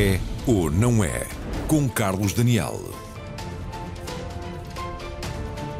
É 0.00 0.20
ou 0.46 0.70
não 0.70 1.02
é? 1.02 1.26
Com 1.66 1.88
Carlos 1.88 2.32
Daniel. 2.32 2.78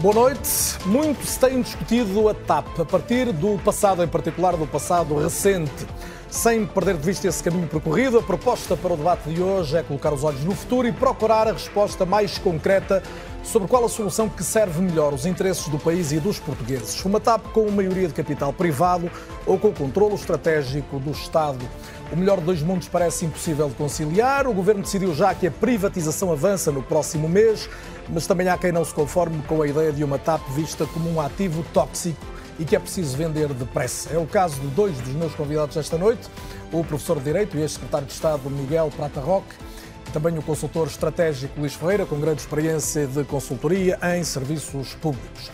Boa 0.01 0.13
noite. 0.13 0.77
Muito 0.87 1.25
se 1.25 1.39
tem 1.39 1.63
discutido 1.63 2.29
a 2.29 2.35
TAP, 2.35 2.81
a 2.81 2.85
partir 2.85 3.33
do 3.33 3.57
passado, 3.59 4.03
em 4.03 4.09
particular 4.09 4.57
do 4.57 4.67
passado 4.67 5.17
recente. 5.17 5.87
Sem 6.29 6.67
perder 6.67 6.97
de 6.97 7.07
vista 7.07 7.29
esse 7.29 7.41
caminho 7.41 7.69
percorrido, 7.69 8.19
a 8.19 8.23
proposta 8.23 8.77
para 8.77 8.93
o 8.93 8.97
debate 8.97 9.31
de 9.31 9.41
hoje 9.41 9.77
é 9.77 9.85
colocar 9.85 10.13
os 10.13 10.25
olhos 10.25 10.43
no 10.43 10.53
futuro 10.53 10.89
e 10.89 10.93
procurar 10.93 11.47
a 11.47 11.53
resposta 11.53 12.05
mais 12.05 12.39
concreta 12.39 13.01
sobre 13.49 13.67
qual 13.67 13.85
a 13.85 13.89
solução 13.89 14.29
que 14.29 14.45
serve 14.45 14.83
melhor 14.83 15.15
os 15.15 15.25
interesses 15.25 15.69
do 15.69 15.79
país 15.79 16.13
e 16.13 16.21
dos 16.21 16.39
portugueses. 16.39 17.03
Uma 17.03 17.19
TAP 17.19 17.47
com 17.53 17.71
maioria 17.71 18.07
de 18.07 18.13
capital 18.13 18.53
privado 18.53 19.11
ou 19.47 19.59
com 19.59 19.73
controlo 19.73 20.15
estratégico 20.15 20.99
do 20.99 21.11
Estado. 21.11 21.67
O 22.13 22.17
melhor 22.17 22.39
de 22.39 22.45
dois 22.45 22.63
mundos 22.63 22.89
parece 22.89 23.25
impossível 23.25 23.69
de 23.69 23.75
conciliar. 23.75 24.47
O 24.47 24.53
governo 24.53 24.83
decidiu 24.83 25.15
já 25.15 25.35
que 25.35 25.47
a 25.47 25.51
privatização 25.51 26.31
avança 26.31 26.71
no 26.71 26.83
próximo 26.83 27.27
mês, 27.27 27.71
mas 28.11 28.27
também 28.27 28.49
há 28.49 28.59
quem 28.59 28.71
não 28.71 28.85
se 28.85 28.93
conforme 28.93 29.43
com 29.45 29.63
a 29.63 29.67
ideia 29.67 29.93
de 29.93 30.05
uma 30.05 30.19
TAP 30.19 30.43
vista 30.51 30.85
como 30.87 31.11
um 31.11 31.19
ativo 31.19 31.65
tóxico 31.73 32.21
e 32.59 32.67
que 32.67 32.77
é 32.77 32.79
preciso 32.79 33.17
vender 33.17 33.49
depressa. 33.55 34.11
É 34.13 34.19
o 34.19 34.27
caso 34.27 34.61
de 34.61 34.67
dois 34.69 34.95
dos 34.99 35.15
meus 35.15 35.35
convidados 35.35 35.77
esta 35.77 35.97
noite, 35.97 36.29
o 36.71 36.85
professor 36.85 37.17
de 37.17 37.25
Direito 37.25 37.57
e 37.57 37.63
ex-secretário 37.63 38.07
de 38.07 38.13
Estado 38.13 38.51
Miguel 38.51 38.91
Prata 38.95 39.21
Roque, 39.21 39.55
também 40.11 40.37
o 40.39 40.43
consultor 40.43 40.87
estratégico 40.87 41.61
Luís 41.61 41.75
Ferreira, 41.75 42.07
com 42.07 42.19
grande 42.19 42.41
experiência 42.41 43.07
de 43.07 43.25
consultoria 43.25 43.99
em 44.17 44.25
serviços 44.25 44.95
públicos. 44.95 45.51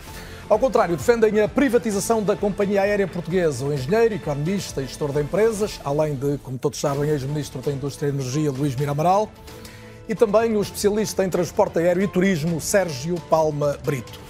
Ao 0.47 0.59
contrário, 0.59 0.95
defendem 0.95 1.41
a 1.41 1.47
privatização 1.47 2.21
da 2.21 2.35
companhia 2.35 2.81
aérea 2.83 3.07
portuguesa. 3.07 3.65
O 3.65 3.73
engenheiro, 3.73 4.13
economista 4.13 4.81
e 4.81 4.85
gestor 4.85 5.11
de 5.11 5.21
empresas, 5.21 5.79
além 5.83 6.15
de, 6.15 6.37
como 6.37 6.57
todos 6.57 6.79
sabem, 6.79 7.09
ex-ministro 7.09 7.61
da 7.61 7.71
Indústria 7.71 8.07
e 8.07 8.11
Energia, 8.11 8.51
Luís 8.51 8.75
Miramaral, 8.75 9.31
e 10.07 10.13
também 10.13 10.55
o 10.55 10.61
especialista 10.61 11.25
em 11.25 11.29
transporte 11.29 11.79
aéreo 11.79 12.03
e 12.03 12.07
turismo, 12.07 12.61
Sérgio 12.61 13.15
Palma 13.29 13.77
Brito. 13.83 14.24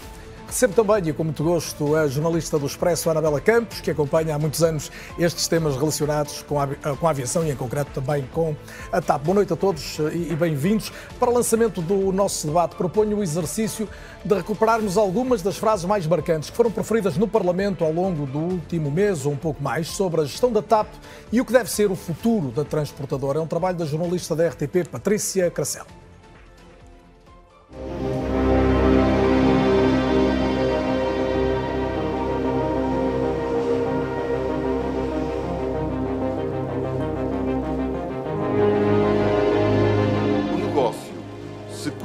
Recebo 0.48 0.74
também, 0.76 1.10
e 1.10 1.14
com 1.14 1.24
muito 1.24 1.44
gosto, 1.44 1.96
a 1.96 2.08
jornalista 2.08 2.60
do 2.60 2.68
Expresso, 2.68 3.10
Anabela 3.10 3.42
Campos, 3.42 3.82
que 3.82 3.90
acompanha 3.90 4.36
há 4.36 4.40
muitos 4.40 4.62
anos 4.64 4.92
estes 5.18 5.48
temas 5.48 5.76
relacionados 5.76 6.44
com 6.44 6.60
a, 6.60 6.68
com 6.68 7.08
a 7.08 7.10
aviação 7.10 7.44
e, 7.46 7.52
em 7.52 7.56
concreto, 7.56 7.92
também 8.00 8.24
com 8.32 8.56
a 8.92 9.02
TAP. 9.02 9.24
Boa 9.24 9.36
noite 9.36 9.52
a 9.52 9.56
todos 9.56 9.98
e, 10.14 10.32
e 10.32 10.36
bem-vindos. 10.36 10.92
Para 11.20 11.32
o 11.32 11.34
lançamento 11.34 11.82
do 11.82 12.12
nosso 12.12 12.46
debate, 12.46 12.76
proponho 12.76 13.18
o 13.18 13.24
exercício 13.24 13.90
de 14.24 14.36
recuperarmos 14.36 14.98
algumas 14.98 15.42
das 15.42 15.58
frases 15.58 15.86
mais 15.86 16.06
marcantes 16.06 16.52
que 16.52 16.56
foram 16.56 16.72
proferidas 16.72 17.18
no 17.18 17.28
Parlamento 17.28 17.84
ao 17.84 17.92
longo 17.92 18.26
do 18.26 18.40
último 18.40 18.92
mês 18.92 19.26
ou 19.26 19.34
um 19.34 19.38
pouco 19.38 19.62
mais 19.62 19.88
sobre 19.88 20.22
a 20.22 20.26
gestão 20.26 20.52
da 20.52 20.62
TAP 20.62 20.88
e 21.32 21.42
o 21.42 21.46
que 21.46 21.52
deve 21.52 21.70
ser 21.72 21.90
o 21.92 21.96
futuro 21.96 22.52
da 22.52 22.64
transportadora. 22.64 23.40
É 23.40 23.42
um 23.42 23.48
trabalho 23.48 23.78
da 23.78 23.86
jornalista 23.86 24.36
da 24.36 24.48
RTP, 24.48 24.88
Patrícia 24.90 25.50
Cracel. 25.50 25.86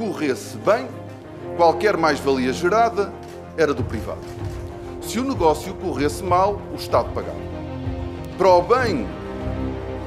Corresse 0.01 0.57
bem, 0.57 0.87
qualquer 1.57 1.97
mais-valia 1.97 2.53
gerada 2.53 3.13
era 3.57 3.73
do 3.73 3.83
privado. 3.83 4.21
Se 5.01 5.19
o 5.19 5.23
negócio 5.23 5.73
corresse 5.75 6.23
mal, 6.23 6.61
o 6.71 6.75
Estado 6.75 7.11
pagava. 7.13 7.37
Para 8.37 8.49
o 8.49 8.61
bem, 8.61 9.07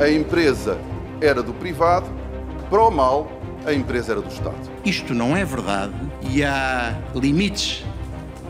a 0.01 0.09
empresa 0.09 0.79
era 1.21 1.43
do 1.43 1.53
privado, 1.53 2.07
para 2.71 2.81
o 2.81 2.91
mal, 2.91 3.29
a 3.67 3.73
empresa 3.73 4.13
era 4.13 4.21
do 4.21 4.29
Estado. 4.29 4.57
Isto 4.85 5.15
não 5.15 5.37
é 5.37 5.45
verdade 5.45 5.95
e 6.31 6.43
há 6.43 6.97
limites 7.15 7.85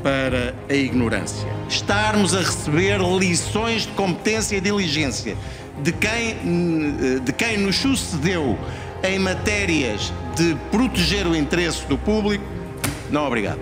para 0.05 0.55
a 0.69 0.75
ignorância. 0.75 1.49
Estarmos 1.67 2.35
a 2.35 2.41
receber 2.41 3.01
lições 3.19 3.83
de 3.83 3.93
competência 3.93 4.55
e 4.55 4.61
diligência 4.61 5.35
de 5.83 5.93
quem, 5.93 7.21
de 7.25 7.33
quem 7.33 7.57
nos 7.57 7.77
sucedeu 7.77 8.57
em 9.03 9.19
matérias 9.19 10.13
de 10.37 10.55
proteger 10.71 11.27
o 11.27 11.35
interesse 11.35 11.87
do 11.87 11.97
público, 11.97 12.45
não 13.11 13.27
obrigado. 13.27 13.61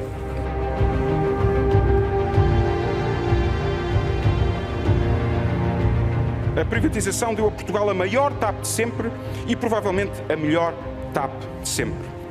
A 6.61 6.65
privatização 6.65 7.35
deu 7.35 7.49
a 7.49 7.51
Portugal 7.51 7.89
a 7.89 7.95
maior 7.95 8.33
TAP 8.35 8.61
de 8.61 8.69
sempre 8.69 9.11
e 9.47 9.55
provavelmente 9.55 10.13
a 10.29 10.37
melhor 10.37 10.75
TAP 11.15 11.33
de 11.63 11.69
sempre. 11.69 12.22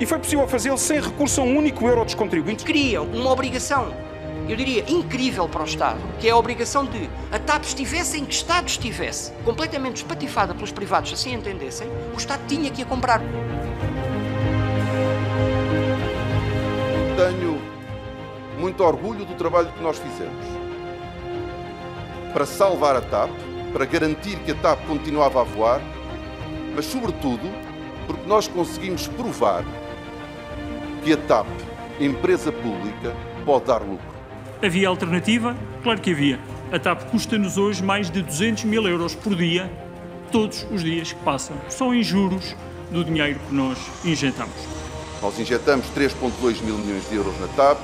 E 0.00 0.06
foi 0.06 0.18
possível 0.18 0.46
fazê-lo 0.46 0.78
sem 0.78 1.00
recurso 1.00 1.40
a 1.40 1.44
um 1.44 1.56
único 1.56 1.86
euro 1.86 2.04
dos 2.04 2.14
contribuintes. 2.14 2.64
Criam 2.64 3.04
uma 3.06 3.30
obrigação 3.30 3.92
eu 4.48 4.56
diria, 4.56 4.82
incrível 4.90 5.46
para 5.46 5.60
o 5.60 5.66
Estado, 5.66 6.00
que 6.18 6.26
é 6.26 6.30
a 6.30 6.36
obrigação 6.36 6.86
de 6.86 7.10
a 7.30 7.38
TAP 7.38 7.64
estivesse 7.64 8.18
em 8.18 8.24
que 8.24 8.32
Estado 8.32 8.66
estivesse, 8.66 9.30
completamente 9.44 9.96
espatifada 9.96 10.54
pelos 10.54 10.72
privados, 10.72 11.12
assim 11.12 11.34
entendessem, 11.34 11.86
o 12.14 12.16
Estado 12.16 12.40
tinha 12.48 12.70
que 12.70 12.80
a 12.80 12.86
comprar. 12.86 13.20
Tenho 17.14 17.60
muito 18.58 18.82
orgulho 18.82 19.26
do 19.26 19.34
trabalho 19.34 19.70
que 19.70 19.82
nós 19.82 19.98
fizemos 19.98 20.46
para 22.32 22.46
salvar 22.46 22.96
a 22.96 23.02
TAP, 23.02 23.30
para 23.70 23.84
garantir 23.84 24.38
que 24.38 24.52
a 24.52 24.54
TAP 24.54 24.80
continuava 24.86 25.42
a 25.42 25.44
voar, 25.44 25.82
mas, 26.74 26.86
sobretudo, 26.86 27.52
porque 28.06 28.26
nós 28.26 28.48
conseguimos 28.48 29.06
provar 29.08 29.62
que 31.08 31.14
a 31.14 31.16
TAP, 31.16 31.46
empresa 31.98 32.52
pública, 32.52 33.16
pode 33.46 33.64
dar 33.64 33.80
lucro. 33.80 34.06
Havia 34.62 34.88
alternativa? 34.88 35.56
Claro 35.82 36.02
que 36.02 36.10
havia. 36.10 36.38
A 36.70 36.78
TAP 36.78 37.04
custa-nos 37.10 37.56
hoje 37.56 37.82
mais 37.82 38.10
de 38.10 38.20
200 38.20 38.64
mil 38.64 38.86
euros 38.86 39.14
por 39.14 39.34
dia, 39.34 39.72
todos 40.30 40.66
os 40.70 40.84
dias 40.84 41.10
que 41.10 41.24
passam, 41.24 41.56
só 41.70 41.94
em 41.94 42.02
juros 42.02 42.54
do 42.90 43.02
dinheiro 43.02 43.40
que 43.48 43.54
nós 43.54 43.78
injetamos. 44.04 44.54
Nós 45.22 45.38
injetamos 45.38 45.86
3,2 45.96 46.62
mil 46.62 46.76
milhões 46.76 47.08
de 47.08 47.16
euros 47.16 47.40
na 47.40 47.46
TAP, 47.48 47.78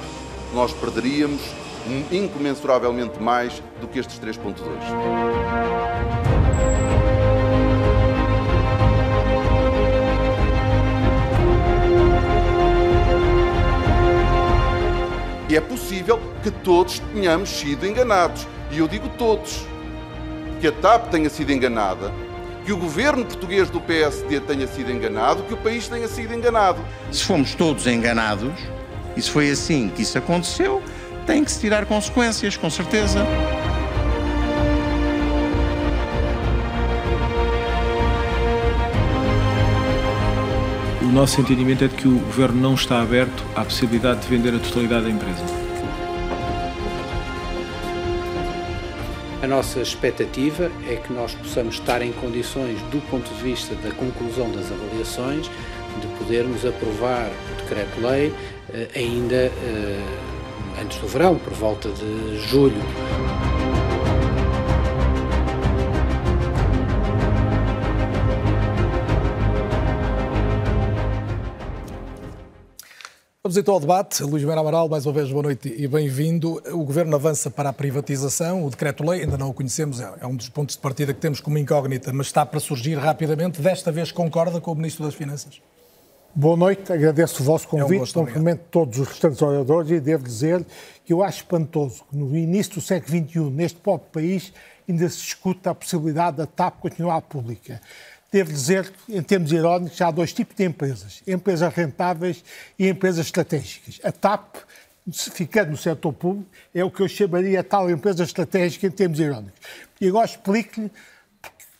nós 0.53 0.75
perderíamos 0.75 1.41
incomensuravelmente 2.13 3.19
mais 3.23 3.63
do 3.81 3.89
que 3.89 4.01
estes 4.01 4.19
3,2. 4.19 6.14
E 15.49 15.57
é 15.57 15.61
possível 15.61 16.21
que 16.43 16.51
todos 16.51 17.01
tenhamos 17.13 17.51
sido 17.51 17.87
enganados. 17.87 18.47
E 18.71 18.79
eu 18.79 18.89
digo 18.89 19.09
todos. 19.19 19.67
Que 20.61 20.69
a 20.69 20.73
TAP 20.73 21.11
tenha 21.11 21.29
sido 21.29 21.53
enganada, 21.53 22.11
que 22.65 22.73
o 22.73 22.77
governo 22.77 23.25
português 23.25 23.69
do 23.69 23.81
PSD 23.81 24.41
tenha 24.41 24.67
sido 24.67 24.91
enganado, 24.91 25.43
que 25.43 25.53
o 25.53 25.57
país 25.59 25.87
tenha 25.89 26.09
sido 26.09 26.33
enganado. 26.33 26.83
Se 27.13 27.25
fomos 27.25 27.55
todos 27.55 27.87
enganados, 27.87 28.53
e 29.17 29.21
se 29.21 29.31
foi 29.31 29.51
assim 29.51 29.91
que 29.95 30.03
isso 30.03 30.17
aconteceu, 30.17 30.83
tem 31.27 31.45
que 31.45 31.53
se 31.53 31.61
tirar 31.61 31.85
consequências, 31.85 32.57
com 32.57 32.71
certeza. 32.71 33.21
Nosso 41.15 41.41
entendimento 41.41 41.85
é 41.85 41.87
de 41.87 41.95
que 41.95 42.09
o 42.09 42.19
governo 42.19 42.61
não 42.61 42.75
está 42.75 43.01
aberto 43.01 43.45
à 43.55 43.65
possibilidade 43.65 44.23
de 44.23 44.27
vender 44.27 44.53
a 44.53 44.59
totalidade 44.59 45.05
da 45.05 45.11
empresa. 45.11 45.45
A 49.41 49.47
nossa 49.47 49.81
expectativa 49.81 50.73
é 50.89 50.97
que 50.97 51.13
nós 51.13 51.33
possamos 51.35 51.77
estar 51.77 52.03
em 52.03 52.11
condições, 52.13 52.81
do 52.91 53.01
ponto 53.09 53.33
de 53.33 53.43
vista 53.43 53.77
da 53.77 53.93
conclusão 53.93 54.51
das 54.51 54.73
avaliações, 54.73 55.49
de 56.01 56.07
podermos 56.19 56.67
aprovar 56.67 57.31
o 57.31 57.63
decreto-lei 57.63 58.35
eh, 58.73 58.89
ainda 58.97 59.37
eh, 59.37 60.01
antes 60.83 60.99
do 60.99 61.07
verão, 61.07 61.37
por 61.37 61.53
volta 61.53 61.91
de 61.91 62.39
julho. 62.49 62.83
Vamos 73.47 73.59
então 73.59 73.75
ao 73.75 73.81
debate. 73.81 74.23
Luís 74.23 74.43
Mera 74.43 74.63
Amaral, 74.63 74.89
mais 74.89 75.05
uma 75.05 75.13
vez, 75.13 75.31
boa 75.31 75.43
noite 75.43 75.69
e 75.77 75.87
bem-vindo. 75.87 76.63
O 76.73 76.83
Governo 76.83 77.15
avança 77.15 77.51
para 77.51 77.69
a 77.69 77.73
privatização. 77.75 78.65
O 78.65 78.71
decreto-lei, 78.71 79.21
ainda 79.21 79.37
não 79.37 79.51
o 79.51 79.53
conhecemos, 79.53 80.01
é 80.01 80.27
um 80.27 80.35
dos 80.35 80.49
pontos 80.49 80.77
de 80.77 80.81
partida 80.81 81.13
que 81.13 81.21
temos 81.21 81.43
como 81.43 81.59
incógnita, 81.59 82.11
mas 82.11 82.29
está 82.29 82.47
para 82.47 82.59
surgir 82.59 82.95
rapidamente. 82.95 83.61
Desta 83.61 83.93
vez 83.93 84.11
concorda 84.11 84.63
com 84.63 84.73
o 84.73 84.75
Ministro 84.75 85.05
das 85.05 85.15
Finanças? 85.15 85.61
Boa 86.35 86.57
noite, 86.57 86.91
agradeço 86.91 87.43
o 87.43 87.45
vosso 87.45 87.69
convite, 87.69 88.17
é 88.17 88.19
um 88.19 88.25
cumprimento 88.25 88.63
todos 88.71 88.99
os 88.99 89.09
restantes 89.09 89.43
oradores 89.43 89.91
e 89.91 90.01
devo 90.01 90.25
dizer 90.25 90.65
que 91.05 91.13
eu 91.13 91.23
acho 91.23 91.41
espantoso 91.41 92.03
que 92.11 92.17
no 92.17 92.35
início 92.35 92.77
do 92.77 92.81
século 92.81 93.29
XXI, 93.29 93.41
neste 93.51 93.79
pobre 93.79 94.07
país, 94.11 94.55
ainda 94.89 95.07
se 95.11 95.19
discuta 95.19 95.69
a 95.69 95.75
possibilidade 95.75 96.39
da 96.39 96.47
TAP 96.47 96.81
continuar 96.81 97.21
pública 97.21 97.79
devo 98.35 98.53
dizer, 98.53 98.93
em 99.09 99.23
termos 99.23 99.53
irónicos, 99.53 100.01
há 100.01 100.11
dois 100.11 100.33
tipos 100.33 100.57
de 100.57 100.65
empresas: 100.65 101.23
empresas 101.25 101.73
rentáveis 101.73 102.45
e 102.77 102.89
empresas 102.89 103.27
estratégicas. 103.27 104.01
A 104.03 104.11
TAP, 104.11 104.57
ficando 105.13 105.71
no 105.71 105.77
setor 105.77 106.13
público, 106.13 106.51
é 106.75 106.83
o 106.83 106.91
que 106.91 107.01
eu 107.01 107.09
chamaria 107.09 107.63
tal 107.63 107.89
empresa 107.89 108.25
estratégica 108.25 108.89
em 108.89 108.91
termos 108.91 109.21
irónicos. 109.21 109.61
E 110.01 110.09
agora 110.09 110.27
explico-lhe 110.27 110.91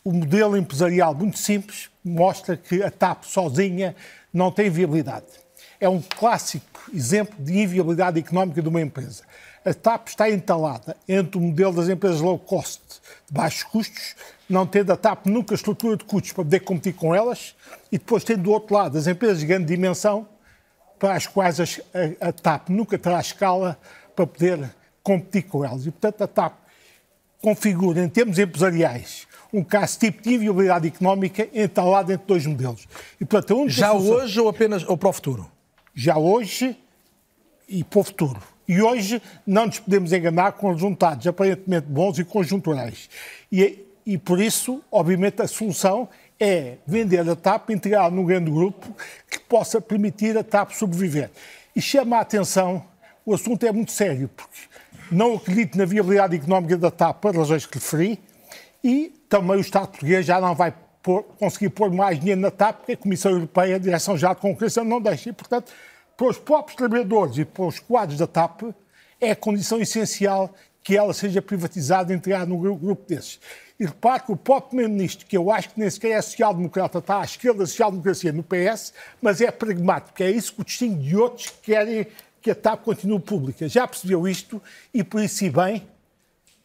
o 0.01 0.13
modelo 0.13 0.55
empresarial 0.55 1.13
muito 1.13 1.37
simples 1.37 1.89
mostra 2.01 2.55
que 2.55 2.81
a 2.81 2.89
TAP 2.89 3.25
sozinha 3.25 3.93
não 4.31 4.49
tem 4.49 4.69
viabilidade. 4.69 5.25
É 5.77 5.89
um 5.89 6.01
clássico 6.01 6.89
exemplo 6.93 7.35
de 7.37 7.59
inviabilidade 7.59 8.17
económica 8.17 8.61
de 8.61 8.69
uma 8.69 8.81
empresa. 8.81 9.23
A 9.65 9.73
TAP 9.73 10.07
está 10.07 10.29
entalada 10.29 10.95
entre 11.05 11.37
o 11.37 11.41
modelo 11.41 11.73
das 11.73 11.89
empresas 11.89 12.21
low 12.21 12.39
cost, 12.39 12.79
de 13.27 13.33
baixos 13.33 13.63
custos, 13.63 14.15
não 14.49 14.65
tendo 14.65 14.91
a 14.91 14.97
TAP 14.97 15.25
nunca 15.25 15.55
estrutura 15.55 15.97
de 15.97 16.03
custos 16.03 16.31
para 16.31 16.43
poder 16.43 16.59
competir 16.61 16.93
com 16.93 17.13
elas, 17.13 17.55
e 17.91 17.97
depois 17.97 18.23
tendo 18.23 18.43
do 18.43 18.51
outro 18.51 18.75
lado 18.75 18.97
as 18.97 19.07
empresas 19.07 19.39
de 19.39 19.45
grande 19.45 19.65
dimensão, 19.65 20.27
para 20.99 21.13
as 21.13 21.27
quais 21.27 21.59
a, 21.59 21.63
a, 21.63 22.29
a 22.29 22.31
TAP 22.31 22.69
nunca 22.69 22.97
terá 22.97 23.19
escala 23.19 23.77
para 24.15 24.25
poder 24.25 24.69
competir 25.03 25.43
com 25.43 25.63
elas. 25.63 25.85
E, 25.85 25.91
portanto, 25.91 26.21
a 26.23 26.27
TAP 26.27 26.53
configura, 27.41 28.03
em 28.03 28.09
termos 28.09 28.39
empresariais, 28.39 29.27
um 29.53 29.63
caso 29.63 29.99
tipo 29.99 30.21
de 30.21 30.33
inviabilidade 30.33 30.87
económica 30.87 31.47
entalado 31.53 32.11
entre 32.11 32.25
dois 32.25 32.45
modelos. 32.45 32.87
E, 33.19 33.25
portanto, 33.25 33.69
Já 33.69 33.89
solução... 33.89 34.15
hoje 34.15 34.39
ou 34.39 34.49
apenas 34.49 34.83
ou 34.83 34.97
para 34.97 35.09
o 35.09 35.13
futuro? 35.13 35.51
Já 35.93 36.17
hoje 36.17 36.77
e 37.67 37.83
para 37.83 37.99
o 37.99 38.03
futuro. 38.03 38.41
E 38.67 38.81
hoje 38.81 39.21
não 39.45 39.67
nos 39.67 39.79
podemos 39.79 40.11
enganar 40.11 40.53
com 40.53 40.71
resultados 40.71 41.27
aparentemente 41.27 41.85
bons 41.87 42.17
e 42.17 42.23
conjunturais. 42.23 43.09
E, 43.51 43.84
e 44.05 44.17
por 44.17 44.39
isso, 44.39 44.83
obviamente, 44.91 45.41
a 45.41 45.47
solução 45.47 46.07
é 46.39 46.77
vender 46.85 47.27
a 47.27 47.35
TAP, 47.35 47.71
integrar 47.71 48.11
num 48.11 48.25
grande 48.25 48.51
grupo 48.51 48.95
que 49.29 49.39
possa 49.39 49.81
permitir 49.81 50.37
a 50.37 50.43
TAP 50.43 50.71
sobreviver. 50.71 51.31
E 51.75 51.81
chama 51.81 52.17
a 52.17 52.21
atenção, 52.21 52.85
o 53.25 53.33
assunto 53.33 53.65
é 53.65 53.71
muito 53.71 53.91
sério, 53.91 54.29
porque 54.35 54.59
não 55.11 55.35
acredito 55.35 55.77
na 55.77 55.85
viabilidade 55.85 56.35
económica 56.35 56.77
da 56.77 56.91
TAP 56.91 57.21
por 57.21 57.35
razões 57.35 57.65
que 57.65 57.75
referi 57.75 58.19
e 58.83 59.11
também 59.27 59.57
o 59.57 59.61
Estado 59.61 59.87
português 59.87 60.25
já 60.25 60.39
não 60.39 60.53
vai 60.53 60.73
pôr, 61.01 61.23
conseguir 61.39 61.69
pôr 61.69 61.91
mais 61.91 62.19
dinheiro 62.19 62.39
na 62.39 62.51
TAP, 62.51 62.77
porque 62.77 62.91
a 62.91 62.97
Comissão 62.97 63.31
Europeia, 63.31 63.75
a 63.75 63.79
Direção-Geral 63.79 64.35
de 64.35 64.41
Concorrência, 64.41 64.83
não 64.83 65.01
deixa. 65.01 65.29
E, 65.29 65.33
portanto, 65.33 65.71
para 66.15 66.27
os 66.27 66.37
próprios 66.37 66.75
trabalhadores 66.75 67.37
e 67.37 67.45
para 67.45 67.65
os 67.65 67.79
quadros 67.79 68.19
da 68.19 68.27
TAP, 68.27 68.61
é 69.19 69.33
condição 69.33 69.79
essencial 69.79 70.53
que 70.83 70.95
ela 70.95 71.13
seja 71.13 71.41
privatizada 71.41 72.13
e 72.13 72.15
entrar 72.15 72.45
num 72.45 72.59
grupo 72.59 73.07
desses. 73.07 73.39
E 73.79 73.85
repare 73.85 74.23
que 74.23 74.31
o 74.31 74.37
próprio 74.37 74.69
Primeiro-Ministro, 74.69 75.25
que 75.25 75.35
eu 75.35 75.51
acho 75.51 75.69
que 75.69 75.79
nem 75.79 75.89
sequer 75.89 76.11
é 76.11 76.21
social-democrata, 76.21 76.99
está 76.99 77.21
à 77.21 77.25
esquerda 77.25 77.59
da 77.59 77.65
social-democracia 77.65 78.31
no 78.31 78.43
PS, 78.43 78.93
mas 79.21 79.41
é 79.41 79.51
pragmático, 79.51 80.23
é 80.23 80.31
isso 80.31 80.53
que 80.53 80.61
o 80.61 80.65
distingue 80.65 81.09
de 81.09 81.17
outros 81.17 81.49
que 81.49 81.71
querem 81.71 82.07
que 82.41 82.51
a 82.51 82.55
TAP 82.55 82.83
continue 82.83 83.19
pública. 83.19 83.67
Já 83.67 83.87
percebeu 83.87 84.27
isto 84.27 84.61
e, 84.93 85.03
por 85.03 85.21
isso, 85.21 85.43
e 85.43 85.49
bem, 85.49 85.85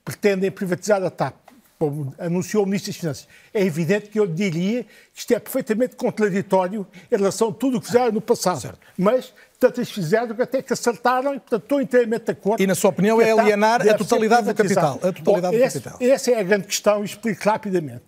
pretendem 0.04 0.50
privatizar 0.50 1.02
a 1.02 1.10
TAP 1.10 1.34
como 1.78 2.14
anunciou 2.18 2.64
o 2.64 2.66
Ministro 2.66 2.92
das 2.92 3.00
Finanças. 3.00 3.28
É 3.54 3.64
evidente 3.64 4.10
que 4.10 4.20
eu 4.20 4.26
diria 4.26 4.84
que 4.84 5.20
isto 5.20 5.32
é 5.32 5.38
perfeitamente 5.38 5.96
contraditório 5.96 6.86
em 7.10 7.16
relação 7.16 7.48
a 7.48 7.52
tudo 7.54 7.78
o 7.78 7.80
que 7.80 7.86
fizeram 7.86 8.12
no 8.12 8.20
passado. 8.20 8.60
Certo. 8.60 8.78
Mas 8.98 9.32
tanto 9.60 9.78
eles 9.78 9.90
fizeram 9.90 10.34
até 10.40 10.62
que 10.62 10.72
acertaram 10.72 11.34
e, 11.34 11.38
portanto, 11.38 11.62
estou 11.62 11.80
inteiramente 11.82 12.24
de 12.24 12.32
acordo. 12.32 12.62
E, 12.62 12.66
na 12.66 12.74
sua 12.74 12.88
opinião, 12.88 13.20
é 13.20 13.30
alienar 13.30 13.86
a 13.86 13.94
totalidade 13.94 14.46
do 14.46 14.54
capital. 14.54 14.98
A 15.02 15.12
totalidade 15.12 15.58
Bom, 15.58 15.64
esse, 15.64 15.78
do 15.78 15.84
capital. 15.84 16.08
Essa 16.08 16.30
é 16.30 16.40
a 16.40 16.42
grande 16.42 16.66
questão 16.66 17.02
e 17.02 17.04
explico 17.04 17.44
rapidamente. 17.44 18.02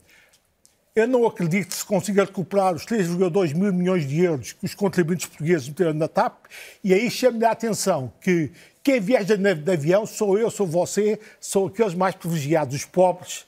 Eu 0.96 1.06
não 1.06 1.26
acredito 1.26 1.69
que 1.69 1.75
se 1.75 1.84
consiga 1.84 2.25
recuperar 2.25 2.75
os 2.75 2.87
3,2 2.87 3.54
mil 3.54 3.72
milhões 3.72 4.08
de 4.08 4.20
euros 4.22 4.52
que 4.52 4.64
os 4.64 4.75
contribuintes 4.75 5.26
portugueses 5.26 5.69
meteram 5.69 5.93
na 5.93 6.08
TAP, 6.08 6.46
e 6.82 6.93
aí 6.94 7.10
chamo-lhe 7.10 7.44
a 7.44 7.50
atenção 7.50 8.12
que 8.20 8.50
quem 8.82 8.99
viaja 8.99 9.37
de 9.37 9.72
avião 9.72 10.06
sou 10.06 10.38
eu, 10.38 10.50
sou 10.50 10.66
você, 10.66 11.20
são 11.38 11.66
aqueles 11.66 11.94
mais 11.94 12.14
privilegiados, 12.14 12.75
os 12.75 12.84
pobres, 12.84 13.46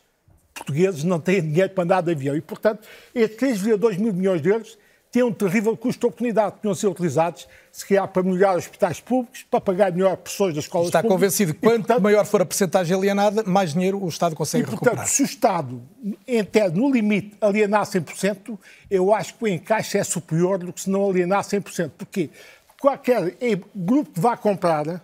portugueses 0.54 1.04
não 1.04 1.18
têm 1.18 1.42
dinheiro 1.42 1.70
para 1.70 1.84
andar 1.84 2.02
de 2.02 2.12
avião. 2.12 2.36
E, 2.36 2.40
portanto, 2.40 2.86
estes 3.14 3.62
3,2 3.62 3.98
mil 3.98 4.12
milhões 4.12 4.40
de 4.40 4.48
euros 4.50 4.78
têm 5.14 5.22
um 5.22 5.32
terrível 5.32 5.76
custo 5.76 6.00
de 6.00 6.06
oportunidade. 6.06 6.56
Podiam 6.56 6.74
ser 6.74 6.88
utilizados, 6.88 7.46
se 7.70 7.86
calhar, 7.86 8.08
para 8.08 8.24
melhorar 8.24 8.56
hospítais 8.56 8.98
públicos, 8.98 9.44
para 9.48 9.60
pagar 9.60 9.92
melhor 9.92 10.16
pessoas 10.16 10.52
das 10.52 10.64
escolas 10.64 10.88
Está 10.88 11.02
públicas. 11.02 11.32
Está 11.32 11.44
convencido 11.44 11.54
que 11.54 11.60
quanto 11.60 11.86
portanto, 11.86 12.02
maior 12.02 12.26
for 12.26 12.42
a 12.42 12.44
percentagem 12.44 12.96
alienada, 12.96 13.44
mais 13.44 13.74
dinheiro 13.74 14.02
o 14.02 14.08
Estado 14.08 14.34
consegue 14.34 14.64
e, 14.64 14.66
portanto, 14.66 14.84
recuperar. 14.86 15.06
se 15.06 15.22
o 15.22 15.24
Estado, 15.24 15.80
em 16.26 16.44
no 16.74 16.90
limite, 16.90 17.36
alienar 17.40 17.86
100%, 17.86 18.58
eu 18.90 19.14
acho 19.14 19.34
que 19.34 19.44
o 19.44 19.46
encaixe 19.46 19.96
é 19.96 20.02
superior 20.02 20.58
do 20.58 20.72
que 20.72 20.80
se 20.80 20.90
não 20.90 21.08
alienar 21.08 21.44
100%. 21.44 21.92
Porquê? 21.96 22.28
Qualquer 22.80 23.36
grupo 23.72 24.10
que 24.10 24.20
vá 24.20 24.36
comprar 24.36 25.00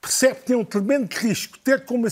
percebe 0.00 0.36
que 0.36 0.46
tem 0.46 0.56
um 0.56 0.64
tremendo 0.64 1.12
risco 1.12 1.58
ter 1.58 1.84
como 1.84 2.06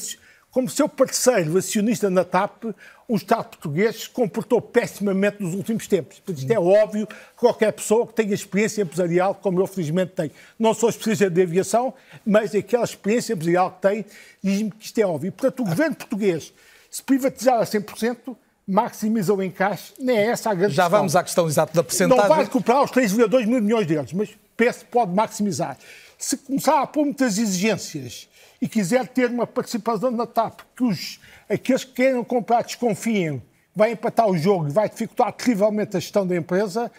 como 0.50 0.68
seu 0.68 0.88
parceiro 0.88 1.56
acionista 1.56 2.10
na 2.10 2.24
TAP, 2.24 2.64
o 3.06 3.16
Estado 3.16 3.44
português 3.44 4.02
se 4.02 4.08
comportou 4.08 4.60
pessimamente 4.60 5.42
nos 5.42 5.54
últimos 5.54 5.86
tempos. 5.86 6.22
Isto 6.28 6.52
é 6.52 6.58
óbvio 6.58 7.06
que 7.06 7.14
qualquer 7.36 7.72
pessoa 7.72 8.06
que 8.06 8.14
tenha 8.14 8.34
experiência 8.34 8.82
empresarial, 8.82 9.34
como 9.34 9.60
eu 9.60 9.66
felizmente 9.66 10.12
tenho, 10.12 10.30
não 10.58 10.74
sou 10.74 10.88
especialista 10.88 11.30
de 11.30 11.42
aviação, 11.42 11.94
mas 12.24 12.54
aquela 12.54 12.84
experiência 12.84 13.32
empresarial 13.32 13.72
que 13.72 13.82
tenho, 13.88 14.04
diz-me 14.42 14.70
que 14.70 14.84
isto 14.86 14.98
é 14.98 15.06
óbvio. 15.06 15.32
Portanto, 15.32 15.60
o 15.60 15.64
governo 15.64 15.96
português, 15.96 16.52
se 16.90 17.02
privatizar 17.02 17.60
a 17.60 17.64
100%, 17.64 18.36
maximiza 18.66 19.34
o 19.34 19.42
encaixe, 19.42 19.92
nem 19.98 20.16
é 20.16 20.26
essa 20.26 20.50
a 20.50 20.54
grande 20.54 20.74
Já 20.74 20.84
questão. 20.84 20.98
vamos 20.98 21.16
à 21.16 21.22
questão 21.22 21.46
exata 21.48 21.72
da 21.74 21.82
porcentagem. 21.82 22.22
Não 22.22 22.28
vai 22.28 22.44
recuperar 22.44 22.84
os 22.84 22.90
3,2 22.90 23.46
mil 23.46 23.60
milhões 23.60 23.86
de 23.86 23.94
euros, 23.94 24.12
mas 24.12 24.30
penso 24.56 24.80
que 24.80 24.86
pode 24.86 25.12
maximizar. 25.12 25.76
Se 26.16 26.36
começar 26.36 26.80
a 26.80 26.86
pôr 26.86 27.04
muitas 27.04 27.38
exigências 27.38 28.28
e 28.60 28.68
quiser 28.68 29.08
ter 29.08 29.30
uma 29.30 29.46
participação 29.46 30.10
na 30.10 30.26
TAP, 30.26 30.60
que 30.76 30.84
os, 30.84 31.20
aqueles 31.48 31.84
que 31.84 31.92
queiram 31.92 32.22
comprar 32.22 32.62
desconfiem, 32.62 33.42
vai 33.74 33.92
empatar 33.92 34.28
o 34.28 34.36
jogo 34.36 34.68
e 34.68 34.72
vai 34.72 34.88
dificultar 34.88 35.32
terrivelmente 35.32 35.96
a 35.96 36.00
gestão 36.00 36.26
da 36.26 36.36
empresa, 36.36 36.90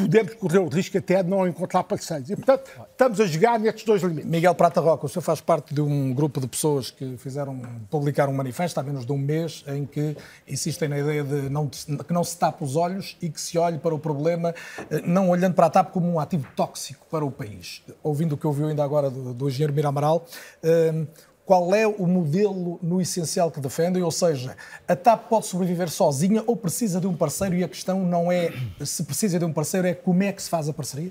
podemos 0.00 0.34
correr 0.34 0.58
o 0.58 0.68
risco 0.68 0.98
até 0.98 1.22
de 1.22 1.28
não 1.28 1.46
encontrar 1.46 1.84
parceiros. 1.84 2.30
E, 2.30 2.36
portanto, 2.36 2.70
estamos 2.90 3.20
a 3.20 3.26
jogar 3.26 3.58
nestes 3.58 3.84
dois 3.84 4.02
limites. 4.02 4.30
Miguel 4.30 4.54
Prata 4.54 4.80
Roca, 4.80 5.06
o 5.06 5.08
senhor 5.08 5.22
faz 5.22 5.40
parte 5.40 5.74
de 5.74 5.80
um 5.80 6.12
grupo 6.12 6.40
de 6.40 6.48
pessoas 6.48 6.90
que 6.90 7.16
fizeram, 7.16 7.60
publicaram 7.90 8.32
um 8.32 8.36
manifesto 8.36 8.78
há 8.80 8.82
menos 8.82 9.04
de 9.04 9.12
um 9.12 9.18
mês 9.18 9.64
em 9.66 9.84
que 9.84 10.16
insistem 10.48 10.88
na 10.88 10.98
ideia 10.98 11.22
de 11.22 11.48
não, 11.48 11.68
que 11.68 12.12
não 12.12 12.24
se 12.24 12.38
tape 12.38 12.64
os 12.64 12.76
olhos 12.76 13.16
e 13.20 13.28
que 13.28 13.40
se 13.40 13.58
olhe 13.58 13.78
para 13.78 13.94
o 13.94 13.98
problema, 13.98 14.54
eh, 14.90 15.02
não 15.04 15.30
olhando 15.30 15.54
para 15.54 15.66
a 15.66 15.70
TAP 15.70 15.92
como 15.92 16.10
um 16.10 16.18
ativo 16.18 16.46
tóxico 16.56 17.06
para 17.10 17.24
o 17.24 17.30
país. 17.30 17.82
Ouvindo 18.02 18.34
o 18.34 18.38
que 18.38 18.46
ouviu 18.46 18.68
ainda 18.68 18.84
agora 18.84 19.10
do, 19.10 19.34
do 19.34 19.48
engenheiro 19.48 19.72
Miramaral, 19.72 20.26
eh, 20.62 21.06
qual 21.50 21.74
é 21.74 21.84
o 21.84 22.06
modelo 22.06 22.78
no 22.80 23.00
essencial 23.00 23.50
que 23.50 23.58
defendem, 23.58 24.04
ou 24.04 24.12
seja, 24.12 24.56
a 24.86 24.94
TAP 24.94 25.28
pode 25.28 25.46
sobreviver 25.46 25.90
sozinha 25.90 26.44
ou 26.46 26.54
precisa 26.54 27.00
de 27.00 27.08
um 27.08 27.16
parceiro 27.16 27.56
e 27.56 27.64
a 27.64 27.68
questão 27.68 28.04
não 28.04 28.30
é 28.30 28.52
se 28.84 29.02
precisa 29.02 29.36
de 29.36 29.44
um 29.44 29.52
parceiro, 29.52 29.88
é 29.88 29.92
como 29.92 30.22
é 30.22 30.30
que 30.30 30.40
se 30.40 30.48
faz 30.48 30.68
a 30.68 30.72
parceria? 30.72 31.10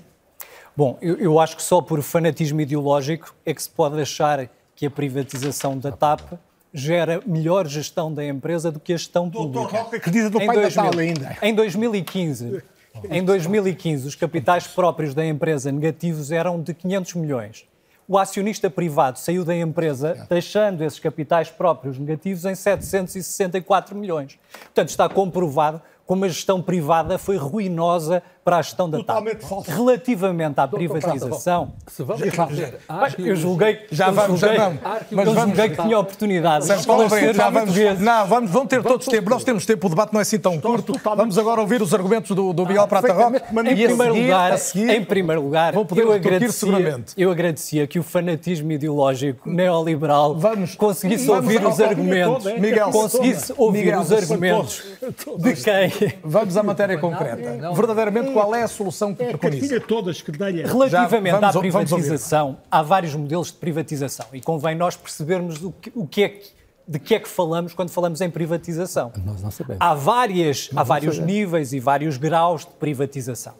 Bom, 0.74 0.96
eu, 1.02 1.18
eu 1.18 1.38
acho 1.38 1.58
que 1.58 1.62
só 1.62 1.82
por 1.82 2.00
fanatismo 2.00 2.58
ideológico 2.58 3.34
é 3.44 3.52
que 3.52 3.62
se 3.62 3.68
pode 3.68 4.00
achar 4.00 4.48
que 4.74 4.86
a 4.86 4.90
privatização 4.90 5.76
da 5.76 5.92
TAP 5.92 6.32
gera 6.72 7.20
melhor 7.26 7.66
gestão 7.66 8.10
da 8.10 8.24
empresa 8.24 8.72
do 8.72 8.80
que 8.80 8.94
a 8.94 8.96
gestão 8.96 9.28
pública. 9.28 9.60
Doutor 9.60 9.78
Roca 9.78 9.96
acredita 9.98 10.30
do 10.30 10.40
em 10.40 10.46
pai 10.46 10.56
2000, 10.56 10.84
Natal 10.84 11.00
ainda. 11.00 11.36
Em 11.42 11.54
2015, 11.54 12.62
em 13.10 13.22
2015, 13.22 14.08
os 14.08 14.14
capitais 14.14 14.66
próprios 14.66 15.12
da 15.12 15.26
empresa 15.26 15.70
negativos 15.70 16.32
eram 16.32 16.62
de 16.62 16.72
500 16.72 17.14
milhões 17.16 17.68
o 18.10 18.18
acionista 18.18 18.68
privado 18.68 19.20
saiu 19.20 19.44
da 19.44 19.54
empresa 19.54 20.26
deixando 20.28 20.82
esses 20.82 20.98
capitais 20.98 21.48
próprios 21.48 21.96
negativos 21.96 22.44
em 22.44 22.56
764 22.56 23.94
milhões. 23.94 24.36
Portanto, 24.64 24.88
está 24.88 25.08
comprovado 25.08 25.80
como 26.04 26.24
a 26.24 26.28
gestão 26.28 26.60
privada 26.60 27.18
foi 27.18 27.36
ruinosa 27.36 28.20
para 28.44 28.58
a 28.58 28.62
gestão 28.62 28.88
da 28.88 28.98
Totalmente 28.98 29.38
TAP. 29.38 29.48
Falso. 29.48 29.70
Relativamente 29.70 30.58
à 30.58 30.66
privatização, 30.66 31.72
se 31.86 32.02
vamos 32.02 32.34
fazer, 32.34 32.78
eu 33.18 33.36
julguei 33.36 33.80
já 33.90 34.10
vamos, 34.10 34.40
julguei, 34.40 34.56
já 34.56 34.64
vamos. 34.64 34.80
Mas 35.10 35.28
eu 35.28 35.34
julguei 35.34 35.68
que 35.68 35.82
tinha 35.82 35.98
oportunidade 35.98 36.66
de 36.66 36.72
esclarecer 36.72 37.34
já 37.34 37.50
vamos, 37.50 37.74
Não, 37.98 38.26
vamos, 38.26 38.50
vão 38.50 38.66
ter 38.66 38.82
todos 38.82 39.06
tempo. 39.06 39.30
Nós 39.30 39.44
temos 39.44 39.66
tempo, 39.66 39.86
o 39.86 39.90
debate 39.90 40.12
não 40.12 40.20
é 40.20 40.22
assim 40.22 40.38
tão 40.38 40.58
curto. 40.58 40.94
Vamos 41.16 41.38
agora 41.38 41.60
ouvir 41.60 41.82
os 41.82 41.92
argumentos 41.92 42.34
do, 42.34 42.52
do 42.52 42.66
Miguel 42.66 42.84
ah, 42.84 42.88
Prata 42.88 43.12
Roque. 43.12 43.36
Em 43.36 43.86
primeiro 43.86 44.14
lugar, 44.14 44.58
em 44.74 45.04
primeiro 45.04 45.42
lugar, 45.42 45.74
eu 45.74 46.12
agradecia, 46.12 47.04
eu 47.16 47.30
agradecia 47.30 47.86
que 47.86 47.98
o 47.98 48.02
fanatismo 48.02 48.72
ideológico 48.72 49.48
neoliberal 49.48 50.34
vamos, 50.34 50.74
conseguisse 50.74 51.26
vamos 51.26 51.44
ouvir 51.44 51.64
os 51.66 51.80
argumentos, 51.80 52.44
Miguel, 52.58 52.90
conseguisse 52.90 53.52
ouvir 53.56 53.96
os 53.96 54.12
argumentos 54.12 54.82
de 55.38 55.54
quem. 55.54 56.14
Vamos 56.22 56.56
à 56.56 56.62
matéria 56.62 56.98
concreta. 56.98 57.72
Verdadeiramente, 57.74 58.29
qual 58.32 58.54
é 58.54 58.62
a 58.62 58.68
solução 58.68 59.14
que 59.14 59.22
é, 59.22 59.28
preconiza? 59.28 59.80
todas 59.80 60.22
que 60.22 60.30
Relativamente 60.30 61.32
vamos, 61.40 61.56
à 61.56 61.58
privatização, 61.58 62.58
há 62.70 62.82
vários 62.82 63.14
modelos 63.14 63.48
de 63.48 63.54
privatização 63.54 64.26
e 64.32 64.40
convém 64.40 64.74
nós 64.74 64.96
percebermos 64.96 65.62
o 65.62 65.72
que, 65.72 65.92
o 65.94 66.06
que 66.06 66.22
é 66.22 66.28
que 66.28 66.60
de 66.90 66.98
que 66.98 67.14
é 67.14 67.20
que 67.20 67.28
falamos 67.28 67.72
quando 67.72 67.90
falamos 67.90 68.20
em 68.20 68.28
privatização. 68.28 69.12
Nós 69.24 69.40
não 69.40 69.50
sabemos. 69.52 69.80
Há, 69.80 69.94
várias, 69.94 70.70
há 70.74 70.82
vários 70.82 71.16
sabemos. 71.16 71.32
níveis 71.32 71.72
e 71.72 71.78
vários 71.78 72.16
graus 72.16 72.62
de 72.62 72.72
privatização. 72.72 73.54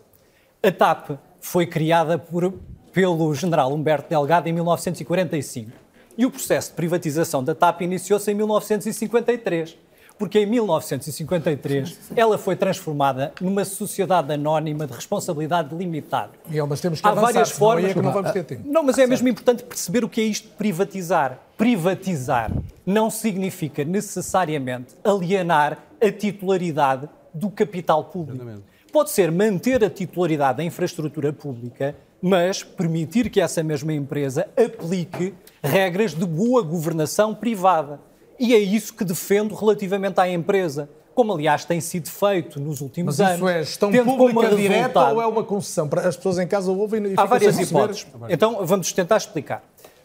A 0.60 0.72
TAP 0.72 1.10
foi 1.40 1.64
criada 1.64 2.18
por, 2.18 2.52
pelo 2.92 3.32
general 3.32 3.72
Humberto 3.72 4.08
Delgado 4.08 4.48
em 4.48 4.52
1945 4.52 5.70
e 6.18 6.26
o 6.26 6.30
processo 6.30 6.70
de 6.70 6.74
privatização 6.74 7.44
da 7.44 7.54
TAP 7.54 7.82
iniciou-se 7.82 8.28
em 8.30 8.34
1953 8.34 9.78
porque 10.20 10.40
em 10.40 10.44
1953 10.44 11.98
ela 12.14 12.36
foi 12.36 12.54
transformada 12.54 13.32
numa 13.40 13.64
sociedade 13.64 14.30
anónima 14.30 14.86
de 14.86 14.92
responsabilidade 14.92 15.74
limitada. 15.74 16.32
Miguel, 16.46 16.66
mas 16.66 16.78
temos 16.78 17.00
que 17.00 17.08
Há 17.08 17.14
várias 17.14 17.50
formas. 17.50 17.90
é 17.90 17.94
que 17.94 18.02
não 18.02 18.12
vamos 18.12 18.30
ter 18.30 18.44
tempo. 18.44 18.62
Não, 18.66 18.82
mas 18.82 18.98
é 18.98 19.06
mesmo 19.06 19.26
importante 19.28 19.64
perceber 19.64 20.04
o 20.04 20.10
que 20.10 20.20
é 20.20 20.24
isto 20.24 20.46
de 20.46 20.54
privatizar. 20.56 21.38
Privatizar 21.56 22.52
não 22.84 23.08
significa 23.08 23.82
necessariamente 23.82 24.94
alienar 25.02 25.78
a 25.98 26.12
titularidade 26.12 27.08
do 27.32 27.48
capital 27.48 28.04
público. 28.04 28.44
Pode 28.92 29.08
ser 29.08 29.32
manter 29.32 29.82
a 29.82 29.88
titularidade 29.88 30.58
da 30.58 30.64
infraestrutura 30.64 31.32
pública, 31.32 31.96
mas 32.20 32.62
permitir 32.62 33.30
que 33.30 33.40
essa 33.40 33.62
mesma 33.62 33.94
empresa 33.94 34.46
aplique 34.54 35.32
regras 35.62 36.14
de 36.14 36.26
boa 36.26 36.60
governação 36.60 37.34
privada. 37.34 38.09
E 38.40 38.54
é 38.54 38.58
isso 38.58 38.94
que 38.94 39.04
defendo 39.04 39.54
relativamente 39.54 40.18
à 40.18 40.26
empresa. 40.26 40.88
Como, 41.14 41.34
aliás, 41.34 41.66
tem 41.66 41.78
sido 41.78 42.08
feito 42.08 42.58
nos 42.58 42.80
últimos 42.80 43.18
Mas 43.18 43.28
anos. 43.28 43.36
isso 43.36 43.48
é 43.48 43.62
gestão 43.62 43.92
pública 43.92 44.56
direta 44.56 45.12
ou 45.12 45.20
é 45.20 45.26
uma 45.26 45.44
concessão? 45.44 45.86
Para 45.86 46.08
as 46.08 46.16
pessoas 46.16 46.38
em 46.38 46.46
casa 46.46 46.72
ouvem 46.72 47.02
e 47.08 47.14
Há 47.14 47.26
várias 47.26 47.58
hipóteses. 47.58 48.06
Então 48.30 48.64
vamos 48.64 48.90
tentar 48.94 49.18
explicar. 49.18 49.62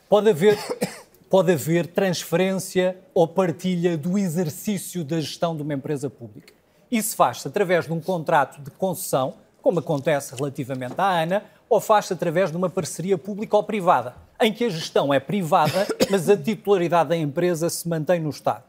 Pode 0.10 0.30
haver, 0.30 0.60
pode 1.30 1.54
haver 1.54 1.88
transferência 1.88 2.98
ou 3.13 3.25
partilha 3.25 3.98
do 3.98 4.18
exercício 4.18 5.06
da 5.06 5.22
gestão 5.22 5.56
de 5.56 5.62
uma 5.62 5.74
empresa 5.74 6.10
pública. 6.10 6.54
Isso 6.92 7.15
faz-se 7.15 7.48
através 7.48 7.86
de 7.86 7.94
um 7.94 8.01
contrato 8.01 8.62
de 8.62 8.70
concessão, 8.72 9.36
como 9.62 9.80
acontece 9.80 10.36
relativamente 10.36 10.96
à 10.98 11.06
ANA, 11.06 11.44
ou 11.70 11.80
faz-se 11.80 12.12
através 12.12 12.51
de 12.51 12.58
uma 12.58 12.70
parceria 12.70 13.18
pública 13.18 13.56
ou 13.56 13.63
privada, 13.63 14.13
em 14.42 14.51
que 14.51 14.65
a 14.65 14.70
gestão 14.70 15.13
é 15.13 15.20
privada, 15.20 15.88
mas 16.10 16.30
a 16.30 16.38
titularidade 16.38 17.10
da 17.10 17.18
empresa 17.18 17.70
se 17.70 17.88
mantém 17.88 18.20
no 18.20 18.30
Estado. 18.30 18.63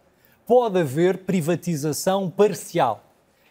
Pode 0.46 0.80
haver 0.80 1.18
privatização 1.18 2.30
parcial. 2.30 3.02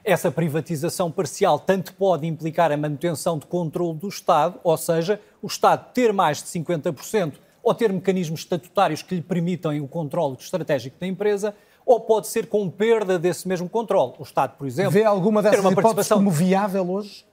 Essa 0.03 0.31
privatização 0.31 1.11
parcial 1.11 1.59
tanto 1.59 1.93
pode 1.93 2.27
implicar 2.27 2.71
a 2.71 2.77
manutenção 2.77 3.39
de 3.39 3.47
controle 3.47 3.97
do 3.97 4.07
Estado, 4.07 4.59
ou 4.63 4.77
seja, 4.77 5.19
o 5.41 5.47
Estado 5.47 5.91
ter 5.93 6.13
mais 6.13 6.43
de 6.43 6.49
50% 6.49 7.33
ou 7.63 7.73
ter 7.73 7.91
mecanismos 7.91 8.41
estatutários 8.41 9.01
que 9.01 9.15
lhe 9.15 9.21
permitam 9.21 9.75
o 9.83 9.87
controle 9.87 10.37
estratégico 10.39 10.99
da 10.99 11.07
empresa, 11.07 11.55
ou 11.83 11.99
pode 11.99 12.27
ser 12.27 12.47
com 12.47 12.69
perda 12.69 13.17
desse 13.17 13.47
mesmo 13.47 13.67
controle. 13.67 14.13
O 14.19 14.23
Estado, 14.23 14.55
por 14.55 14.67
exemplo, 14.67 14.91
Vê 14.91 15.03
alguma 15.03 15.41
ter 15.41 15.49
dessas 15.49 15.65
uma 15.65 15.71
hipóteses 15.71 15.93
participação 15.93 16.17
como 16.19 16.29
viável 16.29 16.89
hoje? 16.89 17.25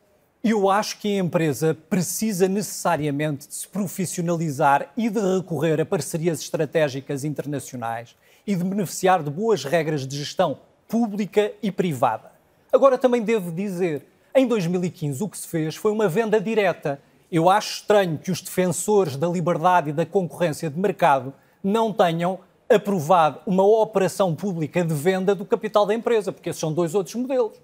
Eu 0.51 0.69
acho 0.69 0.99
que 0.99 1.17
a 1.17 1.23
empresa 1.23 1.77
precisa 1.89 2.49
necessariamente 2.49 3.47
de 3.47 3.55
se 3.55 3.69
profissionalizar 3.69 4.91
e 4.97 5.09
de 5.09 5.21
recorrer 5.21 5.81
a 5.81 5.87
parcerias 5.87 6.41
estratégicas 6.41 7.23
internacionais 7.23 8.17
e 8.45 8.57
de 8.57 8.65
beneficiar 8.65 9.23
de 9.23 9.31
boas 9.31 9.65
regras 9.65 10.05
de 10.05 10.19
gestão 10.19 10.59
pública 10.89 11.53
e 11.63 11.71
privada. 11.71 12.33
Agora 12.73 12.99
também 12.99 13.23
devo 13.23 13.53
dizer, 13.53 14.05
em 14.35 14.47
2015 14.47 15.23
o 15.23 15.29
que 15.29 15.39
se 15.39 15.47
fez 15.47 15.77
foi 15.77 15.93
uma 15.93 16.09
venda 16.09 16.41
direta. 16.41 17.01
Eu 17.31 17.49
acho 17.49 17.81
estranho 17.81 18.19
que 18.19 18.33
os 18.33 18.41
defensores 18.41 19.17
da 19.17 19.29
liberdade 19.29 19.91
e 19.91 19.93
da 19.93 20.05
concorrência 20.05 20.69
de 20.69 20.79
mercado 20.79 21.33
não 21.63 21.93
tenham 21.93 22.41
aprovado 22.69 23.41
uma 23.47 23.63
operação 23.63 24.35
pública 24.35 24.85
de 24.85 24.93
venda 24.93 25.37
do 25.37 25.45
capital 25.45 25.87
da 25.87 25.95
empresa, 25.95 26.33
porque 26.33 26.51
esses 26.51 26.59
são 26.59 26.73
dois 26.73 26.97
outros 26.97 27.15
modelos. 27.15 27.61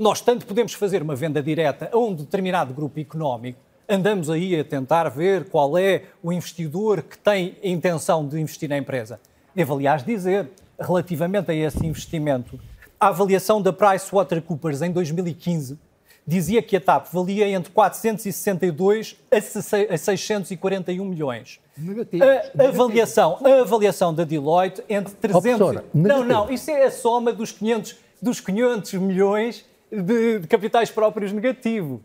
Nós 0.00 0.22
tanto 0.22 0.46
podemos 0.46 0.72
fazer 0.72 1.02
uma 1.02 1.14
venda 1.14 1.42
direta 1.42 1.90
a 1.92 1.98
um 1.98 2.14
determinado 2.14 2.72
grupo 2.72 2.98
económico, 2.98 3.58
andamos 3.86 4.30
aí 4.30 4.58
a 4.58 4.64
tentar 4.64 5.10
ver 5.10 5.50
qual 5.50 5.76
é 5.76 6.04
o 6.22 6.32
investidor 6.32 7.02
que 7.02 7.18
tem 7.18 7.54
a 7.62 7.68
intenção 7.68 8.26
de 8.26 8.40
investir 8.40 8.66
na 8.66 8.78
empresa. 8.78 9.20
Devo, 9.54 9.74
aliás, 9.74 10.02
dizer, 10.02 10.48
relativamente 10.80 11.50
a 11.50 11.54
esse 11.54 11.84
investimento, 11.84 12.58
a 12.98 13.08
avaliação 13.08 13.60
da 13.60 13.74
PricewaterhouseCoopers 13.74 14.80
em 14.80 14.90
2015 14.90 15.78
dizia 16.26 16.62
que 16.62 16.78
a 16.78 16.80
TAP 16.80 17.08
valia 17.12 17.46
entre 17.50 17.70
462 17.70 19.18
a 19.30 19.98
641 19.98 21.04
milhões. 21.04 21.60
Negativo. 21.76 22.24
A 22.24 22.68
avaliação, 22.68 23.38
a 23.44 23.60
avaliação 23.60 24.14
da 24.14 24.24
Deloitte 24.24 24.82
entre 24.88 25.12
300 25.12 25.42
professora, 25.42 25.84
Não, 25.92 26.24
não, 26.24 26.50
isso 26.50 26.70
é 26.70 26.86
a 26.86 26.90
soma 26.90 27.34
dos 27.34 27.52
500, 27.52 27.96
dos 28.22 28.40
500 28.40 28.94
milhões 28.94 29.68
de, 29.90 30.38
de 30.40 30.46
capitais 30.46 30.90
próprios 30.90 31.32
negativo. 31.32 32.00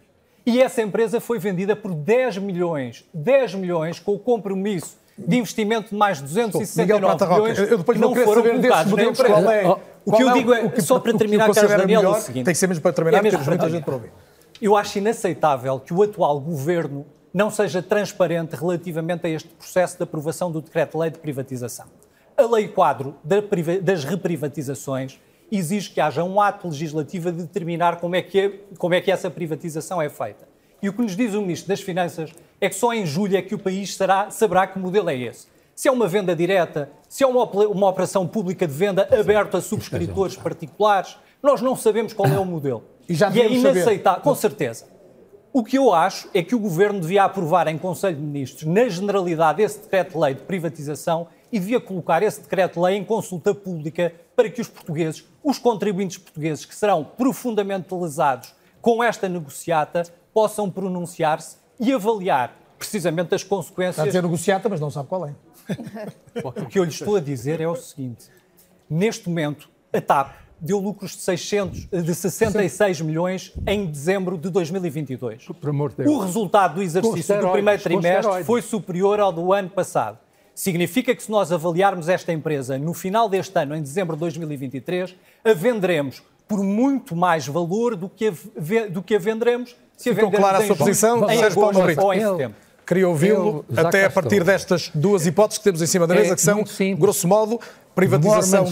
E 0.45 0.61
essa 0.61 0.81
empresa 0.81 1.19
foi 1.19 1.39
vendida 1.39 1.75
por 1.75 1.93
10 1.93 2.37
milhões, 2.37 3.03
10 3.13 3.55
milhões 3.55 3.99
com 3.99 4.13
o 4.13 4.19
compromisso 4.19 4.97
de 5.17 5.37
investimento 5.37 5.89
de 5.89 5.95
mais 5.95 6.17
de 6.17 6.23
Miguel 6.25 6.49
269 6.49 6.99
Prata 7.05 7.25
Roca, 7.25 7.41
milhões 7.41 7.71
eu 7.71 7.77
depois 7.77 7.99
não 7.99 8.13
foram 8.15 8.43
colocados 8.43 8.91
na 8.93 9.03
empresa. 9.03 9.23
qual 9.33 9.49
é. 9.51 9.65
O 10.05 10.11
qual 10.11 10.17
que 10.17 10.23
eu 10.23 10.29
é 10.29 10.33
digo 10.33 10.53
é, 10.53 10.63
o 10.65 10.69
que- 10.69 10.81
só 10.81 10.99
para 10.99 11.15
o 11.15 11.17
terminar, 11.17 11.45
Carlos 11.45 11.57
considera 11.57 11.81
Daniel, 11.81 11.99
é 12.01 12.03
o 12.03 12.07
melhor, 12.09 12.21
seguinte. 12.21 12.45
Tem 12.45 12.53
que 12.53 12.59
ser 12.59 12.67
mesmo 12.67 12.81
para 12.83 12.93
terminar, 12.93 13.17
É 13.17 13.21
mesmo 13.23 13.39
porque 13.39 13.49
muita 13.49 13.69
gente 13.69 13.83
para 13.83 13.93
ouvir. 13.95 14.11
Eu 14.61 14.75
acho 14.75 14.97
inaceitável 14.99 15.79
que 15.79 15.93
o 15.93 16.03
atual 16.03 16.39
governo 16.39 17.05
não 17.33 17.49
seja 17.49 17.81
transparente 17.81 18.55
relativamente 18.55 19.25
a 19.25 19.29
este 19.29 19.49
processo 19.49 19.97
de 19.97 20.03
aprovação 20.03 20.51
do 20.51 20.61
decreto-lei 20.61 21.09
de 21.09 21.17
privatização. 21.17 21.85
A 22.37 22.43
lei 22.43 22.67
quadro 22.67 23.15
das 23.81 24.03
reprivatizações 24.03 25.19
exige 25.51 25.91
que 25.91 26.01
haja 26.01 26.23
um 26.23 26.39
ato 26.41 26.67
legislativo 26.67 27.29
a 27.29 27.31
determinar 27.31 27.97
como 27.99 28.15
é, 28.15 28.21
que 28.21 28.39
é- 28.39 28.51
como 28.77 28.93
é 28.93 29.01
que 29.01 29.11
essa 29.11 29.29
privatização 29.29 30.01
é 30.01 30.09
feita. 30.09 30.47
E 30.81 30.89
o 30.89 30.93
que 30.93 31.01
nos 31.01 31.15
diz 31.15 31.33
o 31.33 31.41
Ministro 31.41 31.69
das 31.69 31.81
Finanças 31.81 32.31
é 32.59 32.69
que 32.69 32.75
só 32.75 32.93
em 32.93 33.05
julho 33.05 33.37
é 33.37 33.41
que 33.41 33.55
o 33.55 33.59
país 33.59 33.95
será- 33.95 34.29
saberá 34.29 34.67
que 34.67 34.77
modelo 34.79 35.09
é 35.09 35.15
esse. 35.17 35.47
Se 35.73 35.87
é 35.87 35.91
uma 35.91 36.07
venda 36.07 36.35
direta, 36.35 36.89
se 37.09 37.23
é 37.23 37.27
uma, 37.27 37.43
uma 37.43 37.89
operação 37.89 38.25
pública 38.27 38.65
de 38.65 38.73
venda 38.73 39.07
aberta 39.17 39.57
a 39.57 39.61
subscritores 39.61 40.35
particulares, 40.37 41.17
nós 41.43 41.61
não 41.61 41.75
sabemos 41.75 42.13
qual 42.13 42.29
é 42.29 42.39
o 42.39 42.45
modelo. 42.45 42.83
E 43.09 43.13
já 43.13 43.27
é 43.27 43.31
devemos 43.31 43.61
saber. 43.61 43.79
inaceitável, 43.79 44.21
com 44.21 44.33
certeza. 44.35 44.85
O 45.53 45.63
que 45.63 45.77
eu 45.77 45.93
acho 45.93 46.29
é 46.33 46.41
que 46.43 46.53
o 46.55 46.59
Governo 46.59 46.99
devia 46.99 47.23
aprovar 47.23 47.67
em 47.67 47.77
Conselho 47.77 48.15
de 48.15 48.21
Ministros, 48.21 48.63
na 48.63 48.87
generalidade, 48.89 49.61
esse 49.61 49.79
decreto-lei 49.81 50.33
de 50.33 50.41
privatização 50.41 51.27
e 51.51 51.59
devia 51.59 51.79
colocar 51.79 52.21
esse 52.23 52.41
decreto-lei 52.41 52.95
em 52.97 53.03
consulta 53.03 53.53
pública 53.55 54.11
para 54.35 54.49
que 54.49 54.61
os 54.61 54.67
portugueses, 54.67 55.25
os 55.43 55.57
contribuintes 55.57 56.17
portugueses 56.17 56.65
que 56.65 56.75
serão 56.75 57.03
profundamente 57.03 57.93
lesados 57.93 58.53
com 58.81 59.03
esta 59.03 59.27
negociata, 59.29 60.03
possam 60.33 60.69
pronunciar-se 60.69 61.57
e 61.79 61.91
avaliar 61.91 62.55
precisamente 62.77 63.33
as 63.33 63.41
Está 63.41 63.55
a 63.55 63.57
consequências 63.57 64.05
dizer 64.05 64.21
negociata, 64.21 64.69
mas 64.69 64.79
não 64.79 64.91
sabe 64.91 65.07
qual 65.07 65.25
é. 65.25 65.33
o 66.43 66.65
que 66.67 66.77
eu 66.77 66.83
lhe 66.83 66.89
estou 66.89 67.15
a 67.15 67.19
dizer 67.19 67.61
é 67.61 67.67
o 67.67 67.75
seguinte: 67.75 68.29
neste 68.89 69.27
momento, 69.27 69.69
a 69.91 70.01
TAP 70.01 70.35
deu 70.59 70.79
lucros 70.79 71.11
de, 71.11 71.21
600, 71.21 71.85
de 71.85 72.15
66 72.15 73.01
milhões 73.01 73.53
em 73.67 73.85
dezembro 73.85 74.37
de 74.37 74.49
2022. 74.49 75.45
Por 75.45 75.69
amor 75.69 75.91
de 75.91 75.97
Deus. 75.97 76.11
O 76.11 76.19
resultado 76.19 76.75
do 76.75 76.83
exercício 76.83 77.39
do 77.39 77.51
primeiro 77.51 77.81
trimestre 77.81 78.43
foi 78.43 78.61
superior 78.61 79.19
ao 79.19 79.31
do 79.31 79.51
ano 79.53 79.69
passado. 79.69 80.17
Significa 80.55 81.13
que 81.13 81.21
se 81.21 81.29
nós 81.29 81.51
avaliarmos 81.51 82.07
esta 82.07 82.31
empresa 82.31 82.77
no 82.77 82.93
final 82.93 83.27
deste 83.27 83.59
ano, 83.59 83.75
em 83.75 83.81
dezembro 83.81 84.15
de 84.15 84.21
2023, 84.21 85.13
a 85.43 85.53
venderemos 85.53 86.23
por 86.47 86.63
muito 86.63 87.15
mais 87.15 87.45
valor 87.45 87.95
do 87.95 88.07
que 88.07 88.27
a, 88.27 88.87
do 88.89 89.03
que 89.03 89.15
a 89.15 89.19
venderemos 89.19 89.75
se 89.97 90.09
a 90.09 90.15
Ficou 90.15 90.29
vendermos 90.29 90.49
clara 90.49 90.57
a 90.59 90.63
em 90.63 90.67
sua 90.67 90.75
posição, 90.75 91.29
em 91.29 91.43
agosto 91.43 92.01
ou 92.01 92.13
em 92.13 92.19
setembro. 92.19 92.64
Queria 92.85 93.07
ouvi-lo 93.09 93.65
até 93.75 94.05
a 94.05 94.09
partir 94.09 94.35
estou. 94.35 94.45
destas 94.45 94.91
duas 94.93 95.25
hipóteses 95.25 95.57
que 95.57 95.63
temos 95.63 95.81
em 95.81 95.87
cima 95.87 96.05
da 96.05 96.13
mesa, 96.15 96.33
É 96.33 96.35
que 96.35 96.41
são, 96.41 96.63
grosso 96.97 97.27
modo, 97.27 97.59
privatização 97.95 98.65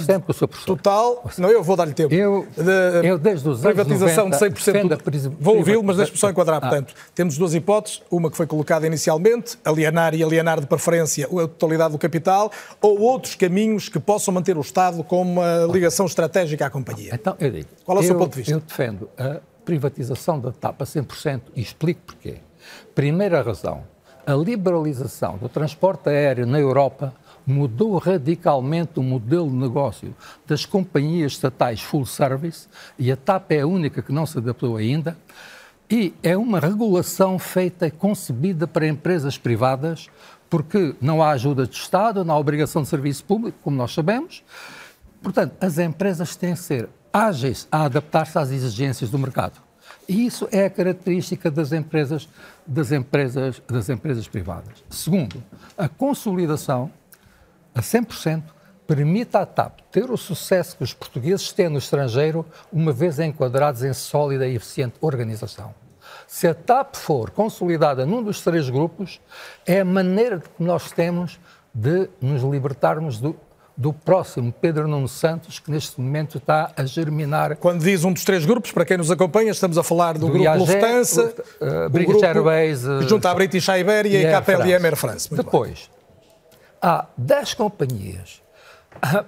total. 0.65 1.23
Não, 1.37 1.49
eu 1.49 1.63
vou 1.63 1.75
dar-lhe 1.75 1.93
tempo. 1.93 2.13
Eu- 2.13 2.45
De- 2.55 3.07
eu 3.07 3.17
desde 3.17 3.47
os 3.49 3.65
anos 3.65 3.73
privatização 3.75 4.25
90 4.25 4.49
de 4.49 4.55
100%. 4.61 4.73
defendo 4.73 4.93
a 4.93 4.95
do- 4.97 5.03
pris- 5.03 5.25
Vou 5.25 5.57
ouvi-lo, 5.57 5.83
mas 5.83 5.97
deixe-me 5.97 6.17
só 6.17 6.29
enquadrar. 6.29 6.57
Ah. 6.57 6.61
Portanto, 6.61 6.93
temos 7.15 7.37
duas 7.37 7.53
hipóteses. 7.53 8.01
Uma 8.11 8.29
que 8.29 8.37
foi 8.37 8.45
colocada 8.45 8.85
inicialmente, 8.85 9.57
alienar 9.65 10.13
e 10.13 10.23
alienar 10.23 10.59
de 10.59 10.67
preferência 10.67 11.25
a 11.25 11.47
totalidade 11.47 11.93
do 11.93 11.97
capital, 11.97 12.51
ou 12.81 12.99
outros 12.99 13.33
caminhos 13.35 13.89
que 13.89 13.99
possam 13.99 14.33
manter 14.33 14.57
o 14.57 14.61
Estado 14.61 15.03
com 15.03 15.21
uma 15.21 15.65
ligação 15.71 16.05
estratégica 16.05 16.65
à 16.65 16.69
companhia. 16.69 17.11
Então, 17.13 17.35
eu 17.39 17.49
digo. 17.49 17.67
Qual 17.85 17.97
é 17.97 18.01
o 18.01 18.03
seu 18.03 18.13
eu- 18.13 18.19
ponto 18.19 18.31
de 18.31 18.37
vista? 18.37 18.53
Eu 18.53 18.59
defendo 18.59 19.09
a 19.17 19.37
privatização 19.65 20.39
da 20.39 20.51
TAP 20.51 20.81
a 20.81 20.85
100% 20.85 21.43
e 21.55 21.61
explico 21.61 22.01
porquê. 22.05 22.35
Primeira 22.93 23.41
razão, 23.41 23.83
a 24.25 24.33
liberalização 24.33 25.37
do 25.37 25.49
transporte 25.49 26.09
aéreo 26.09 26.45
na 26.45 26.59
Europa 26.59 27.13
mudou 27.45 27.97
radicalmente 27.97 28.99
o 28.99 29.03
modelo 29.03 29.49
de 29.49 29.55
negócio 29.55 30.15
das 30.47 30.65
companhias 30.65 31.33
estatais 31.33 31.81
full 31.81 32.05
service 32.05 32.67
e 32.97 33.11
a 33.11 33.17
TAP 33.17 33.51
é 33.51 33.61
a 33.61 33.67
única 33.67 34.01
que 34.01 34.13
não 34.13 34.25
se 34.25 34.37
adaptou 34.37 34.77
ainda. 34.77 35.17
E 35.89 36.13
é 36.23 36.35
uma 36.37 36.59
regulação 36.59 37.37
feita 37.37 37.85
e 37.85 37.91
concebida 37.91 38.65
para 38.65 38.87
empresas 38.87 39.37
privadas, 39.37 40.07
porque 40.49 40.95
não 41.01 41.21
há 41.21 41.31
ajuda 41.31 41.67
de 41.67 41.75
Estado, 41.75 42.23
não 42.23 42.33
há 42.33 42.39
obrigação 42.39 42.81
de 42.81 42.87
serviço 42.87 43.23
público, 43.25 43.57
como 43.61 43.75
nós 43.75 43.93
sabemos. 43.93 44.43
Portanto, 45.21 45.55
as 45.61 45.77
empresas 45.77 46.35
têm 46.35 46.53
que 46.53 46.59
ser 46.59 46.89
ágeis 47.11 47.67
a 47.71 47.83
adaptar-se 47.83 48.39
às 48.39 48.49
exigências 48.49 49.09
do 49.09 49.19
mercado. 49.19 49.61
E 50.07 50.25
isso 50.25 50.47
é 50.51 50.65
a 50.65 50.69
característica 50.69 51.49
das 51.49 51.71
empresas, 51.71 52.27
das 52.65 52.91
empresas, 52.91 53.61
das 53.67 53.89
empresas 53.89 54.27
privadas. 54.27 54.83
Segundo, 54.89 55.43
a 55.77 55.87
consolidação 55.87 56.91
a 57.73 57.81
100% 57.81 58.43
permite 58.85 59.37
à 59.37 59.45
TAP 59.45 59.79
ter 59.91 60.11
o 60.11 60.17
sucesso 60.17 60.77
que 60.77 60.83
os 60.83 60.93
portugueses 60.93 61.51
têm 61.51 61.69
no 61.69 61.77
estrangeiro, 61.77 62.45
uma 62.71 62.91
vez 62.91 63.19
enquadrados 63.19 63.83
em 63.83 63.93
sólida 63.93 64.45
e 64.45 64.55
eficiente 64.55 64.95
organização. 65.01 65.73
Se 66.27 66.47
a 66.47 66.53
TAP 66.53 66.95
for 66.95 67.31
consolidada 67.31 68.05
num 68.05 68.21
dos 68.21 68.41
três 68.41 68.69
grupos, 68.69 69.21
é 69.65 69.79
a 69.79 69.85
maneira 69.85 70.39
que 70.39 70.63
nós 70.63 70.91
temos 70.91 71.39
de 71.73 72.09
nos 72.21 72.43
libertarmos 72.43 73.19
do, 73.19 73.35
do 73.75 73.91
próximo 73.91 74.53
Pedro 74.61 74.87
Nuno 74.87 75.07
Santos, 75.07 75.59
que 75.59 75.71
neste 75.71 75.99
momento 75.99 76.37
está 76.37 76.71
a 76.77 76.85
germinar. 76.85 77.57
Quando 77.57 77.83
diz 77.83 78.03
um 78.03 78.13
dos 78.13 78.23
três 78.23 78.45
grupos, 78.45 78.71
para 78.71 78.85
quem 78.85 78.97
nos 78.97 79.09
acompanha, 79.09 79.51
estamos 79.51 79.77
a 79.77 79.83
falar 79.83 80.13
do, 80.13 80.21
do 80.21 80.27
grupo 80.27 80.43
IAG, 80.43 80.59
Lufthansa, 80.59 81.33
uh, 81.59 81.89
British 81.89 82.21
Airways, 82.21 82.85
uh, 82.85 83.01
junto 83.07 83.27
à 83.27 83.33
British 83.33 83.67
Iberia 83.67 84.19
e, 84.19 84.25
e 84.25 84.31
KPLM 84.31 84.85
Air 84.85 84.95
France. 84.95 85.29
Muito 85.31 85.43
Depois, 85.43 85.89
bem. 85.89 86.59
há 86.81 87.07
10 87.17 87.53
companhias 87.55 88.41
uh, 88.95 89.25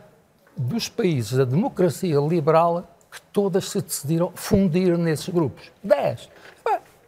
dos 0.55 0.89
países 0.89 1.37
da 1.37 1.45
democracia 1.45 2.19
liberal 2.19 2.87
que 3.11 3.19
todas 3.33 3.69
se 3.69 3.81
decidiram 3.81 4.31
fundir 4.35 4.97
nesses 4.97 5.29
grupos. 5.29 5.71
10. 5.83 6.29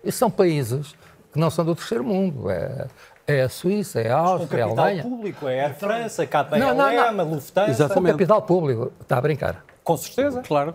E 0.03 0.11
são 0.11 0.31
países 0.31 0.95
que 1.33 1.39
não 1.39 1.49
são 1.49 1.65
do 1.65 1.75
terceiro 1.75 2.03
mundo. 2.03 2.49
É, 2.49 2.87
é 3.27 3.41
a 3.41 3.49
Suíça, 3.49 3.99
é 3.99 4.09
a 4.09 4.17
Áustria, 4.17 4.61
é 4.61 4.63
a 4.63 4.65
Alemanha. 4.67 4.97
capital 4.97 5.11
público, 5.11 5.47
é 5.49 5.59
a 5.59 5.63
Air 5.65 5.75
France, 5.75 6.21
a 6.21 6.25
KPLM, 6.25 6.59
não, 6.59 6.75
não, 6.75 7.13
não. 7.13 7.19
a 7.19 7.23
Lufthansa. 7.23 7.69
Exatamente. 7.69 8.09
O 8.09 8.13
capital 8.13 8.41
público, 8.41 8.93
está 9.01 9.17
a 9.17 9.21
brincar. 9.21 9.65
Com 9.83 9.97
certeza. 9.97 10.41
Claro. 10.41 10.73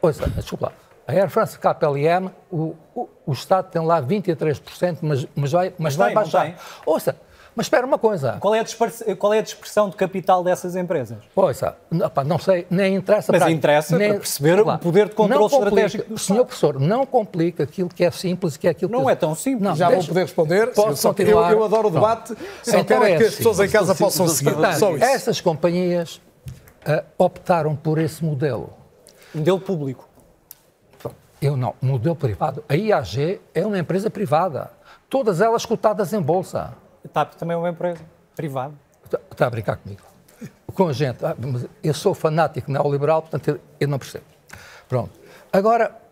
Ouça, 0.00 0.28
desculpa 0.30 0.66
lá. 0.66 0.72
A 1.06 1.12
Air 1.12 1.28
France, 1.28 1.58
a 1.60 1.74
KPLM, 1.74 2.30
o, 2.50 2.74
o, 2.94 3.08
o 3.26 3.32
Estado 3.32 3.70
tem 3.70 3.84
lá 3.84 4.02
23%, 4.02 4.98
mas, 5.02 5.26
mas 5.34 5.52
vai, 5.52 5.68
mas, 5.70 5.74
mas 5.78 5.96
vai 5.96 6.06
tem, 6.08 6.14
baixar. 6.14 6.54
Ouça, 6.86 7.16
mas 7.54 7.66
espera 7.66 7.86
uma 7.86 7.98
coisa. 7.98 8.38
Qual 8.40 8.54
é 8.54 8.60
a, 8.60 9.16
qual 9.16 9.34
é 9.34 9.38
a 9.38 9.42
dispersão 9.42 9.90
de 9.90 9.96
capital 9.96 10.42
dessas 10.42 10.74
empresas? 10.74 11.18
Pois, 11.34 11.60
opa, 11.62 12.24
não 12.24 12.38
sei, 12.38 12.66
nem 12.70 12.96
interessa 12.96 13.30
Mas 13.30 13.42
para 13.42 13.50
interessa 13.50 13.98
nem, 13.98 14.10
para 14.10 14.18
perceber 14.20 14.60
o 14.60 14.78
poder 14.78 15.08
de 15.08 15.14
controle 15.14 15.46
estratégico. 15.46 16.18
Senhor 16.18 16.44
professor, 16.44 16.80
não 16.80 17.04
complica 17.04 17.64
aquilo 17.64 17.88
que 17.88 18.04
é 18.04 18.10
simples 18.10 18.54
e 18.54 18.58
que 18.58 18.66
é 18.68 18.70
aquilo 18.70 18.90
não 18.90 19.04
que... 19.04 19.10
é 19.10 19.14
tão 19.14 19.34
simples. 19.34 19.62
Não, 19.62 19.76
Já 19.76 19.88
deixa, 19.88 20.00
vou 20.00 20.08
poder 20.08 20.22
responder. 20.22 20.66
Posso 20.72 21.08
continuar? 21.08 21.52
Eu, 21.52 21.58
eu 21.58 21.64
adoro 21.64 21.88
o 21.88 21.90
debate, 21.90 22.34
só 22.62 22.78
então 22.78 23.00
quero 23.00 23.04
é 23.04 23.16
que 23.18 23.24
as 23.24 23.34
pessoas 23.34 23.60
em 23.60 23.68
casa 23.68 23.94
possam 23.94 24.26
seguir. 24.28 24.54
Só 24.78 24.94
isso. 24.94 25.04
Essas 25.04 25.40
companhias 25.40 26.20
uh, 26.86 27.04
optaram 27.18 27.76
por 27.76 27.98
esse 27.98 28.24
modelo. 28.24 28.70
Modelo 29.34 29.60
público. 29.60 30.08
Eu 31.40 31.56
não. 31.56 31.74
Modelo 31.82 32.14
privado. 32.14 32.62
A 32.68 32.76
IAG 32.76 33.40
é 33.52 33.66
uma 33.66 33.78
empresa 33.78 34.08
privada. 34.08 34.70
Todas 35.10 35.40
elas 35.40 35.66
cotadas 35.66 36.12
em 36.12 36.20
bolsa. 36.20 36.72
TAP 37.08 37.34
também 37.34 37.54
é 37.54 37.58
uma 37.58 37.70
empresa 37.70 38.00
privada. 38.34 38.74
Está, 39.04 39.20
está 39.30 39.46
a 39.46 39.50
brincar 39.50 39.76
comigo. 39.76 40.02
Com 40.74 40.92
gente. 40.92 41.24
Ah, 41.24 41.36
eu 41.82 41.94
sou 41.94 42.14
fanático 42.14 42.70
neoliberal, 42.70 43.22
portanto 43.22 43.60
eu 43.78 43.88
não 43.88 43.98
percebo. 43.98 44.24
Pronto. 44.88 45.10
Agora, 45.52 46.02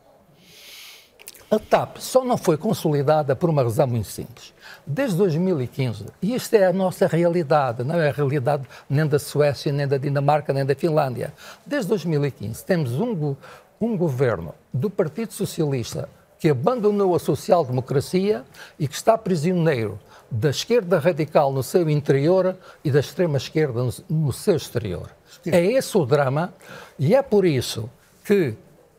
a 1.50 1.58
TAP 1.58 1.96
só 1.98 2.24
não 2.24 2.36
foi 2.36 2.56
consolidada 2.56 3.34
por 3.34 3.50
uma 3.50 3.62
razão 3.62 3.86
muito 3.86 4.06
simples. 4.06 4.54
Desde 4.86 5.16
2015, 5.16 6.06
e 6.22 6.34
isto 6.34 6.54
é 6.54 6.66
a 6.66 6.72
nossa 6.72 7.08
realidade, 7.08 7.82
não 7.82 7.96
é 7.96 8.08
a 8.08 8.12
realidade 8.12 8.62
nem 8.88 9.04
da 9.04 9.18
Suécia, 9.18 9.72
nem 9.72 9.88
da 9.88 9.98
Dinamarca, 9.98 10.52
nem 10.52 10.64
da 10.64 10.76
Finlândia. 10.76 11.34
Desde 11.66 11.88
2015 11.88 12.64
temos 12.64 12.92
um, 12.92 13.34
um 13.80 13.96
governo 13.96 14.54
do 14.72 14.88
Partido 14.88 15.32
Socialista 15.32 16.08
que 16.38 16.48
abandonou 16.48 17.16
a 17.16 17.18
social-democracia 17.18 18.44
e 18.78 18.86
que 18.86 18.94
está 18.94 19.18
prisioneiro 19.18 19.98
da 20.30 20.50
esquerda 20.50 20.98
radical 20.98 21.52
no 21.52 21.62
seu 21.62 21.88
interior 21.90 22.56
e 22.84 22.90
da 22.90 23.00
extrema-esquerda 23.00 23.82
no, 23.82 23.92
no, 24.08 24.32
seu 24.32 24.56
exterior. 24.56 25.10
É 25.46 25.64
esse 25.64 25.96
o 25.96 26.06
drama 26.06 26.54
e 26.98 27.14
é 27.14 27.22
por 27.22 27.44
isso 27.44 27.90
que 28.24 28.54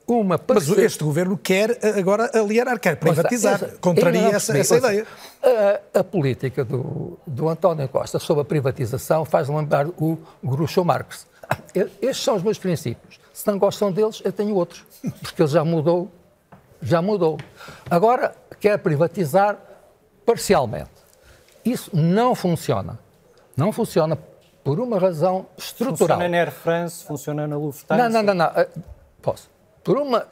uma... 0.07 0.39
Mas 0.45 0.67
este 0.69 1.03
governo 1.03 1.37
quer 1.37 1.77
agora 1.97 2.29
alienar, 2.33 2.79
quer 2.79 2.97
privatizar, 2.97 3.59
Mas, 3.61 3.77
contraria 3.79 4.27
essa, 4.27 4.57
essa, 4.57 4.77
ideia. 4.77 5.07
A, 5.93 5.99
a, 5.99 6.03
política 6.03 6.65
do, 6.65 7.17
do 7.25 7.47
António 7.47 7.87
Costa 7.87 8.19
sobre 8.19 8.41
a 8.41 8.45
privatização 8.45 9.23
faz 9.23 9.47
lembrar 9.47 9.87
o 9.87 10.17
Groucho 10.43 10.83
Marx. 10.83 11.25
Estes 12.01 12.23
são 12.23 12.35
os 12.35 12.43
meus 12.43 12.57
princípios. 12.57 13.19
Se 13.33 13.47
não 13.47 13.57
gostam 13.57 13.91
deles, 13.91 14.21
eu 14.23 14.31
tenho 14.31 14.53
outros, 14.55 14.83
porque 15.21 15.41
ele 15.41 15.49
já 15.49 15.63
mudou, 15.63 16.11
já 16.81 17.01
mudou. 17.01 17.37
Agora 17.89 18.35
quer 18.59 18.77
privatizar 18.79 19.57
parcialmente. 20.25 21.00
Isso 21.63 21.89
não 21.93 22.33
funciona. 22.35 22.99
Não 23.55 23.71
funciona 23.71 24.17
por 24.63 24.79
uma 24.79 24.99
razão 24.99 25.45
estrutural. 25.57 26.17
Funciona 26.17 26.29
na 26.29 26.37
Air 26.37 26.51
France, 26.51 27.03
funciona 27.03 27.47
na 27.47 27.57
Lufthansa? 27.57 28.09
Não, 28.09 28.09
não, 28.09 28.23
não. 28.23 28.33
não. 28.33 28.45
Eh, 28.59 28.69
posso. 29.21 29.49
Por 29.83 29.97
uma 29.97 30.27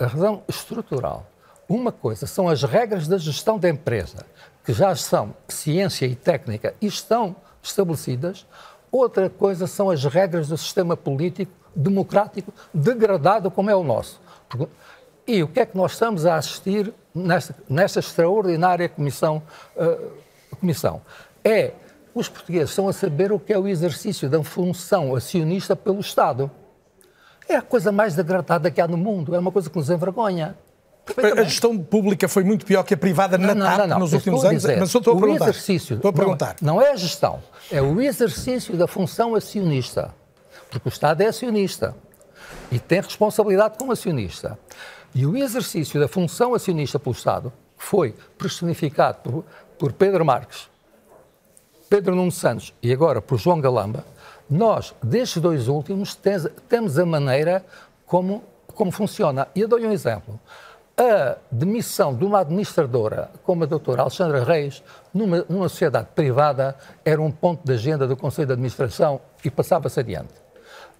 razão 0.00 0.42
estrutural. 0.48 1.26
Uma 1.68 1.90
coisa 1.90 2.26
são 2.26 2.48
as 2.48 2.62
regras 2.62 3.08
da 3.08 3.18
gestão 3.18 3.58
da 3.58 3.68
empresa, 3.68 4.24
que 4.64 4.72
já 4.72 4.94
são 4.94 5.34
ciência 5.48 6.06
e 6.06 6.14
técnica 6.14 6.74
e 6.80 6.86
estão 6.86 7.34
estabelecidas. 7.62 8.46
Outra 8.90 9.28
coisa 9.28 9.66
são 9.66 9.90
as 9.90 10.04
regras 10.04 10.48
do 10.48 10.56
sistema 10.56 10.96
político 10.96 11.52
democrático 11.74 12.52
degradado 12.72 13.50
como 13.50 13.68
é 13.68 13.74
o 13.74 13.82
nosso. 13.82 14.20
E 15.26 15.42
o 15.42 15.48
que 15.48 15.60
é 15.60 15.66
que 15.66 15.76
nós 15.76 15.92
estamos 15.92 16.24
a 16.24 16.36
assistir 16.36 16.94
nesta, 17.12 17.54
nesta 17.68 17.98
extraordinária 17.98 18.88
comissão 18.88 19.42
uh, 19.76 20.12
Comissão 20.56 21.02
é 21.44 21.72
os 22.14 22.28
portugueses 22.28 22.70
estão 22.70 22.88
a 22.88 22.92
saber 22.92 23.30
o 23.30 23.38
que 23.38 23.52
é 23.52 23.58
o 23.58 23.68
exercício 23.68 24.28
da 24.28 24.42
função 24.42 25.14
acionista 25.14 25.76
pelo 25.76 26.00
Estado. 26.00 26.50
É 27.48 27.56
a 27.56 27.62
coisa 27.62 27.92
mais 27.92 28.14
degradada 28.14 28.70
que 28.70 28.80
há 28.80 28.88
no 28.88 28.96
mundo, 28.96 29.34
é 29.34 29.38
uma 29.38 29.52
coisa 29.52 29.68
que 29.68 29.76
nos 29.76 29.90
envergonha. 29.90 30.56
A 31.38 31.44
gestão 31.44 31.78
pública 31.78 32.26
foi 32.26 32.42
muito 32.42 32.66
pior 32.66 32.82
que 32.82 32.94
a 32.94 32.96
privada 32.96 33.38
na 33.38 33.54
não, 33.54 33.66
TAP 33.66 33.78
não, 33.78 33.86
não, 33.86 33.98
nos 34.00 34.12
últimos 34.12 34.44
anos, 34.44 34.62
dizer, 34.62 34.80
mas 34.80 34.90
só 34.90 34.98
estou 34.98 35.16
a 35.16 35.20
perguntar. 35.20 35.44
Exercício, 35.44 35.96
estou 35.96 36.08
a 36.08 36.12
perguntar. 36.12 36.56
Não, 36.60 36.74
não 36.74 36.82
é 36.82 36.90
a 36.90 36.96
gestão, 36.96 37.40
é 37.70 37.80
o 37.80 38.00
exercício 38.00 38.76
da 38.76 38.88
função 38.88 39.34
acionista. 39.34 40.12
Porque 40.68 40.88
o 40.88 40.90
Estado 40.90 41.20
é 41.20 41.26
acionista 41.26 41.94
e 42.72 42.78
tem 42.78 43.00
responsabilidade 43.00 43.78
como 43.78 43.92
acionista. 43.92 44.58
E 45.14 45.24
o 45.24 45.36
exercício 45.36 46.00
da 46.00 46.08
função 46.08 46.54
acionista 46.54 46.98
pelo 46.98 47.14
Estado 47.14 47.52
foi 47.76 48.14
personificado 48.36 49.18
por, 49.22 49.44
por 49.78 49.92
Pedro 49.92 50.24
Marques, 50.24 50.68
Pedro 51.88 52.14
Nuno 52.14 52.32
Santos 52.32 52.74
e 52.82 52.92
agora 52.92 53.20
por 53.20 53.38
João 53.38 53.60
Galamba, 53.60 54.04
nós, 54.48 54.94
destes 55.02 55.42
dois 55.42 55.68
últimos, 55.68 56.18
temos 56.68 56.98
a 56.98 57.06
maneira 57.06 57.64
como, 58.06 58.42
como 58.74 58.90
funciona. 58.90 59.48
E 59.54 59.60
eu 59.60 59.68
dou-lhe 59.68 59.86
um 59.86 59.92
exemplo. 59.92 60.38
A 60.96 61.36
demissão 61.50 62.14
de 62.14 62.24
uma 62.24 62.40
administradora 62.40 63.30
como 63.42 63.64
a 63.64 63.66
doutora 63.66 64.02
Alexandra 64.02 64.42
Reis, 64.44 64.82
numa, 65.12 65.44
numa 65.48 65.68
sociedade 65.68 66.08
privada, 66.14 66.74
era 67.04 67.20
um 67.20 67.30
ponto 67.30 67.64
de 67.64 67.72
agenda 67.72 68.06
do 68.06 68.16
Conselho 68.16 68.46
de 68.46 68.52
Administração 68.54 69.20
e 69.44 69.50
passava-se 69.50 70.00
adiante. 70.00 70.32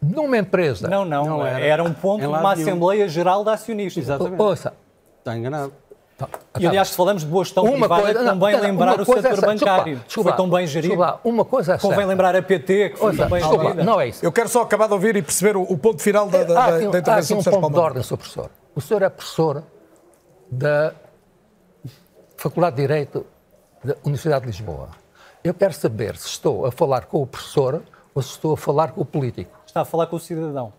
Numa 0.03 0.37
empresa. 0.37 0.89
Não, 0.89 1.05
não, 1.05 1.25
não 1.25 1.47
era. 1.47 1.61
era. 1.61 1.85
um 1.85 1.95
ponto 1.95 2.21
de 2.21 2.27
uma 2.27 2.53
Assembleia 2.53 3.09
Geral 3.09 3.43
de 3.43 3.51
Acionistas. 3.51 4.05
Exatamente. 4.05 4.43
Ouça. 4.43 4.75
Está 5.19 5.37
enganado. 5.37 5.73
Tá, 6.17 6.27
e 6.59 6.67
aliás, 6.67 6.89
se 6.89 6.97
falamos 6.97 7.25
de 7.25 7.29
boa 7.29 7.45
gestão 7.45 7.63
uma 7.65 7.87
privada, 7.87 8.03
coisa, 8.03 8.31
convém 8.33 8.57
não, 8.57 8.63
lembrar 8.63 9.01
o 9.01 9.05
setor 9.05 9.27
é 9.27 9.37
bancário, 9.37 10.01
que 10.09 10.15
foi 10.15 10.33
tão 10.33 10.49
bem 10.49 10.67
gerido. 10.67 10.97
Lá, 10.97 11.21
uma 11.23 11.45
coisa 11.45 11.75
é 11.75 11.79
convém 11.79 12.07
lembrar 12.07 12.35
a 12.35 12.43
PT, 12.43 12.91
que 12.91 12.99
foi 12.99 13.15
tão 13.15 13.29
bem 13.29 13.43
gerida. 13.43 13.85
Não 13.85 14.01
é 14.01 14.09
isso. 14.09 14.25
Eu 14.25 14.33
quero 14.33 14.49
só 14.49 14.63
acabar 14.63 14.87
de 14.87 14.95
ouvir 14.95 15.15
e 15.17 15.21
perceber 15.21 15.59
o, 15.59 15.63
o 15.63 15.77
ponto 15.77 16.01
final 16.01 16.27
da, 16.27 16.43
da, 16.43 16.59
há 16.59 16.65
aqui, 16.77 16.89
da 16.89 16.99
intervenção 17.01 17.37
há 17.37 17.41
aqui 17.41 17.49
um 17.51 17.61
ponto 17.61 17.73
de 17.75 17.79
ordem, 17.79 18.03
Sr. 18.03 18.17
Professor. 18.17 18.51
O 18.75 18.81
senhor 18.81 19.03
é 19.03 19.11
professor 19.11 19.63
da 20.51 20.95
Faculdade 22.39 22.77
de 22.77 22.83
Direito 22.83 23.27
da 23.85 23.97
Universidade 24.03 24.47
de 24.47 24.53
Lisboa. 24.53 24.89
Eu 25.45 25.53
quero 25.53 25.75
saber 25.75 26.17
se 26.17 26.29
estou 26.29 26.65
a 26.65 26.73
falar 26.73 27.05
com 27.05 27.21
o 27.21 27.27
professor 27.27 27.83
ou 28.15 28.23
se 28.23 28.31
estou 28.31 28.55
a 28.55 28.57
falar 28.57 28.93
com 28.93 29.03
o 29.03 29.05
político. 29.05 29.51
Está 29.67 29.83
a 29.83 29.85
falar 29.85 30.07
com 30.07 30.17
o 30.17 30.21
cidadão. 30.21 30.73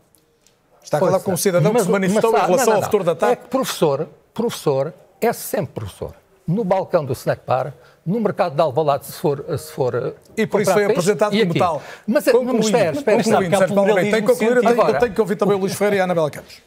Está 0.82 0.98
a 0.98 1.00
falar 1.00 1.20
com 1.20 1.34
o 1.34 1.38
cidadão 1.38 1.72
mas, 1.72 1.84
que 1.84 1.86
se 1.86 1.92
manifestou 1.92 2.32
mas, 2.32 2.42
em 2.42 2.46
relação 2.46 2.66
não, 2.66 2.74
não, 2.74 2.80
ao 2.80 2.84
futuro 2.84 3.04
da 3.04 3.16
TAP? 3.16 3.32
É 3.32 3.36
que 3.36 3.48
professor, 3.50 4.08
professor 4.34 4.94
é 5.22 5.34
sempre 5.34 5.74
professor. 5.74 6.14
No 6.48 6.64
balcão 6.64 7.04
do 7.04 7.12
Snack 7.12 7.42
Bar, 7.46 7.74
no 8.06 8.22
mercado 8.22 8.56
de 8.56 8.62
Alvalade, 8.62 9.06
se 9.06 9.14
for... 9.14 9.44
Se 9.58 9.72
for 9.74 10.16
e 10.38 10.48
por 10.48 10.62
isso 10.62 10.72
foi 10.72 10.86
apresentado 10.86 11.32
como 11.32 11.52
aqui. 11.52 11.60
tal. 11.60 11.84
Mas, 12.08 12.26
é, 12.26 12.32
concluindo, 12.32 12.66
espera, 12.66 12.98
espera. 12.98 13.24
Concluindo, 13.24 13.58
Sérgio 13.58 13.76
Paulo 13.76 13.96
Tem 13.96 14.12
que 14.12 14.22
concluir, 14.22 14.58
eu 14.58 14.62
tenho, 14.62 14.82
eu 14.82 15.00
tenho 15.00 15.14
que 15.14 15.22
ouvir 15.22 15.36
também 15.36 15.56
o 15.56 15.60
Luís 15.60 15.76
Ferreira 15.76 15.98
e 15.98 16.00
a 16.00 16.04
Anabela 16.06 16.32
Campos. 16.32 16.62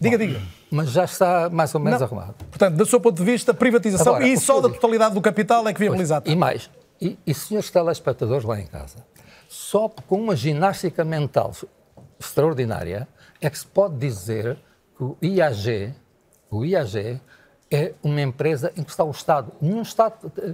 Diga, 0.00 0.18
diga. 0.18 0.40
Mas 0.70 0.90
já 0.90 1.04
está 1.04 1.48
mais 1.50 1.74
ou 1.74 1.80
menos 1.80 2.00
Não. 2.00 2.06
arrumado. 2.06 2.34
Portanto, 2.50 2.76
do 2.76 2.86
seu 2.86 3.00
ponto 3.00 3.16
de 3.16 3.24
vista, 3.24 3.54
privatização 3.54 4.14
Agora, 4.14 4.28
e 4.28 4.36
só 4.36 4.60
da 4.60 4.68
totalidade 4.68 5.14
do 5.14 5.20
capital 5.20 5.66
é 5.66 5.72
que 5.72 5.80
viabiliza 5.80 6.18
a 6.18 6.20
TAP. 6.20 6.32
E 6.32 6.36
mais, 6.36 6.70
e, 7.00 7.18
e 7.26 7.34
senhores 7.34 7.70
telespectadores 7.70 8.44
lá 8.44 8.60
em 8.60 8.66
casa, 8.66 8.96
só 9.48 9.88
com 9.88 10.20
uma 10.20 10.36
ginástica 10.36 11.04
mental 11.04 11.52
extraordinária 12.20 13.08
é 13.40 13.48
que 13.50 13.58
se 13.58 13.66
pode 13.66 13.96
dizer 13.96 14.56
que 14.96 15.04
o 15.04 15.16
IAG, 15.22 15.94
o 16.50 16.64
IAG 16.64 17.20
é 17.70 17.92
uma 18.02 18.20
empresa 18.20 18.72
em 18.76 18.82
que 18.82 18.90
está 18.90 19.04
o 19.04 19.10
Estado. 19.10 19.52
Nenhum 19.60 19.82
Estado 19.82 20.32
eh, 20.38 20.52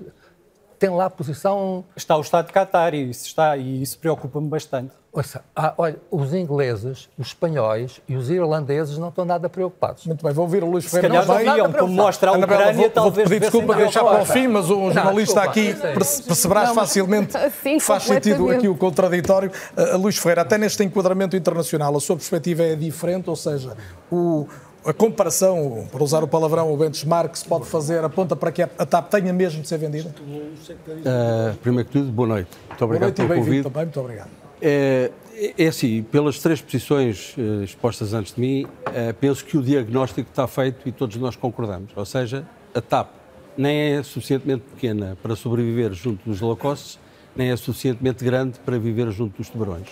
tem 0.78 0.90
lá 0.90 1.04
a 1.06 1.10
posição. 1.10 1.84
Está 1.94 2.16
o 2.16 2.20
Estado 2.20 2.46
de 2.46 2.52
Qatar 2.52 2.94
e 2.94 3.10
isso, 3.10 3.26
está, 3.26 3.56
e 3.56 3.82
isso 3.82 3.98
preocupa-me 3.98 4.48
bastante. 4.48 4.92
Ouça, 5.14 5.44
ah, 5.54 5.74
olha, 5.76 5.96
os 6.10 6.32
ingleses, 6.32 7.06
os 7.18 7.26
espanhóis 7.26 8.00
e 8.08 8.16
os 8.16 8.30
irlandeses 8.30 8.96
não 8.96 9.10
estão 9.10 9.26
nada 9.26 9.46
preocupados. 9.46 10.06
Muito 10.06 10.24
bem, 10.24 10.32
vou 10.32 10.46
ouvir 10.46 10.64
o 10.64 10.70
Luís 10.70 10.84
Se 10.86 10.90
Ferreira. 10.90 11.22
calhar 11.22 11.36
deviam, 11.44 11.70
como 11.70 11.92
mostra 11.92 12.30
a 12.30 12.34
Anabela, 12.34 12.60
Ucrânia, 12.62 12.80
vou, 12.80 12.90
talvez 12.90 13.28
vou 13.28 13.38
pedir 13.38 13.40
desculpa 13.40 13.74
deixar 13.76 14.04
para 14.04 14.22
o 14.22 14.24
fim, 14.24 14.48
mas 14.48 14.70
o 14.70 14.76
Não, 14.76 14.90
jornalista 14.90 15.40
desculpa, 15.50 15.90
aqui 15.90 15.94
perceberás 16.26 16.68
Não, 16.70 16.74
facilmente 16.74 17.34
sim, 17.62 17.78
faz 17.78 18.04
sentido 18.04 18.50
aqui 18.50 18.66
o 18.68 18.74
contraditório. 18.74 19.52
Uh, 19.76 19.98
Luís 19.98 20.16
Ferreira, 20.16 20.40
até 20.40 20.56
neste 20.56 20.82
enquadramento 20.82 21.36
internacional, 21.36 21.94
a 21.94 22.00
sua 22.00 22.16
perspectiva 22.16 22.62
é 22.62 22.74
diferente, 22.74 23.28
ou 23.28 23.36
seja, 23.36 23.76
o- 24.10 24.48
a 24.84 24.92
comparação, 24.92 25.86
para 25.90 26.02
usar 26.02 26.24
o 26.24 26.28
palavrão, 26.28 26.72
o 26.72 26.76
benchmark 26.76 27.32
que 27.32 27.38
se 27.38 27.44
pode 27.44 27.66
fazer, 27.66 28.02
aponta 28.02 28.34
para 28.34 28.50
que 28.50 28.62
a 28.62 28.66
TAP 28.66 29.10
tenha 29.10 29.32
mesmo 29.32 29.62
de 29.62 29.68
ser 29.68 29.78
vendida? 29.78 30.12
Uh, 30.18 31.56
primeiro 31.58 31.88
que 31.88 31.92
tudo, 31.92 32.10
boa 32.10 32.28
noite. 32.28 32.50
Muito 32.68 32.78
Boa 32.78 32.86
obrigado 32.86 33.08
noite 33.08 33.22
e 33.22 33.26
pelo 33.26 33.40
convite. 33.40 33.62
também, 33.64 33.82
muito 33.84 34.00
obrigado. 34.00 34.30
É, 34.60 35.10
é 35.58 35.66
assim, 35.66 36.02
pelas 36.02 36.38
três 36.38 36.60
posições 36.60 37.34
eh, 37.36 37.64
expostas 37.64 38.14
antes 38.14 38.34
de 38.34 38.40
mim, 38.40 38.66
eh, 38.94 39.12
penso 39.12 39.44
que 39.44 39.56
o 39.56 39.62
diagnóstico 39.62 40.28
está 40.30 40.46
feito 40.46 40.88
e 40.88 40.92
todos 40.92 41.16
nós 41.16 41.34
concordamos. 41.34 41.90
Ou 41.96 42.04
seja, 42.04 42.46
a 42.74 42.80
TAP 42.80 43.08
nem 43.56 43.94
é 43.94 44.02
suficientemente 44.02 44.62
pequena 44.74 45.16
para 45.20 45.34
sobreviver 45.34 45.92
junto 45.92 46.28
dos 46.28 46.40
low 46.40 46.56
costs, 46.56 46.98
nem 47.34 47.50
é 47.50 47.56
suficientemente 47.56 48.24
grande 48.24 48.60
para 48.60 48.78
viver 48.78 49.10
junto 49.10 49.36
dos 49.36 49.48
tubarões. 49.48 49.88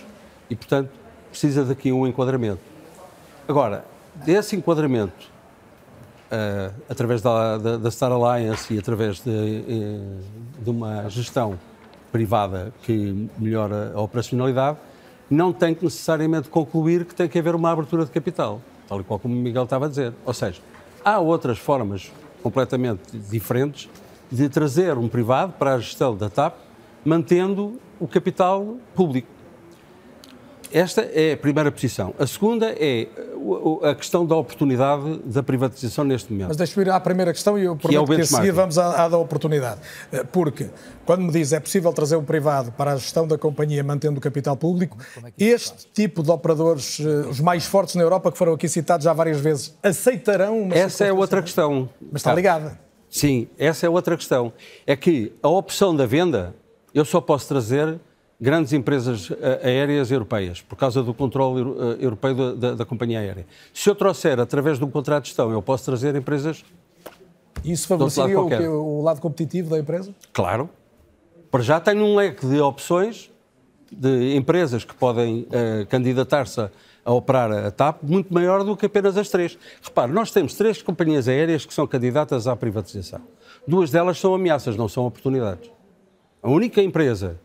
E, 0.49 0.55
portanto, 0.55 0.91
precisa 1.31 1.65
daqui 1.65 1.91
um 1.91 2.07
enquadramento. 2.07 2.61
Agora, 3.49 3.85
desse 4.25 4.57
enquadramento, 4.57 5.31
eh, 6.31 6.71
através 6.89 7.23
da, 7.23 7.59
da, 7.59 7.77
da 7.77 7.91
Star 7.91 8.13
Alliance 8.13 8.73
e 8.73 8.79
através 8.79 9.21
de, 9.21 9.31
eh, 9.31 10.63
de 10.63 10.71
uma 10.71 11.09
gestão 11.09 11.59
privada 12.13 12.73
que 12.83 13.29
melhora 13.39 13.93
a 13.95 14.01
operacionalidade, 14.01 14.79
não 15.29 15.53
tem 15.53 15.75
que 15.75 15.85
necessariamente 15.85 16.49
concluir 16.49 17.05
que 17.05 17.15
tem 17.15 17.29
que 17.29 17.39
haver 17.39 17.55
uma 17.55 17.71
abertura 17.71 18.05
de 18.05 18.11
capital, 18.11 18.61
tal 18.89 19.01
e 19.01 19.05
qual 19.05 19.19
como 19.19 19.35
o 19.35 19.39
Miguel 19.39 19.65
estava 19.65 19.87
a 19.87 19.89
dizer. 19.89 20.13
Ou 20.25 20.35
seja, 20.35 20.61
há 21.05 21.19
outras 21.19 21.59
formas 21.59 22.13
completamente 22.43 23.17
diferentes 23.17 23.89
de 24.31 24.49
trazer 24.49 24.97
um 24.99 25.09
privado 25.09 25.53
para 25.53 25.75
a 25.75 25.79
gestão 25.79 26.17
da 26.17 26.29
TAP, 26.29 26.55
mantendo 27.05 27.81
o 27.99 28.07
capital 28.07 28.77
público. 28.95 29.40
Esta 30.73 31.03
é 31.03 31.33
a 31.33 31.37
primeira 31.37 31.73
posição. 31.73 32.15
A 32.19 32.27
segunda 32.27 32.73
é 32.79 33.09
o- 33.37 33.81
o- 33.81 33.85
a 33.85 33.95
questão 33.95 34.25
da 34.25 34.37
oportunidade 34.37 35.19
da 35.25 35.43
privatização 35.43 36.05
neste 36.05 36.33
momento. 36.33 36.49
Mas 36.49 36.57
deixe-me 36.57 36.85
ir 36.87 36.91
à 36.91 37.01
primeira 37.01 37.33
questão 37.33 37.59
e 37.59 37.65
eu 37.65 37.73
é 37.73 37.75
o 37.75 37.77
prometo 37.77 38.07
que, 38.15 38.21
a 38.21 38.25
seguir 38.27 38.53
vamos 38.53 38.79
à, 38.79 39.05
à 39.05 39.09
da 39.09 39.19
oportunidade. 39.19 39.81
Eh, 40.13 40.23
Porque, 40.25 40.69
quando 41.05 41.23
me 41.23 41.33
diz 41.33 41.53
é 41.53 41.59
possível 41.59 41.93
trazer 41.93 42.15
um 42.17 42.25
privado 42.25 42.71
para 42.73 42.93
a 42.93 42.97
gestão 42.97 43.27
da 43.27 43.37
companhia 43.37 43.83
mantendo 43.83 44.19
o 44.19 44.21
capital 44.21 44.57
público, 44.57 44.97
este 45.39 45.87
tipo 45.93 46.23
de 46.23 46.31
operadores, 46.31 47.01
eh, 47.01 47.29
os 47.29 47.41
mais 47.41 47.65
fortes 47.67 47.97
na 47.97 48.03
Europa, 48.03 48.31
que 48.31 48.39
foram 48.39 48.53
aqui 48.53 48.69
citados 48.69 49.05
já 49.05 49.13
várias 49.13 49.41
vezes, 49.41 49.77
aceitarão 49.83 50.61
uma 50.63 50.75
Essa 50.75 51.05
é 51.05 51.13
outra 51.13 51.43
questão. 51.43 51.89
Mas 52.13 52.21
está 52.21 52.33
ligada. 52.35 52.79
Sim, 53.09 53.49
essa 53.59 53.87
é 53.87 53.89
outra 53.89 54.17
questão. 54.17 54.53
É 54.87 54.95
que 54.95 55.33
a 55.43 55.49
opção 55.49 55.97
da 55.97 56.07
venda, 56.07 56.55
eu 56.95 57.05
só 57.05 57.21
posso 57.21 57.49
trazer 57.49 57.99
grandes 58.41 58.73
empresas 58.73 59.31
eh, 59.41 59.61
aéreas 59.63 60.11
europeias, 60.11 60.63
por 60.63 60.77
causa 60.77 61.03
do 61.03 61.13
controle 61.13 61.61
eh, 61.61 62.05
europeu 62.05 62.35
da, 62.35 62.53
da- 62.55 62.75
da 62.77 62.85
companhia 62.87 63.21
aérea. 63.21 63.47
Se 63.75 63.89
eu 63.91 63.95
trouxer 63.95 64.41
através 64.41 64.79
de 64.79 64.85
um 64.85 64.91
contrato 64.91 65.25
de 65.25 65.29
gestão, 65.29 65.51
eu 65.51 65.61
posso 65.61 65.85
trazer 65.85 66.15
empresas. 66.17 66.65
Isso 67.65 67.87
favoreceria 67.87 68.41
o, 68.41 68.49
quê? 68.49 68.57
o 68.67 69.03
lado 69.03 69.21
competitivo 69.21 69.69
da 69.71 69.79
empresa? 69.79 70.15
Claro. 70.33 70.71
Para 71.51 71.63
já 71.63 71.79
tenho 71.81 72.05
um 72.05 72.15
leque 72.17 72.47
de 72.47 72.59
opções 72.61 73.31
de 73.93 74.35
empresas 74.37 74.85
que 74.85 74.95
podem 74.95 75.47
eh, 75.51 75.85
candidatar-se 75.89 76.61
a 77.05 77.13
operar 77.13 77.51
a 77.53 77.71
TAP 77.71 78.03
muito 78.05 78.33
maior 78.33 78.63
do 78.63 78.77
que 78.77 78.87
apenas 78.87 79.17
as 79.17 79.29
três. 79.29 79.59
Repare, 79.83 80.13
nós 80.13 80.31
temos 80.31 80.55
três 80.55 80.81
companhias 80.81 81.27
aéreas 81.29 81.67
que 81.67 81.75
são 81.75 81.87
candidatas 81.87 82.47
à 82.47 82.55
privatização. 82.55 83.21
Duas 83.67 83.91
delas 83.91 84.19
são 84.19 84.35
ameaças, 84.35 84.77
não 84.77 84.89
são 84.89 85.05
oportunidades. 85.07 85.71
A 86.43 86.49
única 86.49 86.81
empresa 86.81 87.39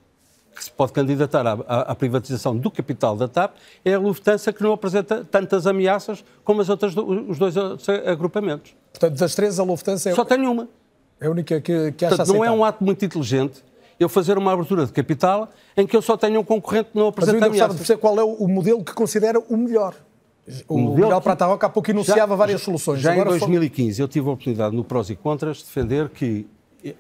que 0.55 0.63
se 0.63 0.71
pode 0.71 0.93
candidatar 0.93 1.45
à, 1.45 1.51
à- 1.91 1.95
privatização 1.95 2.55
do 2.55 2.71
capital 2.71 3.15
da 3.17 3.27
TAP 3.27 3.55
é 3.83 3.93
a 3.93 3.99
Lufthansa, 3.99 4.53
que 4.53 4.63
não 4.63 4.71
apresenta 4.73 5.23
tantas 5.29 5.67
ameaças 5.67 6.23
como 6.43 6.61
as 6.61 6.69
outras, 6.69 6.95
os 6.95 7.37
dois 7.37 7.55
agrupamentos. 8.05 8.73
Portanto, 8.93 9.19
das 9.19 9.35
três, 9.35 9.59
a 9.59 9.63
Lufthansa 9.63 10.09
é, 10.09 10.15
Só 10.15 10.23
tenho 10.23 10.49
uma. 10.51 10.67
é 11.19 11.27
a 11.27 11.29
única 11.29 11.59
que, 11.61 11.91
que 11.91 12.05
acha 12.05 12.15
Portanto, 12.15 12.27
não 12.35 12.35
é 12.43 12.47
aceitável. 12.47 12.59
um 12.61 12.63
ato 12.65 12.83
muito 12.83 13.03
inteligente 13.05 13.63
eu 13.99 14.09
fazer 14.09 14.37
uma 14.37 14.51
abertura 14.53 14.85
de 14.85 14.91
capital 14.91 15.49
em 15.77 15.85
que 15.87 15.95
eu 15.95 16.01
só 16.01 16.17
tenho 16.17 16.39
um 16.39 16.43
concorrente 16.43 16.89
que 16.91 16.97
não 16.97 17.05
Mas 17.05 17.05
eu 17.05 17.09
apresenta 17.09 17.35
ainda 17.37 17.47
gostava 17.49 17.73
de 17.73 17.77
ameaças. 17.79 17.87
perceber 17.87 18.01
qual 18.01 18.19
é 18.19 18.23
o, 18.23 18.33
o 18.43 18.47
modelo 18.47 18.83
que 18.83 18.93
considera 18.93 19.39
o 19.39 19.57
melhor. 19.57 19.93
O, 20.67 20.77
modelo 20.77 20.95
Miguel 21.07 21.21
que- 21.21 21.65
há 21.65 21.69
pouco 21.69 21.89
enunciava 21.91 22.19
Já- 22.19 22.35
várias 22.35 22.61
soluções. 22.61 22.99
Já 23.01 23.13
Agora 23.13 23.29
em 23.35 23.39
fal- 23.39 23.47
2015 23.49 24.01
eu 24.01 24.07
tive 24.07 24.27
a 24.29 24.31
oportunidade 24.33 24.75
no 24.75 24.83
prós 24.83 25.09
e 25.09 25.15
contras 25.15 25.57
de 25.57 25.63
defender 25.65 26.09
que 26.09 26.45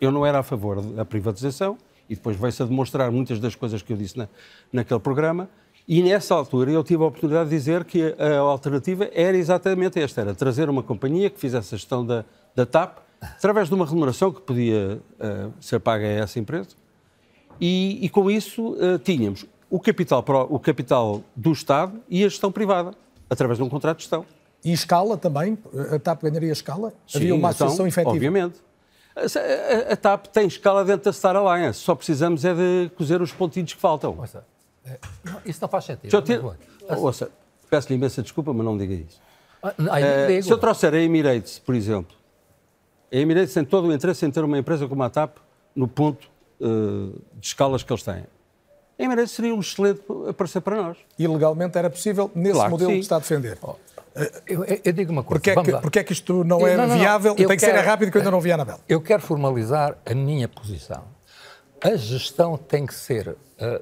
eu 0.01 0.11
não 0.11 0.25
era 0.25 0.39
a 0.39 0.43
favor 0.43 0.81
da 0.81 1.05
privatização 1.05 1.77
e 2.09 2.15
depois 2.15 2.35
veio-se 2.37 2.61
a 2.61 2.65
demonstrar 2.65 3.11
muitas 3.11 3.39
das 3.39 3.55
coisas 3.55 3.81
que 3.81 3.91
eu 3.93 3.97
disse 3.97 4.17
na, 4.17 4.27
naquele 4.71 4.99
programa 4.99 5.49
e 5.87 6.01
nessa 6.01 6.33
altura 6.35 6.71
eu 6.71 6.83
tive 6.83 7.03
a 7.03 7.07
oportunidade 7.07 7.49
de 7.49 7.55
dizer 7.55 7.83
que 7.83 8.15
a 8.17 8.37
alternativa 8.39 9.09
era 9.13 9.37
exatamente 9.37 9.99
esta, 9.99 10.21
era 10.21 10.33
trazer 10.35 10.69
uma 10.69 10.81
companhia 10.83 11.29
que 11.29 11.39
fizesse 11.39 11.75
a 11.75 11.77
gestão 11.77 12.05
da, 12.05 12.25
da 12.55 12.65
TAP 12.65 12.97
através 13.21 13.67
de 13.69 13.73
uma 13.75 13.85
remuneração 13.85 14.31
que 14.31 14.41
podia 14.41 14.99
eh, 15.19 15.47
ser 15.59 15.79
paga 15.79 16.05
a 16.05 16.09
essa 16.09 16.39
empresa 16.39 16.69
e, 17.59 17.99
e 18.05 18.09
com 18.09 18.29
isso 18.29 18.75
eh, 18.79 18.97
tínhamos 18.97 19.45
o 19.69 19.79
capital, 19.79 20.21
pró- 20.23 20.47
o 20.49 20.59
capital 20.59 21.21
do 21.35 21.51
Estado 21.51 21.99
e 22.09 22.23
a 22.23 22.29
gestão 22.29 22.51
privada 22.51 22.91
através 23.29 23.57
de 23.57 23.63
um 23.63 23.69
contrato 23.69 23.97
de 23.97 24.03
gestão. 24.03 24.25
E 24.63 24.71
escala 24.71 25.17
também? 25.17 25.57
A 25.93 25.99
TAP 25.99 26.23
ganharia 26.23 26.51
escala? 26.51 26.93
Havia 27.13 27.27
Sim, 27.27 27.31
uma 27.33 27.37
então, 27.51 27.67
associação 27.67 27.85
efetiva? 27.87 28.11
Obviamente. 28.11 28.55
A, 29.15 29.21
a- 29.21 29.93
a 29.93 29.95
TAP 29.95 30.27
tem 30.27 30.45
escala 30.47 30.83
dentro 30.83 31.05
da 31.05 31.13
Star 31.13 31.35
Alliance. 31.35 31.79
Só 31.79 31.95
precisamos 31.95 32.43
é 32.43 32.53
de 32.53 32.91
cozer 32.97 33.21
os 33.21 33.31
pontinhos 33.31 33.73
que 33.73 33.79
faltam. 33.79 34.15
Não, 35.23 35.37
Isso 35.45 35.59
não 35.61 35.69
faz 35.69 35.85
sentido. 35.85 36.11
Mas, 36.13 36.29
olha, 36.89 36.99
Ouça, 36.99 37.29
peço-lhe 37.69 37.95
imensa 37.95 38.21
desculpa, 38.21 38.53
mas 38.53 38.65
não 38.65 38.77
diga 38.77 38.93
isso. 38.93 39.19
Ah, 39.63 39.73
Eh, 39.99 40.27
digo. 40.27 40.43
se 40.43 40.51
eu 40.51 40.57
trouxer 40.59 40.93
a 40.93 40.99
Emirates, 40.99 41.57
por 41.57 41.73
exemplo, 41.73 42.15
a 43.11 43.15
Emirates 43.15 43.53
tem 43.53 43.65
todo 43.65 43.87
o 43.87 43.93
interesse 43.93 44.23
em 44.25 44.29
ter 44.31 44.43
uma 44.43 44.57
empresa 44.57 44.87
como 44.87 45.01
a 45.01 45.09
TAP 45.09 45.37
no 45.75 45.87
ponto 45.87 46.27
eh, 46.61 46.65
de 47.35 47.47
escalas 47.47 47.81
que 47.83 47.91
eles 47.91 48.03
têm. 48.03 48.25
A 48.99 49.03
Emirates 49.03 49.31
seria 49.31 49.55
um 49.55 49.59
excelente 49.59 50.01
aparecer 50.29 50.61
para 50.61 50.75
nós. 50.81 50.97
E 51.17 51.27
legalmente 51.27 51.77
era 51.77 51.89
possível 51.89 52.29
nesse 52.35 52.53
Claro 52.53 52.67
que 52.67 52.71
modelo 52.71 52.89
que, 52.91 52.95
sim. 52.97 53.01
está 53.01 53.15
a 53.15 53.19
defender. 53.19 53.57
Eu, 53.61 53.79
eu- 54.47 54.63
eu 54.83 54.93
digo 54.93 55.11
uma 55.11 55.23
coisa. 55.23 55.39
Porque 55.39 55.49
é, 55.49 55.55
que, 55.63 55.81
porque 55.81 55.99
é 55.99 56.03
que 56.03 56.13
isto 56.13 56.43
não 56.43 56.65
é 56.65 56.75
Não, 56.77 56.83
não, 56.83 56.89
não. 56.95 56.99
viável? 56.99 57.35
Eu 57.37 57.47
Tem 57.47 57.57
que 57.57 57.65
ser 57.65 57.73
rápido 57.73 58.11
que 58.11 58.17
eu 58.17 58.21
ainda 58.21 58.31
não 58.31 58.39
vi 58.41 58.51
a 58.51 58.55
Anabel. 58.55 58.79
Eu 58.87 59.01
quero 59.01 59.21
formalizar 59.21 59.97
a 60.05 60.13
minha 60.13 60.47
posição. 60.47 61.03
A 61.83 61.95
gestão 61.95 62.57
tem 62.57 62.85
que 62.85 62.93
ser 62.95 63.35
eh, 63.59 63.81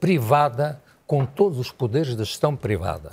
privada 0.00 0.80
com 1.06 1.24
todos 1.24 1.58
os 1.58 1.70
poderes 1.70 2.14
da 2.16 2.24
gestão 2.24 2.56
privada. 2.56 3.12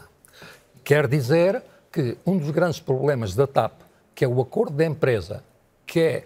Quer 0.84 1.08
dizer 1.08 1.62
que 1.92 2.18
um 2.26 2.38
dos 2.38 2.50
grandes 2.50 2.80
problemas 2.80 3.36
da 3.36 3.46
TAP, 3.46 3.74
que 4.16 4.26
é 4.26 4.28
o 4.28 4.42
acordo 4.42 4.76
da 4.76 4.86
empresa, 4.86 5.44
que 5.86 6.00
é 6.00 6.24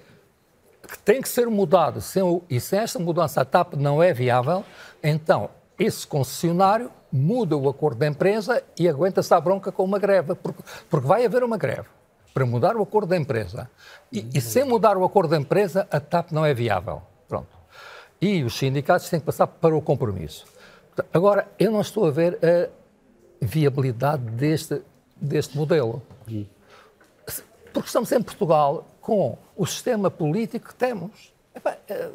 que 0.88 0.97
tem 1.00 1.21
que 1.21 1.28
ser 1.28 1.47
mudado 1.47 2.00
sem 2.00 2.23
o- 2.23 2.41
e 2.50 2.62
sem 2.62 2.80
esta 2.80 2.97
mudança 2.97 3.41
a 3.41 3.45
TAP 3.45 3.73
não 3.76 4.02
é 4.02 4.13
viável, 4.13 4.63
então 5.04 5.50
esse 5.79 6.05
concessionário 6.05 6.91
muda 7.11 7.55
o 7.55 7.69
acordo 7.69 7.99
da 7.99 8.07
empresa 8.07 8.63
e 8.77 8.87
aguenta-se 8.87 9.33
a 9.33 9.39
bronca 9.39 9.71
com 9.71 9.83
uma 9.83 9.99
greve, 9.99 10.35
porque, 10.35 10.61
porque 10.89 11.07
vai 11.07 11.25
haver 11.25 11.43
uma 11.43 11.57
greve 11.57 11.87
para 12.33 12.45
mudar 12.45 12.75
o 12.75 12.83
acordo 12.83 13.09
da 13.09 13.17
empresa. 13.17 13.69
E, 14.11 14.27
e 14.33 14.41
sem 14.41 14.63
mudar 14.63 14.97
o 14.97 15.03
acordo 15.03 15.31
da 15.31 15.37
empresa, 15.37 15.87
a 15.89 15.99
TAP 15.99 16.31
não 16.31 16.45
é 16.45 16.53
viável. 16.53 17.01
Pronto. 17.27 17.57
E 18.21 18.43
os 18.43 18.57
sindicatos 18.57 19.09
têm 19.09 19.19
que 19.19 19.25
passar 19.25 19.47
para 19.47 19.75
o 19.75 19.81
compromisso. 19.81 20.45
Agora, 21.13 21.47
eu 21.57 21.71
não 21.71 21.81
estou 21.81 22.05
a 22.05 22.11
ver 22.11 22.37
a 22.43 22.69
viabilidade 23.41 24.23
deste, 24.23 24.81
deste 25.15 25.57
modelo. 25.57 26.01
Porque 27.73 27.87
estamos 27.87 28.11
em 28.11 28.21
Portugal 28.21 28.87
com 29.01 29.37
o 29.55 29.65
sistema 29.65 30.09
político 30.09 30.69
que 30.69 30.75
temos. 30.75 31.33
Epá, 31.55 31.77
eh, 31.87 32.09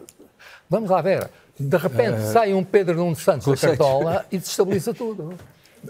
vamos 0.68 0.90
lá 0.90 1.01
ver. 1.01 1.31
De 1.59 1.77
repente 1.77 2.15
Eh, 2.21 2.33
sai 2.33 2.55
um 2.55 2.65
Pedro 2.65 2.95
Nuno 2.97 3.15
Santos 3.17 3.61
da. 3.61 3.69
Cartola 3.69 4.25
e 4.33 4.38
desestabiliza 4.38 4.93
tudo. 4.95 5.35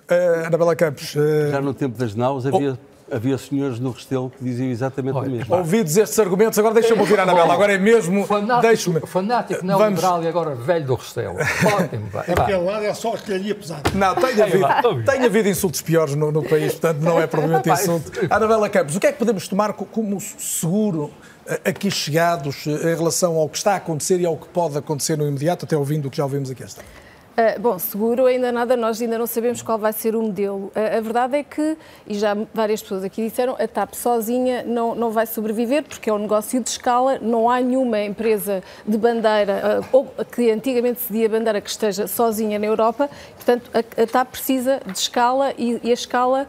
Eh, 0.08 0.44
Anabela 0.46 0.74
Campos. 0.74 1.14
eh, 1.14 1.50
Já 1.50 1.60
no 1.60 1.74
tempo 1.74 1.98
das 1.98 2.14
naus 2.14 2.46
havia, 2.46 2.78
havia 3.12 3.36
senhores 3.36 3.78
no 3.78 3.90
Restelo 3.90 4.30
que 4.30 4.42
diziam 4.42 4.70
exatamente 4.70 5.18
o 5.18 5.20
mesmo. 5.30 5.54
Ouvidos 5.54 5.94
estes 5.98 6.18
argumentos, 6.18 6.58
agora 6.58 6.72
deixa-me 6.72 6.98
ouvir 7.02 7.20
a 7.20 7.24
Anabela. 7.24 7.52
Agora 7.52 7.74
é 7.74 7.78
mesmo. 7.78 8.26
Deixa-me. 8.62 9.00
Fanático, 9.00 9.06
fanático 9.06 9.66
neoliberal 9.66 10.22
e 10.22 10.28
agora 10.28 10.54
velho 10.54 10.86
do 10.86 10.94
Restelo. 10.94 11.34
Ótimo. 11.78 12.06
vai. 12.10 12.24
Aquele 12.26 12.56
lado 12.64 12.84
é 12.86 12.94
só 12.94 13.12
artilharia 13.12 13.54
pesada. 13.54 13.82
Não, 13.92 14.14
tem 14.14 14.40
havido, 14.42 15.04
tem 15.04 15.24
havido 15.26 15.48
insultos 15.50 15.82
piores 15.82 16.14
no, 16.14 16.32
no 16.32 16.42
país, 16.42 16.72
portanto 16.72 17.00
não 17.02 17.20
é 17.20 17.26
propriamente 17.26 17.68
insulto. 17.68 18.10
Anabela 18.30 18.70
Campos, 18.70 18.96
o 18.96 19.00
que 19.00 19.08
é 19.08 19.12
que 19.12 19.18
podemos 19.18 19.46
tomar 19.46 19.74
co- 19.74 19.84
como 19.84 20.18
seguro 20.38 21.10
aqui 21.64 21.90
chegados 21.90 22.66
eh, 22.66 22.92
em 22.92 22.96
relação 22.96 23.36
ao 23.36 23.48
que 23.48 23.56
está 23.56 23.72
a 23.72 23.76
acontecer 23.76 24.20
e 24.20 24.26
ao 24.26 24.36
que 24.36 24.48
pode 24.48 24.76
acontecer 24.78 25.16
no 25.16 25.26
imediato, 25.26 25.64
até 25.64 25.76
ouvindo 25.76 26.06
o 26.06 26.10
que 26.10 26.16
já 26.16 26.24
ouvimos 26.24 26.50
aqui 26.50 26.62
esta? 26.62 26.82
Ah, 27.34 27.58
bom, 27.58 27.78
seguro 27.78 28.26
ainda 28.26 28.52
nada, 28.52 28.76
nós 28.76 29.00
ainda 29.00 29.16
não 29.16 29.26
sabemos 29.26 29.62
qual 29.62 29.78
vai 29.78 29.92
ser 29.94 30.14
o 30.14 30.20
modelo. 30.20 30.70
Ah, 30.74 30.98
a 30.98 31.00
verdade 31.00 31.38
é 31.38 31.42
que, 31.42 31.78
e 32.06 32.14
já 32.14 32.36
várias 32.52 32.82
pessoas 32.82 33.04
aqui 33.04 33.26
disseram, 33.26 33.56
a 33.58 33.66
TAP 33.66 33.94
sozinha 33.94 34.62
não, 34.64 34.94
não 34.94 35.10
vai 35.10 35.24
sobreviver 35.24 35.82
porque 35.82 36.10
é 36.10 36.12
um 36.12 36.18
negócio 36.18 36.62
de 36.62 36.68
escala, 36.68 37.18
não 37.20 37.48
há 37.48 37.58
nenhuma 37.58 38.02
empresa 38.02 38.62
de 38.86 38.98
bandeira, 38.98 39.80
ah, 39.80 39.88
ou 39.92 40.06
que 40.30 40.50
antigamente 40.50 41.00
se 41.00 41.10
dia 41.10 41.26
bandeira, 41.26 41.58
que 41.62 41.70
esteja 41.70 42.06
sozinha 42.06 42.58
na 42.58 42.66
Europa, 42.66 43.08
portanto 43.36 43.70
a, 43.72 44.02
a 44.02 44.06
TAP 44.06 44.32
precisa 44.32 44.82
de 44.84 44.98
escala 44.98 45.54
e, 45.56 45.80
e 45.82 45.90
a 45.90 45.94
escala 45.94 46.46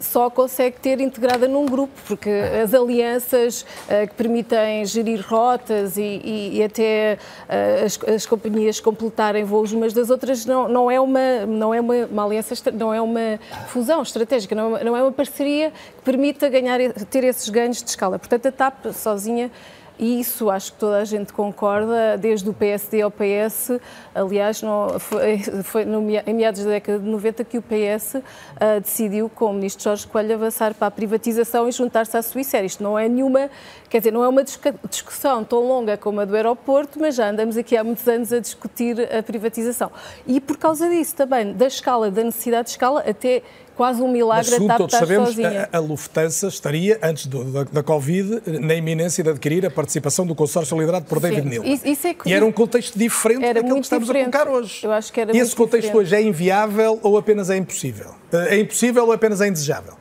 só 0.00 0.30
consegue 0.30 0.76
ter 0.80 1.00
integrada 1.00 1.48
num 1.48 1.66
grupo, 1.66 1.92
porque 2.06 2.30
as 2.62 2.72
alianças 2.74 3.66
eh, 3.88 4.06
que 4.06 4.14
permitem 4.14 4.84
gerir 4.86 5.24
rotas 5.26 5.96
e, 5.96 6.02
e- 6.02 6.56
e 6.58 6.62
até 6.62 7.18
eh, 7.48 7.82
as, 7.84 7.98
as 8.08 8.26
companhias 8.26 8.78
completarem 8.80 9.44
voos 9.44 9.72
umas 9.72 9.92
das 9.92 10.08
outras 10.10 10.44
não, 10.46 10.68
não 10.68 10.90
é, 10.90 11.00
uma, 11.00 11.46
não 11.46 11.74
é 11.74 11.80
uma, 11.80 11.94
uma 12.06 12.24
aliança, 12.24 12.54
não 12.72 12.92
é 12.94 13.00
uma 13.00 13.38
fusão 13.68 14.02
estratégica, 14.02 14.54
não 14.54 14.64
é 14.64 14.66
uma, 14.68 14.84
não 14.84 14.96
é 14.96 15.02
uma 15.02 15.12
parceria 15.12 15.70
que 15.70 16.02
permita 16.04 16.48
ganhar, 16.48 16.78
ter 17.10 17.24
esses 17.24 17.48
ganhos 17.48 17.82
de 17.82 17.90
escala. 17.90 18.18
Portanto, 18.18 18.46
a 18.46 18.52
TAP 18.52 18.86
sozinha 18.92 19.50
e 19.98 20.20
isso 20.20 20.48
acho 20.48 20.72
que 20.72 20.78
toda 20.78 20.98
a 20.98 21.04
gente 21.04 21.32
concorda, 21.32 22.16
desde 22.16 22.48
o 22.48 22.52
PSD 22.52 23.02
ao 23.02 23.10
PS. 23.10 23.72
Aliás, 24.14 24.60
foi, 25.00 25.38
foi 25.64 25.84
no 25.84 25.98
em 26.08 26.34
meados 26.34 26.62
da 26.64 26.70
década 26.70 26.98
de 26.98 27.08
90 27.08 27.44
que 27.44 27.58
o 27.58 27.62
PS 27.62 28.16
ah, 28.60 28.78
decidiu, 28.78 29.28
com 29.28 29.46
o 29.46 29.52
ministro 29.52 29.84
Jorge 29.84 30.06
Coelho, 30.06 30.34
avançar 30.34 30.72
para 30.74 30.86
a 30.86 30.90
privatização 30.90 31.68
e 31.68 31.72
juntar-se 31.72 32.16
à 32.16 32.22
Suíça. 32.22 32.60
Isto 32.60 32.82
não 32.82 32.98
é 32.98 33.08
nenhuma, 33.08 33.50
quer 33.88 33.98
dizer, 33.98 34.12
não 34.12 34.22
é 34.22 34.28
uma 34.28 34.42
discussão 34.88 35.42
tão 35.44 35.66
longa 35.66 35.96
como 35.96 36.20
a 36.20 36.24
do 36.24 36.34
aeroporto, 36.36 37.00
mas 37.00 37.14
já 37.16 37.30
andamos 37.30 37.56
aqui 37.56 37.76
há 37.76 37.82
muitos 37.82 38.06
anos 38.06 38.32
a 38.32 38.38
discutir 38.38 39.00
a 39.12 39.22
privatização. 39.22 39.90
E 40.26 40.40
por 40.40 40.56
causa 40.56 40.88
disso 40.88 41.16
também, 41.16 41.52
da 41.52 41.66
escala, 41.66 42.10
da 42.10 42.22
necessidade 42.22 42.64
de 42.64 42.70
escala, 42.70 43.00
até 43.00 43.42
quase 43.78 44.02
um 44.02 44.06
Mas 44.06 44.12
milagre 44.12 44.48
a 44.48 44.52
segundo 44.52 44.68
TAP 44.68 44.76
todos 44.78 44.94
estar 44.94 45.06
sabemos, 45.06 45.28
sozinha. 45.30 45.68
a, 45.72 45.76
a 45.76 45.80
Lufthansa 45.80 46.48
estaria, 46.48 46.98
antes 47.02 47.26
do- 47.26 47.44
da, 47.44 47.64
da 47.64 47.82
Covid, 47.82 48.42
na 48.60 48.74
iminência 48.74 49.22
de 49.24 49.30
adquirir 49.30 49.64
a 49.64 49.70
participação 49.70 50.26
do 50.26 50.34
consórcio 50.34 50.76
liderado 50.78 51.06
por 51.06 51.20
David 51.20 51.42
Sim, 51.44 51.48
Neal. 51.48 51.64
isso- 51.64 51.86
isso 51.88 52.06
é 52.08 52.12
que- 52.14 52.28
E 52.28 52.32
era 52.34 52.44
um 52.44 52.52
contexto 52.52 52.98
diferente 52.98 53.44
Era 53.44 53.54
daquele 53.62 53.74
que 53.76 53.80
estamos 53.86 54.06
diferente. 54.08 54.34
a 54.34 54.38
colocar 54.40 54.50
hoje. 54.58 54.80
Eu 54.84 54.92
acho 54.92 55.12
que 55.12 55.20
era 55.20 55.34
e 55.34 55.38
esse 55.40 55.54
contexto 55.56 55.86
diferente. 55.86 56.06
hoje 56.06 56.16
é 56.16 56.22
inviável 56.22 56.98
ou 57.02 57.16
apenas 57.16 57.48
é 57.48 57.56
impossível? 57.56 58.10
Eh, 58.32 58.56
É 58.56 58.60
impossível 58.60 59.04
ou 59.06 59.12
apenas 59.12 59.40
é 59.40 59.46
indesejável? 59.48 59.94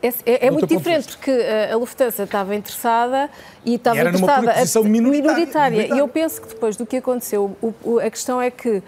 É, 0.00 0.08
é- 0.26 0.46
é 0.46 0.50
muito 0.50 0.66
diferente 0.66 1.08
porque 1.08 1.30
uh, 1.30 1.74
a 1.74 1.76
Lufthansa 1.76 2.22
estava 2.22 2.54
interessada 2.54 3.28
e 3.64 3.74
estava 3.74 3.96
E 3.96 4.00
era 4.00 4.12
numa 4.12 4.18
interessada 4.26 4.52
posição 4.60 4.84
minoritária, 4.84 5.86
E 5.96 5.98
eu 5.98 6.06
penso 6.08 6.40
que 6.40 6.48
depois 6.48 6.76
do 6.76 6.86
que 6.86 6.98
aconteceu, 6.98 7.56
o- 7.60 7.74
o- 7.84 7.98
a 7.98 8.08
questão 8.08 8.40
é 8.40 8.48
que 8.50 8.80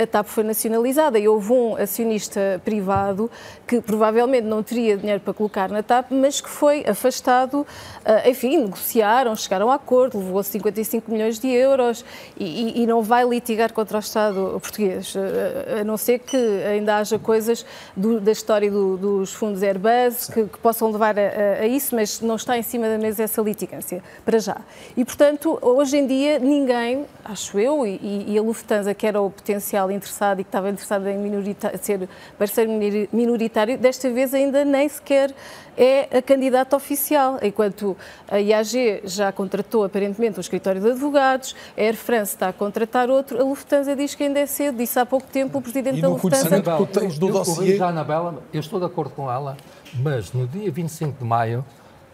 a 0.00 0.06
TAP 0.06 0.26
foi 0.28 0.44
nacionalizada 0.44 1.18
e 1.18 1.26
houve 1.26 1.52
um 1.52 1.74
acionista 1.76 2.60
privado 2.64 3.28
que 3.66 3.80
provavelmente 3.80 4.44
não 4.44 4.62
teria 4.62 4.96
dinheiro 4.96 5.20
para 5.20 5.34
colocar 5.34 5.68
na 5.68 5.82
TAP, 5.82 6.12
mas 6.12 6.40
que 6.40 6.48
foi 6.48 6.84
afastado, 6.86 7.60
uh, 7.62 8.28
enfim, 8.28 8.56
negociaram, 8.58 9.34
chegaram 9.34 9.70
a 9.70 9.74
acordo, 9.74 10.18
levou 10.18 10.42
55 10.42 11.10
milhões 11.10 11.38
de 11.40 11.48
euros 11.48 12.04
e, 12.38 12.44
e- 12.44 12.82
e 12.82 12.86
não 12.86 13.02
vai 13.02 13.24
litigar 13.28 13.72
contra 13.72 13.96
o 13.96 14.00
Estado 14.00 14.58
português, 14.62 15.14
uh, 15.16 15.80
a 15.80 15.84
não 15.84 15.96
ser 15.96 16.20
que 16.20 16.36
ainda 16.36 16.98
haja 16.98 17.18
coisas 17.18 17.66
do- 17.96 18.20
da 18.20 18.30
história 18.30 18.70
do- 18.70 18.96
dos 18.96 19.32
fundos 19.34 19.62
Airbus 19.62 20.19
que, 20.28 20.44
que 20.44 20.58
possam 20.58 20.90
levar 20.90 21.18
a, 21.18 21.22
a- 21.22 21.62
a 21.62 21.66
isso, 21.66 21.94
mas 21.94 22.20
não 22.20 22.36
está 22.36 22.56
em 22.58 22.62
cima 22.62 22.88
da 22.88 22.98
mesa 22.98 23.22
essa 23.22 23.40
litigância, 23.40 24.02
para 24.24 24.38
já. 24.38 24.56
E, 24.96 25.04
portanto, 25.04 25.58
hoje 25.62 25.96
em 25.98 26.06
dia 26.06 26.38
ninguém, 26.38 27.04
acho 27.24 27.58
eu, 27.58 27.86
e, 27.86 28.24
e 28.28 28.38
a 28.38 28.42
Lufthansa, 28.42 28.92
que 28.94 29.06
era 29.06 29.20
o 29.20 29.30
potencial 29.30 29.90
interessado 29.90 30.40
e 30.40 30.44
que 30.44 30.48
estava 30.48 30.68
interessado 30.68 31.08
em 31.08 31.18
minorita- 31.18 31.72
ser 31.80 32.08
parceiro 32.38 32.70
minori- 32.70 33.08
minoritário, 33.12 33.78
desta 33.78 34.10
vez 34.10 34.34
ainda 34.34 34.64
nem 34.64 34.88
sequer 34.88 35.32
é 35.78 36.18
a 36.18 36.20
candidata 36.20 36.76
oficial, 36.76 37.38
enquanto 37.42 37.96
a 38.28 38.38
IAG 38.38 39.00
já 39.04 39.32
contratou 39.32 39.84
aparentemente 39.84 40.36
um 40.36 40.40
escritório 40.40 40.80
de 40.80 40.90
advogados, 40.90 41.54
a 41.76 41.80
Air 41.80 41.96
France 41.96 42.34
está 42.34 42.48
a 42.48 42.52
contratar 42.52 43.08
outro, 43.08 43.40
a 43.40 43.44
Lufthansa 43.44 43.96
diz 43.96 44.14
que 44.14 44.24
ainda 44.24 44.40
é 44.40 44.46
cedo, 44.46 44.76
disse 44.76 44.98
há 44.98 45.06
pouco 45.06 45.26
tempo 45.28 45.56
o 45.58 45.62
presidente 45.62 45.98
E 45.98 46.02
da 46.02 46.08
Lufthansa. 46.08 46.48
do 46.60 47.28
eu, 47.28 47.32
dossiê- 47.32 47.54
corrijo 47.54 47.84
a 47.84 47.88
Anabela, 47.88 48.42
eu 48.52 48.60
estou 48.60 48.78
de 48.78 48.84
acordo 48.86 49.14
com 49.14 49.30
ela, 49.30 49.56
mas 49.94 50.32
no 50.32 50.46
dia 50.46 50.70
25 50.70 51.18
de 51.18 51.24
maio, 51.24 51.64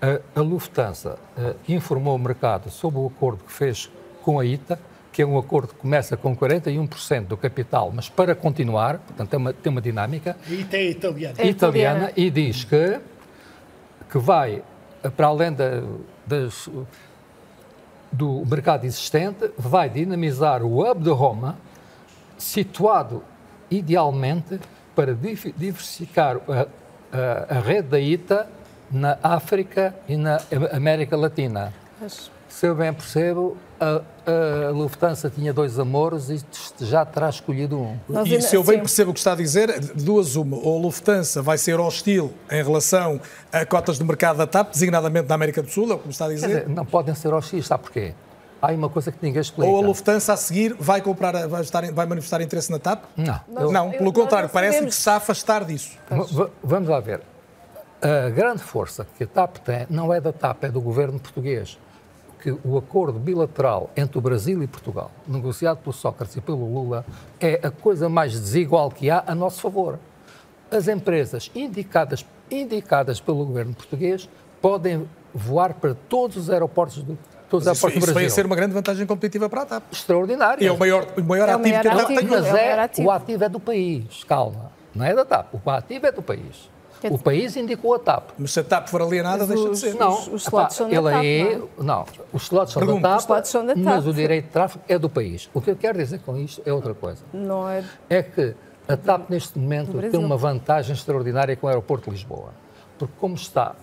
a, 0.01 0.39
a 0.39 0.43
Lufthansa 0.43 1.19
eh, 1.39 1.55
informou 1.69 2.15
o 2.15 2.19
mercado 2.19 2.71
sobre 2.71 2.99
o 3.01 3.07
acordo 3.07 3.45
que 3.45 3.53
fez 3.53 3.91
com 4.23 4.39
a 4.39 4.45
ITA, 4.45 4.79
que 5.13 5.23
é 5.23 5.27
um 5.27 5.39
acordo 5.39 5.69
que 5.69 5.77
começa 5.81 6.17
com 6.17 6.37
41% 6.37 7.27
do 7.27 7.37
capital, 7.37 7.91
mas 7.95 8.09
para 8.09 8.35
continuar, 8.35 8.99
portanto 8.99 9.31
tem 9.31 9.39
uma, 9.39 9.53
tem 9.53 9.71
uma 9.73 9.81
dinâmica, 9.81 10.37
E 10.49 10.65
tem 10.65 10.91
italiano. 10.91 11.35
É 11.39 11.47
italiana 11.47 12.13
e 12.17 12.31
diz 12.31 12.65
que, 12.65 13.01
que 14.11 14.19
vai, 14.19 14.63
para 15.17 15.27
além 15.29 15.53
da- 15.53 15.83
das, 16.27 16.69
do 18.13 18.45
mercado 18.47 18.85
existente, 18.85 19.51
vai 19.57 19.89
dinamizar 19.89 20.63
o 20.63 20.81
hub 20.89 21.03
de 21.03 21.11
Roma, 21.11 21.57
situado 22.37 23.23
idealmente 23.71 24.61
para 24.95 25.15
diversificar 25.15 26.37
a, 26.49 26.67
a- 27.13 27.57
a 27.57 27.61
rede 27.61 27.89
da 27.89 28.01
ITA 28.01 28.47
na 28.91 29.19
África 29.23 29.95
e 30.09 30.17
na 30.17 30.41
América 30.73 31.17
Latina. 31.17 31.73
Mas- 32.01 32.31
Se 32.49 32.67
eu 32.67 32.75
bem 32.75 32.91
percebo, 32.93 33.55
a, 33.79 34.01
a 34.69 34.71
Lufthansa 34.71 35.29
tinha 35.29 35.53
dois 35.53 35.79
amores 35.79 36.31
e 36.31 36.41
já 36.81 37.05
terá 37.05 37.29
escolhido 37.29 37.79
um. 37.79 37.99
Nós 38.09 38.27
E 38.29 38.35
ainda- 38.35 38.47
se 38.47 38.57
eu 38.57 38.63
bem 38.65 38.77
sim. 38.77 38.81
percebo 38.81 39.11
o 39.11 39.13
que 39.13 39.21
está 39.21 39.33
a 39.33 39.37
dizer, 39.37 39.79
duas 39.95 40.37
uma. 40.37 40.57
Ou 40.57 40.79
a 40.79 40.81
Lufthansa 40.81 41.43
vai 41.43 41.59
ser 41.59 41.79
hostil 41.79 42.33
em 42.51 42.63
relação 42.63 43.21
a 43.53 43.67
cotas 43.67 43.99
de 43.99 44.05
mercado 44.05 44.39
da 44.39 44.47
TAP, 44.47 44.71
designadamente 44.73 45.29
na 45.29 45.35
América 45.35 45.63
do 45.63 45.69
Sul, 45.69 45.91
é 45.91 45.95
o 45.95 45.99
que 45.99 46.07
me 46.07 46.13
está 46.13 46.25
a 46.25 46.29
Quer 46.29 46.35
dizer. 46.37 46.47
dizer, 46.49 46.69
não 46.71 46.87
podem 46.87 47.15
ser 47.15 47.35
hostis, 47.35 47.67
sabe 47.67 47.83
porquê? 47.83 48.15
Há 48.61 48.73
uma 48.73 48.89
coisa 48.89 49.13
que 49.13 49.19
ninguém 49.23 49.41
explica. 49.41 49.71
Ou 49.71 49.79
a 49.83 49.87
Lufthansa 49.87 50.33
a 50.33 50.37
seguir 50.37 50.75
vai, 50.79 51.01
comprar, 51.03 51.47
vai, 51.47 51.61
estar, 51.63 51.91
vai 51.93 52.07
manifestar 52.07 52.41
interesse 52.41 52.71
na 52.71 52.79
TAP? 52.79 53.05
Não. 53.17 53.41
Não, 53.71 53.93
eu- 53.93 53.99
pelo 53.99 54.13
contrário, 54.13 54.47
não 54.49 54.53
parece 54.53 54.79
que 54.85 54.91
se 54.93 54.99
está 54.99 55.15
a 55.15 55.17
afastar 55.17 55.65
disso. 55.65 55.97
Va- 56.11 56.51
Vamos 56.63 56.89
lá 56.89 56.99
ver. 57.01 57.21
A 58.01 58.31
grande 58.31 58.63
força 58.63 59.07
que 59.17 59.25
a 59.25 59.27
TAP 59.27 59.57
tem 59.59 59.87
não 59.91 60.13
é 60.13 60.21
da 60.21 60.33
TAP, 60.33 60.65
é 60.65 60.69
do 60.71 60.81
governo 60.81 61.19
português. 61.19 61.79
Que 62.41 62.51
o 62.65 62.77
acordo 62.79 63.19
bilateral 63.19 63.91
entre 63.97 64.19
o 64.19 64.21
Brasil 64.21 64.63
e 64.63 64.67
Portugal, 64.67 65.11
negociado 65.27 65.79
pelo 65.79 65.93
Sócrates 65.93 66.37
e 66.37 66.41
pelo 66.41 66.65
Lula, 66.73 67.05
é 67.41 67.59
a 67.63 67.71
coisa 67.71 68.09
mais 68.09 68.33
desigual 68.33 68.91
que 68.91 69.11
há 69.11 69.25
a 69.27 69.35
nosso 69.35 69.61
favor. 69.61 69.99
As 70.71 70.87
empresas 70.87 71.51
indicadas, 71.55 72.25
indicadas 72.51 73.21
pelo 73.21 73.45
governo 73.45 73.75
português 73.75 74.29
podem 74.61 75.09
voar 75.35 75.75
para 75.75 75.95
todos 76.09 76.37
os 76.37 76.51
aeroportos 76.51 77.03
do, 77.03 77.19
todos 77.49 77.67
os 77.67 77.69
Mas 77.69 77.77
isso, 77.79 77.87
aeroportos 77.87 77.93
do 77.95 77.99
isso 77.99 78.07
vai 78.15 78.23
Brasil. 78.25 78.35
ser 78.35 78.47
uma 78.47 78.57
grande 78.57 78.75
vantagem 78.75 79.07
competitiva 79.07 79.49
para 79.49 79.63
a 79.63 79.67
TAP. 79.67 79.83
Extraordinário. 79.93 80.63
E 80.63 80.67
é 80.67 80.73
o 80.73 80.79
maior, 80.79 81.07
o 81.17 81.23
maior 81.23 81.49
É 81.49 81.53
ativo 81.53 81.69
maior 81.69 81.83
que 81.83 81.89
a 81.89 81.93
TAP 81.97 82.07
tem. 82.19 82.27
Mas 82.29 82.47
É 82.47 82.53
o 82.53 82.57
é, 82.57 82.81
ativo. 82.81 83.09
o 83.09 83.11
ativo 83.11 83.45
é 83.45 83.49
do 83.49 83.61
país, 83.61 84.25
calma. 84.25 84.71
Não 84.95 85.05
é 85.05 85.15
da 85.15 85.25
TAP. 85.25 85.55
O 85.65 85.71
ativo 85.71 86.07
é 86.07 86.13
do 86.13 86.23
país. 86.23 86.71
Quer 87.01 87.13
O 87.13 87.19
país 87.19 87.55
indicou 87.57 87.95
a 87.95 87.99
TAP. 87.99 88.31
Mas 88.39 88.53
se 88.53 88.61
a 88.61 88.65
TAP 88.65 88.89
for 88.89 89.03
alienada, 89.03 89.41
Mas 89.41 89.49
deixa 89.49 89.65
de 89.65 89.71
os- 89.71 89.79
ser. 89.81 89.95
Não, 89.97 90.13
Os- 90.15 90.29
os 90.29 90.43
slots 90.45 90.77
são 90.77 90.89
da 90.89 90.97
ele 90.97 91.11
TAP, 91.11 91.21
aí, 91.21 91.63
não, 91.79 92.07
os 92.33 92.43
slots 92.45 92.73
são 92.73 92.81
Pergunto. 92.81 93.03
da 93.03 93.09
TAP, 93.11 93.19
Os 93.19 93.25
slots 93.25 93.51
são 93.51 93.67
da 93.67 93.77
mas 93.77 93.85
TAP. 93.85 94.07
o 94.07 94.15
direito 94.15 94.45
de 94.47 94.51
tráfego 94.51 94.85
é 94.89 94.99
do 94.99 95.11
país. 95.11 95.51
O 95.53 95.61
que 95.61 95.71
eu 95.71 95.77
quero 95.77 95.99
dizer 95.99 96.21
com 96.21 96.37
isto 96.39 96.63
é 96.65 96.73
outra 96.73 96.95
coisa. 96.95 97.23
Não 97.35 97.69
é 97.69 97.85
É 98.09 98.23
que 98.23 98.55
a 98.89 98.97
TAP, 98.97 99.29
neste 99.29 99.59
momento, 99.59 99.93
Brasil. 99.93 100.11
tem 100.13 100.19
uma 100.25 100.39
vantagem 100.39 100.95
extraordinária 100.95 101.55
com 101.55 101.67
o 101.67 101.69
aeroporto 101.69 102.07
de 102.09 102.17
Lisboa. 102.17 102.49
Porque, 102.99 103.13
como 103.21 103.35
está 103.35 103.75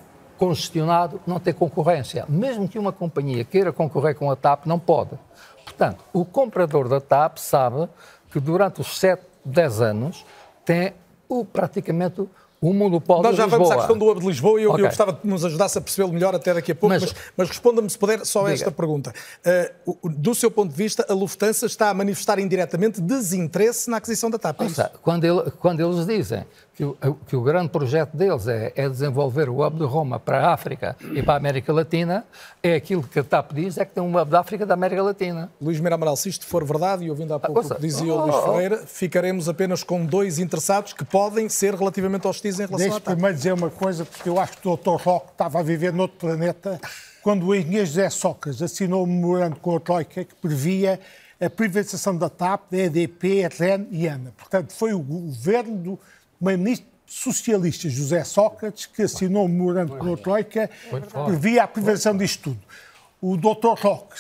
congestionado, 0.48 1.22
não 1.26 1.40
tem 1.40 1.54
concorrência. 1.54 2.26
Mesmo 2.28 2.68
que 2.68 2.78
uma 2.78 2.92
companhia 2.92 3.44
queira 3.46 3.72
concorrer 3.72 4.14
com 4.16 4.30
a 4.30 4.36
TAP, 4.36 4.66
não 4.66 4.78
pode. 4.78 5.12
Portanto, 5.64 6.04
o 6.12 6.26
comprador 6.26 6.90
da 6.90 7.00
TAP 7.00 7.38
sabe 7.38 7.88
que 8.32 8.40
durante 8.42 8.82
os 8.82 9.00
7, 9.00 9.22
10 9.46 9.82
anos 9.82 10.26
tem 10.66 10.94
o, 11.30 11.46
praticamente 11.46 12.28
o 12.62 12.74
monopólio 12.74 13.24
Nós 13.24 13.36
já 13.36 13.46
vamos 13.46 13.70
à 13.72 13.76
questão 13.76 13.98
do 13.98 14.10
Hub 14.10 14.22
de 14.22 14.28
Lisboa 14.28 14.60
e 14.60 14.64
eu, 14.64 14.72
Ok. 14.72 14.84
eu 14.86 14.88
gostava 14.88 15.14
que 15.14 15.28
nos 15.28 15.44
ajudasse 15.44 15.78
a 15.78 15.82
percebê-lo 15.82 16.14
melhor 16.14 16.34
até 16.34 16.54
daqui 16.54 16.72
a 16.72 16.76
pouco, 16.76 16.94
mas, 16.94 17.02
Mas- 17.04 17.16
mas, 17.36 17.48
responda-me, 17.50 17.90
se 17.90 17.98
puder, 17.98 18.26
só 18.26 18.42
Diga. 18.44 18.54
esta 18.54 18.72
pergunta. 18.72 19.14
Uh, 19.86 20.10
do 20.10 20.34
seu 20.34 20.50
ponto 20.50 20.72
de 20.72 20.78
vista, 20.78 21.06
a 21.10 21.14
Lufthansa 21.14 21.66
está 21.66 21.90
a 21.90 21.94
manifestar 21.94 22.40
indiretamente 22.40 23.02
desinteresse 23.02 23.90
na 23.90 23.98
aquisição 23.98 24.30
da 24.30 24.40
TAP. 24.40 24.62
é 24.62 24.90
Quando, 25.02 25.24
ele- 25.26 25.52
quando 25.60 25.82
eles 25.82 26.06
dizem 26.06 26.46
que 26.76 26.84
o, 26.84 26.98
que 27.28 27.36
o 27.36 27.42
grande 27.42 27.70
projeto 27.70 28.18
deles 28.18 28.48
é, 28.48 28.74
é, 28.76 28.90
desenvolver 28.90 29.48
o 29.48 29.66
hub 29.66 29.78
de 29.78 29.86
Roma 29.86 30.20
para 30.20 30.48
a 30.48 30.54
África 30.54 30.96
e 31.14 31.22
para 31.22 31.36
a 31.36 31.38
América 31.38 31.72
Latina, 31.72 32.26
é 32.64 32.74
aquilo 32.74 33.04
que 33.04 33.20
a 33.20 33.24
TAP 33.24 33.54
diz, 33.54 33.78
é 33.78 33.86
que 33.86 33.94
tem 33.94 34.02
um 34.04 34.20
hub 34.20 34.32
da 34.32 34.40
África 34.40 34.66
da 34.66 34.74
América 34.74 35.04
Latina. 35.04 35.52
Luís 35.62 35.80
Mira 35.80 35.96
Amaral, 35.96 36.16
se 36.16 36.30
isto 36.30 36.48
for 36.48 36.66
verdade, 36.66 37.06
e 37.06 37.10
ouvindo 37.12 37.34
há 37.34 37.40
pouco 37.40 37.62
o 37.62 37.76
que 37.76 37.82
dizia 37.82 38.12
o 38.12 38.26
Luís 38.26 38.44
Ferreira, 38.44 38.78
ficaremos 38.88 39.48
apenas 39.48 39.84
com 39.84 40.04
dois 40.04 40.40
interessados 40.40 40.94
que 40.94 41.06
podem 41.06 41.48
ser 41.48 41.76
relativamente 41.76 42.28
hostis 42.28 42.56
em 42.56 42.66
relação 42.66 42.78
Deixe 42.78 42.98
à 42.98 43.00
TAP. 43.00 43.14
primeiro 43.14 43.38
dizer 43.38 43.54
uma 43.54 43.70
coisa, 43.70 44.04
porque 44.04 44.28
eu 44.28 44.40
acho 44.40 44.58
que 44.58 44.68
o 44.68 44.76
Dr. 44.76 45.02
Roque 45.02 45.32
estava 45.32 45.60
a 45.60 45.64
viver 45.64 45.94
noutro 45.94 46.18
planeta 46.18 46.80
quando 47.22 47.46
o 47.46 47.56
engenheiro 47.56 47.86
José 47.86 48.10
Sócrates 48.10 48.62
assinou 48.62 49.04
um 49.04 49.08
memorando 49.08 49.58
com 49.58 49.76
a 49.78 49.80
Troika 49.80 50.26
que 50.26 50.36
previa 50.36 51.00
a 51.40 51.50
privatização 51.50 52.18
da 52.18 52.30
TAP, 52.30 52.72
da 52.72 52.78
EDP, 52.80 53.46
a 53.46 53.50
REN 53.50 53.88
e 53.92 54.08
a 54.08 54.16
ANA. 54.16 54.34
Portanto, 54.38 54.74
foi 54.74 54.94
o 54.94 55.00
governo 55.00 55.78
do 55.78 56.00
primeiro-ministro 56.44 56.88
socialista 57.06 57.90
José 57.90 58.24
Sócrates 58.24 58.86
que 58.86 59.04
assinou 59.04 59.46
um 59.46 59.48
memorando 59.48 59.96
com 59.96 60.14
a 60.14 60.18
Troika 60.18 60.70
previa 61.26 61.64
a 61.64 61.68
privatização 61.68 62.18
disto 62.18 62.44
tudo. 62.44 62.60
O 63.22 63.38
Dr. 63.38 63.80
Roque 63.80 64.16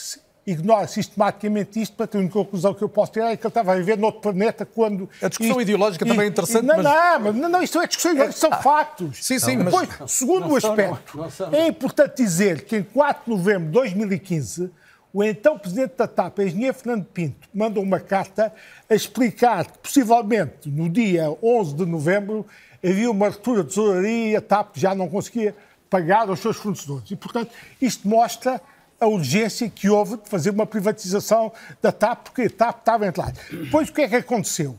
ignora 0.45 0.87
sistematicamente 0.87 1.81
isto, 1.81 1.95
para 1.95 2.05
ter 2.05 2.17
uma 2.17 2.29
conclusão 2.29 2.73
que 2.73 2.83
eu 2.83 2.89
posso 2.89 3.13
tirar 3.13 3.31
é 3.31 3.37
que 3.37 3.45
ele 3.45 3.49
estava 3.49 3.73
a 3.73 3.75
viver 3.75 3.97
noutro 3.97 4.21
planeta 4.21 4.65
quando... 4.65 5.09
A 5.21 5.29
discussão 5.29 5.51
isto, 5.51 5.61
ideológica 5.61 6.05
também 6.05 6.25
é 6.25 6.29
interessante, 6.29 6.65
não, 6.65 6.75
mas... 6.75 6.83
Não, 6.83 7.33
não, 7.33 7.49
não, 7.49 7.63
isto 7.63 7.79
é 7.79 7.87
discussão 7.87 8.11
ideológica, 8.11 8.39
são 8.39 8.61
factos. 8.61 9.25
Sim, 9.25 9.39
sim, 9.39 9.57
Depois, 9.57 9.89
mas... 9.99 10.11
segundo 10.11 10.49
o 10.49 10.55
aspecto, 10.57 11.17
não, 11.17 11.47
não, 11.47 11.57
é 11.57 11.67
importante 11.67 12.21
dizer 12.21 12.65
que 12.65 12.77
em 12.77 12.83
4 12.83 13.23
de 13.23 13.29
novembro 13.29 13.67
de 13.67 13.71
2015 13.71 14.69
o 15.13 15.23
então 15.23 15.59
presidente 15.59 15.93
da 15.95 16.07
TAP, 16.07 16.39
engenheiro 16.39 16.73
Fernando 16.73 17.05
Pinto, 17.05 17.47
mandou 17.53 17.83
uma 17.83 17.99
carta 17.99 18.51
a 18.89 18.95
explicar 18.95 19.71
que, 19.71 19.77
possivelmente, 19.77 20.67
no 20.67 20.89
dia 20.89 21.29
11 21.41 21.75
de 21.75 21.85
novembro, 21.85 22.45
havia 22.83 23.11
uma 23.11 23.29
ruptura 23.29 23.61
de 23.61 23.69
tesouraria 23.69 24.31
e 24.31 24.35
a 24.35 24.41
TAP 24.41 24.75
já 24.75 24.95
não 24.95 25.07
conseguia 25.07 25.55
pagar 25.87 26.27
aos 26.27 26.39
seus 26.39 26.57
fornecedores. 26.57 27.11
E, 27.11 27.15
portanto, 27.15 27.51
isto 27.79 28.07
mostra 28.07 28.59
a 28.99 29.05
urgência 29.05 29.69
que 29.69 29.87
houve 29.87 30.17
de 30.17 30.27
fazer 30.27 30.49
uma 30.49 30.65
privatização 30.65 31.51
da 31.79 31.91
TAP, 31.91 32.23
porque 32.23 32.41
a 32.43 32.49
TAP 32.49 32.79
estava 32.79 33.05
entrada. 33.05 33.39
Depois, 33.51 33.89
o 33.89 33.93
que 33.93 34.01
é 34.01 34.07
que 34.07 34.15
aconteceu? 34.15 34.75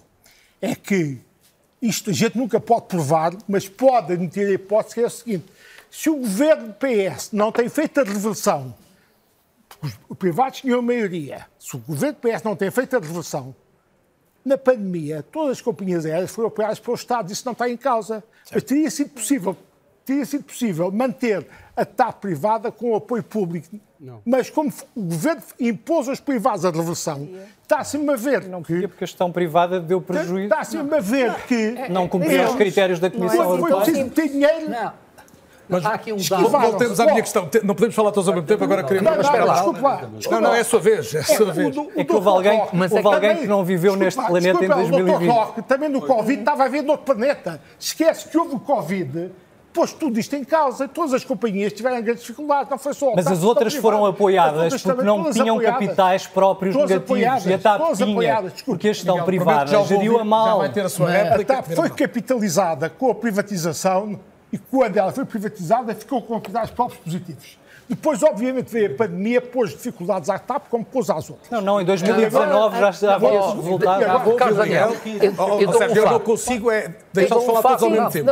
É 0.60 0.74
que 0.74 1.20
isto 1.80 2.10
a 2.10 2.12
gente 2.12 2.36
nunca 2.36 2.58
pode 2.58 2.86
provar, 2.86 3.32
mas 3.46 3.68
pode 3.68 4.14
admitir 4.14 4.48
a 4.48 4.52
hipótese 4.52 4.94
que 4.94 5.00
é 5.00 5.06
o 5.06 5.10
seguinte: 5.10 5.44
se 5.88 6.10
o 6.10 6.16
governo 6.16 6.74
PS 6.74 7.30
não 7.32 7.52
tem 7.52 7.68
feito 7.68 8.00
a 8.00 8.02
reversão, 8.02 8.74
os 10.08 10.16
privados 10.16 10.60
tinham 10.60 10.78
a 10.78 10.82
maioria, 10.82 11.46
se 11.58 11.76
o 11.76 11.78
governo 11.78 12.16
do 12.20 12.28
PS 12.28 12.42
não 12.42 12.56
tem 12.56 12.70
feito 12.70 12.96
a 12.96 13.00
reversão, 13.00 13.54
na 14.44 14.58
pandemia, 14.58 15.22
todas 15.22 15.52
as 15.52 15.60
companhias 15.62 16.04
aéreas 16.04 16.30
foram 16.30 16.48
apoiadas 16.48 16.78
pelo 16.78 16.94
Estado, 16.94 17.32
isso 17.32 17.44
não 17.46 17.52
está 17.52 17.68
em 17.68 17.76
causa. 17.76 18.22
Certo. 18.44 18.54
Mas 18.54 18.62
teria 18.62 18.90
sido 18.90 19.10
possível 19.10 19.56
teria 20.04 20.24
sido 20.24 20.44
possível 20.44 20.92
manter 20.92 21.46
a 21.76 21.84
TAP 21.84 22.20
privada 22.20 22.70
com 22.70 22.92
o 22.92 22.96
apoio 22.96 23.22
público. 23.22 23.68
Não. 23.98 24.20
Mas 24.24 24.50
como 24.50 24.70
o 24.94 25.00
governo 25.00 25.42
impôs 25.58 26.08
aos 26.08 26.20
privados 26.20 26.64
a 26.64 26.70
reversão, 26.70 27.26
está-se-me 27.62 28.12
a 28.12 28.16
ver. 28.16 28.46
Não 28.46 28.62
podia, 28.62 28.86
porque 28.86 29.04
a 29.04 29.06
gestão 29.06 29.32
privada 29.32 29.80
deu 29.80 30.00
prejuízo. 30.00 30.44
Está-se-me 30.44 30.94
a 30.94 31.00
ver 31.00 31.34
que. 31.46 31.88
Não 31.88 32.06
cumpria 32.06 32.48
os 32.48 32.54
critérios 32.54 33.00
da 33.00 33.10
Comissão 33.10 33.42
Europeia. 33.42 33.76
Foi 33.76 33.84
preciso 33.84 34.10
ter 34.10 34.28
dinheiro. 34.28 34.68
Não. 34.68 35.03
Mas 35.68 35.84
há 35.84 35.94
aqui 35.94 36.12
um 36.12 36.16
dado. 36.16 36.48
Voltemos 36.48 37.00
à 37.00 37.06
minha 37.06 37.22
questão. 37.22 37.48
Não 37.62 37.74
podemos 37.74 37.94
falar 37.94 38.12
todos 38.12 38.28
ao 38.28 38.34
mesmo 38.34 38.46
tempo, 38.46 38.64
agora 38.64 38.84
queremos. 38.84 39.10
Não, 39.10 39.22
não, 39.22 39.46
não, 39.46 39.52
desculpa 39.54 39.80
lá. 39.80 40.02
Não, 40.30 40.40
não, 40.40 40.54
é 40.54 40.60
a 40.60 40.64
sua 40.64 40.80
vez. 40.80 41.14
É, 41.14 41.20
a 41.20 41.24
sua 41.24 41.52
vez. 41.52 41.76
é 41.96 42.04
que 42.04 42.12
houve 42.12 42.28
alguém, 42.28 42.62
mas 42.72 42.92
houve 42.92 43.06
é 43.06 43.14
alguém 43.14 43.36
que 43.38 43.46
não 43.46 43.64
viveu 43.64 43.96
neste 43.96 44.24
planeta 44.24 44.64
em 44.64 44.68
2020. 44.68 45.28
Roque, 45.28 45.62
também 45.62 45.88
no 45.88 46.00
Covid 46.00 46.40
estava 46.40 46.64
a 46.64 46.68
ver 46.68 46.82
noutro 46.82 47.06
planeta. 47.06 47.60
Esquece 47.78 48.28
que 48.28 48.36
houve 48.36 48.56
o 48.56 48.60
Covid 48.60 49.32
pôs 49.74 49.92
tudo 49.92 50.18
isto 50.20 50.34
em 50.36 50.44
causa, 50.44 50.86
todas 50.86 51.12
as 51.12 51.24
companhias 51.24 51.72
tiveram 51.72 52.00
grandes 52.00 52.22
dificuldades, 52.22 52.70
não 52.70 52.78
foi 52.78 52.94
só 52.94 53.12
Mas 53.14 53.26
as 53.26 53.42
outras 53.42 53.74
foram 53.74 54.06
apoiadas 54.06 54.80
porque 54.80 55.02
não 55.02 55.32
tinham 55.32 55.56
apoiadas. 55.56 55.80
capitais 55.80 56.26
próprios 56.28 56.74
todas 56.74 56.90
negativos 56.90 57.24
apoiadas, 57.24 57.46
e 57.46 57.52
a 57.52 57.58
TAP 57.58 57.96
tinha, 57.96 58.10
apoiadas, 58.12 58.62
porque 58.62 58.88
a 58.88 58.92
gestão 58.92 59.16
Miguel, 59.16 59.26
privada 59.26 59.84
geriu-a 59.84 60.24
mal. 60.24 60.46
Já 60.46 60.54
vai 60.54 60.72
ter 60.72 60.84
a 60.86 60.88
sua 60.88 61.10
réplica. 61.10 61.52
A 61.52 61.56
TAP 61.56 61.74
foi 61.74 61.90
capitalizada 61.90 62.88
com 62.88 63.10
a 63.10 63.14
privatização 63.16 64.20
e 64.54 64.58
quando 64.70 64.96
ela 64.96 65.10
foi 65.10 65.24
privatizada 65.24 65.92
ficou 65.96 66.22
com 66.22 66.40
capitais 66.40 66.70
próprios 66.70 67.00
positivos. 67.00 67.58
Depois, 67.88 68.22
obviamente, 68.22 68.72
veio 68.72 68.92
a 68.92 68.94
pandemia, 68.96 69.42
pôs 69.42 69.70
dificuldades 69.72 70.30
à 70.30 70.38
TAP, 70.38 70.68
como 70.70 70.84
pôs 70.84 71.10
às 71.10 71.28
outras. 71.28 71.50
Não, 71.50 71.60
não, 71.60 71.80
em 71.80 71.84
2019 71.84 72.78
já, 72.78 72.90
já 72.92 73.14
havia 73.16 73.38
esse 73.40 73.56
resultado. 73.56 74.36
Carlos 74.36 74.58
Daniel, 74.58 74.96
eu 75.94 76.10
não 76.10 76.20
consigo 76.20 76.70
é 76.70 76.94
deixá-los 77.12 77.44
falar 77.44 77.62
todos 77.62 77.82
ao 77.82 77.90
mesmo 77.90 78.10
tempo. 78.10 78.30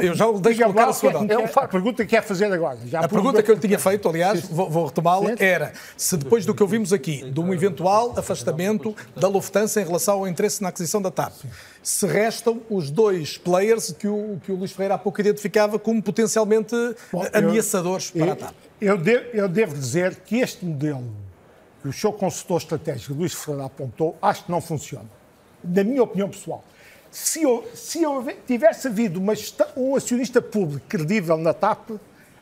Eu, 0.00 0.14
já 0.14 0.26
o 0.26 0.38
deixo 0.38 0.60
colocar 0.62 0.88
a 0.88 0.92
sua 0.92 1.12
nota. 1.12 1.32
É 1.32 1.44
a 1.44 1.68
pergunta 1.68 2.04
que 2.04 2.10
quer 2.10 2.22
fazer 2.22 2.52
agora. 2.52 2.78
a 2.92 3.08
pergunta 3.08 3.42
que 3.42 3.50
eu 3.50 3.54
lhe 3.54 3.60
tinha 3.60 3.78
feito, 3.78 4.08
aliás, 4.08 4.46
vou, 4.48 4.68
vou 4.68 4.86
retomá-la, 4.86 5.30
era 5.38 5.72
se 5.96 6.16
depois 6.16 6.44
do 6.44 6.54
que 6.54 6.62
ouvimos 6.62 6.92
aqui, 6.92 7.30
de 7.30 7.40
um 7.40 7.54
eventual 7.54 8.12
afastamento 8.16 8.94
da 9.16 9.28
Lufthansa 9.28 9.80
em 9.80 9.84
relação 9.84 10.18
ao 10.18 10.28
interesse 10.28 10.62
na 10.62 10.68
aquisição 10.68 11.00
da 11.00 11.10
TAP, 11.10 11.32
se 11.86 12.04
restam 12.04 12.60
os 12.68 12.90
dois 12.90 13.38
players 13.38 13.92
que 13.92 14.08
o, 14.08 14.40
que 14.44 14.50
o 14.50 14.56
Luís 14.56 14.72
Ferreira 14.72 14.96
há 14.96 14.98
pouco 14.98 15.20
identificava 15.20 15.78
como 15.78 16.02
potencialmente 16.02 16.74
Bom, 17.12 17.24
ameaçadores 17.32 18.10
eu, 18.12 18.24
para 18.24 18.32
a 18.32 18.36
TAP. 18.36 18.54
Eu, 18.80 18.98
devo, 18.98 19.24
eu 19.32 19.48
devo 19.48 19.72
dizer 19.72 20.16
que 20.16 20.40
este 20.40 20.64
modelo 20.64 21.14
que 21.80 21.86
o 21.86 21.92
seu 21.92 22.12
consultor 22.12 22.60
estratégico 22.60 23.14
Luís 23.14 23.32
Ferreira 23.32 23.66
apontou, 23.66 24.18
acho 24.20 24.46
que 24.46 24.50
não 24.50 24.60
funciona. 24.60 25.08
Na 25.62 25.84
minha 25.84 26.02
opinião 26.02 26.28
pessoal. 26.28 26.64
Se, 27.08 27.44
eu, 27.44 27.64
se 27.72 28.02
eu 28.02 28.26
tivesse 28.44 28.88
havido 28.88 29.20
uma, 29.20 29.34
um 29.76 29.94
acionista 29.94 30.42
público 30.42 30.84
credível 30.88 31.36
na 31.36 31.54
TAP, 31.54 31.90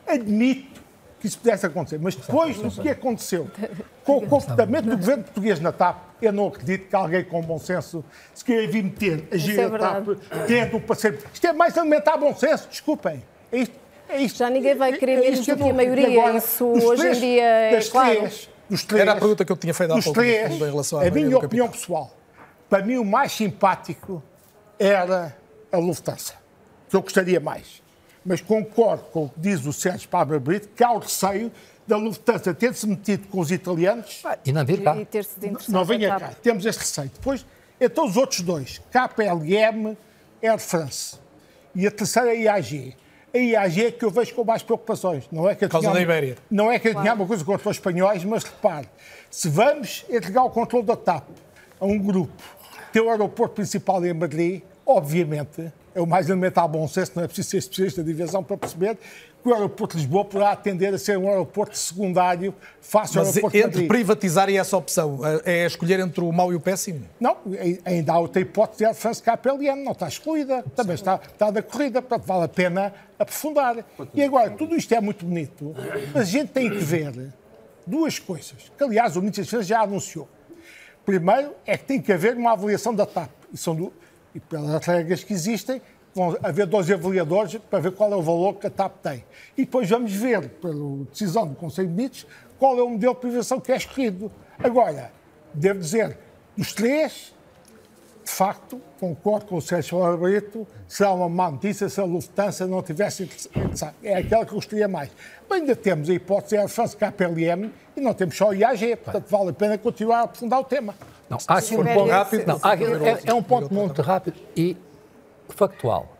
admito 0.07 0.81
que 1.19 1.27
isso 1.27 1.37
pudesse 1.37 1.67
acontecer. 1.67 1.99
Mas 1.99 2.15
depois 2.15 2.57
do 2.57 2.71
que 2.71 2.89
aconteceu 2.89 3.47
com 4.03 4.17
o 4.17 4.27
comportamento 4.27 4.85
do 4.85 4.97
governo 4.97 5.23
português 5.23 5.59
na 5.59 5.71
TAP, 5.71 5.97
eu 6.21 6.31
não 6.31 6.47
acredito 6.47 6.87
que 6.87 6.95
alguém 6.95 7.23
com 7.23 7.41
bom 7.41 7.59
senso 7.59 8.03
se 8.33 8.43
queira 8.43 8.71
vir 8.71 8.83
meter 8.83 9.27
a 9.31 9.37
gira 9.37 9.63
é 9.63 9.69
TAP 9.69 10.07
tendo 10.47 10.77
o 10.77 10.81
parceiro. 10.81 11.19
Isto 11.33 11.47
é 11.47 11.53
mais 11.53 11.77
alimentar 11.77 12.17
bom 12.17 12.35
senso, 12.35 12.67
desculpem. 12.69 13.23
É 13.51 13.57
isto 13.57 13.85
é 14.07 14.21
isto. 14.21 14.37
Já 14.37 14.49
ninguém 14.49 14.75
vai 14.75 14.93
querer 14.93 15.13
é 15.13 15.21
menos 15.21 15.45
do 15.45 15.55
que 15.55 15.63
a 15.63 15.73
maioria. 15.73 16.21
Agora, 16.21 16.37
Isso 16.37 16.65
hoje 16.65 17.01
três, 17.01 17.17
em 17.17 17.21
dia 17.21 17.43
é 17.43 17.83
claro. 17.83 18.17
Três, 18.17 18.49
três, 18.85 19.01
Era 19.01 19.11
a 19.13 19.15
pergunta 19.15 19.45
que 19.45 19.51
eu 19.51 19.57
tinha 19.57 19.73
feito 19.73 19.91
há 19.91 20.01
pouco 20.01 20.13
três, 20.13 20.51
em 20.51 20.57
relação 20.57 20.99
à 20.99 21.07
A 21.07 21.11
minha 21.11 21.37
opinião 21.37 21.67
pessoal, 21.67 22.15
para 22.69 22.83
mim 22.83 22.97
o 22.97 23.05
mais 23.05 23.31
simpático 23.31 24.23
era 24.79 25.35
a 25.71 25.77
Lufthansa, 25.77 26.33
que 26.89 26.95
eu 26.95 27.01
gostaria 27.01 27.39
mais. 27.39 27.83
Mas 28.25 28.41
concordo 28.41 29.03
com 29.11 29.25
o 29.25 29.29
que 29.29 29.39
diz 29.39 29.65
o 29.65 29.73
Sérgio 29.73 30.09
Pablo 30.09 30.39
Brito, 30.39 30.69
que 30.75 30.83
há 30.83 30.91
o 30.91 30.97
receio 30.97 31.51
da 31.87 31.97
Lufthansa 31.97 32.53
ter-se 32.53 32.87
metido 32.87 33.27
com 33.27 33.39
os 33.39 33.51
italianos 33.51 34.23
e 34.45 34.51
não 34.51 34.65
vir 34.65 34.83
cá. 34.83 34.95
não 35.69 35.85
venha 35.85 36.19
cá. 36.19 36.31
Temos 36.41 36.65
este 36.65 36.79
receio. 36.79 37.11
Depois, 37.13 37.45
então 37.79 38.05
os 38.05 38.17
outros 38.17 38.41
dois, 38.41 38.81
KPLM, 38.91 39.95
Air 40.41 40.59
France. 40.59 41.17
E 41.75 41.85
a 41.85 41.91
terceira 41.91 42.35
é 42.35 42.47
a 42.47 42.57
IAG 42.57 42.95
a 43.35 43.37
IAG 43.37 43.85
é 43.85 43.91
que 43.91 44.05
eu 44.05 44.09
vejo 44.09 44.33
com 44.33 44.43
mais 44.43 44.63
preocupações. 44.63 45.25
Não 45.31 45.49
é 45.49 45.55
que 45.55 45.65
eu 45.65 45.69
tenha, 45.69 45.91
da 45.91 46.01
Ibéria. 46.01 46.37
Não 46.49 46.71
é 46.71 46.79
que 46.79 46.87
eu 46.87 46.93
claro. 46.93 47.15
uma 47.15 47.27
coisa 47.27 47.43
contra 47.43 47.69
os 47.69 47.75
espanhóis, 47.75 48.23
mas 48.23 48.43
repare, 48.43 48.87
se 49.29 49.49
vamos 49.49 50.05
entregar 50.09 50.43
o 50.43 50.49
controle 50.49 50.85
da 50.85 50.95
TAP 50.95 51.27
a 51.79 51.85
um 51.85 51.99
grupo, 51.99 52.41
ter 52.93 53.01
o 53.01 53.09
aeroporto 53.09 53.55
principal 53.55 54.03
em 54.05 54.13
Madrid, 54.13 54.61
obviamente, 54.85 55.71
é 55.93 56.01
o 56.01 56.07
mais 56.07 56.29
elementar 56.29 56.67
bom 56.67 56.87
senso, 56.87 57.11
não 57.15 57.23
é 57.23 57.27
preciso 57.27 57.49
ser 57.49 57.57
especialista 57.57 58.03
de 58.03 58.11
aviação 58.11 58.43
para 58.43 58.57
perceber 58.57 58.97
que 59.45 59.51
o 59.51 59.53
aeroporto 59.53 59.95
de 59.95 60.01
Lisboa 60.01 60.25
poderá 60.25 60.51
atender 60.51 60.91
a 60.91 60.97
ser 60.97 61.19
um 61.19 61.29
aeroporto 61.29 61.77
secundário 61.77 62.51
face 62.81 63.15
ao 63.15 63.23
Mas 63.23 63.35
aeroporto 63.35 63.57
entre 63.57 63.67
Madrid. 63.67 63.87
privatizar 63.87 64.49
e 64.49 64.57
essa 64.57 64.75
opção, 64.75 65.19
é 65.45 65.67
escolher 65.67 65.99
entre 65.99 66.21
o 66.21 66.31
mau 66.31 66.51
e 66.51 66.55
o 66.55 66.59
péssimo? 66.59 67.07
Não, 67.19 67.37
ainda 67.85 68.13
há 68.13 68.19
outra 68.19 68.41
hipótese 68.41 68.79
de 68.79 68.85
Air 68.85 68.95
France 68.95 69.21
KPLM, 69.21 69.83
não 69.83 69.91
está 69.91 70.07
excluída, 70.07 70.65
também 70.75 70.95
está, 70.95 71.19
está 71.31 71.51
da 71.51 71.61
corrida, 71.61 72.01
portanto 72.01 72.25
vale 72.25 72.45
a 72.45 72.47
pena 72.47 72.91
aprofundar. 73.19 73.85
E 74.15 74.23
agora, 74.23 74.49
tudo 74.49 74.75
isto 74.75 74.91
é 74.95 74.99
muito 74.99 75.23
bonito, 75.23 75.75
mas 76.11 76.23
a 76.23 76.31
gente 76.31 76.49
tem 76.49 76.67
que 76.67 76.77
ver 76.77 77.13
duas 77.85 78.17
coisas, 78.17 78.71
que 78.75 78.83
aliás 78.83 79.15
o 79.15 79.19
Ministro 79.19 79.43
das 79.43 79.49
Finanças 79.51 79.67
já 79.67 79.81
anunciou. 79.81 80.27
Primeiro 81.05 81.51
é 81.67 81.77
que 81.77 81.83
tem 81.85 82.01
que 82.01 82.11
haver 82.11 82.35
uma 82.35 82.53
avaliação 82.53 82.95
da 82.95 83.05
TAP, 83.05 83.29
e 83.53 83.57
são 83.57 83.75
do, 83.75 83.93
e 84.33 84.39
pelas 84.39 84.83
regras 84.83 85.23
que 85.23 85.33
existem, 85.33 85.79
vão 86.15 86.37
haver 86.41 86.65
dois 86.65 86.89
avaliadores 86.89 87.57
para 87.69 87.79
ver 87.79 87.91
qual 87.91 88.11
é 88.13 88.15
o 88.15 88.21
valor 88.21 88.53
que 88.53 88.65
a 88.65 88.69
TAP 88.69 88.93
tem. 89.03 89.25
E 89.57 89.65
depois 89.65 89.89
vamos 89.89 90.13
ver, 90.13 90.47
pela 90.47 91.03
decisão 91.11 91.45
do 91.45 91.55
Conselho 91.55 91.89
de 91.89 91.93
Ministros, 91.93 92.25
qual 92.57 92.79
é 92.79 92.81
o 92.81 92.89
modelo 92.89 93.13
de 93.13 93.19
privação 93.19 93.59
que 93.59 93.69
é 93.71 93.75
escolhido. 93.75 94.31
Agora, 94.57 95.11
devo 95.53 95.81
dizer, 95.81 96.17
dos 96.55 96.71
três, 96.71 97.33
de 98.23 98.31
facto, 98.31 98.81
concordo 98.97 99.45
com 99.45 99.57
o 99.57 99.61
Sérgio 99.61 99.99
Barreto, 100.17 100.65
será 100.87 101.11
uma 101.11 101.27
má 101.27 101.51
notícia 101.51 101.89
se 101.89 101.99
a 101.99 102.05
Lufthansa 102.05 102.65
não 102.65 102.81
tivesse 102.81 103.23
interessado. 103.23 103.93
É 104.01 104.15
aquela 104.15 104.45
que 104.45 104.51
eu 104.51 104.55
gostaria 104.55 104.87
mais. 104.87 105.09
Mas 105.49 105.59
ainda 105.59 105.75
temos 105.75 106.09
a 106.09 106.13
hipótese 106.13 106.57
Air 106.57 106.69
France 106.69 106.95
KPLM 106.95 107.69
e 107.95 107.99
não 107.99 108.13
temos 108.13 108.37
só 108.37 108.49
o 108.49 108.53
IAG, 108.53 108.95
portanto 108.95 109.27
vale 109.29 109.49
a 109.49 109.53
pena 109.53 109.77
continuar 109.77 110.19
a 110.19 110.23
aprofundar 110.23 110.61
o 110.61 110.63
tema. 110.63 110.95
Não, 111.29 111.37
há 111.45 111.57
aqui 111.57 111.75
um 111.75 111.83
ponto 111.83 112.09
rápido. 112.09 112.47
Não, 112.47 112.59
há, 112.63 112.75
é, 112.75 113.19
é 113.25 113.33
um 113.33 113.43
ponto 113.43 113.73
muito 113.73 114.01
rápido 114.01 114.37
e 114.55 114.77
factual. 115.49 116.17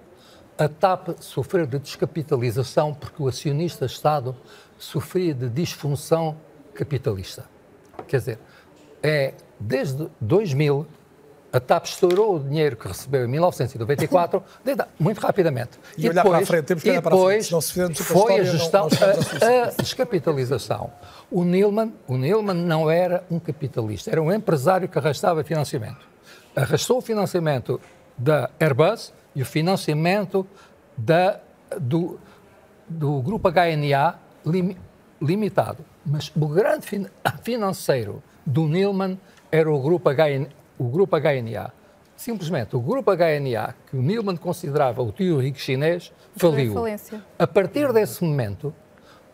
a 0.57 0.69
TAP 0.69 1.09
sofreu 1.19 1.65
de 1.65 1.79
descapitalização 1.79 2.93
porque 2.93 3.21
o 3.21 3.27
acionista-Estado 3.27 4.35
sofria 4.77 5.33
de 5.33 5.49
disfunção 5.49 6.37
capitalista. 6.73 7.45
Quer 8.07 8.17
dizer, 8.17 8.39
é 9.03 9.33
desde 9.59 10.09
2000 10.21 10.87
a 11.55 11.59
TAP 11.59 11.85
estourou 11.85 12.35
o 12.35 12.39
dinheiro 12.39 12.75
que 12.75 12.85
recebeu 12.85 13.23
em 13.23 13.29
1994 13.29 14.43
desde, 14.63 14.83
muito 14.99 15.19
rapidamente. 15.19 15.79
E 15.97 16.09
olhar 16.09 16.23
para 16.23 16.39
a 16.39 16.45
frente, 16.45 16.65
temos 16.65 16.83
que 16.83 16.89
olhar 16.89 16.99
e 16.99 17.01
para 17.01 17.15
a 17.15 17.17
frente, 17.17 17.27
depois 17.29 17.47
senão 17.47 17.61
se 17.61 17.71
fizermos 17.71 17.97
foi 17.99 18.39
a 18.39 18.43
gestão, 18.43 18.89
não 18.89 19.47
a, 19.47 19.63
a 19.63 19.67
descapitalização. 19.69 20.91
O 21.31 21.45
Nilman, 21.45 21.93
o 22.07 22.17
Nilman 22.17 22.55
não 22.55 22.91
era 22.91 23.23
um 23.31 23.39
capitalista, 23.39 24.11
era 24.11 24.21
um 24.21 24.33
empresário 24.33 24.89
que 24.89 24.97
arrastava 24.97 25.45
financiamento. 25.45 26.05
Arrastou 26.53 26.97
o 26.97 27.01
financiamento 27.01 27.79
da 28.17 28.49
Airbus 28.59 29.13
e 29.35 29.41
o 29.41 29.45
financiamento 29.45 30.45
da, 30.97 31.39
do, 31.79 32.19
do 32.87 33.21
grupo 33.21 33.49
HNA 33.51 34.15
lim- 34.45 34.77
limitado. 35.21 35.83
Mas 36.05 36.31
o 36.35 36.47
grande 36.47 36.85
fin- 36.85 37.07
financeiro 37.43 38.21
do 38.45 38.67
Nilman 38.67 39.19
era 39.51 39.71
o 39.71 39.79
grupo, 39.81 40.09
HN, 40.09 40.47
o 40.77 40.85
grupo 40.85 41.15
HNA. 41.19 41.71
Simplesmente 42.15 42.75
o 42.75 42.79
grupo 42.79 43.11
HNA, 43.11 43.75
que 43.89 43.97
o 43.97 44.01
Nilman 44.01 44.37
considerava 44.37 45.01
o 45.01 45.11
tio 45.11 45.39
rico 45.39 45.57
chinês, 45.59 46.13
faliu. 46.37 46.73
A 47.37 47.45
partir 47.45 47.91
desse 47.91 48.23
momento, 48.23 48.73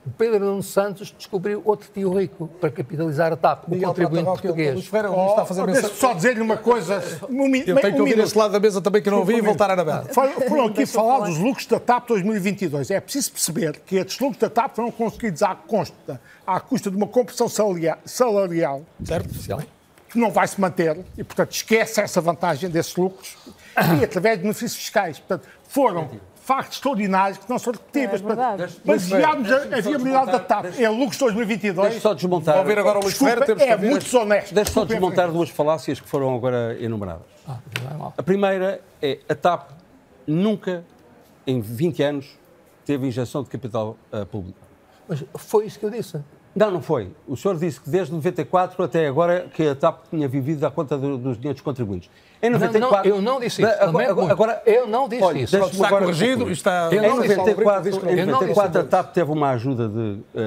o 0.05 0.09
Pedro 0.09 0.39
Nuno 0.39 0.63
Santos 0.63 1.13
descobriu 1.15 1.61
outro 1.63 1.87
tio 1.93 2.11
rico 2.17 2.47
para 2.59 2.71
capitalizar 2.71 3.31
a 3.31 3.35
TAP, 3.37 3.67
o 3.67 3.71
Miguel 3.71 3.89
contribuinte 3.89 4.25
português. 4.25 4.85
Ferreira, 4.87 5.11
o 5.11 5.15
Luís 5.15 5.29
está 5.29 5.41
a 5.43 5.45
fazer 5.45 5.61
Oh, 5.61 5.65
menção- 5.67 5.89
só 5.91 6.13
dizer-lhe 6.13 6.41
uma 6.41 6.57
coisa. 6.57 7.03
Um, 7.29 7.45
Eu 7.55 7.75
tenho 7.75 7.79
que 7.79 7.87
um 7.87 7.99
ouvir 7.99 8.09
minuto. 8.11 8.19
este 8.25 8.37
lado 8.37 8.51
da 8.51 8.59
mesa 8.59 8.81
também 8.81 9.01
que 9.01 9.09
eu 9.09 9.11
não 9.11 9.19
ouvi 9.19 9.35
e 9.35 9.41
voltar 9.41 9.69
a 9.69 9.73
Anabela. 9.73 10.05
Foram 10.47 10.65
aqui 10.65 10.85
falar 10.87 11.19
dos 11.27 11.37
lucros 11.37 11.67
da 11.67 11.79
TAP 11.79 12.07
2022. 12.07 12.89
É 12.89 12.99
preciso 12.99 13.31
perceber 13.31 13.79
que 13.85 13.97
estes 13.97 14.19
lucros 14.19 14.39
da 14.39 14.49
TAP 14.49 14.75
foram 14.75 14.91
conseguidos 14.91 15.43
à 15.43 15.53
custa, 15.53 16.19
à 16.47 16.59
custa 16.59 16.89
de 16.89 16.97
uma 16.97 17.07
compressão 17.07 17.47
salaria- 17.47 17.97
salarial 18.03 18.81
certo? 19.03 19.29
que 20.09 20.17
não 20.19 20.31
vai 20.31 20.47
se 20.47 20.59
manter 20.59 20.97
e, 21.17 21.23
portanto, 21.23 21.51
esquece 21.51 22.01
essa 22.01 22.19
vantagem 22.19 22.69
desses 22.69 22.95
lucros 22.95 23.37
e 23.99 24.03
através 24.03 24.37
de 24.37 24.41
benefícios 24.41 24.75
fiscais. 24.75 25.19
Portanto, 25.19 25.47
foram 25.69 26.09
factos 26.43 26.77
extraordinários 26.77 27.37
que 27.37 27.49
não 27.49 27.59
são 27.59 27.73
repetíveis. 27.73 28.21
É. 28.21 28.23
Portanto, 28.23 28.81
Baseámos 28.83 29.51
a, 29.51 29.55
a 29.55 29.81
viabilidade 29.81 30.31
da 30.31 30.39
TAP 30.39 30.65
em 30.77 30.87
lucros 30.87 31.17
2022. 31.17 31.89
Deixa 31.89 32.01
só 32.01 32.13
desmontar. 32.13 32.55
Vou 32.55 32.63
ouvir 32.63 32.79
agora 32.79 32.99
o 32.99 33.03
Luís 33.03 33.17
Ferreira, 33.17 33.45
temos 33.45 33.63
é 33.63 33.77
muito 33.77 34.03
desonesto. 34.03 34.53
Deixa 34.53 34.71
só 34.71 34.85
Desculpa, 34.85 34.93
desmontar 34.93 35.31
duas 35.31 35.49
falácias 35.49 35.99
que 35.99 36.07
foram 36.07 36.35
agora 36.35 36.77
enumeradas. 36.79 37.23
Ah, 37.47 37.57
é. 37.75 38.13
A 38.17 38.23
primeira 38.23 38.81
é 39.01 39.19
a 39.29 39.35
TAP 39.35 39.69
nunca, 40.27 40.83
em 41.45 41.61
20 41.61 42.03
anos, 42.03 42.39
teve 42.85 43.07
injeção 43.07 43.43
de 43.43 43.49
capital 43.49 43.97
ah, 44.11 44.25
público. 44.25 44.59
Mas 45.07 45.23
foi 45.35 45.65
isso 45.65 45.79
que 45.79 45.85
eu 45.85 45.89
disse. 45.89 46.21
Não, 46.53 46.69
não 46.69 46.81
foi. 46.81 47.09
O 47.25 47.37
senhor 47.37 47.55
disse 47.57 47.79
que 47.79 47.89
desde 47.89 48.13
94 48.13 48.83
até 48.83 49.07
agora 49.07 49.47
que 49.53 49.69
a 49.69 49.73
TAP 49.73 50.01
tinha 50.09 50.27
vivido 50.27 50.65
à 50.65 50.69
conta 50.71 50.97
do- 50.97 51.17
dos 51.17 51.37
dinheiros 51.37 51.61
contribuintes. 51.61 52.09
Em 52.43 52.49
Não, 52.49 52.59
94... 52.59 53.09
não, 53.09 53.15
eu 53.15 53.21
não 53.21 53.39
disse 53.39 53.61
isso. 53.61 53.71
Agora, 53.71 53.85
Lamento 53.91 54.15
muito. 54.15 54.31
agora- 54.31 54.63
Eu 54.65 54.85
não 54.87 55.07
disse 55.07 55.23
Olha, 55.23 55.39
isso. 55.39 55.51
deixa-me 55.53 55.73
Está 55.75 55.87
agora 55.87 56.03
corrigido 56.05 56.51
está- 56.51 56.89
Eu 56.91 57.03
Em 57.03 57.07
não 57.07 57.21
disse- 57.21 57.35
94, 57.37 57.83
diz 57.83 57.97
que 57.97 58.05
não- 58.05 58.11
em 58.11 58.19
eu 58.19 58.25
não 58.25 58.39
disse 58.39 58.49
94 58.49 58.81
a. 58.81 58.83
TAP 58.83 59.13
teve 59.13 59.31
uma 59.31 59.49
ajuda 59.51 59.87
de, 59.87 59.99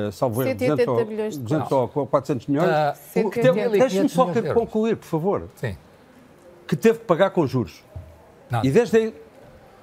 uh, 0.08 0.12
salvo 0.12 0.42
erro, 0.42 0.50
180 0.50 0.76
200 0.84 0.88
ou, 1.00 1.06
milhões 1.06 1.34
de 1.34 1.40
200 1.40 1.72
ou 1.72 1.88
400 1.88 2.46
milhões. 2.48 2.68
1.500 3.14 3.78
Deixe-me 3.78 4.08
só 4.10 4.26
concluir, 4.52 4.96
por 4.96 5.06
favor. 5.06 5.48
Sim. 5.54 5.74
Que 6.66 6.76
teve 6.76 6.98
que 6.98 7.04
pagar 7.06 7.30
com 7.30 7.46
juros. 7.46 7.82
Não. 8.50 8.62
E 8.62 8.70
desde 8.70 8.96
aí... 8.98 9.14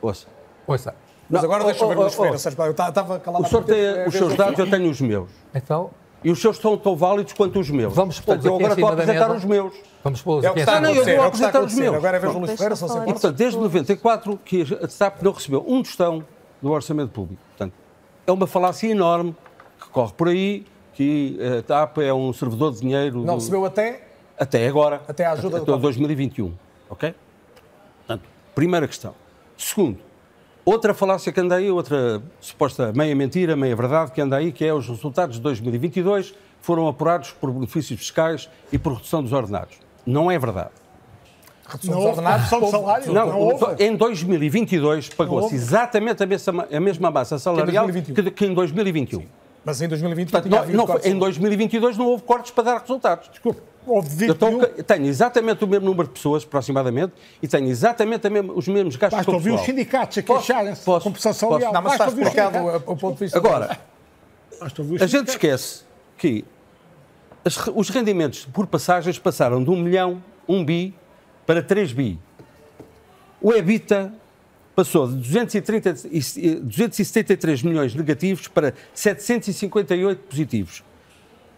Ouça. 0.01 0.28
Ouça. 0.67 0.93
Mas 1.30 1.41
Não, 1.41 1.49
agora 1.49 1.63
deixa 1.63 1.84
eu 1.84 1.88
ver 1.89 1.97
oh, 1.97 2.05
oh. 2.05 2.38
Sérgio 2.38 2.57
Paulo. 2.57 2.74
Eu 2.78 2.86
estava 2.88 3.19
calado 3.19 3.43
O 3.45 3.47
senhor 3.47 3.63
tem 3.63 3.80
é 3.80 4.05
os 4.05 4.13
ver 4.13 4.19
seus 4.19 4.32
se- 4.34 4.38
dados, 4.38 4.59
eu 4.59 4.69
tenho 4.69 4.89
os 4.91 4.99
meus. 4.99 5.30
Então, 5.55 5.89
E 6.24 6.30
os 6.30 6.39
seus 6.39 6.57
estão 6.57 6.78
tão 6.78 6.95
válidos 6.95 7.34
quanto 7.34 7.59
os 7.59 7.69
meus. 7.69 7.93
Vamos 7.93 8.19
pô-los 8.19 8.43
Portanto, 8.43 8.45
eu 8.45 8.55
agora 8.57 8.74
estou 8.74 8.89
a 8.89 8.93
apresentar 8.93 9.32
os 9.36 9.43
meus. 9.45 9.74
vamos 10.03 10.22
pô-los 10.22 10.43
É 10.43 10.47
o 10.49 10.51
aqui 10.51 10.53
que 10.53 10.59
em 10.59 10.63
está 10.63 10.80
não, 10.82 10.89
eu 10.91 11.03
É 11.03 11.11
está 11.11 11.24
a 11.24 11.28
apresentar 11.28 11.63
os 11.63 11.74
meus. 11.74 11.95
Agora 11.95 12.17
é 12.17 12.19
vez 12.19 12.34
do. 12.34 12.39
Luís 12.39 12.51
Ferreira, 12.51 12.76
são 12.76 12.88
sempre 12.88 13.09
E, 13.09 13.13
portanto, 13.13 13.36
desde 13.36 13.57
94 13.59 14.39
que 14.45 14.61
a 14.61 14.88
TAP 14.88 15.22
não 15.24 15.32
recebeu 15.32 15.65
um 15.67 15.82
tostão 15.82 16.24
do 16.61 16.69
orçamento 16.72 17.09
público. 17.11 17.41
Portanto, 17.49 17.74
é 18.28 18.32
uma 18.32 18.45
falácia 18.45 18.88
enorme 18.88 19.36
que 19.82 19.89
corre 19.89 20.13
por 20.13 20.28
aí, 20.28 20.65
que 20.93 21.39
a 21.59 21.63
TAP 21.63 21.97
é 21.99 22.13
um 22.13 22.32
servidor 22.34 22.72
de 22.74 22.82
dinheiro 22.82 23.17
Não 23.19 23.26
do- 23.34 23.39
recebeu 23.39 23.65
até 23.65 24.07
até 24.38 24.67
agora. 24.67 25.01
Até 25.07 25.26
a 25.26 25.32
ajuda 25.32 25.57
do 25.57 25.63
Até 25.63 25.65
Covid. 25.72 25.82
2021. 25.82 26.53
Ok? 26.89 27.15
Portanto, 27.99 28.24
primeira 28.53 28.88
questão. 28.88 29.13
Segundo, 29.57 29.97
outra 30.66 30.93
falácia 30.93 31.32
que 31.32 31.39
anda 31.39 31.55
aí, 31.55 31.70
outra 31.72 32.22
suposta 32.39 32.91
meia 32.93 33.16
mentira, 33.16 33.55
meia 33.55 33.76
verdade 33.76 34.12
que 34.12 34.22
anda 34.22 34.38
aí, 34.38 34.51
que 34.51 34.66
é 34.66 34.74
os 34.74 34.88
resultados 34.88 35.38
de 35.38 35.41
2022 35.41 36.34
foram 36.62 36.88
apurados 36.88 37.32
por 37.32 37.51
benefícios 37.51 37.99
fiscais 37.99 38.49
e 38.72 38.78
por 38.78 38.93
redução 38.93 39.24
dos 39.24 39.34
ordenados. 39.34 39.76
Não 40.05 40.30
é 40.30 40.38
verdade. 40.38 40.70
redução 41.68 41.91
Não 41.93 41.99
dos 41.99 42.05
houve 42.07 42.20
ordenados. 42.20 42.38
redução 42.49 42.59
de 42.59 42.66
houve- 42.66 42.78
salário? 42.78 43.14
Não, 43.14 43.28
Não 43.28 43.39
houve? 43.39 43.84
em 43.84 43.95
2022 43.95 45.09
pagou-se 45.09 45.55
exatamente 45.55 46.22
a 46.22 46.26
mesma, 46.26 46.68
a 46.72 46.80
mesma 46.80 47.09
massa 47.12 47.39
salarial 47.39 47.86
2021. 47.88 48.24
que, 48.26 48.32
que 48.32 48.45
em 48.45 48.53
2021. 48.53 49.26
Mas 49.64 49.82
em 49.82 49.88
2020 49.88 50.32
Portanto, 50.32 50.49
tinha 50.51 50.66
não, 50.66 50.74
não 50.74 50.86
cortes. 50.88 51.05
em 51.12 51.18
2022 51.20 51.97
não 51.97 52.07
houve 52.07 52.24
cortes 52.24 52.51
para 52.51 52.64
dar 52.64 52.82
resultados. 52.82 53.30
Desculpe, 53.30 53.62
houve 53.86 54.28
Eu 54.28 54.34
estou- 54.34 54.50
21. 54.60 54.84
tenho 54.84 55.06
exatamente 55.08 55.64
o 55.64 55.68
mesmo 55.68 55.86
número 55.86 56.08
de 56.08 56.14
pessoas, 56.14 56.44
aproximadamente, 56.44 57.14
e 57.42 57.48
tenho 57.48 57.68
exatamente 57.68 58.30
mesma- 58.30 58.54
os 58.54 58.68
mesmos 58.68 58.96
gastos 58.96 59.18
Basta 59.18 59.32
ouvir 59.32 59.52
os 59.52 59.62
sindicatos 59.62 60.18
a 60.18 60.22
queixarem-se 60.22 60.82
da 60.82 60.86
Posso? 60.86 61.04
compensação 61.06 61.50
Posso? 61.50 61.62
salarial. 61.62 61.74
Não, 61.74 61.82
mas 61.82 61.92
está 61.94 62.06
Basta 62.06 62.12
ouvir 62.16 62.22
os 62.22 62.28
explicado 62.28 62.58
sindicatos. 62.58 62.88
o, 62.88 62.92
o 62.92 62.98
ponto 62.98 63.14
de 63.18 63.20
vista. 63.26 63.38
Agora, 63.38 63.80
a 65.02 65.08
gente 65.08 65.30
esquece 65.30 65.84
que 66.18 66.46
as 67.44 67.58
os 67.74 67.90
rendimentos 67.90 68.46
por 68.46 68.68
passagens 68.68 69.18
passaram 69.18 69.64
de 69.64 69.70
1 69.70 69.76
milhão, 69.76 70.24
1 70.48 70.64
bi, 70.64 70.94
para 71.46 71.62
3 71.64 71.92
bi. 71.92 72.20
O 73.42 73.52
EBITDA 73.52 74.14
passou 74.76 75.08
de 75.08 75.16
230 75.16 75.96
e- 76.12 76.56
273 76.56 77.64
milhões 77.64 77.96
negativos 77.96 78.48
para 78.48 78.74
758 78.94 80.20
positivos. 80.30 80.84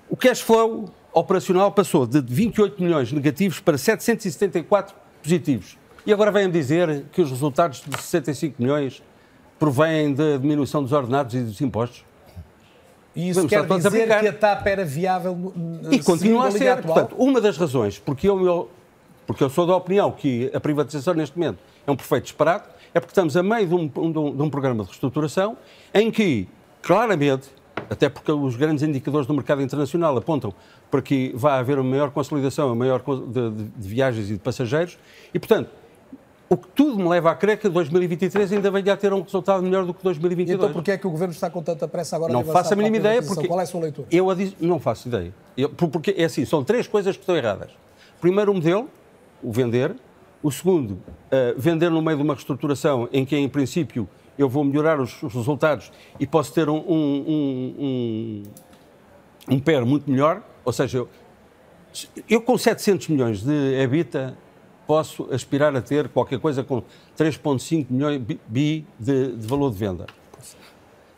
O 0.10 0.16
cash 0.16 0.40
flow 0.42 0.90
operacional 1.14 1.72
passou 1.72 2.05
de 2.07 2.20
28 2.22 2.82
milhões 2.82 3.11
negativos 3.11 3.59
para 3.59 3.78
774 3.78 4.95
positivos. 5.22 5.78
E 6.05 6.11
agora 6.11 6.32
vêm 6.32 6.49
dizer 6.49 7.05
que 7.11 7.22
os 7.22 7.30
resultados 7.30 7.82
de 7.88 7.95
65 8.01 8.61
milhões 8.61 9.01
provêm 9.59 10.14
da 10.14 10.38
diminuição 10.38 10.82
dos 10.84 10.91
ordenados 10.91 11.34
e 11.36 11.39
dos 11.41 11.61
impostos. 11.61 12.03
E 13.16 13.30
isso 13.30 13.39
Vamos 13.39 13.49
quer 13.51 13.59
a 13.59 13.78
dizer 13.78 13.89
brincar. 13.91 14.20
que 14.22 14.28
a 14.28 14.34
TAP 14.34 14.68
era 14.68 14.84
viável 14.84 15.53
E 15.91 15.99
continua 15.99 16.47
a 16.47 16.51
ser. 16.51 16.68
atual? 16.70 16.93
Portanto, 16.95 17.16
uma 17.22 17.39
das 17.39 17.57
razões 17.57 17.99
porque 17.99 18.28
eu, 18.28 18.43
eu- 18.45 18.70
porque 19.28 19.43
eu 19.43 19.49
sou 19.49 19.66
da 19.68 19.76
opinião 19.76 20.11
que 20.11 20.51
a 20.53 20.59
privatização 20.59 21.14
neste 21.14 21.38
momento 21.38 21.59
é 21.88 21.91
um 21.91 21.95
perfeito 21.95 22.24
disparate, 22.24 22.68
é 22.93 22.99
porque 22.99 23.11
estamos 23.11 23.38
a 23.38 23.43
meio 23.43 23.68
de 23.68 23.74
um, 23.76 23.88
de 23.88 23.99
um- 24.20 24.36
de 24.36 24.41
um 24.41 24.49
programa 24.49 24.84
de 24.84 24.89
reestruturação 24.89 25.55
em 25.93 26.09
que, 26.11 26.47
claramente, 26.82 27.49
até 27.94 28.10
porque 28.10 28.32
os 28.32 28.56
grandes 28.56 28.84
indicadores 28.84 29.26
do 29.28 29.34
mercado 29.34 29.62
internacional 29.62 30.18
apontam 30.18 30.54
para 30.91 31.02
que 31.02 31.32
vai 31.36 31.60
haver 31.60 31.78
uma 31.80 31.89
maior 31.89 32.12
consolidação, 32.12 32.68
uma 32.68 32.76
maior 32.76 33.02
de, 33.02 33.50
de- 33.52 33.64
de 33.78 33.88
viagens 33.88 34.30
e 34.30 34.34
de 34.34 34.39
passageiros, 34.39 34.98
e, 35.34 35.39
portanto, 35.39 35.70
o 36.50 36.58
que 36.58 36.68
tudo 36.76 36.98
me 36.98 37.08
leva 37.08 37.32
a 37.32 37.36
crer 37.36 37.58
que 37.58 37.68
2023 37.70 38.52
ainda 38.54 38.70
venha 38.70 38.94
a 38.94 38.98
ter 38.98 39.12
um 39.14 39.22
resultado 39.22 39.64
melhor 39.64 39.86
do 39.86 39.94
que 39.94 40.02
E 40.02 40.04
2022. 40.04 40.60
então 40.60 40.74
porquê 40.74 40.91
é 40.91 40.98
que 40.98 41.08
o 41.08 41.10
Governo 41.10 41.34
está 41.34 41.50
com 41.50 41.64
tanta 41.64 41.88
pressa 41.88 42.16
agora 42.16 42.32
Não 42.34 42.44
faço 42.44 42.74
a 42.74 42.76
mínima 42.76 42.98
ideia 42.98 43.24
porque 43.24 43.48
Qual 43.48 43.60
é 43.60 43.64
a 43.64 43.66
sua 43.66 43.82
leitura? 43.82 44.08
eu 44.12 44.28
não 44.60 44.80
faço 44.80 45.08
ideia. 45.08 45.34
Eu- 45.58 45.70
por- 45.70 45.89
porque 45.89 46.14
é 46.18 46.26
assim, 46.26 46.46
são 46.46 46.64
três 46.64 46.88
coisas 46.88 47.16
que 47.16 47.22
estão 47.24 47.36
erradas. 47.36 47.72
Primeiro 48.22 48.52
o 48.52 48.56
modelo, 48.56 48.89
o 49.41 49.52
vender. 49.52 49.96
O 50.44 50.52
segundo, 50.52 51.00
eh, 51.32 51.56
vender 51.58 51.89
no 51.89 52.02
meio 52.02 52.18
de 52.18 52.24
uma 52.24 52.34
reestruturação 52.34 53.08
em 53.14 53.24
que 53.26 53.34
em 53.36 53.48
princípio 53.48 54.08
eu 54.38 54.50
vou 54.50 54.64
melhorar 54.64 55.00
os, 55.00 55.22
os 55.22 55.34
resultados 55.34 55.92
e 56.20 56.26
posso 56.26 56.54
ter 56.54 56.70
um, 56.70 56.78
um, 56.78 57.74
um, 57.80 58.44
um, 59.50 59.60
PER 59.60 59.86
muito 59.86 60.10
melhor. 60.10 60.42
Ou 60.66 60.74
seja, 60.74 61.00
eu, 61.00 61.10
eu 62.30 62.42
com 62.42 62.58
700 62.58 63.08
milhões 63.10 63.44
de 63.44 63.82
EBITDA 63.82 64.38
posso 64.88 65.28
aspirar 65.32 65.76
a 65.76 65.82
ter 65.82 66.10
qualquer 66.10 66.40
coisa 66.40 66.64
com 66.64 66.82
3,5 67.18 67.88
milhões 67.90 68.22
bi 68.48 68.86
de, 69.00 69.36
de 69.36 69.48
valor 69.48 69.72
de 69.72 69.78
venda. 69.78 70.06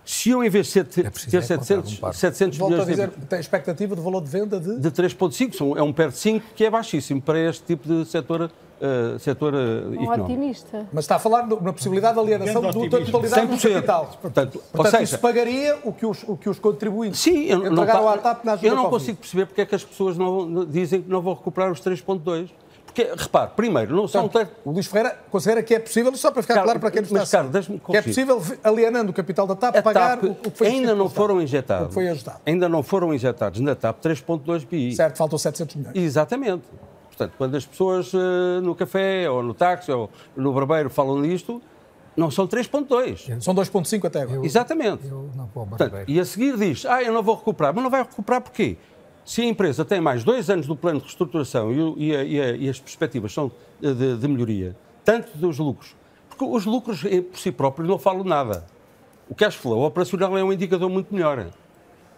Se 0.05 0.29
eu, 0.29 0.43
em 0.43 0.49
vez 0.49 0.67
de 0.67 0.83
ter, 0.83 1.09
preciso 1.09 1.31
ter 1.31 1.37
é 1.37 1.39
encontrar 1.39 1.63
700, 1.65 1.93
um 1.93 1.95
par. 1.97 2.13
700 2.13 2.57
Volto 2.59 2.73
a 2.73 2.75
milhões 2.77 2.89
dizer, 2.89 3.07
de, 3.09 3.25
tem 3.25 3.39
expectativa 3.39 3.95
de 3.95 4.01
valor 4.01 4.21
de 4.21 4.29
venda 4.29 4.59
de... 4.59 4.79
de 4.79 4.91
3,5, 4.91 5.53
são- 5.55 5.75
é 5.77 5.81
um 5.81 5.91
PER 5.91 6.09
de 6.09 6.17
5 6.17 6.45
que 6.55 6.63
é 6.63 6.69
baixíssimo 6.69 7.19
para 7.21 7.39
este 7.39 7.63
tipo 7.63 7.87
de 7.87 8.05
setor, 8.05 8.51
eh, 8.79 9.17
setor 9.17 9.53
eh, 9.55 9.57
Um 9.57 9.93
económico. 10.03 10.23
otimista. 10.25 10.85
Mas 10.93 11.05
está 11.05 11.15
a 11.15 11.19
falar 11.19 11.47
no- 11.47 11.59
na 11.59 11.73
possibilidade 11.73 12.13
de 12.13 12.19
alienação 12.19 12.61
da 12.61 12.71
totalidade 12.71 13.11
do 13.47 13.57
100%. 13.57 13.73
capital. 13.73 14.17
Portanto, 14.21 14.55
ou 14.57 14.61
Portanto, 14.73 14.91
seja, 14.91 15.03
isso 15.03 15.17
pagaria 15.19 15.77
o 15.83 15.91
que 15.91 16.05
os, 16.05 16.23
o 16.27 16.37
que 16.37 16.49
os 16.49 16.59
contribuintes 16.59 17.19
Sim, 17.19 17.45
eu 17.45 17.57
não, 17.57 17.71
entregaram 17.73 18.03
tá- 18.05 18.13
à 18.13 18.17
TAP 18.19 18.45
na 18.45 18.53
ajuda 18.53 18.67
eu 18.67 18.75
não 18.75 18.89
consigo 18.91 19.17
perceber 19.17 19.47
porque 19.47 19.61
é 19.61 19.65
que 19.65 19.73
as 19.73 19.83
pessoas 19.83 20.15
não, 20.17 20.45
não- 20.45 20.65
dizem 20.65 21.01
que 21.01 21.09
não 21.09 21.19
vão 21.21 21.33
recuperar 21.33 21.71
os 21.71 21.81
3,2. 21.81 22.49
Porque, 22.95 23.11
repare, 23.13 23.51
primeiro, 23.57 23.93
não 23.93 24.07
são... 24.07 24.29
Portanto, 24.29 24.55
o 24.63 24.71
Luís 24.71 24.87
Ferreira 24.87 25.19
considera 25.29 25.61
que 25.61 25.75
é 25.75 25.79
possível, 25.79 26.15
só 26.15 26.31
para 26.31 26.41
ficar 26.41 26.53
Carlos, 26.53 26.71
claro 26.71 26.79
para 26.79 26.91
quem 26.91 27.01
nos 27.01 27.11
está 27.11 27.43
que 27.91 27.97
é 27.97 28.01
possível, 28.01 28.41
alienando 28.63 29.11
o 29.11 29.13
capital 29.13 29.45
da 29.45 29.53
TAP, 29.53 29.75
A 29.75 29.81
pagar 29.81 30.17
TAP 30.17 30.23
o 30.23 30.35
que 30.35 30.57
foi 30.57 30.67
ainda 30.67 30.95
não 30.95 31.09
foram 31.09 31.41
injetados. 31.41 31.93
Foi 31.93 32.07
ajudado. 32.07 32.39
Ainda 32.45 32.69
não 32.69 32.81
foram 32.81 33.13
injetados 33.13 33.59
na 33.59 33.75
TAP 33.75 34.01
3.2 34.01 34.65
bi. 34.65 34.95
Certo, 34.95 35.17
faltam 35.17 35.37
700 35.37 35.75
milhões. 35.75 35.95
Exatamente. 35.97 36.63
Portanto, 37.07 37.33
quando 37.37 37.55
as 37.55 37.65
pessoas 37.65 38.13
eh, 38.13 38.61
no 38.61 38.73
café, 38.73 39.29
ou 39.29 39.43
no 39.43 39.53
táxi, 39.53 39.91
ou 39.91 40.09
no 40.35 40.53
barbeiro 40.53 40.89
falam 40.89 41.19
nisto, 41.19 41.61
não 42.15 42.31
são 42.31 42.47
3.2. 42.47 43.41
São 43.41 43.53
2.5 43.53 44.05
até 44.05 44.21
agora. 44.21 44.45
Exatamente. 44.45 45.05
Eu 45.05 45.29
não 45.35 45.47
vou 45.53 45.63
ao 45.63 45.67
Portanto, 45.67 45.97
e 46.07 46.17
a 46.17 46.23
seguir 46.23 46.57
diz, 46.57 46.85
ah, 46.85 47.03
eu 47.03 47.11
não 47.11 47.21
vou 47.21 47.35
recuperar. 47.35 47.73
Mas 47.73 47.83
não 47.83 47.91
vai 47.91 48.03
recuperar 48.03 48.41
porquê? 48.41 48.77
Se 49.25 49.41
a 49.41 49.45
empresa 49.45 49.83
tem 49.83 49.99
mais 49.99 50.23
dois 50.23 50.49
anos 50.49 50.67
do 50.67 50.75
plano 50.75 50.99
de 50.99 51.05
reestruturação 51.05 51.71
e, 51.97 52.11
e 52.11 52.13
e 52.37 52.57
e 52.65 52.69
as 52.69 52.79
perspectivas 52.79 53.33
são 53.33 53.51
de, 53.81 54.17
de 54.17 54.27
melhoria, 54.27 54.75
tanto 55.03 55.35
dos 55.37 55.57
lucros, 55.57 55.95
porque 56.29 56.45
os 56.45 56.65
lucros 56.65 57.03
eh, 57.05 57.21
por 57.21 57.39
si 57.39 57.51
próprios 57.51 57.89
não 57.89 57.97
falam 57.97 58.23
nada. 58.23 58.65
O 59.27 59.33
cash 59.33 59.55
flow 59.55 59.83
operacional 59.83 60.37
é 60.37 60.43
um 60.43 60.53
indicador 60.53 60.89
muito 60.89 61.11
melhor. 61.13 61.47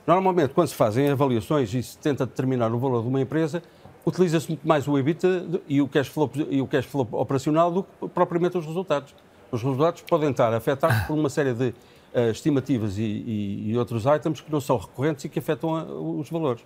Normalmente, 0.05 0.53
quando 0.53 0.68
se 0.68 0.76
fazem 0.76 1.10
avaliações 1.10 1.74
e 1.74 1.82
se 1.82 1.97
tenta 1.97 2.26
determinar 2.26 2.74
o 2.74 2.78
valor 2.78 3.01
de 3.01 3.08
uma 3.08 3.22
empresa, 3.22 3.64
utiliza-se 4.05 4.49
muito 4.49 4.68
mais 4.68 4.86
o 4.88 4.97
EBITDA 4.97 5.62
e 5.68 5.82
o, 5.82 5.88
cash 5.88 6.08
flow, 6.10 6.30
e 6.49 6.62
o 6.62 6.68
cash 6.68 6.86
flow 6.86 7.08
operacional 7.14 7.72
do 7.72 7.84
que 7.84 8.08
propriamente 8.10 8.58
os 8.58 8.66
resultados. 8.66 9.16
Os 9.49 9.64
resultados 9.64 10.01
podem 10.01 10.32
estar 10.32 10.53
afetados 10.53 10.97
por 11.08 11.14
uma 11.18 11.30
série 11.30 11.53
de 11.53 11.74
eh, 12.14 12.30
estimativas 12.32 12.97
e, 12.97 13.01
e- 13.03 13.70
e 13.72 13.78
outros 13.78 14.03
items 14.05 14.41
que 14.41 14.51
não 14.51 14.60
são 14.60 14.78
recorrentes 14.78 15.24
e 15.26 15.30
que 15.30 15.39
afetam 15.39 15.76
a- 15.76 15.84
os 15.86 16.30
valores. 16.30 16.62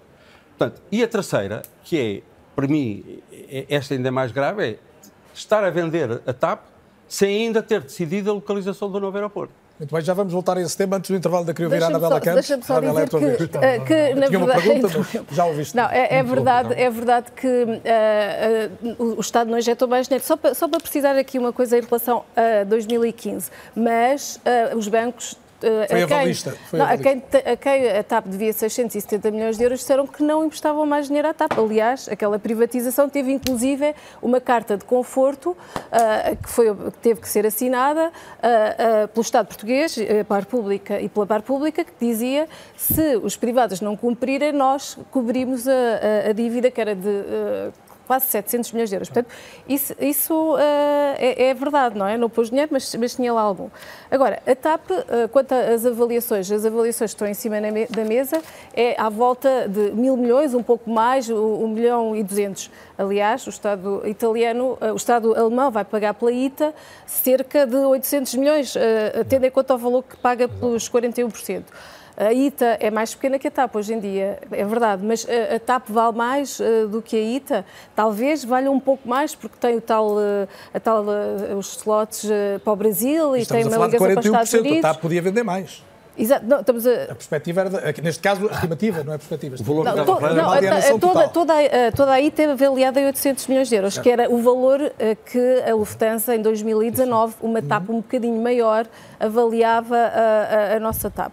Portanto, 0.62 0.80
e 0.92 1.02
a 1.02 1.08
terceira, 1.08 1.64
que 1.84 1.98
é, 2.00 2.22
para 2.56 2.68
mim, 2.68 3.20
é- 3.32 3.66
esta 3.68 3.96
ainda 3.96 4.10
é 4.10 4.12
mais 4.12 4.32
grave, 4.32 4.64
é 4.64 4.76
estar 5.34 5.64
a 5.64 5.72
vender 5.72 6.22
a 6.28 6.34
TAP 6.34 6.60
sem 7.08 7.48
ainda 7.48 7.64
ter 7.64 7.82
decidido 7.82 8.30
a 8.30 8.34
localização 8.36 8.92
do 8.92 9.00
novo 9.00 9.18
aeroporto. 9.18 9.52
Muito 9.80 9.92
bem, 9.96 10.04
já 10.04 10.14
vamos 10.14 10.32
voltar 10.32 10.56
a 10.58 10.62
esse 10.62 10.78
tema. 10.78 10.98
Antes 10.98 11.10
do 11.10 11.18
intervalo 11.18 11.44
da 11.44 11.52
queria 11.56 11.66
ouvir 11.68 11.78
a 11.78 11.88
Deixa-me 11.88 11.96
Anabela 12.06 12.20
só, 12.20 12.26
Campos. 12.26 12.48
deixa 12.48 12.64
só 12.64 12.78
é 12.78 12.82
dizer 12.82 13.10
tua 13.10 13.20
vez. 13.20 13.38
que, 13.38 13.58
eh, 13.58 13.80
que 13.80 14.14
na 14.20 14.28
Tinha 14.28 14.38
uma 14.38 14.46
verdade. 14.54 14.82
pergunta, 14.82 15.26
já 15.34 15.46
ouviste. 15.46 15.76
Não, 15.76 15.90
é, 15.90 16.18
é 16.20 16.24
verdade, 16.24 16.74
é 16.80 16.90
verdade 16.92 17.32
que 17.36 17.48
eh, 17.84 18.70
eh, 18.86 18.96
o 19.00 19.16
o 19.18 19.20
Estado 19.20 19.50
não 19.50 19.58
injetou 19.58 19.88
mais 19.88 20.08
dinheiro. 20.08 20.24
Só 20.24 20.38
para, 20.38 20.54
só 20.54 20.68
para 20.68 20.80
precisar 20.80 21.18
aqui 21.18 21.40
uma 21.40 21.52
coisa 21.52 21.80
em 21.80 21.82
relação 21.82 22.24
a 22.36 22.64
2015, 22.66 23.50
mas 23.76 24.40
eh, 24.46 24.76
os 24.76 24.88
bancos. 24.88 25.36
Eh, 25.64 25.88
Foi 25.90 26.04
a 26.04 26.08
quem, 26.08 26.18
avalista, 26.18 26.58
foi 26.70 26.80
não, 26.80 26.86
a, 26.86 26.90
avalista. 26.92 27.42
quem, 27.42 27.54
a 27.54 27.58
quem 27.58 27.90
a 27.98 28.04
TAP 28.04 28.26
devia 28.28 28.54
670 28.54 29.32
milhões 29.32 29.58
de 29.58 29.64
euros 29.64 29.80
disseram 29.80 30.06
que 30.08 30.22
não 30.24 30.44
emprestavam 30.46 30.86
mais 30.86 31.08
dinheiro 31.08 31.28
à 31.28 31.34
TAP. 31.34 31.52
Aliás, 31.58 32.08
aquela 32.10 32.38
privatização 32.40 33.10
teve 33.10 33.32
inclusive 33.32 33.94
uma 34.22 34.40
carta 34.42 34.78
de 34.78 34.86
conforto 34.86 35.56
ah, 35.92 36.36
que, 36.36 36.50
foi, 36.50 36.74
que 36.76 36.98
teve 37.00 37.22
que 37.22 37.30
ser 37.30 37.46
assinada 37.46 38.12
ah, 38.42 39.04
ah, 39.04 39.08
pelo 39.08 39.22
Estado 39.22 39.48
português, 39.48 39.98
eh, 39.98 40.24
para 40.24 40.38
a 40.38 40.40
República 40.42 41.00
e 41.00 41.08
pela 41.10 41.26
Par 41.26 41.42
Pública, 41.42 41.84
que 41.84 41.92
dizia 42.00 42.48
se 42.76 43.18
os 43.18 43.36
privados 43.36 43.82
não 43.82 43.96
cumprirem, 43.96 44.52
nós 44.52 44.98
cobrimos 45.12 45.68
a, 45.68 45.72
a- 45.72 46.30
a 46.30 46.34
dívida 46.34 46.70
que 46.72 46.80
era 46.82 46.96
de 46.96 47.72
quase 48.12 48.26
700 48.26 48.74
milhões 48.74 48.90
de 48.90 48.96
euros. 48.98 49.08
Portanto, 49.10 49.34
isso, 49.70 49.96
isso, 49.98 50.56
ah, 50.58 51.16
é, 51.18 51.46
é 51.46 51.54
verdade, 51.54 51.98
não 51.98 52.06
é? 52.06 52.18
Não 52.18 52.30
pôs 52.30 52.50
dinheiro, 52.50 52.68
mas, 52.74 52.94
mas 52.96 53.16
tinha 53.16 53.32
lá 53.32 53.40
algum. 53.40 53.70
Agora, 54.10 54.42
a 54.46 54.54
TAP, 54.54 54.92
ah, 54.92 55.30
quanto 55.32 55.54
às 55.54 55.86
avaliações, 55.86 56.52
as 56.52 56.66
avaliações 56.66 57.12
que 57.12 57.16
estão 57.16 57.26
em 57.26 57.34
cima 57.34 57.62
me- 57.62 57.86
da 57.88 58.04
mesa 58.04 58.42
é 58.74 59.00
à 59.00 59.08
volta 59.08 59.66
de 59.70 59.92
mil 59.92 60.18
milhões, 60.18 60.54
um 60.54 60.62
pouco 60.62 60.90
mais, 60.90 61.30
um 61.30 61.70
milhão 61.70 62.14
e 62.14 62.22
duzentos. 62.22 62.70
Aliás, 62.98 63.48
o 63.48 63.50
Estado 63.50 64.02
italiano, 64.06 64.78
ah, 64.82 64.92
o 64.92 64.98
Estado 64.98 65.34
alemão 65.34 65.72
vai 65.72 65.86
pagar 65.86 66.14
pela 66.14 66.34
ITA 66.34 66.74
cerca 67.06 67.66
de 67.66 67.78
800 67.78 68.36
milhões, 68.36 68.74
tendo 69.30 69.46
em 69.46 69.52
conta 69.52 69.74
o 69.74 69.78
valor 69.78 70.04
que 70.04 70.18
paga 70.18 70.50
pelos 70.50 70.90
41%. 70.90 71.64
A 72.24 72.32
ITA 72.32 72.78
é 72.80 72.92
mais 72.92 73.16
pequena 73.16 73.40
que 73.40 73.48
a 73.48 73.52
TAP 73.52 73.76
hoje 73.76 73.96
em 73.96 74.00
dia, 74.00 74.38
é 74.52 74.64
verdade, 74.64 75.04
mas 75.04 75.26
a, 75.28 75.56
a 75.56 75.60
TAP 75.60 75.90
vale 75.90 76.16
mais 76.16 76.60
eh, 76.60 76.86
do 76.86 77.02
que 77.02 77.16
a 77.16 77.20
ITA? 77.20 77.66
Talvez 77.96 78.44
valha 78.46 78.70
um 78.70 78.80
pouco 78.80 79.10
mais, 79.10 79.34
porque 79.34 79.56
tem 79.60 79.78
o 79.78 79.82
tal, 79.82 80.22
eh, 80.22 80.48
a 80.72 80.80
tal, 80.80 81.04
eh, 81.12 81.56
os 81.56 81.78
slots 81.78 82.30
para 82.64 82.74
o 82.74 82.76
Brasil 82.76 83.36
e 83.36 83.42
Estamos 83.42 83.66
tem 83.66 83.74
a 83.74 83.78
uma 83.78 83.88
ligação 83.88 84.08
para 84.08 84.20
os 84.20 84.26
Estados 84.26 84.52
41%. 84.52 84.56
A 84.56 84.60
Unidos. 84.62 84.82
TAP 84.84 85.02
podia 85.02 85.22
vender 85.24 85.42
mais. 85.42 85.84
Exato, 86.16 86.46
não, 86.46 86.60
estamos 86.60 86.86
a, 86.86 86.92
A 87.06 87.16
perspectiva 87.16 87.62
era, 87.62 87.70
de- 87.70 87.78
aqui, 87.78 88.02
neste 88.02 88.22
caso, 88.22 88.48
a 88.50 88.54
estimativa, 88.54 89.02
não 89.04 89.14
é 89.14 89.18
perspectiva. 89.18 89.56
O 89.60 89.64
valor 89.64 89.86
Não, 89.86 89.94
que 89.94 90.06
to- 90.06 90.36
não, 90.36 90.52
a- 90.52 90.58
é 90.58 90.90
toda, 90.92 91.00
total. 91.00 91.30
toda, 91.30 91.54
a, 91.54 91.92
toda 91.96 92.12
a 92.12 92.16
IT 92.22 92.40
é 92.42 92.52
avaliada 92.52 93.00
em 93.02 93.06
800 93.08 93.48
milhões 93.48 93.70
de 93.70 93.76
euros, 93.76 93.98
que 93.98 94.10
era 94.12 94.30
o 94.30 94.40
valor 94.42 94.80
que 95.26 95.64
a 95.68 95.74
Lufthansa, 95.74 96.36
em 96.36 96.42
2019, 96.42 97.36
uma 97.42 97.62
TAP 97.64 97.90
um 97.90 97.96
bocadinho 98.02 98.40
maior, 98.44 98.86
avaliava 99.20 99.96
a, 99.98 100.74
a- 100.74 100.76
a 100.76 100.80
nossa 100.82 101.10
TAP. 101.10 101.32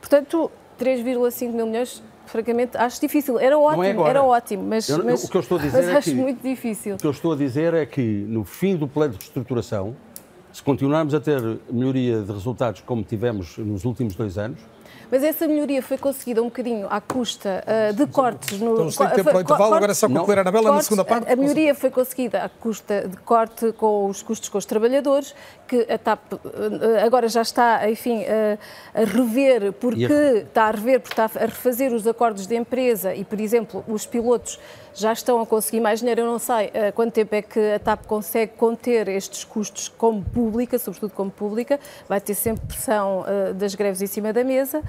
Portanto, 0.00 0.50
3,5 0.78 1.52
mil 1.52 1.66
milhões, 1.66 2.02
francamente, 2.26 2.76
acho 2.76 3.00
difícil. 3.00 3.38
Era 3.38 3.58
ótimo, 3.58 3.84
é 3.84 3.90
agora. 3.90 4.10
era 4.10 4.22
ótimo, 4.22 4.62
mas, 4.64 4.88
Eu 4.88 5.04
mas- 5.04 5.24
o 5.24 5.28
que 5.30 5.36
eu 5.36 5.40
estou 5.40 5.58
a 5.58 5.60
dizer 5.60 5.76
mas 5.78 5.88
é 5.88 5.96
acho 5.96 6.10
que- 6.10 6.16
muito 6.16 6.42
difícil. 6.42 6.94
O 6.94 6.98
que 6.98 7.06
eu 7.06 7.10
estou 7.10 7.32
a 7.32 7.36
dizer 7.36 7.74
é 7.74 7.84
que, 7.86 8.00
no 8.02 8.44
fim 8.44 8.76
do 8.76 8.88
plano 8.88 9.12
de 9.14 9.18
reestruturação, 9.18 9.94
se 10.52 10.62
continuarmos 10.62 11.14
a 11.14 11.20
ter 11.20 11.40
melhoria 11.70 12.22
de 12.22 12.32
resultados 12.32 12.80
como 12.80 13.02
tivemos 13.04 13.56
nos 13.58 13.84
últimos 13.84 14.14
dois 14.14 14.36
anos, 14.38 14.58
Mas 15.12 15.24
essa 15.24 15.48
melhoria 15.48 15.82
foi 15.82 15.98
conseguida 15.98 16.40
um 16.40 16.44
bocadinho 16.44 16.86
à 16.88 17.00
custa 17.00 17.64
ah, 17.66 17.90
de 17.90 18.06
cortes 18.06 18.60
no. 18.60 18.74
Então, 18.74 18.90
se 18.92 18.98
tem 18.98 19.08
tempo 19.08 19.24
para 19.24 19.38
o 19.38 19.40
intervalo, 19.40 19.74
agora 19.74 19.90
é 19.90 19.94
só 19.94 20.08
concluir 20.08 20.38
a 20.38 20.42
Anabela 20.42 20.70
na 20.72 20.82
segunda 20.82 21.04
parte. 21.04 21.28
A, 21.28 21.32
a 21.32 21.36
melhoria 21.36 21.74
foi 21.74 21.90
conseguida 21.90 22.44
à 22.44 22.48
custa 22.48 23.08
de 23.08 23.16
corte 23.16 23.72
com 23.72 24.06
os 24.08 24.22
custos 24.22 24.48
com 24.48 24.56
os 24.56 24.64
trabalhadores, 24.64 25.34
que 25.70 25.86
a 25.92 25.96
TAP 25.96 26.20
ah, 26.34 27.04
agora 27.04 27.28
já 27.28 27.42
está, 27.42 27.88
enfim, 27.88 28.24
a, 28.24 28.58
a 29.00 29.04
rever, 29.04 29.72
porque 29.74 30.04
a- 30.04 30.38
está 30.38 30.64
a 30.64 30.70
rever, 30.72 31.00
porque 31.00 31.12
está 31.20 31.24
a 31.40 31.44
refazer 31.46 31.92
os 31.92 32.04
acordos 32.08 32.44
de 32.46 32.56
empresa 32.56 33.14
e, 33.14 33.24
por 33.24 33.40
exemplo, 33.40 33.84
os 33.86 34.04
pilotos 34.04 34.58
já 34.92 35.12
estão 35.12 35.40
a 35.40 35.46
conseguir 35.46 35.78
mais 35.80 36.00
dinheiro. 36.00 36.22
Eu 36.22 36.26
não 36.26 36.40
sei 36.40 36.72
ah, 36.74 36.90
quanto 36.92 37.12
tempo 37.12 37.32
é 37.36 37.42
que 37.42 37.60
a 37.74 37.78
TAP 37.78 38.04
consegue 38.06 38.52
conter 38.56 39.06
estes 39.08 39.44
custos 39.44 39.88
como 39.88 40.22
pública, 40.24 40.76
sobretudo 40.78 41.12
como 41.12 41.30
pública. 41.30 41.78
Vai 42.08 42.20
ter 42.20 42.34
sempre 42.34 42.66
pressão 42.66 43.24
ah, 43.26 43.52
das 43.52 43.76
greves 43.76 44.02
em 44.02 44.08
cima 44.08 44.32
da 44.32 44.42
mesa. 44.42 44.82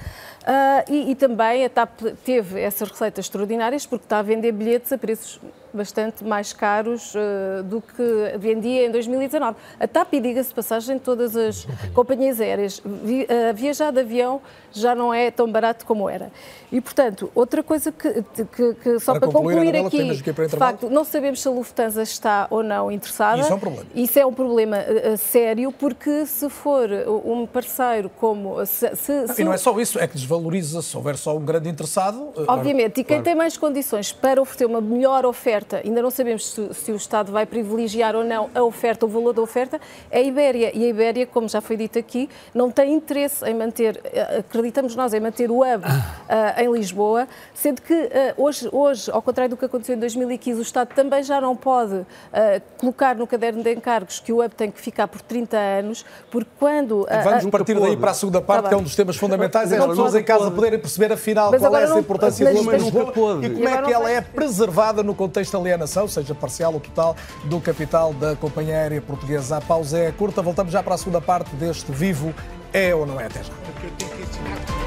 Ah, 0.44 0.84
e, 0.90 1.12
e 1.12 1.16
também 1.16 1.64
a 1.64 1.70
TAP 1.70 2.02
teve 2.26 2.60
essas 2.60 2.90
receitas 2.90 3.26
extraordinárias 3.26 3.86
porque 3.86 4.06
está 4.06 4.18
a 4.18 4.24
vender 4.24 4.52
bilhetes 4.52 4.92
a 4.92 4.98
preços 4.98 5.40
bastante 5.74 6.24
mais 6.24 6.54
caros 6.54 7.14
ah, 7.16 7.62
do 7.64 7.82
que 7.82 8.38
vendia 8.38 8.86
em 8.86 8.92
2019. 8.92 9.56
A 9.80 9.88
TAP, 9.88 10.14
e 10.14 10.20
diga-se 10.20 10.54
passagem, 10.54 11.00
todas 11.00 11.36
as 11.36 11.68
companhias 11.94 12.40
aéreas, 12.40 12.82
vi, 12.86 13.28
ah, 13.30 13.52
viajar 13.54 13.92
de 13.92 14.00
avião 14.02 14.42
já 14.74 14.96
não 14.96 15.14
é 15.14 15.30
tão 15.30 15.52
barato 15.52 15.86
como 15.86 16.10
era. 16.10 16.32
E, 16.72 16.80
portanto, 16.80 17.30
outra 17.36 17.62
coisa 17.62 17.92
que, 17.92 18.24
que- 18.24 18.74
que 18.76 19.00
só 19.00 19.12
Para 19.12 19.22
para, 19.22 19.32
concluir, 19.32 19.56
concluir 19.58 19.76
Anabela, 19.78 19.88
aqui, 20.14 20.48
de 20.48 20.58
facto, 20.58 20.90
não 20.90 21.04
sabemos 21.04 21.42
se 21.42 21.48
a 21.48 21.52
Lufthansa 21.52 22.02
está 22.02 22.48
ou 22.50 22.64
não 22.64 22.90
interessada. 22.90 23.42
Isso 23.42 23.52
é 23.52 23.56
um 23.56 23.60
problema. 23.60 23.86
Isso 23.94 24.20
é 24.20 24.26
um 24.26 24.34
problema 24.34 24.78
uh, 24.78 25.14
uh, 25.14 25.18
sério, 25.18 25.72
porque 25.74 26.26
se 26.26 26.50
for 26.50 26.90
uh, 26.90 27.30
um 27.30 27.46
parceiro 27.46 28.10
como. 28.18 28.66
Se, 28.66 28.96
se- 28.96 29.28
se 29.28 29.42
E 29.42 29.44
não 29.44 29.52
é 29.52 29.58
só 29.58 29.78
isso, 29.80 30.00
é 30.00 30.08
que 30.08 30.14
desvaloriza 30.16 30.82
se 30.82 30.96
houver 30.96 31.18
só 31.18 31.36
um 31.36 31.44
grande 31.44 31.68
interessado. 31.68 32.30
Obviamente, 32.48 33.02
e 33.02 33.04
quem 33.04 33.18
claro. 33.18 33.24
tem 33.24 33.36
mais 33.36 33.58
condições 33.58 34.14
para 34.14 34.42
oferecer 34.42 34.66
uma 34.66 34.80
melhor 34.80 35.26
oferta, 35.26 35.61
ainda 35.84 36.02
não 36.02 36.10
sabemos 36.12 36.52
se, 36.52 36.74
se 36.74 36.92
o 36.92 36.96
Estado 36.96 37.32
vai 37.32 37.46
privilegiar 37.46 38.16
ou 38.16 38.24
não 38.24 38.50
a 38.54 38.64
oferta, 38.64 39.06
o 39.06 39.10
valor 39.10 39.34
da 39.34 39.42
oferta, 39.42 39.80
é 40.10 40.20
a 40.20 40.22
Ibéria. 40.22 40.72
E 40.76 40.84
a 40.86 40.88
Ibéria, 40.88 41.26
como 41.26 41.48
já 41.48 41.62
foi 41.62 41.78
dito 41.78 41.98
aqui, 42.00 42.30
não 42.54 42.70
tem 42.72 42.94
interesse 42.94 43.44
em 43.46 43.54
manter, 43.54 44.00
eh, 44.06 44.38
acreditamos 44.40 44.96
nós, 44.96 45.14
em 45.14 45.20
manter 45.20 45.50
o 45.52 45.60
hub 45.62 45.84
eh, 46.30 46.64
em 46.64 46.72
Lisboa, 46.72 47.28
sendo 47.54 47.82
que 47.82 47.94
eh, 47.94 48.34
hoje, 48.38 48.68
hoje, 48.72 49.10
ao 49.12 49.22
contrário 49.22 49.50
do 49.52 49.58
que 49.58 49.66
aconteceu 49.66 49.96
em 49.96 50.00
2015, 50.00 50.60
o 50.60 50.62
Estado 50.62 50.90
também 50.96 51.24
já 51.24 51.40
não 51.42 51.56
pode 51.56 52.06
eh, 52.34 52.62
colocar 52.78 53.16
no 53.16 53.26
caderno 53.28 53.64
de 53.64 53.74
encargos 53.74 54.20
que 54.20 54.32
o 54.34 54.44
hub 54.44 54.54
tem 54.56 54.70
que 54.72 54.80
ficar 54.82 55.08
por 55.08 55.22
30 55.22 55.58
anos, 55.58 56.06
porque 56.30 56.50
quando... 56.60 57.06
eh, 57.10 57.22
Vamos 57.22 57.46
a- 57.46 57.50
partir 57.50 57.80
daí 57.80 57.96
para 57.98 58.12
a 58.12 58.14
segunda 58.14 58.42
parte, 58.42 58.64
Tá 58.64 58.70
que 58.70 58.76
é 58.76 58.78
um 58.78 58.84
dos 58.84 58.96
temas 58.96 59.16
fundamentais, 59.16 59.72
é 59.72 59.78
as 59.78 59.86
pessoas 59.88 60.12
pode. 60.12 60.24
em 60.24 60.26
casa 60.26 60.52
poderem 60.52 60.80
perceber 60.80 61.12
afinal 61.14 61.52
Mas 61.52 61.62
qual 61.62 61.76
é 61.76 61.84
essa 61.84 61.94
não- 61.94 62.00
importância 62.00 62.54
do 62.54 62.64
mas 62.64 62.82
Lisboa 62.84 63.04
nunca 63.04 63.12
pôde. 63.14 63.46
e 63.46 63.50
como 63.50 63.68
é 63.70 63.82
que 63.82 63.94
ela 63.94 64.10
é 64.12 64.22
preservada 64.22 65.04
no 65.04 65.14
contexto 65.16 65.51
de 65.52 65.58
alienação, 65.58 66.08
seja 66.08 66.34
parcial 66.34 66.74
ou 66.74 66.80
total, 66.80 67.16
do 67.46 67.60
capital 67.60 68.14
da 68.14 68.36
companhia 68.36 68.76
aérea 68.76 69.02
portuguesa. 69.02 69.58
A 69.58 69.62
pausa 69.62 69.98
é 69.98 70.12
curta, 70.12 70.42
voltamos 70.42 70.72
já 70.72 70.82
para 70.82 70.96
a 70.96 70.98
segunda 70.98 71.22
parte 71.22 71.56
deste 71.56 71.92
Vivo 71.92 72.34
é 72.74 72.96
ou 72.96 73.06
não 73.06 73.20
é 73.20 73.26
até 73.26 73.44
já. 73.44 74.81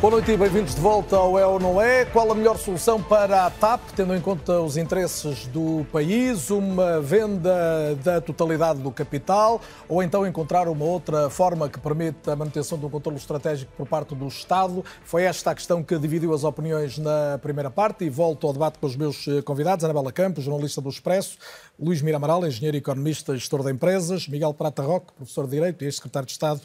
Boa 0.00 0.12
noite 0.12 0.30
e 0.30 0.36
bem-vindos 0.36 0.76
de 0.76 0.80
volta 0.80 1.16
ao 1.16 1.36
É 1.36 1.44
ou 1.44 1.58
Não 1.58 1.82
É. 1.82 2.04
Qual 2.04 2.30
a 2.30 2.34
melhor 2.34 2.56
solução 2.56 3.02
para 3.02 3.46
a 3.46 3.50
TAP, 3.50 3.80
tendo 3.96 4.14
em 4.14 4.20
conta 4.20 4.60
os 4.60 4.76
interesses 4.76 5.48
do 5.48 5.84
país? 5.90 6.50
Uma 6.50 7.00
venda 7.00 7.96
da 7.96 8.20
totalidade 8.20 8.78
do 8.80 8.92
capital 8.92 9.60
ou 9.88 10.00
então 10.00 10.24
encontrar 10.24 10.68
uma 10.68 10.84
outra 10.84 11.28
forma 11.28 11.68
que 11.68 11.80
permita 11.80 12.32
a 12.32 12.36
manutenção 12.36 12.78
do 12.78 12.88
controle 12.88 13.18
estratégico 13.18 13.72
por 13.76 13.88
parte 13.88 14.14
do 14.14 14.28
Estado? 14.28 14.84
Foi 15.02 15.24
esta 15.24 15.50
a 15.50 15.54
questão 15.56 15.82
que 15.82 15.98
dividiu 15.98 16.32
as 16.32 16.44
opiniões 16.44 16.96
na 16.96 17.36
primeira 17.42 17.68
parte 17.68 18.04
e 18.04 18.08
volto 18.08 18.46
ao 18.46 18.52
debate 18.52 18.78
com 18.78 18.86
os 18.86 18.94
meus 18.94 19.26
convidados. 19.44 19.84
Anabela 19.84 20.12
Campos, 20.12 20.44
jornalista 20.44 20.80
do 20.80 20.90
Expresso, 20.90 21.36
Luís 21.76 22.02
Miramaral, 22.02 22.46
engenheiro 22.46 22.76
economista 22.76 23.34
e 23.34 23.38
gestor 23.38 23.64
de 23.64 23.72
empresas, 23.72 24.28
Miguel 24.28 24.54
Prata 24.54 24.80
Roque, 24.80 25.12
professor 25.14 25.44
de 25.46 25.50
Direito 25.50 25.82
e 25.82 25.86
ex-secretário 25.86 26.26
de 26.26 26.32
Estado 26.32 26.60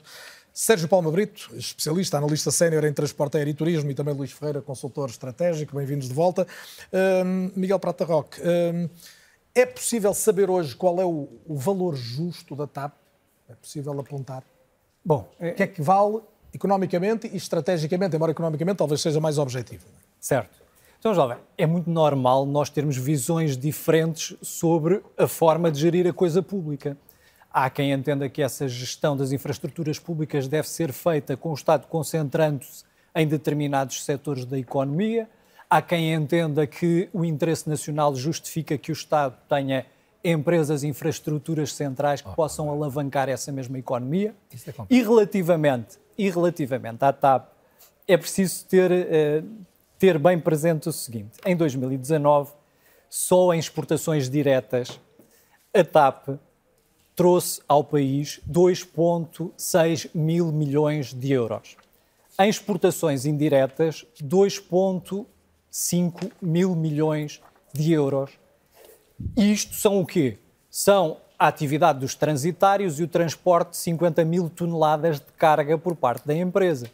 Sérgio 0.53 0.87
Palma 0.87 1.09
Brito, 1.09 1.49
especialista, 1.57 2.19
analista 2.19 2.51
sénior 2.51 2.85
em 2.85 2.93
transporte 2.93 3.37
aéreo 3.37 3.49
e 3.49 3.53
turismo, 3.55 3.89
e 3.89 3.95
também 3.95 4.13
Luís 4.13 4.31
Ferreira, 4.31 4.61
consultor 4.61 5.09
estratégico. 5.09 5.75
Bem-vindos 5.75 6.07
de 6.07 6.13
volta. 6.13 6.45
Um, 7.25 7.51
Miguel 7.55 7.79
Prata 7.79 8.05
Roque, 8.05 8.39
um, 8.39 8.87
é 9.55 9.65
possível 9.65 10.13
saber 10.13 10.51
hoje 10.51 10.75
qual 10.75 11.01
é 11.01 11.05
o, 11.05 11.27
o, 11.47 11.55
valor 11.55 11.95
justo 11.95 12.55
da 12.55 12.67
TAP? 12.67 12.93
É 13.49 13.55
possível 13.55 13.99
apontar? 13.99 14.43
Bom, 15.03 15.27
é... 15.39 15.49
o 15.49 15.55
que 15.55 15.63
é 15.63 15.67
que 15.67 15.81
vale 15.81 16.21
economicamente 16.53 17.27
e 17.33 17.35
estrategicamente, 17.35 18.15
embora 18.15 18.31
economicamente 18.31 18.77
talvez 18.77 19.01
seja 19.01 19.19
mais 19.19 19.39
objetivo? 19.39 19.87
Certo. 20.19 20.55
Então, 20.99 21.15
jovem, 21.15 21.39
é 21.57 21.65
muito 21.65 21.89
normal 21.89 22.45
nós 22.45 22.69
termos 22.69 22.95
visões 22.95 23.57
diferentes 23.57 24.37
sobre 24.43 25.01
a 25.17 25.27
forma 25.27 25.71
de 25.71 25.79
gerir 25.79 26.05
a 26.05 26.13
coisa 26.13 26.43
pública. 26.43 26.95
Há 27.53 27.69
quem 27.69 27.91
entenda 27.91 28.27
que 28.27 28.41
essa 28.41 28.67
gestão 28.67 29.15
das 29.15 29.31
infraestruturas 29.31 29.99
públicas 29.99 30.47
deve 30.47 30.67
ser 30.67 30.91
feita 30.91 31.37
com 31.37 31.51
o 31.51 31.53
Estado 31.53 31.85
concentrando-se 31.85 32.83
em 33.15 33.27
determinados 33.27 34.03
setores 34.03 34.43
da 34.43 34.57
economia. 34.57 35.29
Há 35.69 35.79
quem 35.79 36.11
entenda 36.11 36.65
que 36.65 37.09
o 37.13 37.23
interesse 37.23 37.69
nacional 37.69 38.15
justifica 38.15 38.75
que 38.75 38.91
o 38.91 38.93
Estado 38.93 39.37
tenha 39.47 39.85
empresas 40.23 40.81
e 40.81 40.87
infraestruturas 40.87 41.73
centrais 41.73 42.21
que 42.21 42.35
possam 42.35 42.71
alavancar 42.71 43.29
essa 43.29 43.51
mesma 43.51 43.77
economia. 43.77 44.33
É 44.51 44.71
e, 44.89 45.03
relativamente, 45.03 45.99
e 46.17 46.31
relativamente 46.31 47.05
à 47.05 47.13
TAP, 47.13 47.49
é 48.07 48.17
preciso 48.17 48.65
ter, 48.65 48.91
uh, 48.91 49.47
ter 49.99 50.17
bem 50.17 50.39
presente 50.39 50.89
o 50.89 50.91
seguinte: 50.91 51.37
em 51.45 51.55
2019, 51.55 52.51
só 53.07 53.53
em 53.53 53.59
exportações 53.59 54.27
diretas, 54.27 54.99
a 55.71 55.83
TAP 55.83 56.39
trouxe 57.15 57.61
ao 57.67 57.83
país 57.83 58.39
2,6 58.49 60.09
mil 60.13 60.51
milhões 60.51 61.13
de 61.13 61.31
euros. 61.31 61.75
Em 62.39 62.49
exportações 62.49 63.25
indiretas, 63.25 64.05
2,5 64.21 66.31
mil 66.41 66.75
milhões 66.75 67.41
de 67.71 67.93
euros. 67.93 68.31
Isto 69.37 69.75
são 69.75 69.99
o 69.99 70.05
quê? 70.05 70.39
São 70.69 71.17
a 71.37 71.47
atividade 71.47 71.99
dos 71.99 72.15
transitários 72.15 72.99
e 72.99 73.03
o 73.03 73.07
transporte 73.07 73.71
de 73.71 73.77
50 73.77 74.25
mil 74.25 74.49
toneladas 74.49 75.19
de 75.19 75.31
carga 75.37 75.77
por 75.77 75.95
parte 75.95 76.25
da 76.25 76.33
empresa. 76.33 76.89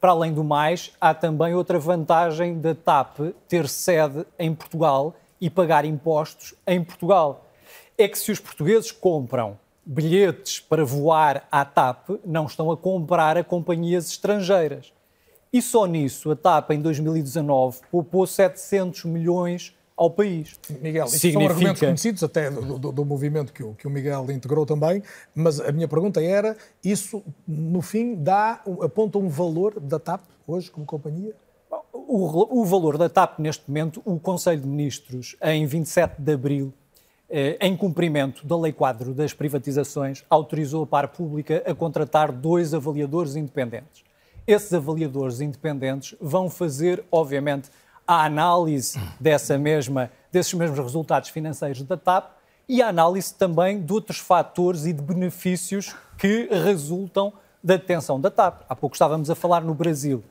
Para 0.00 0.12
além 0.12 0.32
do 0.32 0.42
mais, 0.42 0.92
há 0.98 1.12
também 1.12 1.54
outra 1.54 1.78
vantagem 1.78 2.58
da 2.58 2.74
TAP 2.74 3.18
ter 3.46 3.68
sede 3.68 4.24
em 4.38 4.54
Portugal 4.54 5.14
e 5.38 5.50
pagar 5.50 5.84
impostos 5.84 6.54
em 6.66 6.82
Portugal 6.82 7.49
é 8.02 8.08
que 8.08 8.18
se 8.18 8.32
os 8.32 8.40
portugueses 8.40 8.90
compram 8.90 9.58
bilhetes 9.84 10.60
para 10.60 10.84
voar 10.84 11.46
à 11.50 11.64
TAP, 11.64 12.10
não 12.24 12.46
estão 12.46 12.70
a 12.70 12.76
comprar 12.76 13.36
a 13.36 13.44
companhias 13.44 14.08
estrangeiras. 14.08 14.92
E 15.52 15.60
só 15.60 15.84
nisso, 15.86 16.30
a 16.30 16.36
TAP 16.36 16.70
em 16.70 16.80
2019 16.80 17.80
poupou 17.90 18.26
700 18.26 19.04
milhões 19.04 19.74
ao 19.96 20.08
país. 20.08 20.58
Miguel, 20.80 21.06
isso 21.06 21.18
Significa... 21.18 21.42
são 21.42 21.50
argumentos 21.50 21.80
conhecidos 21.80 22.22
até 22.22 22.50
do, 22.50 22.78
do, 22.78 22.92
do 22.92 23.04
movimento 23.04 23.52
que 23.52 23.62
o, 23.62 23.74
que 23.74 23.86
o, 23.86 23.90
Miguel 23.90 24.30
integrou 24.30 24.64
também, 24.64 25.02
mas 25.34 25.60
a 25.60 25.70
minha 25.72 25.88
pergunta 25.88 26.22
era, 26.22 26.56
isso 26.82 27.22
no 27.46 27.82
fim 27.82 28.14
dá, 28.14 28.62
aponta 28.80 29.18
um 29.18 29.28
valor 29.28 29.78
da 29.78 29.98
TAP 29.98 30.22
hoje 30.46 30.70
como 30.70 30.86
companhia? 30.86 31.34
O, 31.92 32.60
o 32.60 32.64
valor 32.64 32.96
da 32.96 33.08
TAP 33.08 33.40
neste 33.40 33.68
momento, 33.68 34.00
o 34.04 34.18
Conselho 34.18 34.62
de 34.62 34.66
Ministros, 34.66 35.36
em 35.42 35.66
27 35.66 36.14
de 36.18 36.32
abril, 36.32 36.72
em 37.60 37.76
cumprimento 37.76 38.44
da 38.46 38.56
Lei 38.56 38.72
Quadro 38.72 39.14
das 39.14 39.32
Privatizações, 39.32 40.24
autorizou 40.28 40.82
a 40.82 40.86
par 40.86 41.08
pública 41.08 41.62
a 41.64 41.74
contratar 41.74 42.32
dois 42.32 42.74
avaliadores 42.74 43.36
independentes. 43.36 44.02
Esses 44.46 44.72
avaliadores 44.72 45.40
independentes 45.40 46.16
vão 46.20 46.50
fazer, 46.50 47.04
obviamente, 47.10 47.70
a 48.06 48.24
análise 48.24 48.98
dessa 49.20 49.56
mesma, 49.56 50.10
desses 50.32 50.52
mesmos 50.54 50.80
resultados 50.80 51.28
financeiros 51.28 51.82
da 51.82 51.96
TAP 51.96 52.32
e 52.68 52.82
a 52.82 52.88
análise 52.88 53.32
também 53.32 53.80
de 53.80 53.92
outros 53.92 54.18
fatores 54.18 54.84
e 54.84 54.92
de 54.92 55.00
benefícios 55.00 55.94
que 56.18 56.48
resultam 56.50 57.32
da 57.62 57.76
detenção 57.76 58.20
da 58.20 58.30
TAP. 58.30 58.62
Há 58.68 58.74
pouco 58.74 58.96
estávamos 58.96 59.30
a 59.30 59.36
falar 59.36 59.60
no 59.60 59.74
Brasil. 59.74 60.24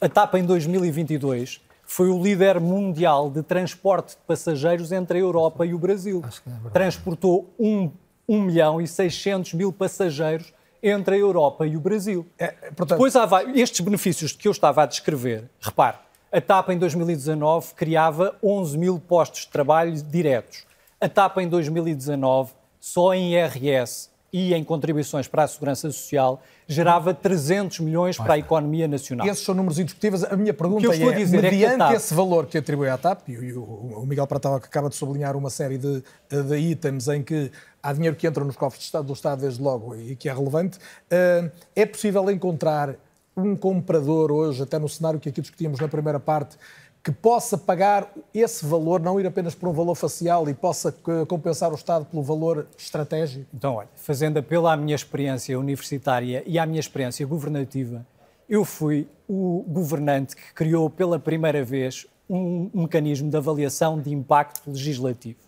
A 0.00 0.08
TAP 0.08 0.34
em 0.34 0.44
2022 0.44 1.60
foi 1.90 2.08
o 2.08 2.22
líder 2.22 2.60
mundial 2.60 3.28
de 3.28 3.42
transporte 3.42 4.10
de 4.10 4.22
passageiros 4.24 4.92
entre 4.92 5.18
a 5.18 5.20
Europa 5.20 5.66
e 5.66 5.74
o 5.74 5.78
Brasil. 5.78 6.22
É 6.24 6.70
Transportou 6.70 7.52
1, 7.58 7.90
1 8.28 8.42
milhão 8.42 8.80
e 8.80 8.86
600 8.86 9.54
mil 9.54 9.72
passageiros 9.72 10.54
entre 10.80 11.16
a 11.16 11.18
Europa 11.18 11.66
e 11.66 11.76
o 11.76 11.80
Brasil. 11.80 12.24
É, 12.38 12.52
portanto... 12.76 12.90
Depois 12.90 13.16
há 13.16 13.26
estes 13.56 13.80
benefícios 13.80 14.30
que 14.30 14.46
eu 14.46 14.52
estava 14.52 14.84
a 14.84 14.86
descrever. 14.86 15.50
Repare, 15.60 15.96
a 16.30 16.40
TAP 16.40 16.68
em 16.68 16.78
2019 16.78 17.74
criava 17.74 18.36
11 18.40 18.78
mil 18.78 19.00
postos 19.00 19.40
de 19.40 19.48
trabalho 19.48 19.92
diretos. 20.00 20.64
A 21.00 21.08
TAP 21.08 21.38
em 21.38 21.48
2019, 21.48 22.52
só 22.78 23.12
em 23.12 23.32
IRS 23.34 24.10
e 24.32 24.54
em 24.54 24.62
contribuições 24.62 25.26
para 25.26 25.42
a 25.42 25.48
segurança 25.48 25.90
social, 25.90 26.40
gerava 26.66 27.12
300 27.12 27.80
milhões 27.80 28.16
para 28.16 28.34
a 28.34 28.38
economia 28.38 28.86
nacional. 28.86 29.26
Esses 29.26 29.44
são 29.44 29.54
números 29.54 29.78
indiscutíveis. 29.78 30.24
A 30.24 30.36
minha 30.36 30.54
pergunta 30.54 30.88
que 30.88 31.02
é, 31.02 31.12
dizer 31.12 31.42
mediante 31.42 31.74
é 31.74 31.78
TAP... 31.78 31.92
esse 31.94 32.14
valor 32.14 32.46
que 32.46 32.58
atribui 32.58 32.88
à 32.88 32.96
TAP, 32.96 33.28
e 33.28 33.52
o, 33.52 34.04
Miguel 34.06 34.26
Pratão 34.26 34.54
acaba 34.54 34.88
de 34.88 34.94
sublinhar 34.94 35.36
uma 35.36 35.50
série 35.50 35.78
de, 35.78 36.02
de 36.28 36.56
itens 36.56 37.08
em 37.08 37.22
que 37.22 37.50
há 37.82 37.92
dinheiro 37.92 38.16
que 38.16 38.26
entra 38.26 38.44
nos 38.44 38.56
cofres 38.56 38.80
de 38.80 38.86
Estado, 38.86 39.06
do 39.06 39.12
Estado 39.12 39.40
desde 39.40 39.60
logo 39.60 39.96
e 39.96 40.14
que 40.14 40.28
é 40.28 40.32
relevante, 40.32 40.78
eh, 41.10 41.50
é 41.74 41.86
possível 41.86 42.30
encontrar 42.30 42.94
um 43.36 43.56
comprador 43.56 44.30
hoje, 44.30 44.62
até 44.62 44.78
no 44.78 44.88
cenário 44.88 45.18
que 45.18 45.28
aqui 45.28 45.40
discutíamos 45.40 45.80
na 45.80 45.88
primeira 45.88 46.20
parte, 46.20 46.56
que 47.02 47.10
possa 47.10 47.56
pagar 47.56 48.12
esse 48.32 48.64
valor, 48.64 49.00
não 49.00 49.18
ir 49.18 49.26
apenas 49.26 49.54
por 49.54 49.68
um 49.68 49.72
valor 49.72 49.94
facial 49.94 50.48
e 50.48 50.54
possa 50.54 50.92
compensar 51.26 51.72
o 51.72 51.74
Estado 51.74 52.04
pelo 52.04 52.22
valor 52.22 52.66
estratégico? 52.76 53.46
Então, 53.54 53.76
olha, 53.76 53.88
fazendo 53.96 54.38
apelo 54.38 54.66
à 54.66 54.76
minha 54.76 54.94
experiência 54.94 55.58
universitária 55.58 56.42
e 56.46 56.58
à 56.58 56.66
minha 56.66 56.80
experiência 56.80 57.26
governativa, 57.26 58.06
eu 58.48 58.64
fui 58.64 59.08
o 59.28 59.64
governante 59.66 60.36
que 60.36 60.52
criou 60.54 60.90
pela 60.90 61.18
primeira 61.18 61.64
vez 61.64 62.06
um 62.28 62.70
mecanismo 62.74 63.30
de 63.30 63.36
avaliação 63.36 64.00
de 64.00 64.12
impacto 64.12 64.70
legislativo. 64.70 65.38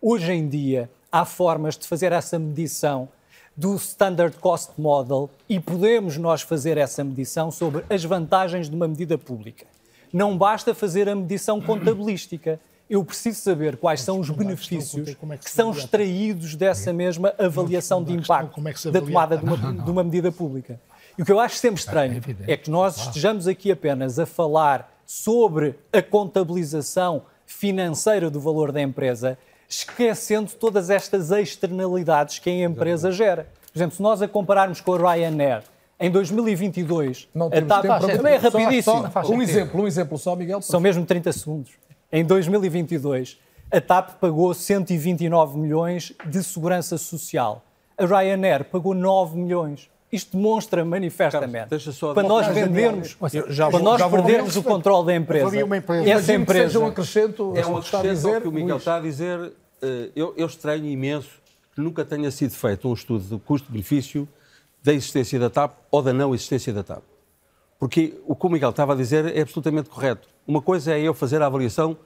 Hoje 0.00 0.32
em 0.32 0.48
dia, 0.48 0.90
há 1.10 1.24
formas 1.24 1.76
de 1.76 1.86
fazer 1.86 2.10
essa 2.12 2.38
medição 2.38 3.08
do 3.54 3.76
Standard 3.76 4.36
Cost 4.38 4.72
Model 4.78 5.28
e 5.48 5.60
podemos 5.60 6.16
nós 6.16 6.42
fazer 6.42 6.78
essa 6.78 7.04
medição 7.04 7.50
sobre 7.50 7.84
as 7.90 8.02
vantagens 8.02 8.68
de 8.68 8.74
uma 8.74 8.88
medida 8.88 9.18
pública. 9.18 9.66
Não 10.12 10.36
basta 10.36 10.74
fazer 10.74 11.08
a 11.08 11.14
medição 11.14 11.60
contabilística. 11.60 12.60
Eu 12.90 13.02
preciso 13.04 13.40
saber 13.40 13.78
quais 13.78 14.02
são 14.02 14.20
os 14.20 14.28
benefícios 14.28 15.08
é 15.08 15.36
que 15.38 15.50
são 15.50 15.70
extraídos 15.70 16.54
dessa 16.54 16.92
mesma 16.92 17.32
avaliação 17.38 18.04
de 18.04 18.12
impacto 18.12 18.60
é 18.86 18.90
da 18.90 19.00
tomada 19.00 19.38
de 19.38 19.44
uma, 19.44 19.56
de 19.56 19.90
uma 19.90 20.04
medida 20.04 20.30
pública. 20.30 20.78
E 21.16 21.22
o 21.22 21.24
que 21.24 21.32
eu 21.32 21.40
acho 21.40 21.56
sempre 21.56 21.80
estranho 21.80 22.20
é 22.46 22.56
que 22.56 22.70
nós 22.70 22.98
estejamos 22.98 23.46
aqui 23.46 23.70
apenas 23.72 24.18
a 24.18 24.26
falar 24.26 24.92
sobre 25.06 25.74
a 25.92 26.02
contabilização 26.02 27.22
financeira 27.46 28.30
do 28.30 28.40
valor 28.40 28.72
da 28.72 28.80
empresa, 28.80 29.38
esquecendo 29.68 30.52
todas 30.52 30.90
estas 30.90 31.30
externalidades 31.30 32.38
que 32.38 32.50
a 32.50 32.64
empresa 32.64 33.10
gera. 33.10 33.48
Por 33.72 33.78
exemplo, 33.78 33.96
se 33.96 34.02
nós 34.02 34.20
a 34.20 34.28
compararmos 34.28 34.80
com 34.80 34.94
a 34.94 35.14
Ryanair, 35.14 35.62
em 36.02 36.10
2022, 36.10 37.28
não 37.32 37.46
a 37.46 37.62
TAP 37.62 38.00
também 38.00 38.34
é 38.34 38.36
rapidíssimo. 38.36 39.08
Só, 39.12 39.22
só, 39.22 39.32
um 39.32 39.40
exemplo, 39.40 39.80
um 39.80 39.86
exemplo 39.86 40.18
só, 40.18 40.34
Miguel. 40.34 40.60
São 40.60 40.80
mesmo 40.80 41.06
30 41.06 41.32
segundos. 41.32 41.70
Em 42.10 42.24
2022, 42.24 43.38
a 43.70 43.80
TAP 43.80 44.18
pagou 44.20 44.52
129 44.52 45.56
milhões 45.56 46.12
de 46.26 46.42
segurança 46.42 46.98
social. 46.98 47.64
A 47.96 48.04
Ryanair 48.04 48.64
pagou 48.64 48.94
9 48.94 49.38
milhões. 49.38 49.88
Isto 50.10 50.36
demonstra 50.36 50.84
manifestamente 50.84 51.68
Carlos, 51.70 51.98
para 51.98 52.22
nós 52.24 52.46
vendermos, 52.48 53.16
já 53.48 53.70
para 53.70 53.80
nós 53.80 54.02
perdermos 54.10 54.56
o 54.56 54.62
controle 54.62 55.06
da 55.06 55.14
empresa. 55.14 55.64
Uma 55.64 55.76
empresa. 55.76 56.10
Essa 56.10 56.34
empresa 56.34 56.66
seja 56.66 56.80
um 56.80 56.86
acrescento, 56.86 57.52
é 57.56 57.64
um 57.64 57.76
acrescento 57.76 58.08
dizer, 58.08 58.42
que 58.42 58.48
o 58.48 58.52
Miguel 58.52 58.76
está 58.76 58.96
a 58.96 59.00
dizer. 59.00 59.52
Eh, 59.80 60.10
eu, 60.14 60.34
eu 60.36 60.46
estranho 60.46 60.84
imenso 60.84 61.30
que 61.74 61.80
nunca 61.80 62.04
tenha 62.04 62.30
sido 62.30 62.50
feito 62.50 62.88
um 62.88 62.92
estudo 62.92 63.24
de 63.24 63.42
custo-benefício 63.42 64.28
da 64.82 64.92
existência 64.92 65.38
da 65.38 65.48
TAP 65.50 65.72
ou 65.90 66.02
da 66.02 66.12
não 66.12 66.34
existência 66.34 66.72
da 66.72 66.82
TAP. 66.82 67.02
Porque 67.78 68.14
o 68.26 68.34
que 68.36 68.46
o 68.46 68.48
Miguel 68.50 68.70
estava 68.70 68.92
a 68.92 68.96
dizer 68.96 69.36
é 69.36 69.40
absolutamente 69.42 69.88
correto. 69.88 70.28
Uma 70.46 70.62
coisa 70.62 70.92
é 70.92 71.00
eu 71.00 71.14
fazer 71.14 71.42
a 71.42 71.46
avaliação 71.46 71.96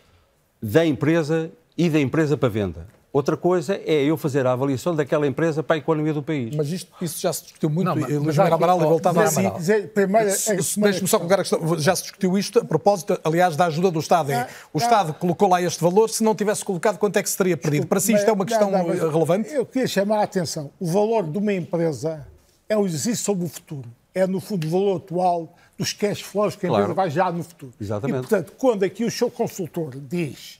da 0.62 0.85
empresa 0.87 1.51
e 1.77 1.89
da 1.91 2.01
empresa 2.01 2.37
para 2.37 2.49
venda. 2.49 2.87
Outra 3.12 3.35
coisa 3.37 3.74
é 3.87 4.05
eu 4.05 4.16
fazer 4.18 4.47
a 4.47 4.53
avaliação 4.53 4.95
daquela 4.95 5.27
empresa 5.27 5.62
para 5.62 5.77
a 5.77 5.79
economia 5.79 6.12
do 6.12 6.22
país. 6.22 6.55
Mas 6.55 6.68
isto, 6.70 6.93
isso 7.01 7.18
já 7.18 7.33
se 7.33 7.45
discutiu 7.45 7.70
muito. 7.70 7.87
Não, 7.87 7.97
mas- 7.97 8.11
e 8.11 8.18
Luís 8.18 8.39
aqui- 8.39 8.53
Amaral 8.53 8.79
voltava 8.79 9.22
a 9.24 9.29
Amaral. 9.29 9.59
Deixe-me 9.59 11.09
só 11.09 11.16
colocar 11.18 11.37
a 11.37 11.39
questão. 11.39 11.79
Já 11.79 11.97
se 11.97 12.03
discutiu 12.03 12.37
isto 12.37 12.59
a 12.59 12.64
propósito, 12.64 13.18
aliás, 13.24 13.57
da 13.57 13.66
ajuda 13.66 13.91
do 13.91 14.01
Estado. 14.01 14.33
É, 14.33 14.47
o 14.72 14.79
Estado 14.79 15.14
colocou 15.14 15.49
lá 15.49 15.62
este 15.62 15.83
valor, 15.83 16.09
se 16.11 16.22
não 16.22 16.35
tivesse 16.35 16.62
colocado, 16.64 16.99
quanto 16.99 17.16
é 17.16 17.22
que 17.22 17.31
se 17.31 17.37
teria 17.39 17.57
perdido? 17.57 17.87
Para 17.87 18.01
si 18.01 18.12
isto 18.12 18.29
é 18.29 18.33
uma 18.33 18.39
Não, 18.39 18.47
questão 18.47 18.70
não, 18.70 18.85
relevante? 19.11 19.51
Eu 19.53 19.64
queria 19.64 19.89
chamar 19.89 20.18
a 20.18 20.22
atenção. 20.24 20.70
O 20.79 20.87
valor 20.87 21.22
de 21.27 21.39
uma 21.39 21.53
empresa 21.55 22.27
é 22.69 22.77
um 22.77 22.85
exercício 22.87 23.25
sobre 23.25 23.45
o 23.45 23.49
futuro. 23.49 23.89
É, 24.14 24.27
no 24.27 24.41
fundo, 24.41 24.67
o 24.67 24.71
valor 24.71 24.97
atual 24.97 25.55
dos 25.79 25.93
cash 25.93 26.23
flows 26.23 26.57
que 26.57 26.67
a 26.67 26.69
Claro. 26.71 26.85
empresa 26.85 26.95
vai 26.95 27.11
gerar 27.11 27.33
no 27.33 27.43
futuro. 27.45 27.73
Exatamente. 27.81 28.17
E, 28.17 28.21
portanto, 28.21 28.53
quando 28.57 28.83
aqui 28.83 29.05
o 29.05 29.11
seu 29.11 29.31
consultor 29.31 29.91
diz 29.95 30.59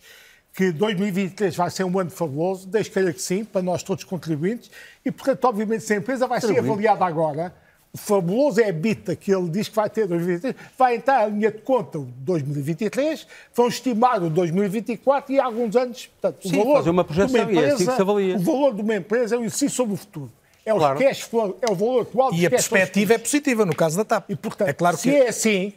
que 0.53 0.71
2023 0.73 1.57
vai 1.57 1.71
ser 1.71 1.85
um 1.85 1.99
ano 1.99 2.11
fabuloso, 2.11 2.67
deixe 2.67 2.91
queira 2.91 3.13
que 3.13 3.21
sim, 3.23 3.45
para 3.45 3.63
nós 3.63 3.83
todos 3.83 4.05
contribuintes, 4.05 4.71
e, 5.05 5.11
portanto, 5.11 5.45
obviamente, 5.47 5.85
se 5.85 5.95
a 5.95 5.97
empresa 5.97 6.27
vai 6.27 6.41
ser 6.41 6.59
avaliada 6.59 7.05
agora, 7.05 7.55
o 7.93 7.99
fabuloso 7.99 8.61
EBITDA 8.61 9.17
que 9.17 9.33
ele 9.35 9.49
diz 9.49 9.69
que 9.71 9.75
vai 9.77 9.89
ter 9.89 10.05
em 10.05 10.09
2023, 10.09 10.55
vai 10.77 10.97
entrar 10.97 11.23
a 11.23 11.27
linha 11.29 11.51
de 11.51 11.59
conta 11.63 11.99
o 11.99 12.05
2023, 12.05 13.27
vão 13.55 13.69
estimar 13.69 14.23
o 14.23 14.29
2024 14.29 15.33
e 15.33 15.41
há 15.41 15.45
alguns 15.47 15.75
anos, 15.77 16.07
portanto, 16.07 16.47
Sim, 16.47 16.57
o 16.57 16.65
valor 16.65 16.77
fazer 16.79 16.91
uma 16.91 17.03
de 17.03 17.07
projeção 17.09 17.51
e 17.51 17.59
é 17.59 17.67
assim 17.71 17.87
que 17.87 17.95
se 17.95 18.01
avalia. 18.03 18.37
o 18.37 18.39
valor 18.39 18.75
de 18.75 18.83
uma 18.83 18.97
empresa 18.97 19.35
é 19.35 19.39
o 19.39 19.43
exercício 19.43 19.71
sobre 19.71 19.95
o 19.95 19.97
futuro. 19.97 20.31
É 20.67 20.75
o 20.75 20.79
Claro. 20.79 20.99
cash 20.99 21.21
flow, 21.23 21.57
é 21.63 21.71
o 21.71 21.75
valor 21.77 22.03
atual 22.03 22.31
dos 22.33 22.41
E 22.41 22.45
a 22.47 22.51
perspectiva 22.51 23.15
é 23.15 23.19
positiva 23.19 23.65
no 23.65 23.75
caso 23.75 23.97
da 23.97 24.05
TAP. 24.05 24.31
E, 24.31 24.37
portanto, 24.37 24.69
é 24.69 24.73
claro 24.73 24.97
se 24.97 25.05
que 25.09 25.15
é 25.15 25.29
assim, 25.29 25.73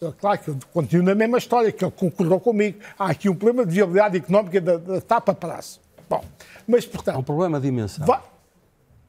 é 0.00 0.12
claro 0.18 0.38
que 0.38 0.48
eu 0.48 0.56
continuo 0.72 1.04
na 1.04 1.14
mesma 1.16 1.36
história, 1.36 1.72
que 1.72 1.84
ele 1.84 1.90
concordou 1.90 2.38
comigo. 2.38 2.78
Há 2.96 3.10
aqui 3.10 3.28
um 3.28 3.34
problema 3.34 3.66
de 3.66 3.74
viabilidade 3.74 4.16
económica 4.18 4.60
da, 4.60 4.76
da 4.76 5.00
TAP 5.00 5.30
a 5.30 5.34
prazo. 5.34 5.80
Bom, 6.08 6.24
mas, 6.66 6.86
portanto, 6.86 7.16
É 7.16 7.18
um 7.18 7.22
problema 7.24 7.58
de 7.60 7.66
dimensão. 7.66 8.06
Va- 8.06 8.22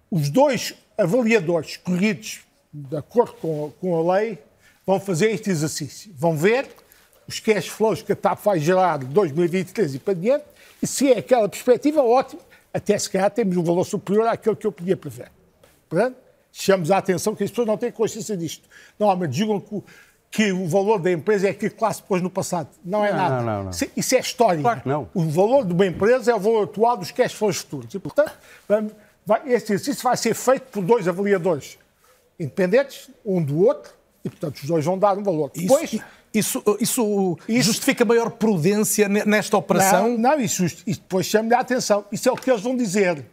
Os 0.10 0.30
dois 0.32 0.74
avaliadores 0.98 1.72
escolhidos 1.72 2.40
de 2.74 2.98
acordo 2.98 3.34
com, 3.34 3.72
com 3.80 4.10
a 4.10 4.16
lei 4.16 4.40
vão 4.88 5.00
fazer 5.00 5.30
este 5.30 5.52
exercício. 5.52 6.12
Vão 6.18 6.36
ver 6.36 6.68
os 7.28 7.40
cash 7.40 7.68
flows 7.68 8.02
que 8.02 8.12
a 8.12 8.16
TAP 8.16 8.40
vai 8.44 8.60
gerar 8.60 8.98
de 8.98 9.06
2023 9.06 9.96
e 9.96 10.00
para 10.00 10.16
diante 10.16 10.46
e 10.82 10.88
se 10.88 11.12
é 11.14 11.20
aquela 11.20 11.48
perspectiva, 11.48 12.02
ótimo. 12.02 12.42
Até 12.74 12.98
se 12.98 13.10
calhar 13.10 13.30
temos 13.32 13.58
um 13.58 13.64
valor 13.64 13.84
superior 13.84 14.28
àquele 14.28 14.56
que 14.56 14.66
eu 14.66 14.72
podia 14.72 14.96
prever. 14.96 15.32
Portanto, 15.90 16.16
chamamos 16.52 16.90
a 16.92 16.98
atenção 16.98 17.36
que 17.36 17.44
as 17.44 17.50
pessoas 17.50 17.68
não 17.68 17.78
têm 17.78 17.92
consciência 17.92 18.36
disto. 18.38 18.68
Normalmente 18.98 19.32
digam 19.32 19.60
que 19.60 19.76
o, 19.76 19.84
que 20.30 20.52
o 20.54 20.66
valor 20.68 20.98
da 21.00 21.12
empresa 21.12 21.48
é 21.48 21.52
aquilo 21.52 21.72
que 21.72 21.84
lá 21.84 21.92
se 21.92 22.02
pôs 22.02 22.22
no 22.22 22.30
passado. 22.30 22.70
Não 22.86 23.04
é 23.04 23.12
Não, 23.12 23.18
nada. 23.18 23.36
não, 23.38 23.44
não, 23.44 23.64
não. 23.66 23.70
Isso, 23.72 23.84
é- 23.84 23.90
isso 23.98 24.16
é 24.16 24.20
história. 24.20 24.62
Claro 24.62 24.82
que 24.82 24.88
não. 24.88 25.10
O 25.14 25.24
valor 25.30 25.66
de 25.66 25.74
uma 25.74 25.86
empresa 25.86 26.32
é 26.32 26.36
o 26.36 26.40
valor 26.40 26.64
atual 26.64 26.96
dos 26.96 27.12
cash 27.12 27.34
flows 27.34 27.58
futuros. 27.58 27.94
E, 27.94 28.00
portanto, 28.00 28.32
vamos- 28.70 28.94
vai, 29.26 29.42
este 29.52 29.74
exercício 29.74 30.02
vai 30.04 30.16
ser 30.16 30.34
feito 30.34 30.64
por 30.72 30.82
dois 30.84 31.08
avaliadores 31.08 31.78
independentes, 32.40 33.10
um 33.26 33.44
do 33.44 33.66
outro, 33.66 33.92
e, 34.24 34.30
portanto, 34.30 34.56
os 34.58 34.64
dois 34.66 34.86
vão 34.86 34.98
dar 34.98 35.18
um 35.18 35.24
valor. 35.24 35.52
Depois, 35.54 35.92
Isso, 35.94 36.04
isso, 36.34 37.38
justifica 37.48 38.06
maior 38.06 38.32
prudência 38.32 39.10
ne- 39.10 39.26
nesta 39.26 39.58
operação? 39.58 40.10
Não, 40.10 40.18
não 40.18 40.40
isso, 40.40 40.64
isso 40.66 40.86
depois 40.88 41.26
chama-lhe 41.26 41.54
a 41.56 41.60
atenção. 41.60 42.06
Isso 42.12 42.30
é 42.30 42.32
o 42.32 42.36
que 42.36 42.50
eles 42.50 42.62
vão 42.62 42.76
dizer. 42.76 43.26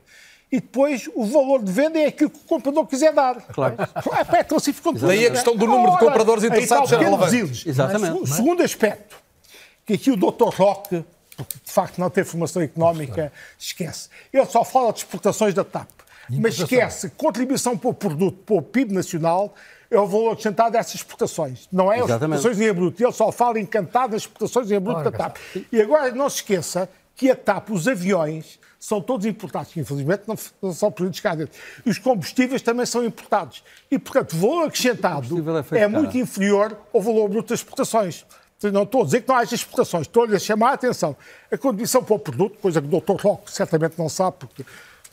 E 0.50 0.60
depois 0.60 1.08
o 1.14 1.24
valor 1.26 1.62
de 1.62 1.70
venda 1.70 1.98
é 1.98 2.06
aquilo 2.06 2.30
que 2.30 2.38
o 2.38 2.48
comprador 2.48 2.86
quiser 2.86 3.12
dar. 3.12 3.36
Claro. 3.52 3.76
É, 4.18 4.24
pá, 4.24 4.40
então 4.40 4.56
assim 4.56 4.72
ficam 4.72 4.94
Daí 4.94 5.26
a 5.26 5.30
questão 5.30 5.54
do 5.54 5.66
número 5.66 5.92
de 5.92 5.98
compradores 5.98 6.42
interessados 6.42 6.88
ser 6.88 6.98
relevante. 6.98 7.36
O 7.66 7.68
Exatamente. 7.68 8.26
segundo 8.34 8.62
aspecto, 8.62 9.16
que 9.84 9.92
aqui 9.92 10.10
o 10.10 10.16
Dr. 10.16 10.48
Roque, 10.54 11.04
porque 11.36 11.54
de 11.64 11.70
facto 11.70 11.98
não 11.98 12.08
tem 12.08 12.24
formação 12.24 12.62
económica, 12.62 13.30
esquece. 13.58 14.08
Ele 14.32 14.46
só 14.46 14.64
fala 14.64 14.90
de 14.92 15.00
exportações 15.00 15.52
da 15.54 15.64
TAP. 15.64 15.88
Mas 16.30 16.58
esquece, 16.58 17.10
contribuição 17.10 17.76
para 17.76 17.90
o 17.90 17.94
produto, 17.94 18.38
para 18.44 18.56
o 18.56 18.62
PIB 18.62 18.92
nacional, 18.92 19.54
é 19.90 19.98
o 19.98 20.06
valor 20.06 20.32
acrescentado 20.32 20.72
dessas 20.72 20.96
exportações. 20.96 21.68
Não 21.72 21.90
é 21.90 21.98
as 21.98 22.04
Exatamente. 22.04 22.38
exportações 22.38 22.68
em 22.68 22.72
bruto. 22.72 23.02
Ele 23.02 23.12
só 23.12 23.32
fala 23.32 23.58
encantado 23.58 24.12
das 24.12 24.22
exportações 24.22 24.70
em 24.70 24.78
bruto 24.78 25.02
da 25.02 25.12
TAP. 25.12 25.36
E 25.72 25.80
agora 25.80 26.10
não 26.12 26.28
se 26.28 26.36
esqueça 26.36 26.88
que 27.16 27.30
a 27.30 27.36
TAP, 27.36 27.70
os 27.70 27.88
aviões, 27.88 28.58
são 28.78 29.00
todos 29.00 29.26
importados, 29.26 29.72
que 29.72 29.80
infelizmente 29.80 30.22
não, 30.26 30.36
não 30.62 30.72
são 30.72 30.90
produtos 30.92 31.18
cá 31.20 31.34
dentro. 31.34 31.58
E 31.84 31.90
os 31.90 31.98
combustíveis 31.98 32.62
também 32.62 32.86
são 32.86 33.04
importados. 33.04 33.62
E, 33.90 33.98
portanto, 33.98 34.34
o 34.34 34.36
valor 34.36 34.68
acrescentado 34.68 35.28
combustível 35.28 35.58
é 35.72 35.80
é, 35.80 35.88
muito 35.88 36.16
inferior 36.16 36.76
ao 36.94 37.00
valor 37.00 37.28
bruto 37.28 37.48
das 37.48 37.60
exportações. 37.60 38.24
Não 38.72 38.82
estou 38.82 39.02
a 39.02 39.04
dizer 39.04 39.20
que 39.22 39.28
não 39.28 39.36
haja 39.36 39.54
exportações, 39.54 40.02
estou-lhe 40.02 40.34
a 40.34 40.38
chamar 40.38 40.70
a 40.70 40.74
atenção. 40.74 41.16
A 41.50 41.56
condição 41.56 42.02
para 42.02 42.14
o 42.14 42.18
produto, 42.18 42.58
coisa 42.60 42.82
que 42.82 42.88
o 42.88 43.00
Dr. 43.00 43.20
Roque 43.20 43.52
certamente 43.52 43.96
não 43.96 44.08
sabe, 44.08 44.36
porque 44.38 44.64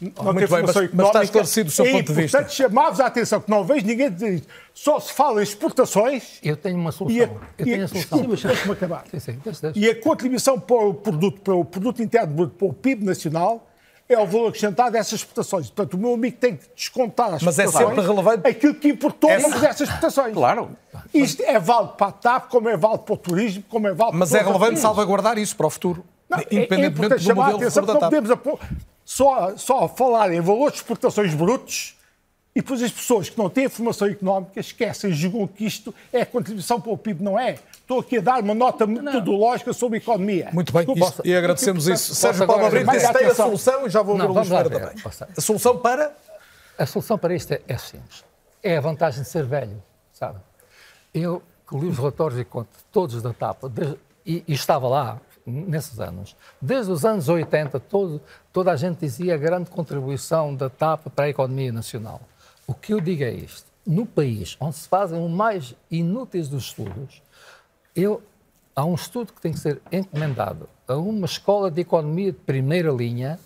não 0.02 0.12
Ah, 0.30 0.34
muito 0.34 0.50
bem, 0.50 0.64
mas- 0.64 0.76
mas 0.94 1.08
está 1.08 1.24
esclarecido 1.24 1.70
o 1.70 1.72
seu 1.72 1.86
é 1.86 1.92
ponto 1.92 2.08
de 2.08 2.14
vista. 2.14 2.38
importante 2.40 2.56
chamar-vos 2.56 3.00
a 3.00 3.06
atenção, 3.06 3.40
que 3.42 3.50
não 3.50 3.64
vejo 3.64 3.86
ninguém 3.86 4.12
dizer 4.12 4.34
isto. 4.36 4.48
Só 4.74 5.00
se 5.00 5.14
fala 5.14 5.40
em 5.40 5.44
exportações 5.44 6.40
Eu 6.44 6.58
tenho 6.58 6.78
uma 6.78 6.92
solução. 6.92 7.18
e 7.18 7.24
a, 7.24 7.28
eu 7.28 7.40
e 7.60 7.64
tenho 7.64 7.82
a, 7.82 7.86
a 7.86 7.88
solução. 7.88 8.22
deixa-me 8.22 8.72
acabar. 8.74 9.04
Sim, 9.12 9.20
sim, 9.20 9.40
deixa, 9.44 9.72
deixa. 9.72 9.80
E 9.80 9.90
a 9.90 10.02
contribuição 10.02 10.60
para 10.60 10.76
o 10.76 10.94
produto, 10.94 11.42
para 11.42 11.56
o 11.56 11.64
produto 11.66 12.02
interno 12.02 12.34
bruto, 12.34 12.56
para 12.56 12.68
o 12.68 12.74
PIB 12.74 13.06
nacional, 13.06 13.68
é 14.08 14.20
o 14.20 14.26
valor 14.28 14.50
acrescentado 14.50 14.92
dessas 14.92 15.14
exportações. 15.14 15.68
Portanto, 15.72 15.96
o 15.96 15.98
meu 15.98 16.14
amigo 16.14 16.38
tem 16.38 16.56
que 16.58 16.66
descontar 16.76 17.34
as 17.34 17.42
Mas 17.42 17.58
é 17.58 17.64
exportações 17.64 17.96
sempre 17.96 18.12
relevante. 18.14 18.48
aquilo 18.48 18.76
que 18.76 18.90
importou 18.90 19.30
É- 19.32 19.40
para 19.40 19.50
fazer 19.50 19.66
essas 19.66 19.82
exportações. 19.88 20.34
Claro. 20.34 20.70
Isto 21.14 21.42
é 21.42 21.60
válido 21.60 21.94
para 21.94 22.08
a 22.08 22.12
TAP, 22.12 22.50
como 22.52 22.70
é 22.70 22.78
válido 22.78 23.04
para 23.04 23.14
o 23.14 23.18
turismo, 23.18 23.64
como 23.68 23.88
é 23.88 23.94
válido 23.94 24.18
Mas 24.20 24.30
para 24.30 24.40
é 24.40 24.44
relevante 24.44 24.80
salvaguardar 24.80 25.38
isso 25.40 25.56
para 25.56 25.66
o 25.66 25.70
futuro, 25.72 26.06
Não, 26.30 26.38
é- 26.38 26.42
é 26.42 26.46
independentemente 26.52 26.94
importante 26.98 27.20
do 27.22 27.26
chamar 27.26 27.42
a 27.42 27.46
modelo 27.54 27.64
atenção 27.64 27.86
não 27.86 28.00
podemos 28.00 28.30
só, 29.06 29.56
só 29.56 29.88
falar 29.88 30.34
em 30.34 30.42
valores 30.42 30.74
de 30.74 30.80
exportações 30.80 31.34
brutos 31.34 31.96
e 32.56 32.62
depois 32.62 32.82
as 32.82 32.92
pessoas 32.92 33.30
que 33.30 33.38
não 33.38 33.50
têm 33.50 33.70
formação 33.70 34.08
económica 34.08 34.60
esquecem, 34.60 35.12
julgam 35.12 35.46
que 35.46 35.66
isto 35.66 35.94
é 36.12 36.22
a 36.22 36.26
contribuição 36.26 36.82
para 36.82 36.92
o 36.92 36.98
PIB. 36.98 37.22
Não 37.24 37.38
é. 37.38 37.60
Estou 37.82 38.00
aqui 38.00 38.18
a 38.18 38.22
dar 38.22 38.42
uma 38.42 38.56
nota 38.56 38.88
metodológica 38.88 39.72
sobre 39.74 39.98
economia. 40.00 40.50
Muito 40.52 40.74
bem, 40.74 40.86
Desculpa. 40.86 41.08
isto- 41.10 41.22
e 41.28 41.36
agradecemos 41.36 41.88
isso. 41.88 42.08
Posso 42.10 42.16
Sérgio 42.16 42.44
Abreu, 42.52 42.86
mais 42.86 43.02
disse 43.02 43.14
tem 43.14 43.28
a 43.28 43.36
solução 43.36 43.86
e 43.86 43.90
já 43.90 44.02
vou 44.02 44.18
Não, 44.18 44.26
ver 44.26 44.32
o 44.32 44.34
Luís 44.36 44.50
também. 44.50 45.28
A 45.38 45.42
solução 45.42 45.78
para... 45.78 46.16
A 46.78 46.86
solução 46.86 47.18
para 47.18 47.36
isto 47.36 47.52
é, 47.54 47.62
é 47.68 47.78
simples. 47.78 48.24
É 48.64 48.78
a 48.78 48.82
vantagem 48.82 49.22
de 49.22 49.30
ser 49.30 49.44
velho, 49.46 49.84
sabe? 50.12 50.40
Eu, 51.14 51.44
que 51.70 51.78
li 51.78 51.88
os 51.88 51.98
relatórios 51.98 52.40
e 52.40 52.44
conto 52.44 52.70
todos 52.92 53.22
da 53.22 53.34
TAP, 53.34 53.64
e, 54.26 54.44
e 54.48 54.54
estava 54.54 54.88
lá 54.88 55.22
nesses 55.46 56.00
anos, 56.00 56.36
desde 56.60 56.92
os 56.92 57.06
anos 57.06 57.30
80, 57.30 57.80
todo, 57.80 58.22
toda 58.52 58.72
a 58.72 58.76
gente 58.76 59.00
dizia 59.00 59.36
a 59.36 59.38
grande 59.38 59.70
contribuição 59.70 60.56
da 60.56 60.70
TAP 60.70 61.08
para 61.16 61.26
a 61.26 61.30
economia 61.30 61.72
nacional. 61.72 62.22
O 62.66 62.74
que 62.74 62.94
eu 62.94 63.00
digo 63.00 63.24
é 63.24 63.32
isto. 63.32 63.68
No 63.86 64.06
país 64.06 64.58
onde 64.60 64.76
se 64.76 64.88
fazem 64.88 65.24
os 65.24 65.30
mais 65.30 65.76
inúteis 65.92 66.50
dos 66.50 66.66
estudos, 66.66 67.22
eu, 67.96 68.22
há 68.76 68.84
um 68.84 68.96
estudo 68.96 69.32
que 69.32 69.42
tem 69.42 69.54
que 69.54 69.60
ser 69.60 69.80
encomendado 69.92 70.68
a 70.88 70.96
uma 70.96 71.26
escola 71.26 71.70
de 71.70 71.82
economia 71.82 72.32
de 72.32 72.40
primeira 72.40 72.92
linha, 72.92 73.40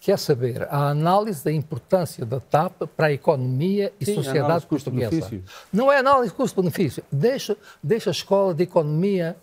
que 0.00 0.10
é 0.10 0.16
saber 0.16 0.64
a 0.64 0.88
análise 0.88 1.42
da 1.44 1.52
importância 1.52 2.26
da 2.26 2.40
TAP 2.40 2.82
para 2.96 3.06
a 3.06 3.12
economia 3.12 3.92
e 3.98 4.04
Sim, 4.04 4.16
sociedade 4.16 4.66
portuguesa. 4.66 5.30
Não 5.72 5.90
é 5.90 5.98
análise 5.98 6.34
custo-benefício. 6.34 7.02
Deixa, 7.10 7.56
deixa 7.82 8.10
a 8.10 8.12
escola 8.12 8.52
de 8.52 8.64
economia 8.64 9.36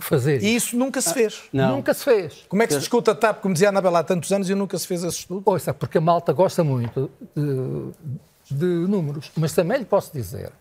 fazer 0.00 0.42
E 0.42 0.54
isso 0.54 0.76
nunca 0.76 1.00
se 1.00 1.12
fez. 1.12 1.42
Não. 1.52 1.76
Nunca 1.76 1.92
se 1.94 2.04
fez. 2.04 2.44
Como 2.48 2.62
é 2.62 2.66
que 2.66 2.72
se 2.74 2.78
discute 2.80 3.10
a 3.10 3.14
TAP, 3.14 3.40
como 3.40 3.54
dizia 3.54 3.68
a 3.68 3.70
Anabela 3.70 4.00
há 4.00 4.04
tantos 4.04 4.30
anos, 4.32 4.48
e 4.48 4.54
nunca 4.54 4.78
se 4.78 4.86
fez 4.86 5.02
esse 5.02 5.18
estudo? 5.18 5.42
Ouça, 5.44 5.74
porque 5.74 5.98
a 5.98 6.00
malta 6.00 6.32
gosta 6.32 6.62
muito 6.62 7.10
de, 7.34 8.56
de 8.56 8.64
números. 8.64 9.30
Mas 9.36 9.52
também 9.52 9.78
lhe 9.78 9.84
posso 9.84 10.12
dizer, 10.12 10.52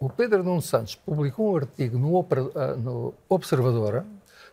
o 0.00 0.08
Pedro 0.08 0.42
Nuno 0.42 0.62
Santos 0.62 0.94
publicou 0.94 1.52
um 1.52 1.56
artigo 1.56 1.98
no, 1.98 2.26
ah, 2.54 2.74
no 2.74 3.14
Observador, 3.28 4.04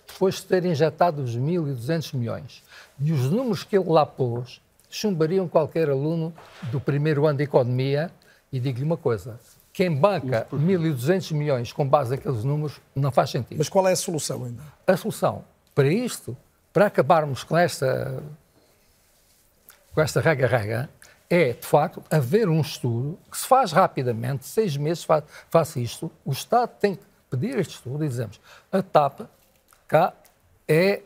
depois 0.08 0.36
de 0.36 0.44
ter 0.44 0.66
injetado 0.66 1.22
os 1.22 1.38
1.200 1.38 2.16
milhões. 2.16 2.64
E 3.00 3.12
os 3.12 3.30
números 3.30 3.64
que 3.64 3.78
ele 3.78 3.90
lá 3.90 4.06
pôs 4.06 4.62
chumbariam 4.90 5.48
qualquer 5.48 5.90
aluno 5.90 6.34
do 6.72 6.80
primeiro 6.80 7.26
ano 7.26 7.38
de 7.38 7.44
Economia. 7.44 8.12
E 8.52 8.60
digo-lhe 8.60 8.86
uma 8.86 8.98
coisa, 8.98 9.38
quem 9.76 9.94
banca 9.94 10.48
1.200 10.54 11.34
milhões 11.34 11.74
com 11.74 11.86
base 11.86 12.12
naqueles 12.12 12.46
números 12.46 12.80
não 12.96 13.12
faz 13.12 13.30
sentido. 13.30 13.58
Mas 13.58 13.68
qual 13.68 13.86
é 13.90 13.92
a 13.92 13.96
solução 13.96 14.46
ainda? 14.46 14.64
A 14.88 14.96
solução 14.96 15.44
para 15.76 15.90
isto, 15.90 16.36
para 16.72 16.86
acabarmos 16.86 17.44
com 17.44 17.58
esta 17.58 18.24
com 19.94 20.02
esta 20.02 20.22
rega-rega, 20.22 20.90
é, 21.30 21.54
de 21.54 21.66
facto, 21.66 22.02
haver 22.10 22.48
um 22.48 22.62
estudo 22.62 23.18
que 23.30 23.38
se 23.38 23.46
faz 23.46 23.72
rapidamente, 23.72 24.46
seis 24.46 24.78
meses 24.78 25.04
faz, 25.04 25.24
faz 25.50 25.76
isto, 25.76 26.12
o 26.24 26.32
Estado 26.32 26.70
tem 26.80 26.96
que 26.96 27.04
pedir 27.30 27.58
este 27.58 27.76
estudo 27.76 28.04
e 28.04 28.08
dizemos, 28.08 28.40
a 28.72 28.82
TAP 28.82 29.22
cá 29.88 30.14
é, 30.68 31.02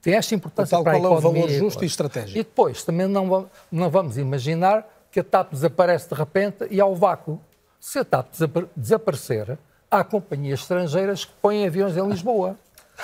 tem 0.00 0.14
esta 0.14 0.34
importância 0.34 0.76
Tal 0.76 0.84
para 0.84 0.96
a 0.96 1.00
qual 1.00 1.12
é 1.12 1.14
o 1.14 1.18
economia. 1.18 1.46
valor 1.46 1.58
justo 1.58 1.82
e 1.82 1.86
estratégico. 1.86 2.38
E 2.38 2.42
depois, 2.42 2.82
também 2.82 3.06
não, 3.06 3.50
não 3.70 3.90
vamos 3.90 4.16
imaginar 4.18 4.86
que 5.10 5.20
a 5.20 5.24
TAP 5.24 5.52
desaparece 5.52 6.08
de 6.08 6.14
repente 6.14 6.66
e 6.70 6.80
há 6.80 6.86
o 6.86 6.94
vácuo. 6.94 7.40
Se 7.80 7.98
a 7.98 8.04
TAP 8.04 8.30
desapa- 8.32 8.68
desaparecer, 8.76 9.58
há 9.90 10.04
companhias 10.04 10.60
estrangeiras 10.60 11.24
que 11.24 11.32
põem 11.40 11.66
aviões 11.66 11.96
em 11.96 12.06
Lisboa. 12.08 12.56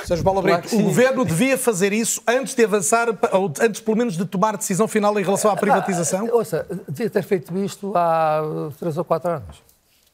Sérgio 0.05 0.23
Paulo 0.23 0.43
Brito, 0.43 0.69
Claro 0.69 0.77
o 0.85 0.89
governo 0.89 1.25
devia 1.25 1.57
fazer 1.57 1.91
isso 1.95 2.21
antes 2.29 2.55
de 2.55 2.63
avançar, 2.63 3.09
ou 3.33 3.51
antes 3.63 3.81
pelo 3.81 3.97
menos 3.97 4.15
de 4.15 4.27
tomar 4.27 4.55
decisão 4.57 4.87
final 4.87 5.19
em 5.19 5.23
relação 5.23 5.51
à 5.51 5.57
privatização? 5.57 6.29
Ah, 6.31 6.35
ouça, 6.37 6.67
devia 6.87 7.09
ter 7.09 7.23
feito 7.23 7.57
isto 7.57 7.93
há 7.97 8.43
três 8.79 8.99
ou 8.99 9.05
quatro 9.05 9.31
anos. 9.31 9.63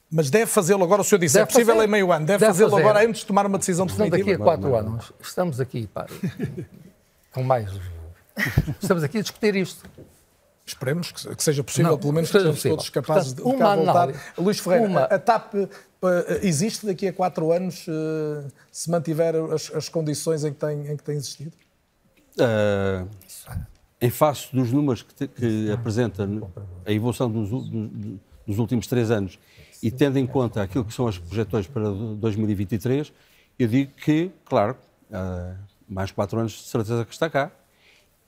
Mas 0.09 0.31
deve 0.31 0.47
fazê-lo 0.47 0.85
agora, 0.85 1.01
o 1.01 1.05
senhor 1.05 1.19
disse, 1.19 1.37
é 1.37 1.41
Deve 1.41 1.53
possível 1.53 1.75
fazer. 1.75 1.89
em 1.89 1.91
meio 1.91 2.13
ano, 2.13 2.25
deve, 2.27 2.39
Deve 2.39 2.53
fazê-lo 2.53 2.71
fazer. 2.71 2.83
agora 2.83 3.05
antes 3.05 3.23
de 3.23 3.27
tomar 3.27 3.45
uma 3.47 3.59
decisão 3.59 3.85
Não 3.87 3.93
definitiva? 3.93 4.19
daqui 4.31 4.33
a 4.41 4.45
quatro 4.45 4.77
anos. 4.77 5.13
Estamos 5.21 5.59
aqui, 5.61 5.87
pá, 5.89 6.07
com 7.33 7.43
mais... 7.43 7.69
Estamos 8.81 9.03
aqui 9.03 9.19
a 9.19 9.23
discutir 9.23 9.57
isto. 9.57 9.85
Esperemos 10.65 11.11
que, 11.13 11.35
que 11.35 11.43
seja 11.43 11.63
possível, 11.65 11.91
Não, 11.93 11.99
pelo 11.99 12.13
menos 12.13 12.31
que 12.31 12.37
que 12.39 12.43
seja 12.43 12.55
sejamos 12.57 12.77
todos 12.85 12.91
capazes 12.91 13.33
Portanto, 13.35 13.51
de, 13.51 13.53
de 13.53 13.59
cá 13.59 13.67
uma 13.69 13.77
voltar. 13.77 13.91
análise. 14.03 14.21
Luís 14.39 14.59
Ferreira, 14.61 14.87
Uma- 14.89 15.03
a 15.05 15.19
TAP 15.19 15.55
eh, 15.55 15.69
existe 16.43 16.87
daqui 16.87 17.09
a 17.09 17.13
quatro 17.13 17.51
anos 17.53 17.85
eh, 17.89 18.45
se 18.71 18.91
mantiver 18.91 19.35
as, 19.53 19.71
as 19.75 19.89
condições 19.89 20.45
em 20.45 20.53
que 20.53 20.59
tem, 20.61 20.87
em 20.93 20.97
que 20.97 21.03
tem 21.03 21.17
existido? 21.17 21.53
Ah, 22.39 23.05
em 24.01 24.11
face 24.11 24.49
dos 24.55 24.73
números 24.73 25.03
que, 25.03 25.15
te- 25.15 25.29
que 25.29 25.71
apresenta 25.71 26.29
a 26.87 26.93
evolução 26.93 27.31
dos, 27.31 27.51
dos 28.47 28.59
últimos 28.59 28.87
três 28.87 29.11
anos 29.11 29.39
e 29.83 29.91
tendo 29.91 30.17
em 30.19 30.27
conta 30.27 30.63
aquilo 30.63 30.85
que 30.85 30.95
são 30.95 31.07
as 31.09 31.19
projeções 31.19 31.67
para 31.67 31.91
2023, 31.91 33.13
eu 33.59 33.69
digo 33.69 33.93
que, 33.97 34.31
claro, 34.45 34.77
ah, 35.13 35.55
mais 35.89 36.11
quatro 36.13 36.39
anos 36.39 36.53
de 36.53 36.63
certeza 36.69 37.05
que 37.05 37.13
está 37.13 37.29
cá 37.29 37.51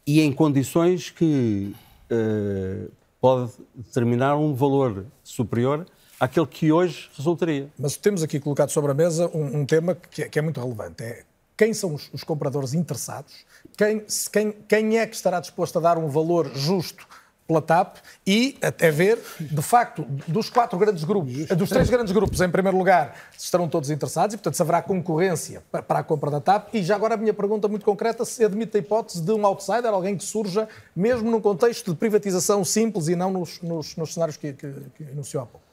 e 0.06 0.20
em 0.20 0.32
condições 0.32 1.10
que 1.10 1.74
ah, 2.10 2.88
pode 3.20 3.52
determinar 3.74 4.36
um 4.36 4.54
valor 4.54 5.06
superior 5.22 5.86
àquele 6.20 6.46
que 6.46 6.70
hoje 6.70 7.10
resultaria. 7.16 7.68
Mas 7.78 7.96
temos 7.96 8.22
aqui 8.22 8.38
colocado 8.38 8.70
sobre 8.70 8.90
a 8.90 8.94
mesa 8.94 9.30
um, 9.34 9.60
um 9.60 9.66
tema 9.66 9.94
que 9.94 10.22
é, 10.22 10.28
que 10.28 10.38
é 10.38 10.42
muito 10.42 10.60
relevante. 10.60 11.02
É 11.02 11.24
quem 11.56 11.72
são 11.72 11.94
os, 11.94 12.10
os 12.12 12.24
compradores 12.24 12.74
interessados, 12.74 13.46
quem, 13.76 14.04
quem, 14.32 14.52
quem 14.68 14.98
é 14.98 15.06
que 15.06 15.14
estará 15.14 15.40
disposto 15.40 15.78
a 15.78 15.80
dar 15.80 15.98
um 15.98 16.08
valor 16.08 16.50
justo 16.54 17.06
pela 17.46 17.60
TAP 17.60 17.96
e 18.26 18.56
até 18.62 18.90
ver, 18.90 19.18
de 19.38 19.60
facto, 19.60 20.04
dos 20.26 20.48
quatro 20.48 20.78
grandes 20.78 21.04
grupos, 21.04 21.46
dos 21.48 21.68
três 21.68 21.90
grandes 21.90 22.10
grupos, 22.12 22.40
em 22.40 22.48
primeiro 22.48 22.78
lugar, 22.78 23.14
se 23.36 23.44
estarão 23.44 23.68
todos 23.68 23.90
interessados 23.90 24.32
e, 24.34 24.38
portanto, 24.38 24.54
se 24.54 24.62
haverá 24.62 24.80
concorrência 24.80 25.62
pa- 25.70 25.82
para 25.82 25.98
a 25.98 26.02
compra 26.02 26.30
da 26.30 26.40
TAP. 26.40 26.74
E 26.74 26.82
já 26.82 26.96
agora 26.96 27.14
a 27.14 27.16
minha 27.18 27.34
pergunta 27.34 27.68
muito 27.68 27.84
concreta, 27.84 28.24
se 28.24 28.42
admite 28.44 28.76
a 28.76 28.80
hipótese 28.80 29.20
de 29.22 29.30
um 29.30 29.44
outsider, 29.44 29.86
alguém 29.92 30.16
que 30.16 30.24
surja, 30.24 30.66
mesmo 30.96 31.30
num 31.30 31.40
contexto 31.40 31.90
de 31.92 31.96
privatização 31.98 32.64
simples 32.64 33.08
e 33.08 33.14
não 33.16 33.30
nos, 33.30 33.60
nos- 33.60 33.94
nos 33.96 34.14
cenários 34.14 34.38
que, 34.38 34.54
que, 34.54 34.72
que 34.96 35.02
enunciou 35.02 35.42
há 35.42 35.46
pouco. 35.46 35.64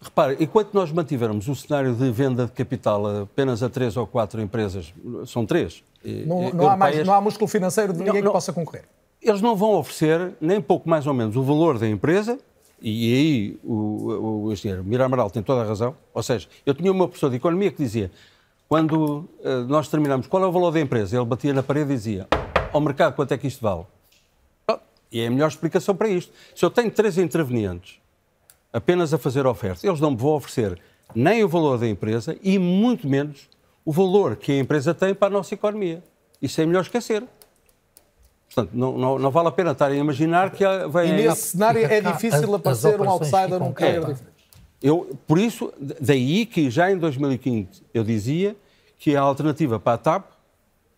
Repare, 0.00 0.36
enquanto 0.40 0.74
nós 0.74 0.90
mantivermos 0.90 1.46
o 1.46 1.54
cenário 1.54 1.94
de 1.94 2.10
venda 2.10 2.46
de 2.46 2.50
capital 2.50 3.22
apenas 3.22 3.62
a 3.62 3.68
três 3.70 3.96
ou 3.96 4.04
quatro 4.04 4.40
empresas, 4.40 4.92
são 5.28 5.46
três. 5.46 5.84
Não, 6.26 6.50
não 6.50 6.68
há 6.68 6.76
mais, 6.76 7.06
não 7.06 7.14
há 7.14 7.20
músculo 7.20 7.46
financeiro 7.46 7.92
de 7.92 8.00
ninguém 8.00 8.20
não. 8.20 8.30
que 8.30 8.32
possa 8.34 8.52
concorrer. 8.52 8.82
Eles 9.22 9.40
não 9.40 9.54
vão 9.54 9.74
oferecer 9.74 10.34
nem 10.40 10.60
pouco 10.60 10.88
mais 10.88 11.06
ou 11.06 11.14
menos 11.14 11.36
o 11.36 11.42
valor 11.42 11.78
da 11.78 11.88
empresa, 11.88 12.38
e 12.80 13.14
aí 13.14 13.60
o, 13.62 14.46
o, 14.46 14.52
engenheiro 14.52 14.82
Mira 14.82 15.04
Amaral 15.04 15.30
tem 15.30 15.42
toda 15.42 15.62
a 15.62 15.64
razão. 15.64 15.94
Ou 16.12 16.22
seja, 16.22 16.48
eu 16.66 16.74
tinha 16.74 16.90
uma 16.90 17.06
professor 17.06 17.30
de 17.30 17.36
economia 17.36 17.70
que 17.70 17.78
dizia: 17.78 18.10
quando 18.68 19.28
eh, 19.44 19.60
nós 19.68 19.86
terminamos, 19.86 20.26
qual 20.26 20.42
é 20.42 20.46
o 20.46 20.50
valor 20.50 20.72
da 20.72 20.80
empresa? 20.80 21.16
Ele 21.16 21.24
batia 21.24 21.54
na 21.54 21.62
parede 21.62 21.92
e 21.92 21.94
dizia: 21.94 22.26
ao 22.72 22.80
mercado, 22.80 23.14
quanto 23.14 23.32
é 23.32 23.38
que 23.38 23.46
isto 23.46 23.62
vale? 23.62 23.86
Ah, 24.66 24.80
E 25.12 25.20
é 25.20 25.28
a 25.28 25.30
melhor 25.30 25.46
explicação 25.46 25.94
para 25.94 26.08
isto. 26.08 26.32
Se 26.56 26.64
eu 26.64 26.70
tenho 26.70 26.90
três 26.90 27.16
intervenientes 27.18 28.00
apenas 28.72 29.14
a 29.14 29.18
fazer 29.18 29.46
oferta, 29.46 29.86
eles 29.86 30.00
não 30.00 30.10
me 30.10 30.16
vão 30.16 30.30
oferecer 30.30 30.80
nem 31.14 31.44
o 31.44 31.48
valor 31.48 31.78
da 31.78 31.86
empresa 31.86 32.36
e 32.42 32.58
muito 32.58 33.06
menos 33.06 33.48
o 33.84 33.92
valor 33.92 34.34
que 34.34 34.50
a 34.50 34.58
empresa 34.58 34.92
tem 34.92 35.14
para 35.14 35.28
a 35.28 35.30
nossa 35.30 35.54
economia. 35.54 36.02
Isso 36.40 36.60
é 36.60 36.66
melhor 36.66 36.80
esquecer. 36.80 37.22
Portanto, 38.54 38.70
não, 38.76 38.98
não, 38.98 39.18
não 39.18 39.30
vale 39.30 39.48
a 39.48 39.52
pena 39.52 39.70
estar 39.72 39.86
a 39.90 39.94
imaginar 39.94 40.50
que 40.50 40.64
vem 40.92 41.08
E 41.10 41.12
nesse 41.28 41.48
cenário 41.48 41.84
é 41.84 42.00
difícil 42.00 42.54
aparecer 42.54 43.00
um 43.00 43.08
outsider 43.08 43.58
num 43.58 43.72
player 43.72 43.96
É. 43.96 44.00
diferente. 44.00 44.22
Eu, 44.82 45.16
por 45.26 45.38
isso, 45.38 45.72
daí 46.00 46.44
que 46.44 46.68
já 46.68 46.90
em 46.90 46.98
2015 46.98 47.82
eu 47.94 48.02
dizia 48.04 48.56
que 48.98 49.14
a 49.16 49.20
alternativa 49.20 49.78
para 49.78 49.94
a 49.94 49.98
TAP, 49.98 50.24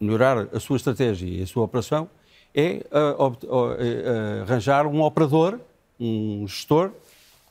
melhorar 0.01 0.49
a 0.53 0.59
sua 0.59 0.77
estratégia 0.77 1.27
e 1.29 1.43
a 1.43 1.47
sua 1.47 1.65
operação, 1.65 2.09
é 2.55 2.77
é, 2.77 2.83
ah, 2.93 4.43
arranjar 4.43 4.87
um 4.87 5.03
operador, 5.03 5.61
um 6.01 6.47
gestor 6.49 6.91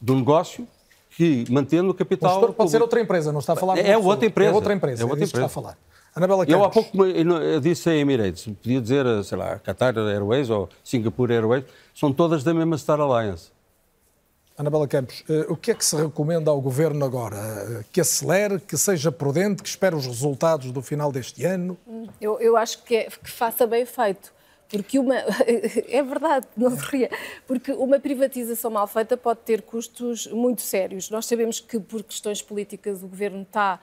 do 0.01 0.15
negócio 0.15 0.67
que 1.11 1.45
mantendo 1.49 1.89
o 1.89 1.91
O 1.91 1.93
capital. 1.93 2.31
gestor 2.31 2.53
pode 2.53 2.71
ser 2.71 2.77
público. 2.77 2.83
outra 2.83 3.01
empresa, 3.01 3.31
não 3.31 3.39
está 3.39 3.53
a 3.53 3.55
falar 3.55 3.75
de 3.75 3.81
É 3.81 3.83
uma 3.83 3.93
pessoa. 3.97 4.13
outra 4.13 4.25
empresa. 4.27 4.51
É 4.51 4.53
outra 4.55 4.73
empresa, 4.73 5.01
É 5.01 5.05
outra 5.05 5.19
é 5.19 5.21
disso 5.21 5.33
que 5.33 5.37
está 5.39 5.45
a 5.45 5.61
empresa. 5.61 5.77
falar. 5.77 5.77
Anabela 6.15 6.45
Eu 6.47 6.63
há 6.63 6.69
pouco 6.69 6.95
me- 6.95 7.11
eu 7.11 7.31
eu 7.41 7.59
disse 7.59 7.89
a 7.89 7.95
Emirates, 7.95 8.45
podia 8.61 8.79
dizer, 8.79 9.05
sei 9.23 9.37
lá, 9.37 9.57
Qatar 9.59 9.97
Airways 9.97 10.49
ou 10.49 10.69
Singapore 10.83 11.33
Airways, 11.33 11.65
são 11.93 12.13
todas 12.13 12.43
da 12.43 12.53
mesma 12.53 12.77
Star 12.77 12.99
Alliance. 12.99 13.51
Anabela 14.55 14.87
Campos, 14.87 15.23
eh, 15.27 15.47
o 15.49 15.57
que 15.57 15.71
é 15.71 15.73
que 15.73 15.83
se 15.83 15.95
recomenda 15.95 16.51
ao 16.51 16.61
Governo 16.61 17.03
agora? 17.03 17.37
Eh, 17.37 17.83
Que 17.91 17.99
acelere, 18.01 18.59
que 18.59 18.77
seja 18.77 19.11
prudente, 19.11 19.63
que 19.63 19.69
espere 19.69 19.95
os 19.95 20.05
resultados 20.05 20.71
do 20.71 20.79
final 20.83 21.11
deste 21.11 21.43
ano? 21.43 21.75
Eu, 22.21 22.39
eu 22.39 22.55
acho 22.55 22.83
que, 22.83 22.95
é, 22.95 23.03
que 23.09 23.31
faça 23.31 23.65
bem 23.65 23.83
feito. 23.83 24.31
Porque 24.69 24.99
uma. 24.99 25.15
É 25.89 26.03
verdade, 26.03 26.45
não 26.55 26.69
se 26.77 26.83
ria. 26.85 27.09
Porque 27.47 27.71
uma 27.71 27.99
privatização 27.99 28.69
mal 28.69 28.85
feita 28.87 29.17
pode 29.17 29.39
ter 29.39 29.63
custos 29.63 30.27
muito 30.27 30.61
sérios. 30.61 31.09
Nós 31.09 31.25
sabemos 31.25 31.59
que, 31.59 31.79
por 31.79 32.03
questões 32.03 32.39
políticas, 32.43 33.01
o 33.01 33.07
governo 33.07 33.41
está 33.41 33.79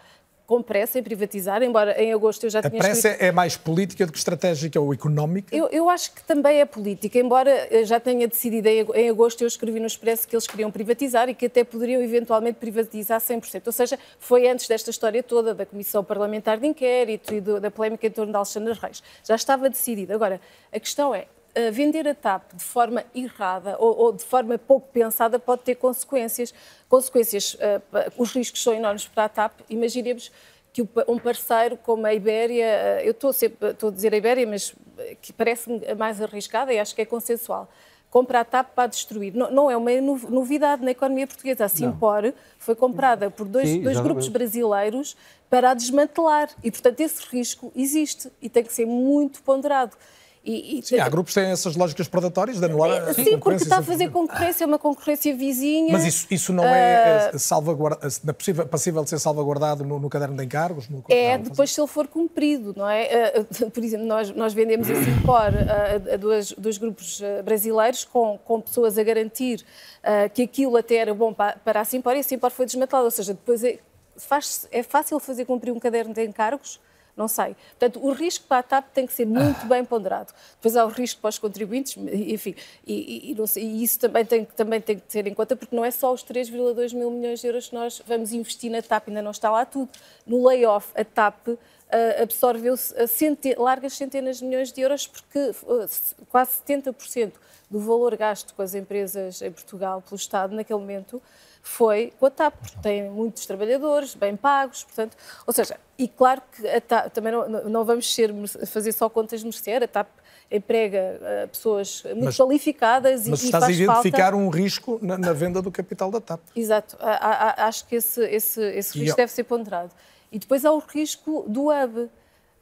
com 0.51 0.61
pressa 0.61 0.99
em 0.99 1.03
privatizar, 1.05 1.63
embora 1.63 1.93
em 2.03 2.13
agosto 2.13 2.43
eu 2.43 2.51
já 2.51 2.59
A 2.59 2.63
tinha 2.69 2.81
pressa 2.83 3.11
escrito- 3.11 3.23
é 3.23 3.31
mais 3.31 3.57
política 3.57 4.05
do 4.05 4.11
que 4.11 4.19
estratégica 4.19 4.81
ou 4.81 4.93
económica? 4.93 5.55
Eu, 5.55 5.69
eu 5.69 5.89
acho 5.89 6.13
que 6.13 6.25
também 6.25 6.59
é 6.61 6.65
política, 6.65 7.21
embora 7.21 7.69
eu 7.71 7.85
já 7.87 8.01
tenha 8.01 8.27
decidido 8.27 8.67
em 8.67 8.81
ag- 8.81 8.91
em 8.97 9.09
agosto, 9.09 9.43
eu 9.43 9.47
escrevi 9.47 9.79
no 9.79 9.87
Expresso 9.87 10.27
que 10.27 10.35
eles 10.35 10.49
queriam 10.49 10.69
privatizar 10.69 11.29
e 11.29 11.37
que 11.37 11.47
até 11.47 11.63
poderiam 11.63 12.03
eventualmente 12.03 12.59
privatizar 12.59 13.21
100%. 13.21 13.63
Ou 13.69 13.73
seja, 13.73 13.97
foi 14.19 14.49
antes 14.49 14.67
desta 14.67 14.91
história 14.91 15.23
toda 15.23 15.55
da 15.55 15.65
Comissão 15.65 16.03
Parlamentar 16.03 16.59
de 16.59 16.67
Inquérito 16.67 17.33
e 17.33 17.41
do- 17.41 17.61
da 17.61 17.71
polémica 17.71 18.09
em 18.09 18.11
torno 18.11 18.33
de 18.33 18.37
Alexandre 18.37 18.73
Reis. 18.73 19.05
Já 19.23 19.37
estava 19.37 19.71
decidido. 19.71 20.13
Agora, 20.13 20.41
a 20.73 20.81
questão 20.81 21.15
é, 21.15 21.27
vender 21.73 22.07
a 22.09 22.15
TAP 22.15 22.53
de 22.55 22.63
forma 22.65 23.05
errada 23.15 23.77
ou, 23.79 23.97
ou 23.99 24.13
de 24.13 24.25
forma 24.25 24.57
pouco 24.59 24.89
pensada 24.93 25.39
pode 25.39 25.63
ter 25.63 25.75
consequências. 25.75 26.55
Consequências, 26.89 27.57
pa- 27.91 28.07
os 28.17 28.33
riscos 28.33 28.63
são 28.63 28.75
enormes 28.75 29.07
para 29.09 29.25
a 29.25 29.29
TAP. 29.29 29.61
Imaginemos 29.69 30.31
que 30.73 30.83
um 31.09 31.19
parceiro 31.19 31.77
como 31.77 32.07
a 32.07 32.15
Ibéria, 32.15 32.65
eh, 32.65 33.03
eu 33.05 33.11
estou, 33.11 33.33
sempre, 33.33 33.71
estou 33.71 33.89
a 33.89 33.93
dizer 33.93 34.15
a 34.15 34.17
Ibéria, 34.17 34.47
mas 34.47 34.73
eh, 34.99 35.17
que 35.21 35.33
parece-me 35.33 35.85
a 35.87 35.95
mais 35.97 36.23
arriscada 36.23 36.73
e 36.73 36.79
acho 36.79 36.95
que 36.95 37.03
é 37.03 37.05
consensual, 37.05 37.69
compra 38.09 38.39
a 38.41 38.45
TAP 38.45 38.69
para 38.75 38.87
destruir. 38.89 39.35
Não, 39.35 39.51
não 39.51 39.69
é 39.71 39.77
uma 39.77 39.91
no- 40.01 40.31
novidade 40.31 40.85
na 40.85 40.93
economia 40.93 41.27
portuguesa. 41.27 41.65
A 41.65 41.69
Simpor 41.69 42.33
foi 42.59 42.77
comprada 42.77 43.31
por 43.33 43.47
dois, 43.49 43.69
Sim, 43.69 43.83
dois 43.83 43.99
grupos 43.99 44.29
brasileiros 44.29 45.17
para 45.49 45.71
a 45.71 45.75
desmantelar. 45.75 46.49
E, 46.63 46.71
portanto, 46.71 47.01
esse 47.01 47.21
risco 47.29 47.73
existe 47.75 48.31
e 48.41 48.49
tem 48.49 48.63
que 48.63 48.73
ser 48.73 48.87
muito 48.87 49.43
ponderado. 49.43 49.97
E, 50.43 50.79
e- 50.79 50.83
Sim, 50.83 50.99
há 50.99 51.09
grupos 51.09 51.35
que 51.35 51.41
têm 51.41 51.51
essas 51.51 51.77
lógicas 51.77 52.09
predatórias 52.09 52.59
de 52.59 52.65
anular 52.65 52.91
a 52.91 53.13
Sim, 53.13 53.39
porque 53.39 53.63
está 53.63 53.79
a 53.79 53.83
fazer 53.83 54.11
concorrência, 54.11 54.65
é 54.65 54.67
uma 54.67 54.79
concorrência 54.79 55.37
vizinha. 55.37 55.93
Mas 55.93 56.07
isso, 56.07 56.27
isso 56.31 56.53
não 56.53 56.65
é, 56.65 57.31
é 57.35 57.39
salvaguarda, 57.39 58.09
é 58.27 58.33
possível, 58.33 58.67
passível 58.67 59.05
de 59.05 59.11
ser 59.11 59.19
salvaguardado 59.19 59.85
no, 59.85 59.99
no 59.99 60.09
caderno 60.09 60.37
de 60.37 60.43
encargos? 60.43 60.89
No, 60.89 61.05
É, 61.11 61.37
não, 61.37 61.45
depois 61.45 61.71
se 61.73 61.79
ele 61.81 61.89
for 61.89 62.09
cumprido, 62.09 62.73
não 62.75 62.89
é? 62.89 63.35
Ah, 63.37 63.45
Por 63.71 63.85
exemplo, 63.85 64.07
nós, 64.07 64.31
nós 64.31 64.55
vendemos 64.55 64.89
a 64.91 64.95
Simpor 64.95 65.53
a, 66.11 66.15
a 66.15 66.17
dois, 66.17 66.53
dois 66.53 66.79
grupos 66.79 67.21
brasileiros 67.45 68.05
com, 68.05 68.39
com 68.39 68.63
pessoas 68.63 68.97
a 68.97 69.03
garantir 69.03 69.63
ah, 70.03 70.29
que 70.31 70.43
aquilo 70.43 70.75
até 70.77 70.97
era 70.97 71.13
bom 71.13 71.35
para, 71.35 71.57
para 71.59 71.81
a 71.83 71.85
Simpor 71.85 72.17
e 72.17 72.21
a 72.21 72.23
Simpor 72.23 72.51
foi 72.51 72.65
desmantelada. 72.65 73.05
Ou 73.05 73.11
seja, 73.11 73.35
depois 73.35 73.63
é, 73.63 73.79
faz, 74.17 74.67
é 74.73 74.83
fácil 74.83 75.21
fazer 75.21 75.45
cumprir 75.45 75.71
um 75.71 75.79
caderno 75.79 76.15
de 76.15 76.25
encargos? 76.25 76.81
Não 77.21 77.29
sei. 77.29 77.55
Portanto, 77.79 78.03
o 78.03 78.13
risco 78.13 78.47
para 78.49 78.61
a 78.61 78.63
TAP 78.63 78.87
tem 78.95 79.07
que 79.07 79.13
ser 79.13 79.27
muito 79.27 79.67
bem 79.67 79.85
ponderado. 79.85 80.33
Depois 80.55 80.75
há 80.75 80.87
o 80.87 80.89
risco 80.89 81.21
para 81.21 81.29
os 81.29 81.39
contribuintes, 81.39 81.95
enfim, 81.99 82.55
e, 82.87 83.31
e- 83.31 83.47
sei, 83.47 83.63
e 83.63 83.83
isso 83.85 83.99
também 83.99 84.25
tem, 84.25 84.45
também 84.47 84.81
tem 84.81 84.97
que 84.97 85.03
ter 85.03 85.27
em 85.27 85.35
conta, 85.35 85.55
porque 85.55 85.77
não 85.77 85.85
é 85.85 85.91
só 85.91 86.15
os 86.15 86.25
3,2 86.25 86.95
mil 86.95 87.11
milhões 87.11 87.41
de 87.43 87.47
euros 87.47 87.69
que 87.69 87.75
nós 87.75 88.01
vamos 88.07 88.33
investir 88.33 88.71
na 88.71 88.81
TAP, 88.81 89.09
ainda 89.09 89.21
não 89.21 89.33
está 89.33 89.51
lá 89.51 89.67
tudo. 89.67 89.91
No 90.27 90.47
layoff, 90.49 90.89
a 90.99 91.05
TAP 91.05 91.49
ah, 91.93 92.23
absorveu-se 92.23 92.97
a 92.99 93.07
cente- 93.07 93.55
largas 93.59 93.93
centenas 93.93 94.39
de 94.39 94.47
milhões 94.47 94.73
de 94.73 94.81
euros, 94.81 95.07
porque 95.07 95.53
se- 95.89 96.15
quase 96.31 96.53
70% 96.67 97.33
do 97.71 97.81
valor 97.81 98.17
gasto 98.17 98.55
com 98.55 98.63
as 98.63 98.75
empresas 98.75 99.43
em 99.43 99.53
Portugal 99.53 100.01
pelo 100.01 100.17
Estado 100.17 100.57
naquele 100.57 100.79
momento 100.81 101.21
foi 101.63 102.13
com 102.19 102.27
a 102.27 102.31
TAP, 102.31 102.55
porque 102.55 102.77
tem 102.83 103.11
muitos 103.11 103.47
trabalhadores, 103.47 104.15
bem 104.15 104.37
pagos, 104.37 104.85
portanto, 104.85 105.17
ou 105.47 105.53
seja, 105.53 105.77
e 105.99 106.09
claro 106.09 106.43
que 106.53 106.67
a 106.67 106.81
TAP, 106.81 107.13
também 107.13 107.33
não, 107.33 107.49
não 107.49 107.85
vamos 107.85 108.13
ser, 108.13 108.33
fazer 108.67 108.93
só 108.93 109.09
contas 109.09 109.41
de 109.41 109.47
merceer, 109.47 109.83
a 109.83 109.89
TAP 109.89 110.09
emprega 110.51 111.21
uh, 111.21 111.49
pessoas 111.49 112.03
muito 112.05 112.25
mas, 112.25 112.37
qualificadas 112.37 113.29
mas 113.29 113.43
e, 113.43 113.47
estás 113.47 113.65
e 113.65 113.67
faz 113.67 113.81
a 113.81 113.83
identificar 113.83 114.33
falta... 114.33 114.37
um 114.37 114.49
risco 114.49 114.99
na, 115.01 115.17
na, 115.17 115.33
venda 115.33 115.63
do 115.63 115.71
capital 115.71 116.11
da 116.11 116.21
TAP. 116.21 116.41
Exato, 116.57 116.97
acho 117.01 117.87
que 117.87 117.97
esse, 117.97 118.23
esse, 118.25 118.61
esse 118.61 118.99
risco 118.99 119.15
e, 119.15 119.17
deve 119.17 119.31
ser 119.31 119.45
ponderado. 119.45 119.91
E 120.33 120.39
depois 120.39 120.65
há 120.65 120.73
o 120.73 120.79
risco 120.79 121.45
do 121.49 121.69
hub. 121.69 122.09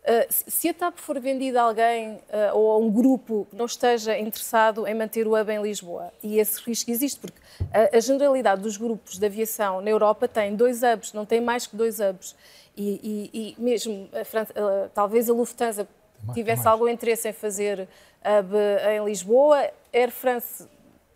Uh, 0.08 0.24
se 0.30 0.70
a 0.70 0.72
TAP 0.72 0.96
for 0.96 1.20
vendida 1.20 1.60
a 1.60 1.64
alguém 1.64 2.14
uh, 2.14 2.54
ou 2.54 2.70
a 2.72 2.78
um 2.78 2.90
grupo 2.90 3.46
que 3.50 3.54
não 3.56 3.66
esteja 3.66 4.18
interessado 4.18 4.86
em 4.86 4.94
manter 4.94 5.26
o 5.26 5.38
hub 5.38 5.52
em 5.52 5.60
Lisboa, 5.60 6.10
e 6.22 6.38
esse 6.38 6.58
risco 6.62 6.90
existe, 6.90 7.20
porque 7.20 7.38
a, 7.70 7.94
a 7.94 8.00
generalidade 8.00 8.62
dos 8.62 8.78
grupos 8.78 9.18
de 9.18 9.26
aviação 9.26 9.82
na 9.82 9.90
Europa 9.90 10.26
tem 10.26 10.56
dois 10.56 10.82
hubs, 10.82 11.12
não 11.12 11.26
tem 11.26 11.42
mais 11.42 11.66
que 11.66 11.76
dois 11.76 12.00
hubs. 12.00 12.34
E, 12.74 13.28
e, 13.34 13.54
e 13.58 13.62
mesmo, 13.62 14.08
a 14.18 14.24
França, 14.24 14.52
uh, 14.52 14.88
talvez 14.94 15.28
a 15.28 15.34
Lufthansa 15.34 15.86
tivesse 16.32 16.64
mais. 16.64 16.66
algum 16.66 16.88
interesse 16.88 17.28
em 17.28 17.32
fazer 17.34 17.86
hub 18.24 18.56
em 18.90 19.04
Lisboa, 19.04 19.70
Air 19.92 20.10
France 20.10 20.66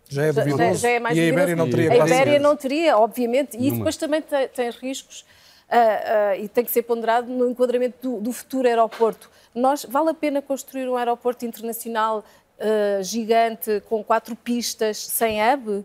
já 0.07 0.25
é, 0.25 0.33
já, 0.33 0.73
já 0.73 0.89
é 0.89 0.99
mais 0.99 1.17
e 1.17 1.21
a 1.21 1.25
Ibéria 1.25 1.55
não 1.55 1.67
teria. 1.67 1.91
A 1.91 1.95
Ibéria 1.95 2.39
não 2.39 2.55
teria, 2.55 2.97
obviamente, 2.97 3.57
e 3.57 3.71
depois 3.71 3.97
também 3.97 4.21
tem, 4.21 4.47
tem 4.49 4.69
riscos 4.69 5.25
uh, 5.73 6.39
uh, 6.39 6.43
e 6.43 6.47
tem 6.47 6.63
que 6.63 6.71
ser 6.71 6.83
ponderado 6.83 7.31
no 7.31 7.49
enquadramento 7.49 7.97
do, 8.01 8.21
do, 8.21 8.31
futuro 8.31 8.67
aeroporto. 8.67 9.29
Nós, 9.55 9.85
vale 9.89 10.11
a 10.11 10.13
pena 10.13 10.41
construir 10.41 10.87
um 10.87 10.95
aeroporto 10.95 11.45
internacional 11.45 12.23
uh, 12.59 13.03
gigante 13.03 13.81
com 13.89 14.03
quatro 14.03 14.35
pistas 14.35 14.97
sem 14.97 15.39
hub? 15.41 15.83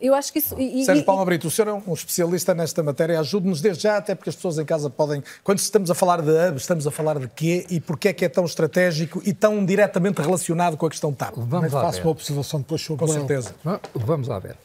Eu 0.00 0.14
acho 0.14 0.32
que 0.32 0.38
isso. 0.38 0.58
E, 0.58 0.82
Sérgio 0.82 1.04
Palma 1.04 1.22
Brito, 1.26 1.46
o 1.46 1.50
senhor 1.50 1.68
é 1.68 1.72
um 1.72 1.92
especialista 1.92 2.54
nesta 2.54 2.82
matéria. 2.82 3.20
Ajude-nos 3.20 3.60
desde 3.60 3.82
já, 3.82 3.98
até 3.98 4.14
porque 4.14 4.30
as 4.30 4.36
pessoas 4.36 4.58
em 4.58 4.64
casa 4.64 4.88
podem. 4.88 5.22
Quando 5.44 5.58
estamos 5.58 5.90
a 5.90 5.94
falar 5.94 6.22
de 6.22 6.30
hub, 6.30 6.56
estamos 6.56 6.86
a 6.86 6.90
falar 6.90 7.18
de 7.18 7.28
quê 7.28 7.66
e 7.68 7.80
porquê 7.80 8.08
é 8.08 8.12
que 8.14 8.24
é 8.24 8.28
tão 8.28 8.46
estratégico 8.46 9.20
e 9.26 9.34
tão 9.34 9.62
diretamente 9.62 10.22
relacionado 10.22 10.78
com 10.78 10.86
a 10.86 10.90
questão 10.90 11.12
TAP? 11.12 11.34
Vamos 11.36 11.50
Mas 11.50 11.72
lá 11.72 11.82
faço 11.82 11.98
ver. 11.98 12.06
uma 12.06 12.12
observação 12.12 12.60
depois 12.60 12.80
sobre 12.80 13.06
Com 13.06 13.12
certeza. 13.12 13.54
Vamos 13.94 14.26
lá 14.26 14.38
ver. 14.38 14.56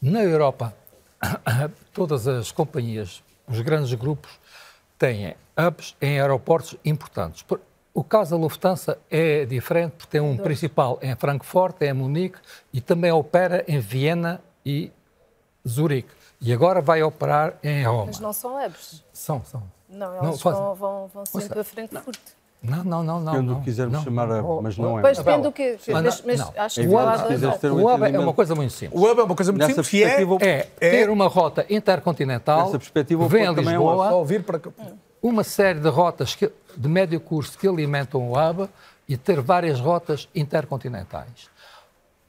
Na 0.00 0.22
Europa, 0.22 0.72
todas 1.92 2.28
as 2.28 2.52
companhias 2.52 3.20
os 3.48 3.60
grandes 3.60 3.92
grupos 3.94 4.38
têm 4.98 5.36
hubs 5.56 5.96
em 6.00 6.20
aeroportos 6.20 6.76
importantes. 6.84 7.44
O 7.92 8.02
caso 8.02 8.32
da 8.32 8.36
Lufthansa 8.36 8.98
é 9.10 9.44
diferente, 9.44 9.92
porque 9.92 10.10
tem 10.10 10.20
um 10.20 10.36
principal 10.36 10.98
em 11.00 11.14
Frankfurt, 11.14 11.80
em 11.82 11.92
Munique 11.92 12.38
e 12.72 12.80
também 12.80 13.12
opera 13.12 13.64
em 13.68 13.78
Viena 13.78 14.40
e 14.66 14.90
Zurique. 15.66 16.10
E 16.40 16.52
agora 16.52 16.80
vai 16.80 17.02
operar 17.02 17.54
em 17.62 17.84
Roma. 17.84 18.06
Mas 18.06 18.18
não 18.18 18.32
são 18.32 18.62
hubs? 18.62 19.04
São, 19.12 19.44
são. 19.44 19.62
Não, 19.88 20.26
eles 20.26 20.42
não, 20.42 20.52
vão, 20.52 20.74
vão, 20.74 21.08
vão 21.08 21.26
sempre 21.26 21.60
a 21.60 21.64
Frankfurt. 21.64 22.18
Não. 22.18 22.43
Não, 22.64 22.82
não, 22.82 23.02
não, 23.04 23.20
não. 23.20 23.32
Quando 23.34 23.60
quisermos 23.62 23.98
não. 23.98 24.04
chamar, 24.04 24.28
mas 24.62 24.78
não 24.78 24.98
é. 24.98 25.02
Pois 25.02 25.18
depende 25.18 25.42
do 25.42 25.52
que. 25.52 25.76
Mas, 25.88 26.22
mas 26.22 26.40
não. 26.40 26.52
acho 26.56 26.80
que 26.80 26.86
o 26.86 26.96
hub, 26.96 27.82
o 27.82 27.94
hub 27.94 28.04
é 28.04 28.18
uma 28.18 28.32
coisa 28.32 28.54
muito 28.54 28.72
simples. 28.72 29.00
O 29.00 29.04
hub 29.04 29.20
é 29.20 29.22
uma 29.22 29.36
coisa 29.36 29.52
muito 29.52 29.68
Nessa 29.68 29.82
simples. 29.82 30.42
É, 30.42 30.48
é, 30.48 30.68
é 30.80 30.90
ter 30.90 31.10
uma 31.10 31.28
rota 31.28 31.66
intercontinental, 31.68 32.64
Nessa 32.64 32.78
perspectiva, 32.78 33.28
vem 33.28 33.46
a 33.46 33.52
Lisboa, 33.52 34.08
é 34.08 34.14
um 34.14 34.42
para... 34.42 34.60
uma 35.22 35.44
série 35.44 35.78
de 35.78 35.88
rotas 35.88 36.34
que, 36.34 36.50
de 36.74 36.88
médio 36.88 37.20
curso 37.20 37.58
que 37.58 37.68
alimentam 37.68 38.30
o 38.30 38.32
hub 38.32 38.68
e 39.06 39.16
ter 39.18 39.42
várias 39.42 39.78
rotas 39.78 40.26
intercontinentais. 40.34 41.52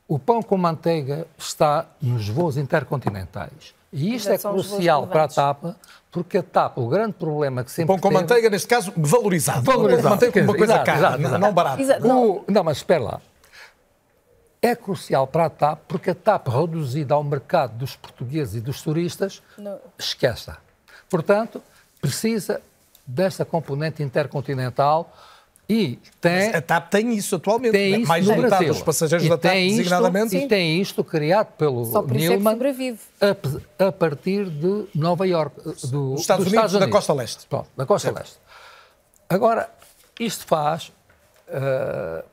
O 0.07 0.19
pão 0.19 0.43
com 0.43 0.57
manteiga 0.57 1.25
está 1.37 1.85
nos 2.01 2.27
voos 2.27 2.57
intercontinentais. 2.57 3.73
E 3.95 4.13
isto 4.13 4.29
é 4.29 4.37
crucial 4.37 5.07
para 5.07 5.23
a 5.23 5.27
TAP, 5.29 5.63
porque 6.11 6.39
a 6.39 6.43
TAP, 6.43 6.77
o 6.79 6.89
grande 6.89 7.13
problema 7.13 7.63
que 7.63 7.71
sempre 7.71 7.87
Pão 7.87 7.97
com 7.97 8.09
teve... 8.09 8.21
manteiga, 8.21 8.49
neste 8.49 8.67
caso, 8.67 8.91
valorizado. 8.97 9.61
Valorizado. 9.61 10.09
Manteiga 10.09 10.33
como 10.33 10.43
uma 10.43 10.57
coisa 10.57 10.73
exato, 10.73 10.85
cara, 10.85 10.97
exato, 10.99 11.21
exato. 11.21 11.39
não 11.39 11.53
barata. 11.53 12.05
O... 12.05 12.43
Não, 12.45 12.61
mas 12.61 12.77
espera 12.77 13.01
lá. 13.01 13.21
É 14.61 14.75
crucial 14.75 15.25
para 15.25 15.45
a 15.45 15.49
TAP, 15.49 15.79
porque 15.87 16.09
a 16.09 16.15
TAP 16.15 16.49
reduzida 16.49 17.13
ao 17.13 17.23
mercado 17.23 17.77
dos 17.77 17.95
portugueses 17.95 18.55
e 18.55 18.59
dos 18.59 18.81
turistas, 18.81 19.41
não. 19.57 19.79
esqueça. 19.97 20.57
Portanto, 21.09 21.63
precisa 22.01 22.61
desta 23.07 23.45
componente 23.45 24.03
intercontinental 24.03 25.09
e 25.67 25.97
tem... 26.21 26.47
Mas 26.47 26.55
a 26.55 26.61
TAP 26.61 26.91
tem 26.91 27.13
isso 27.13 27.35
atualmente. 27.35 27.71
Tem 27.71 27.91
né? 27.91 27.97
isso 27.99 28.07
Mais 28.07 28.25
no 28.25 28.35
metade 28.35 28.49
Brasil. 28.49 28.73
dos 28.73 28.83
passageiros 28.83 29.25
e 29.25 29.29
da 29.29 29.37
TAP, 29.37 29.55
isto, 29.55 29.77
designadamente. 29.77 30.37
E 30.37 30.47
tem 30.47 30.79
isto 30.79 31.03
criado 31.03 31.53
pelo 31.53 31.85
Só 31.85 32.03
por 32.03 32.13
Nilman 32.13 32.57
isso 32.69 32.99
é 33.19 33.33
que 33.33 33.47
a, 33.79 33.87
a, 33.87 33.91
partir 33.91 34.49
de 34.49 34.85
Nova 34.93 35.27
York, 35.27 35.55
do, 35.63 36.11
dos 36.11 36.21
Estados, 36.21 36.45
dos 36.45 36.53
Unidos, 36.53 36.53
Estados 36.53 36.73
Unidos, 36.73 36.79
da 36.79 36.91
costa 36.91 37.13
leste. 37.13 37.47
Pronto, 37.47 37.69
da 37.75 37.85
costa 37.85 38.07
certo. 38.07 38.17
leste. 38.19 38.37
Agora, 39.27 39.69
isto 40.19 40.45
faz... 40.45 40.91
Uh, 41.47 42.23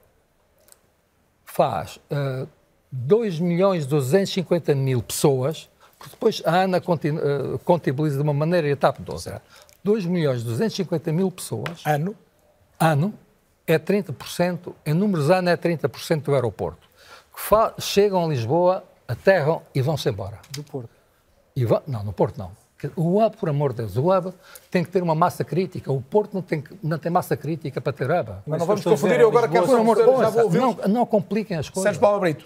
faz 1.44 2.00
uh, 2.10 2.48
2 2.90 3.40
milhões 3.40 3.86
250 3.86 4.74
mil 4.74 5.02
pessoas, 5.02 5.70
que 5.98 6.08
depois 6.10 6.42
a 6.44 6.62
ANA 6.62 6.78
uh, 6.78 7.58
contabiliza 7.60 8.16
de 8.16 8.22
uma 8.22 8.34
maneira 8.34 8.68
e 8.68 8.72
a 8.72 8.76
TAP 8.76 9.00
de 9.00 9.10
outra. 9.10 9.42
2 9.82 10.04
milhões 10.04 10.42
250 10.42 11.12
mil 11.12 11.30
pessoas... 11.30 11.82
Ano? 11.86 12.14
Ano 12.82 13.14
é 13.64 13.78
30%, 13.78 14.74
em 14.84 14.92
números 14.92 15.30
ano 15.30 15.48
é 15.48 15.56
30% 15.56 16.22
do 16.22 16.34
aeroporto. 16.34 16.88
Que 17.32 17.80
chegam 17.80 18.24
a 18.24 18.26
Lisboa, 18.26 18.82
aterram 19.06 19.62
e 19.72 19.80
vão-se 19.80 20.08
embora. 20.08 20.40
Do 20.50 20.64
Porto? 20.64 20.90
E 21.54 21.64
vão, 21.64 21.80
não, 21.86 22.02
no 22.02 22.12
Porto 22.12 22.38
não. 22.38 22.50
O 22.96 23.22
hub, 23.22 23.36
por 23.36 23.48
amor 23.48 23.70
de 23.72 23.76
Deus, 23.76 23.96
o 23.96 24.10
hub 24.10 24.34
tem 24.68 24.82
que 24.82 24.90
ter 24.90 25.00
uma 25.00 25.14
massa 25.14 25.44
crítica. 25.44 25.92
O 25.92 26.02
Porto 26.02 26.34
não 26.34 26.42
tem, 26.42 26.64
não 26.82 26.98
tem 26.98 27.12
massa 27.12 27.36
crítica 27.36 27.80
para 27.80 27.92
ter 27.92 28.10
hub. 28.10 28.32
Mas 28.44 28.58
não 28.58 28.66
vamos 28.66 28.82
confundir, 28.82 29.20
eu 29.20 29.28
agora 29.28 29.46
quero... 29.46 29.64
Por 29.64 29.78
amor 29.78 29.96
de 29.98 30.02
Deus, 30.02 30.52
não, 30.52 30.76
não 30.88 31.06
compliquem 31.06 31.56
as 31.56 31.68
coisas. 31.70 31.84
Sérgio 31.84 32.00
Paulo 32.00 32.18
Brito, 32.18 32.44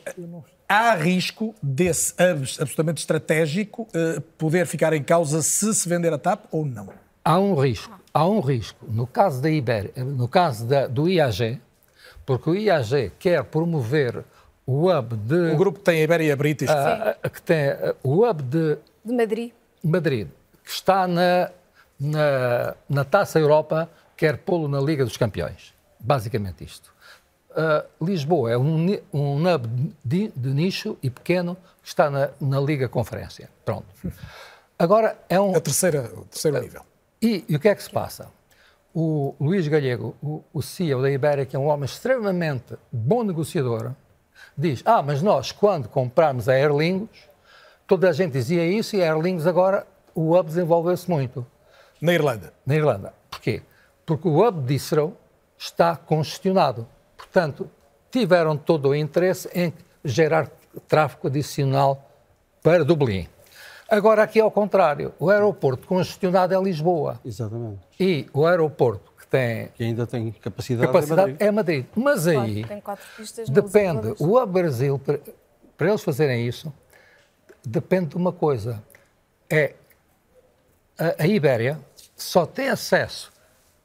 há 0.68 0.95
risco 0.95 1.55
desse 1.62 2.12
hub 2.12 2.43
absolutamente 2.61 3.01
estratégico 3.01 3.84
uh, 3.84 4.20
poder 4.37 4.66
ficar 4.66 4.93
em 4.93 5.03
causa 5.03 5.41
se 5.41 5.74
se 5.74 5.89
vender 5.89 6.12
a 6.12 6.18
TAP 6.18 6.45
ou 6.53 6.66
não? 6.66 6.91
Há 7.24 7.39
um 7.39 7.55
risco 7.55 7.99
há 8.17 8.27
um 8.27 8.41
risco, 8.41 8.87
no 8.89 9.07
caso 9.07 9.43
da 9.43 9.51
Iber, 9.51 9.93
no 9.95 10.27
caso 10.27 10.64
da, 10.67 10.87
do 10.87 11.07
IAG, 11.07 11.61
porque 12.25 12.49
o 12.49 12.55
IAG 12.55 13.12
quer 13.19 13.45
promover 13.45 14.25
o 14.67 14.91
hub 14.91 15.14
de... 15.17 15.53
O 15.53 15.57
grupo 15.57 15.79
que 15.79 15.85
tem 15.85 16.01
a 16.01 16.05
Iber 16.05 16.21
e 16.23 16.33
a 16.33 16.37
British. 16.37 16.71
Uh, 16.71 17.29
que 17.29 17.43
tem 17.43 17.69
uh, 17.73 17.95
o 18.03 18.27
hub 18.27 18.43
de... 18.43 18.79
De 19.05 19.12
Madrid. 19.12 19.53
Madrid, 19.85 20.29
que 20.64 20.71
está 20.71 21.07
na, 21.07 21.51
na, 22.01 22.75
na 22.89 23.05
Taça 23.05 23.39
Europa, 23.39 23.89
quer 24.17 24.39
pô-lo 24.39 24.67
na 24.67 24.81
Liga 24.81 25.05
dos 25.05 25.19
Campeões. 25.19 25.75
Basicamente 26.01 26.64
isto. 26.64 26.91
Uh, 27.51 28.05
Lisboa 28.05 28.51
é 28.51 28.57
um, 28.57 28.99
um 29.12 29.55
hub 29.55 29.95
de, 30.03 30.29
de, 30.35 30.49
nicho 30.55 30.97
e 31.03 31.11
pequeno 31.11 31.55
que 31.83 31.89
está 31.89 32.09
na, 32.09 32.31
na 32.41 32.61
Liga 32.61 32.89
Conferência. 32.89 33.51
Pronto. 33.62 33.87
Agora 34.79 35.19
é 35.29 35.39
um... 35.39 35.55
A 35.55 35.61
terceira, 35.61 36.11
o 36.17 36.25
terceiro 36.25 36.59
nível. 36.61 36.83
E, 37.27 37.45
e, 37.49 37.57
o 37.57 37.59
que 37.59 37.68
é 37.68 37.74
que 37.74 37.83
se 37.83 37.91
passa? 37.91 38.31
O 38.95 39.35
Luís 39.41 39.66
Galego, 39.66 40.14
o, 40.22 40.45
o 40.55 40.62
CEO 40.62 41.03
da 41.03 41.11
Ibéria, 41.11 41.45
que 41.45 41.57
é 41.57 41.59
um 41.59 41.66
homem 41.66 41.85
extremamente 41.85 42.77
bom 42.93 43.24
negociador, 43.24 43.91
diz: 44.57 44.81
Ah, 44.85 45.03
mas 45.03 45.20
nós, 45.22 45.51
quando 45.51 45.89
compramos 45.89 46.49
a 46.49 46.53
Aer 46.53 46.70
Lingus, 46.70 47.29
toda 47.85 48.09
a 48.09 48.12
gente 48.12 48.31
dizia 48.31 48.64
isso 48.64 48.95
e 48.95 49.03
a 49.03 49.07
Aer 49.07 49.20
Lingus 49.20 49.45
agora, 49.45 49.85
o 50.14 50.37
hub 50.37 50.47
desenvolveu-se 50.47 51.11
muito. 51.11 51.45
Na 52.01 52.12
Irlanda? 52.12 52.53
Na 52.64 52.77
Irlanda. 52.77 53.12
Porquê? 53.29 53.61
Porque 54.07 54.29
o 54.29 54.47
hub 54.47 54.64
de 54.64 54.74
Israel 54.74 55.12
está 55.59 55.97
congestionado. 55.97 56.87
Portanto, 57.16 57.68
tiveram 58.09 58.57
todo 58.57 58.91
o 58.91 58.95
interesse 58.95 59.51
em 59.53 59.72
gerar 60.05 60.49
tráfego 60.87 61.27
adicional 61.27 62.09
para 62.62 62.85
Dublin. 62.85 63.27
Agora, 63.89 64.22
aqui 64.22 64.41
ao 64.41 64.51
contrário, 64.51 65.14
o 65.18 65.30
aeroporto 65.30 65.87
congestionado 65.87 66.55
é 66.55 66.61
Lisboa. 66.61 67.20
Exatamente. 67.24 67.80
E 68.01 68.26
o 68.32 68.45
aeroporto 68.45 69.12
que 69.18 69.26
tem. 69.26 69.68
Que 69.74 69.84
ainda 69.84 70.07
tem 70.07 70.32
capacidade, 70.32 70.87
capacidade 70.87 71.20
é, 71.20 71.24
Madrid. 71.24 71.41
é 71.41 71.51
Madrid. 71.51 71.87
Mas 71.95 72.26
aí. 72.26 72.64
Tem 72.64 72.80
quatro 72.80 73.07
pistas 73.16 73.49
depende. 73.49 74.14
O 74.18 74.45
Brasil, 74.45 74.99
para, 74.99 75.20
para 75.76 75.89
eles 75.89 76.03
fazerem 76.03 76.47
isso, 76.47 76.72
depende 77.64 78.11
de 78.11 78.16
uma 78.16 78.32
coisa. 78.32 78.82
É. 79.49 79.74
A, 80.99 81.22
a 81.22 81.26
Ibéria 81.26 81.78
só 82.16 82.45
tem 82.45 82.68
acesso 82.68 83.30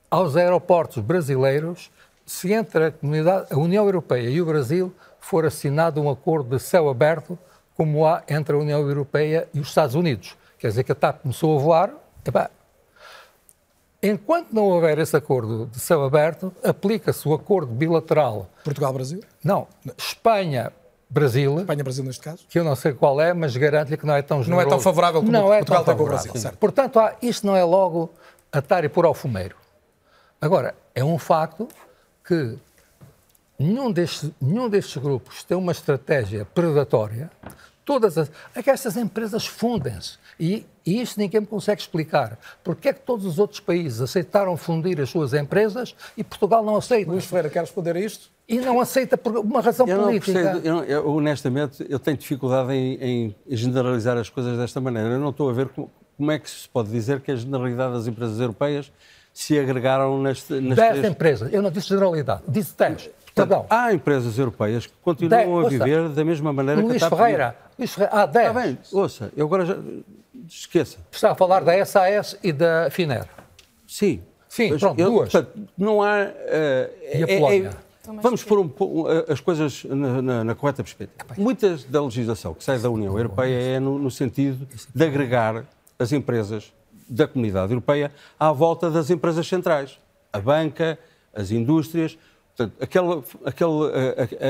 aos 0.10 0.36
aeroportos 0.36 1.04
brasileiros 1.04 1.92
se 2.26 2.54
entre 2.54 2.86
a, 2.86 2.92
comunidade, 2.92 3.48
a 3.52 3.58
União 3.58 3.86
Europeia 3.86 4.30
e 4.30 4.42
o 4.42 4.46
Brasil 4.46 4.94
for 5.20 5.46
assinado 5.46 6.02
um 6.02 6.10
acordo 6.10 6.58
de 6.58 6.64
céu 6.64 6.90
aberto 6.90 7.38
como 7.82 8.06
há 8.06 8.22
entre 8.30 8.56
a 8.56 8.60
União 8.60 8.80
Europeia 8.80 9.48
e 9.52 9.60
os 9.60 9.70
Estados 9.70 9.96
Unidos. 9.96 10.38
Quer 10.60 10.68
dizer 10.68 10.84
que 10.84 10.92
a 10.92 10.96
TAP 10.96 11.24
começou 11.24 11.58
a 11.58 11.60
voar. 11.60 11.92
Epá, 12.24 12.52
enquanto 14.04 14.54
não 14.54 14.66
houver 14.66 15.00
esse 15.00 15.18
acordo 15.18 15.66
de 15.66 15.80
céu 15.80 16.04
aberto, 16.04 16.54
aplica-se 16.64 17.28
o 17.28 17.34
acordo 17.34 17.74
bilateral. 17.74 18.48
Portugal-Brasil? 18.64 19.22
Não. 19.44 19.68
Espanha. 19.98 20.72
Brasil, 21.10 21.60
Espanha-Brasil 21.60 22.04
neste 22.04 22.22
caso? 22.22 22.46
Que 22.48 22.60
eu 22.60 22.64
não 22.64 22.76
sei 22.76 22.94
qual 22.94 23.20
é, 23.20 23.34
mas 23.34 23.58
garanto-lhe 23.58 23.98
que 23.98 24.06
não 24.06 24.14
é 24.14 24.22
tão 24.22 24.44
generoso. 24.44 24.64
Não 24.64 24.72
é 24.72 24.78
tão 24.78 24.80
favorável 24.80 25.22
como 25.22 25.32
não 25.32 25.48
Portugal 25.48 25.82
é 25.82 25.86
tem 25.86 25.98
com 25.98 26.04
o 26.04 26.06
Brasil, 26.06 26.36
certo. 26.36 26.58
Portanto, 26.60 27.00
há, 27.00 27.16
isto 27.20 27.48
não 27.48 27.56
é 27.56 27.64
logo 27.64 28.12
atar 28.52 28.84
e 28.84 28.90
pôr 28.90 29.06
ao 29.06 29.16
fumeiro. 29.16 29.56
Agora, 30.40 30.76
é 30.94 31.04
um 31.04 31.18
facto 31.18 31.68
que 32.24 32.60
nenhum 33.58 33.92
destes, 33.92 34.30
nenhum 34.40 34.70
destes 34.70 35.02
grupos 35.02 35.44
tem 35.44 35.58
uma 35.58 35.72
estratégia 35.72 36.46
predatória. 36.46 37.32
Todas 37.84 38.18
as, 38.18 38.32
é 38.56 38.62
que 38.62 38.70
estas 38.70 38.96
empresas 38.96 39.46
fundem-se. 39.46 40.20
E, 40.40 40.66
e 40.86 41.02
isto 41.02 41.20
ninguém 41.20 41.42
me 41.42 41.48
consegue 41.48 41.82
explicar. 41.82 42.38
Porque 42.64 42.90
é 42.90 42.94
que 42.94 43.02
todos 43.02 43.26
os 43.26 43.40
outros 43.40 43.60
países 43.60 44.02
aceitaram 44.02 44.56
fundir 44.56 45.00
as 45.02 45.10
suas 45.10 45.34
empresas 45.34 45.96
e 46.16 46.24
Portugal 46.24 46.64
não 46.64 46.76
aceita? 46.76 47.12
Luís 47.12 47.26
Ferreira, 47.26 47.50
quer 47.50 47.62
responder 47.62 47.96
a 47.96 48.00
isto? 48.00 48.30
E 48.48 48.60
não 48.60 48.80
aceita 48.80 49.18
por 49.18 49.38
uma 49.38 49.62
razão 49.62 49.88
eu 49.88 50.00
política. 50.00 50.34
Percebo, 50.34 50.68
eu, 50.68 50.84
eu, 50.84 51.10
honestamente, 51.10 51.86
eu 51.88 52.00
tenho 52.00 52.18
dificuldade 52.18 52.74
em, 52.74 52.96
em, 52.96 53.36
generalizar 53.48 54.18
as 54.18 54.30
coisas 54.30 54.58
desta 54.58 54.82
maneira. 54.82 55.10
Eu 55.10 55.20
não 55.20 55.30
estou 55.30 55.50
a 55.50 55.54
ver 55.54 55.70
como, 55.70 55.90
como, 56.18 56.32
é 56.32 56.38
que 56.38 56.50
se 56.50 56.68
pode 56.68 56.90
dizer 56.90 57.22
que 57.22 57.32
a 57.32 57.36
generalidade 57.36 57.94
das 57.94 58.08
empresas 58.08 58.40
europeias 58.40 58.92
se 59.34 59.58
agregaram 59.58 60.22
neste... 60.22 60.54
nas 60.60 60.76
dez 60.76 60.98
três... 60.98 61.06
empresas. 61.06 61.54
Eu 61.54 61.62
não 61.62 61.72
disse 61.72 61.88
generalidade, 61.88 62.42
disse 62.48 62.76
dez. 62.78 63.10
Portanto, 63.34 63.66
há 63.70 63.94
empresas 63.94 64.38
europeias 64.38 64.86
que 64.86 64.94
continuam 65.02 65.62
dez, 65.62 65.66
a 65.66 65.70
viver 65.70 66.00
ouça, 66.02 66.16
da 66.16 66.26
mesma 66.26 66.52
maneira 66.52 66.82
Luís 66.82 66.98
que 66.98 67.04
a 67.04 67.10
TAP... 67.10 67.20
Ferreira, 67.20 67.56
Luís 67.78 67.94
Ferreira, 67.94 68.16
há 68.16 68.26
dez. 68.26 68.48
Está 68.48 68.62
bem, 68.62 68.78
ouça, 68.92 69.32
eu 69.36 69.46
agora 69.46 69.66
já... 69.66 69.78
Esqueça. 70.48 70.98
Está 71.12 71.32
a 71.32 71.36
falar 71.36 71.64
da 71.64 71.86
SAS 71.86 72.38
e 72.44 72.52
da 72.52 72.90
Finer. 72.92 73.26
Sim. 73.88 74.22
Sim, 74.50 74.78
pronto, 74.78 75.00
eu, 75.00 75.12
duas. 75.12 75.32
Portanto, 75.32 75.70
não 75.78 76.04
há... 76.04 76.26
Uh, 76.26 77.18
e 77.18 77.24
a 77.24 77.28
Polónia? 77.28 77.68
É, 77.68 77.70
é, 77.70 77.92
Vamos 78.22 78.44
pôr 78.44 78.60
um, 78.60 78.72
as 79.32 79.40
coisas 79.40 79.84
na, 79.86 80.22
na, 80.22 80.44
na, 80.44 80.56
correta 80.56 80.84
perspectiva. 80.84 81.36
Muitas 81.38 81.84
da 81.84 82.04
legislação 82.04 82.54
que 82.54 82.64
sai 82.64 82.80
da 82.80 82.90
União 82.90 83.16
Europeia 83.16 83.76
é 83.76 83.80
no, 83.80 84.00
no, 84.00 84.10
sentido 84.10 84.68
de 84.94 85.06
agregar 85.06 85.66
as 86.00 86.12
empresas 86.12 86.74
da 87.08 87.28
comunidade 87.28 87.72
europeia 87.72 88.12
à 88.40 88.52
volta 88.52 88.90
das 88.90 89.10
empresas 89.12 89.48
centrais. 89.48 90.00
A 90.34 90.40
banca, 90.40 90.98
as 91.34 91.52
indústrias. 91.52 92.18
Portanto, 92.62 92.74
aquela, 92.80 93.24
aquela, 93.46 93.92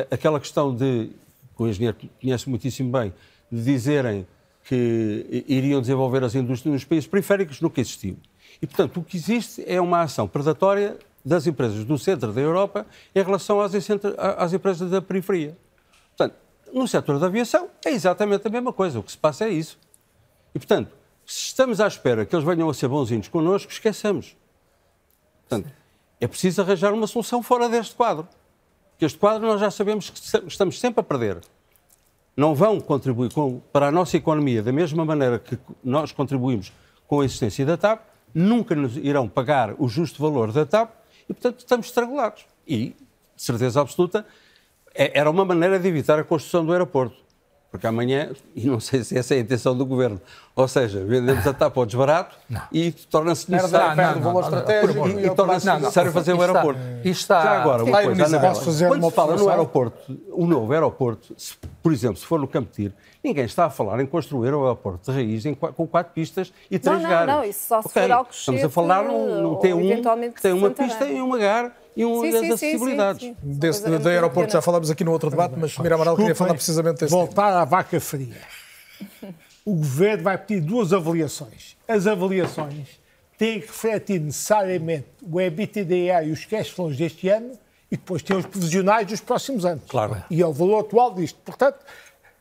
aquela 0.09 0.39
questão 0.39 0.75
de, 0.75 1.11
que 1.55 1.63
o 1.63 1.67
engenheiro 1.67 1.97
conhece 2.19 2.49
muitíssimo 2.49 2.91
bem, 2.91 3.13
de 3.51 3.63
dizerem 3.63 4.27
que 4.63 5.45
iriam 5.47 5.81
desenvolver 5.81 6.23
as 6.23 6.35
indústrias 6.35 6.73
nos 6.73 6.83
países 6.83 7.07
periféricos, 7.07 7.61
nunca 7.61 7.81
existiu. 7.81 8.17
E, 8.61 8.67
portanto, 8.67 8.99
o 8.99 9.03
que 9.03 9.17
existe 9.17 9.63
é 9.65 9.79
uma 9.79 10.01
ação 10.01 10.27
predatória 10.27 10.97
das 11.23 11.47
empresas 11.47 11.83
do 11.85 11.97
centro 11.97 12.31
da 12.31 12.41
Europa 12.41 12.85
em 13.13 13.23
relação 13.23 13.61
às, 13.61 13.73
às 14.37 14.53
empresas 14.53 14.89
da 14.89 15.01
periferia. 15.01 15.57
Portanto, 16.15 16.35
no 16.73 16.87
setor 16.87 17.19
da 17.19 17.27
aviação 17.27 17.69
é 17.85 17.91
exatamente 17.91 18.47
a 18.47 18.49
mesma 18.49 18.73
coisa. 18.73 18.99
O 18.99 19.03
que 19.03 19.11
se 19.11 19.17
passa 19.17 19.45
é 19.45 19.49
isso. 19.49 19.77
E, 20.53 20.59
portanto, 20.59 20.91
se 21.25 21.47
estamos 21.47 21.79
à 21.79 21.87
espera 21.87 22.25
que 22.25 22.35
eles 22.35 22.45
venham 22.45 22.69
a 22.69 22.73
ser 22.73 22.87
bonzinhos 22.87 23.27
connosco, 23.27 23.71
esqueçamos. 23.71 24.35
Portanto, 25.47 25.73
é 26.21 26.27
preciso 26.27 26.61
arranjar 26.61 26.93
uma 26.93 27.07
solução 27.07 27.41
fora 27.41 27.67
deste 27.67 27.95
quadro. 27.95 28.27
Que 28.99 29.05
este 29.05 29.17
quadro 29.17 29.47
nós 29.47 29.59
já 29.59 29.71
sabemos 29.71 30.11
que 30.11 30.47
estamos 30.47 30.79
sempre 30.79 31.01
a 31.01 31.03
perder. 31.03 31.39
Não 32.37 32.53
vão 32.53 32.79
contribuir 32.79 33.33
com, 33.33 33.59
para 33.73 33.87
a 33.87 33.91
nossa 33.91 34.15
economia 34.15 34.61
da 34.61 34.71
mesma 34.71 35.03
maneira 35.03 35.39
que 35.39 35.57
nós 35.83 36.11
contribuímos 36.11 36.71
com 37.07 37.21
a 37.21 37.25
existência 37.25 37.65
da 37.65 37.75
TAP, 37.75 38.03
nunca 38.33 38.75
nos 38.75 38.95
irão 38.95 39.27
pagar 39.27 39.73
o 39.79 39.89
justo 39.89 40.21
valor 40.21 40.51
da 40.51 40.65
TAP 40.65 40.91
e, 41.27 41.33
portanto, 41.33 41.59
estamos 41.59 41.87
estrangulados. 41.87 42.45
E, 42.67 42.95
de 43.35 43.43
certeza 43.43 43.81
absoluta, 43.81 44.25
é, 44.93 45.19
era 45.19 45.29
uma 45.29 45.43
maneira 45.43 45.79
de 45.79 45.87
evitar 45.87 46.19
a 46.19 46.23
construção 46.23 46.63
do 46.63 46.71
aeroporto. 46.71 47.17
Porque 47.71 47.87
amanhã, 47.87 48.29
e 48.53 48.67
não 48.67 48.79
sei 48.79 49.03
se 49.03 49.17
essa 49.17 49.33
é 49.33 49.37
a 49.37 49.39
intenção 49.39 49.75
do 49.75 49.85
governo, 49.85 50.19
ou 50.53 50.67
seja, 50.67 51.03
vendemos 51.05 51.47
a 51.47 51.53
TAP 51.53 51.77
ao 51.77 51.85
desbarato 51.85 52.35
não. 52.49 52.61
e 52.71 52.91
torna-se 52.91 53.49
necessário. 53.49 53.95
Não, 53.95 54.15
não, 54.15 54.21
valor 54.21 54.43
estratégico 54.43 55.07
e, 55.07 55.25
e 55.25 55.29
torna-se 55.33 55.65
necessário 55.65 56.11
fazer 56.11 56.33
o 56.33 56.41
aeroporto. 56.41 56.81
Está, 57.05 57.41
Já 57.41 57.61
agora, 57.61 57.83
uma 57.85 58.03
coisa, 58.03 58.25
Anabela, 58.25 58.55
quando 58.55 59.09
se 59.09 59.11
fala 59.11 59.35
no 59.37 59.49
aeroporto, 59.49 60.19
o 60.31 60.45
novo 60.45 60.73
aeroporto, 60.73 61.33
se, 61.37 61.55
por 61.81 61.93
exemplo, 61.93 62.17
se 62.17 62.25
for 62.25 62.37
no 62.37 62.47
Campo 62.47 62.69
Tiro, 62.73 62.93
ninguém 63.23 63.45
está 63.45 63.65
a 63.65 63.69
falar 63.69 64.01
em 64.01 64.05
construir 64.05 64.53
o 64.53 64.63
aeroporto 64.63 65.09
de 65.09 65.17
raiz 65.17 65.45
em, 65.45 65.53
com 65.53 65.87
quatro 65.87 66.13
pistas 66.13 66.51
e 66.69 66.77
três 66.77 67.01
não, 67.01 67.09
gares. 67.09 67.27
Não, 67.27 67.41
não, 67.41 67.45
isso 67.45 67.67
só 67.67 67.81
se 67.81 67.87
okay. 67.87 68.03
for 68.03 68.11
algo 68.11 68.29
Estamos 68.31 68.63
a 68.65 68.69
falar 68.69 69.03
num, 69.05 69.41
num 69.41 69.55
T1 69.55 70.33
que 70.33 70.41
tem 70.41 70.51
uma 70.51 70.69
pista 70.71 71.05
e 71.05 71.21
uma 71.21 71.37
gar 71.37 71.80
e 71.95 72.05
um, 72.05 72.21
sim, 72.21 72.29
as 72.29 72.51
acessibilidades. 72.51 73.21
Sim, 73.21 73.35
sim, 73.41 73.53
Desse, 73.59 73.83
do 73.83 74.09
aeroporto 74.09 74.53
já 74.53 74.61
falámos 74.61 74.89
aqui 74.89 75.03
no 75.03 75.11
outro 75.11 75.29
debate, 75.29 75.55
mas 75.57 75.77
Mira 75.77 75.95
Amaral 75.95 76.15
queria 76.15 76.35
falar 76.35 76.53
precisamente 76.53 76.99
desse 76.99 77.11
Voltar 77.11 77.53
à 77.53 77.65
vaca 77.65 77.99
fria. 77.99 78.37
O 79.65 79.75
governo 79.75 80.23
vai 80.23 80.37
pedir 80.37 80.61
duas 80.61 80.93
avaliações. 80.93 81.75
As 81.87 82.07
avaliações 82.07 82.87
têm 83.37 83.59
que 83.59 83.67
refletir 83.67 84.19
necessariamente 84.19 85.07
o 85.21 85.39
EBITDA 85.39 86.23
e 86.23 86.31
os 86.31 86.45
cash 86.45 86.69
flows 86.69 86.95
deste 86.95 87.27
ano 87.27 87.53
e 87.91 87.97
depois 87.97 88.21
tem 88.21 88.37
os 88.37 88.45
provisionais 88.45 89.05
dos 89.05 89.19
próximos 89.19 89.65
anos. 89.65 89.83
Claro. 89.87 90.23
E 90.29 90.41
é 90.41 90.47
o 90.47 90.53
valor 90.53 90.79
atual 90.79 91.13
disto. 91.13 91.37
Portanto, 91.43 91.79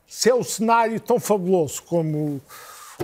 se 0.06 0.30
é 0.30 0.34
um 0.34 0.44
cenário 0.44 1.00
tão 1.00 1.18
fabuloso 1.18 1.82
como 1.82 2.40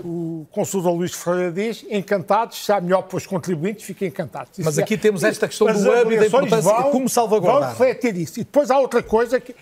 o 0.04 0.46
consultor 0.50 0.94
Luís 0.94 1.12
Ferreira 1.12 1.52
diz, 1.52 1.84
encantados, 1.90 2.64
se 2.64 2.72
há 2.72 2.80
melhor 2.80 3.02
para 3.02 3.16
os 3.16 3.26
contribuintes, 3.26 3.84
fiquem 3.84 4.08
encantados. 4.08 4.58
Isso 4.58 4.64
Mas 4.64 4.78
aqui 4.78 4.96
temos 4.96 5.22
esta 5.24 5.46
questão 5.48 5.66
do 5.66 5.78
hub 5.78 6.14
e 6.14 6.18
da 6.18 6.26
importância 6.26 6.72
vão, 6.72 6.90
como 6.90 7.08
salvaguardar. 7.08 7.74
Vão 7.74 7.86
refletir 7.86 8.16
isso. 8.16 8.40
E 8.40 8.44
depois 8.44 8.70
há 8.70 8.78
outra 8.78 9.02
coisa 9.02 9.40
que 9.40 9.54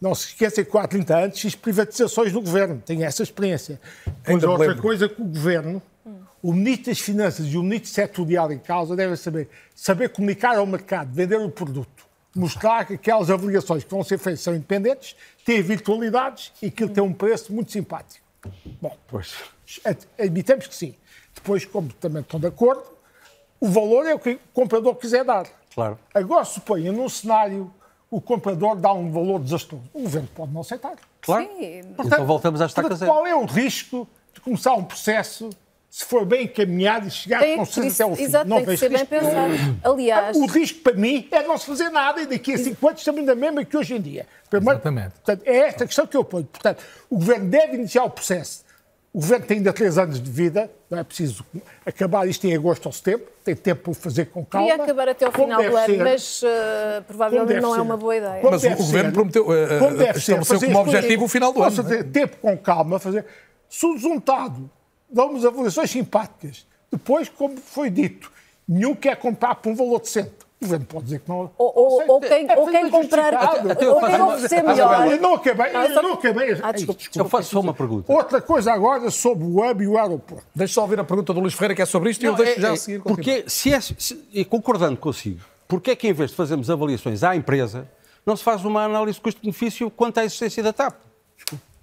não 0.00 0.14
se 0.14 0.28
esqueça 0.28 0.64
que 0.64 0.78
há 0.78 0.86
30 0.86 1.16
anos 1.16 1.40
fiz 1.40 1.54
privatizações 1.54 2.32
no 2.32 2.40
governo, 2.42 2.82
tenho 2.84 3.04
essa 3.04 3.22
experiência. 3.22 3.80
Depois 4.04 4.42
outra 4.42 4.68
lembro. 4.68 4.82
coisa 4.82 5.08
que 5.08 5.22
o 5.22 5.24
governo, 5.24 5.80
o 6.42 6.52
ministro 6.52 6.86
das 6.86 6.98
Finanças 6.98 7.46
e 7.46 7.56
o 7.56 7.62
ministro 7.62 7.90
setorial 7.90 8.50
em 8.50 8.58
causa 8.58 8.96
devem 8.96 9.14
saber, 9.14 9.48
saber 9.74 10.08
comunicar 10.08 10.56
ao 10.56 10.66
mercado, 10.66 11.14
vender 11.14 11.36
o 11.36 11.48
produto, 11.48 12.04
mostrar 12.34 12.84
que 12.84 12.94
aquelas 12.94 13.30
avaliações 13.30 13.84
que 13.84 13.90
vão 13.90 14.02
ser 14.02 14.18
feitas 14.18 14.40
são 14.40 14.54
independentes, 14.54 15.14
têm 15.44 15.62
virtualidades 15.62 16.52
e 16.60 16.68
que 16.68 16.82
ele 16.82 16.92
tem 16.92 17.02
um 17.02 17.12
preço 17.12 17.52
muito 17.52 17.70
simpático. 17.70 18.21
Bom, 18.80 18.96
pois 19.06 19.34
admitamos 20.18 20.66
que 20.66 20.74
sim. 20.74 20.94
Depois, 21.34 21.64
como 21.64 21.92
também 21.94 22.22
estão 22.22 22.38
de 22.38 22.46
acordo, 22.46 22.84
o 23.60 23.68
valor 23.68 24.06
é 24.06 24.14
o 24.14 24.18
que 24.18 24.32
o 24.32 24.40
comprador 24.52 24.94
quiser 24.96 25.24
dar. 25.24 25.46
Claro. 25.74 25.98
Agora, 26.12 26.44
suponha, 26.44 26.92
num 26.92 27.08
cenário, 27.08 27.72
o 28.10 28.20
comprador 28.20 28.76
dá 28.76 28.92
um 28.92 29.10
valor 29.10 29.40
desastroso. 29.40 29.84
O 29.94 30.02
governo 30.02 30.28
pode 30.34 30.52
não 30.52 30.60
aceitar. 30.60 30.96
Claro. 31.20 31.44
Sim. 31.44 31.82
Portanto, 31.96 32.14
então 32.14 32.26
voltamos 32.26 32.60
à 32.60 32.66
estaca 32.66 32.94
zero. 32.94 33.10
Qual 33.10 33.26
é 33.26 33.34
o 33.34 33.46
risco 33.46 34.06
de 34.34 34.40
começar 34.40 34.74
um 34.74 34.84
processo 34.84 35.48
se 35.94 36.06
for 36.06 36.24
bem 36.24 36.44
encaminhado 36.44 37.06
e 37.06 37.10
chegar 37.10 37.40
tem, 37.40 37.58
com 37.58 37.66
certeza 37.66 38.04
até 38.04 38.12
o 38.12 38.16
fim. 38.16 38.22
Exato, 38.22 38.48
não 38.48 38.56
tem 38.56 38.66
que 38.66 38.76
ser 38.78 38.88
bem 38.88 39.04
pensado. 39.04 39.52
Aliás... 39.84 40.36
O 40.38 40.46
risco 40.46 40.80
para 40.80 40.94
mim 40.94 41.28
é 41.30 41.42
não 41.42 41.58
se 41.58 41.66
fazer 41.66 41.90
nada 41.90 42.22
e 42.22 42.26
daqui 42.26 42.54
a 42.54 42.58
cinco 42.58 42.88
anos 42.88 43.00
estamos 43.02 43.22
na 43.22 43.34
mesma 43.34 43.62
que 43.62 43.76
hoje 43.76 43.94
em 43.94 44.00
dia. 44.00 44.26
Primeiro, 44.48 44.76
Exatamente. 44.76 45.10
Portanto, 45.10 45.42
é 45.44 45.56
esta 45.58 45.84
questão 45.84 46.06
que 46.06 46.16
eu 46.16 46.24
ponho. 46.24 46.46
Portanto, 46.46 46.82
o 47.10 47.16
Governo 47.16 47.50
deve 47.50 47.76
iniciar 47.76 48.04
o 48.04 48.10
processo 48.10 48.64
o 49.14 49.20
governo 49.20 49.44
tem 49.44 49.58
ainda 49.58 49.74
três 49.74 49.98
anos 49.98 50.22
de 50.22 50.30
vida, 50.30 50.70
não 50.88 50.98
é 50.98 51.04
preciso 51.04 51.44
acabar 51.84 52.26
isto 52.26 52.46
em 52.46 52.54
agosto 52.54 52.86
ou 52.86 52.92
setembro, 52.92 53.26
tem 53.44 53.54
tempo 53.54 53.82
para 53.82 53.94
fazer 53.94 54.24
com 54.26 54.42
calma. 54.42 54.68
Queria 54.68 54.82
acabar 54.82 55.08
até 55.10 55.26
ao 55.26 55.32
final 55.32 55.62
do 55.62 55.76
ano, 55.76 55.98
mas 55.98 56.42
uh, 56.42 57.02
provavelmente 57.06 57.60
não 57.60 57.76
é 57.76 57.82
uma 57.82 57.96
boa 57.98 58.16
ideia. 58.16 58.40
Como 58.40 58.52
mas 58.52 58.64
o 58.64 58.70
governo 58.70 59.10
ser, 59.10 59.12
prometeu, 59.12 59.42
uh, 59.42 59.78
como 59.78 59.98
deve 59.98 60.18
estabeleceu 60.18 60.60
como 60.60 60.78
objetivo 60.78 61.24
o 61.26 61.28
final 61.28 61.52
do 61.52 61.62
ano. 61.62 61.92
É? 61.92 62.02
tempo 62.02 62.38
com 62.38 62.56
calma, 62.56 62.98
fazer. 62.98 63.26
Subjuntado, 63.68 64.70
damos 65.12 65.44
avaliações 65.44 65.90
simpáticas. 65.90 66.66
Depois, 66.90 67.28
como 67.28 67.56
foi 67.56 67.90
dito, 67.90 68.30
nenhum 68.68 68.94
quer 68.94 69.16
comprar 69.16 69.54
por 69.56 69.70
um 69.70 69.74
valor 69.74 70.00
decente. 70.00 70.42
O 70.60 70.64
governo 70.64 70.86
pode 70.86 71.04
dizer 71.04 71.20
que 71.20 71.28
não. 71.28 71.50
Ou, 71.58 71.72
ou, 71.74 72.04
ou 72.12 72.20
quem, 72.20 72.48
é 72.48 72.56
ou 72.56 72.66
quem 72.68 72.88
comprar. 72.88 73.34
Ou 73.64 74.00
quem 74.00 74.22
oferecer 74.22 74.62
melhor. 74.62 75.10
Eu 75.10 75.20
não 75.20 75.34
acabei. 75.34 75.74
Ah, 75.74 75.86
eu 75.86 76.02
não 76.02 76.12
acabei. 76.12 76.52
Ah, 76.62 76.70
desculpa, 76.70 76.98
desculpa, 76.98 77.26
eu 77.26 77.28
faço 77.28 77.50
só 77.50 77.60
uma 77.60 77.74
pergunta. 77.74 78.12
Outra 78.12 78.40
coisa 78.40 78.72
agora 78.72 79.10
sobre 79.10 79.44
o 79.44 79.58
hub 79.58 79.82
e 79.82 79.88
o 79.88 79.98
aeroporto. 79.98 80.46
Deixa 80.54 80.74
só 80.74 80.82
ouvir 80.82 81.00
a 81.00 81.04
pergunta 81.04 81.34
do 81.34 81.40
Luís 81.40 81.54
Ferreira, 81.54 81.74
que 81.74 81.82
é 81.82 81.86
sobre 81.86 82.10
isto, 82.10 82.24
não, 82.24 82.30
e 82.30 82.32
eu 82.32 82.36
deixo 82.36 82.58
é, 82.60 82.62
já 82.62 82.72
a 82.72 82.76
seguir. 82.76 83.02
Porque, 83.02 83.44
se 83.48 83.74
é, 83.74 83.80
se, 83.80 84.24
e 84.32 84.44
concordando 84.44 84.96
consigo, 84.98 85.40
porque 85.66 85.90
é 85.90 85.96
que 85.96 86.06
em 86.06 86.12
vez 86.12 86.30
de 86.30 86.36
fazermos 86.36 86.70
avaliações 86.70 87.24
à 87.24 87.34
empresa, 87.34 87.88
não 88.24 88.36
se 88.36 88.44
faz 88.44 88.64
uma 88.64 88.84
análise 88.84 89.16
de 89.16 89.22
custo-benefício 89.22 89.90
quanto 89.90 90.18
à 90.18 90.24
existência 90.24 90.62
da 90.62 90.72
TAP? 90.72 90.94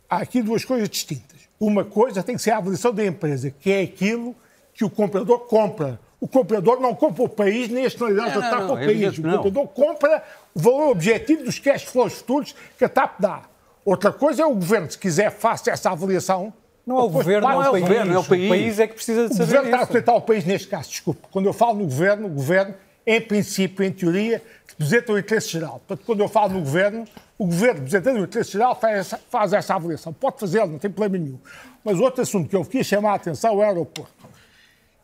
Há 0.10 0.18
aqui 0.18 0.42
duas 0.42 0.64
coisas 0.64 0.90
distintas. 0.90 1.39
Uma 1.60 1.84
coisa 1.84 2.24
tem 2.24 2.36
que 2.36 2.42
ser 2.42 2.52
a 2.52 2.58
avaliação 2.58 2.94
da 2.94 3.06
empresa, 3.06 3.52
que 3.52 3.72
é 3.72 3.82
aquilo 3.82 4.36
que 4.74 4.86
o 4.86 4.90
comprador 4.90 5.40
compra 5.40 6.00
o 6.22 6.28
comprador 6.28 6.82
não 6.82 6.94
compra 6.94 7.24
o 7.24 7.30
país 7.30 7.70
nem 7.70 7.86
a 7.86 7.88
externalidade 7.88 8.34
da 8.36 8.50
TAP 8.50 8.70
ao 8.70 8.76
país. 8.76 9.18
O 9.18 9.22
comprador 9.22 9.68
compra 9.68 10.24
o 10.54 10.60
valor 10.60 10.90
objetivo 10.90 11.46
dos 11.46 11.60
cash 11.60 11.84
flows 11.84 12.14
futuros 12.14 12.56
que 12.78 12.84
a 12.84 12.90
TAP 12.90 13.20
dá. 13.20 13.44
Outra 13.86 14.12
coisa 14.12 14.44
é 14.44 14.46
o 14.46 14.54
governo, 14.54 14.92
se 14.92 14.98
quiser, 14.98 15.32
faça 15.32 15.72
essa 15.72 15.92
avaliação. 15.92 16.54
Não 16.86 16.98
é 16.98 17.04
o 17.04 17.10
governo, 17.10 17.48
não 17.48 17.64
é 17.64 17.70
o 17.70 17.80
governo, 17.80 18.14
é 18.14 18.20
o 18.20 18.24
país. 18.24 18.46
O 18.46 18.50
país 18.50 18.80
é 18.80 18.88
que 18.88 18.96
precisa 18.96 19.30
de 19.30 19.36
saber 19.36 19.44
O 19.44 19.46
governo 19.46 19.66
está 19.68 19.78
a 19.78 19.80
representar 19.82 20.14
o 20.16 20.22
país 20.22 20.44
neste 20.44 20.68
caso, 20.68 20.90
desculpe. 20.90 21.22
Quando 21.32 21.46
eu 21.46 21.54
falo 21.54 21.80
no 21.80 21.86
governo, 21.86 22.28
o 22.28 22.30
governo, 22.30 22.74
em 23.06 23.22
princípio, 23.22 23.84
em 23.84 23.92
teoria, 23.92 24.42
representa 24.68 25.12
o 25.12 25.18
interesse 25.20 25.50
geral. 25.50 25.82
Portanto, 25.86 26.06
quando 26.06 26.20
eu 26.22 26.30
falo 26.30 26.54
no 26.54 26.60
governo, 26.60 27.06
o 27.38 27.46
governo, 27.46 27.82
representando 27.82 28.18
o 28.18 28.24
interesse 28.24 28.52
geral, 28.52 28.80
faz 28.80 28.98
essa, 28.98 29.18
faz 29.30 29.54
essa 29.54 29.76
avaliação. 29.76 30.14
Pode 30.14 30.40
fazê-lo, 30.40 30.72
não 30.72 30.80
tem 30.80 30.92
problema 30.92 31.24
nenhum. 31.24 31.40
Mas 31.84 32.00
outro 32.00 32.22
assunto 32.22 32.50
que 32.50 32.56
eu 32.56 32.64
queria 32.64 32.84
chamar 32.84 33.12
a 33.12 33.16
atenção 33.16 33.52
é 33.52 33.56
o 33.56 33.62
aeroporto. 33.62 34.12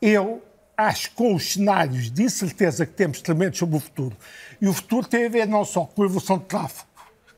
Eu 0.02 0.42
acho 0.78 1.10
que 1.10 1.16
com 1.16 1.34
os 1.34 1.54
cenários 1.54 2.12
de 2.12 2.24
incerteza 2.24 2.86
que 2.86 2.94
temos 2.94 3.22
tremendos 3.22 3.58
sobre 3.58 3.78
o 3.78 3.80
futuro, 3.80 4.16
e 4.62 4.68
o 4.68 4.74
futuro 4.74 5.08
tem 5.08 5.26
a 5.26 5.30
ver 5.30 5.48
não 5.48 5.64
só 5.64 5.86
com 5.86 6.04
a 6.04 6.06
evolução 6.06 6.38
de 6.38 6.46
tráfego, 6.46 6.88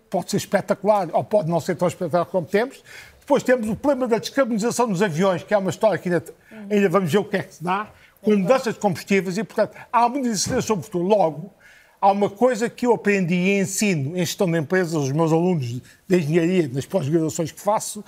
pode 0.10 0.32
ser 0.32 0.38
espetacular 0.38 1.10
ou 1.14 1.24
pode 1.24 1.50
não 1.50 1.60
ser 1.60 1.76
tão 1.76 1.88
espetacular 1.88 2.26
como 2.26 2.48
temos, 2.48 2.84
depois 3.20 3.44
temos 3.44 3.68
o 3.70 3.76
problema 3.76 4.08
da 4.08 4.18
descarbonização 4.18 4.88
dos 4.88 5.02
aviões, 5.02 5.44
que 5.44 5.54
é 5.54 5.58
uma 5.58 5.70
história 5.70 5.98
que 5.98 6.08
ainda, 6.10 6.24
ainda 6.70 6.90
vamos 6.90 7.12
ver 7.12 7.18
o 7.18 7.26
que 7.26 7.38
é 7.38 7.44
que 7.44 7.56
se 7.56 7.64
dá, 7.64 7.92
com 8.22 8.36
mudanças 8.36 8.74
de 8.74 8.80
combustíveis 8.80 9.38
e, 9.38 9.44
portanto, 9.44 9.78
há 9.92 10.10
muita 10.10 10.28
incerteza 10.30 10.62
sobre 10.62 10.82
o 10.82 10.84
futuro. 10.86 11.06
Logo, 11.06 11.54
há 12.02 12.12
uma 12.12 12.30
coisa 12.30 12.70
que 12.70 12.86
eu 12.86 12.94
aprendi 12.94 13.36
e 13.36 13.60
ensino 13.60 14.16
em 14.16 14.20
gestão 14.20 14.50
de 14.50 14.58
empresas, 14.58 14.94
os 14.94 15.12
meus 15.12 15.32
alunos 15.32 15.66
de 16.08 16.18
engenharia, 16.18 16.68
nas 16.68 16.86
pós-graduações 16.86 17.52
que 17.52 17.62
faço, 17.62 18.04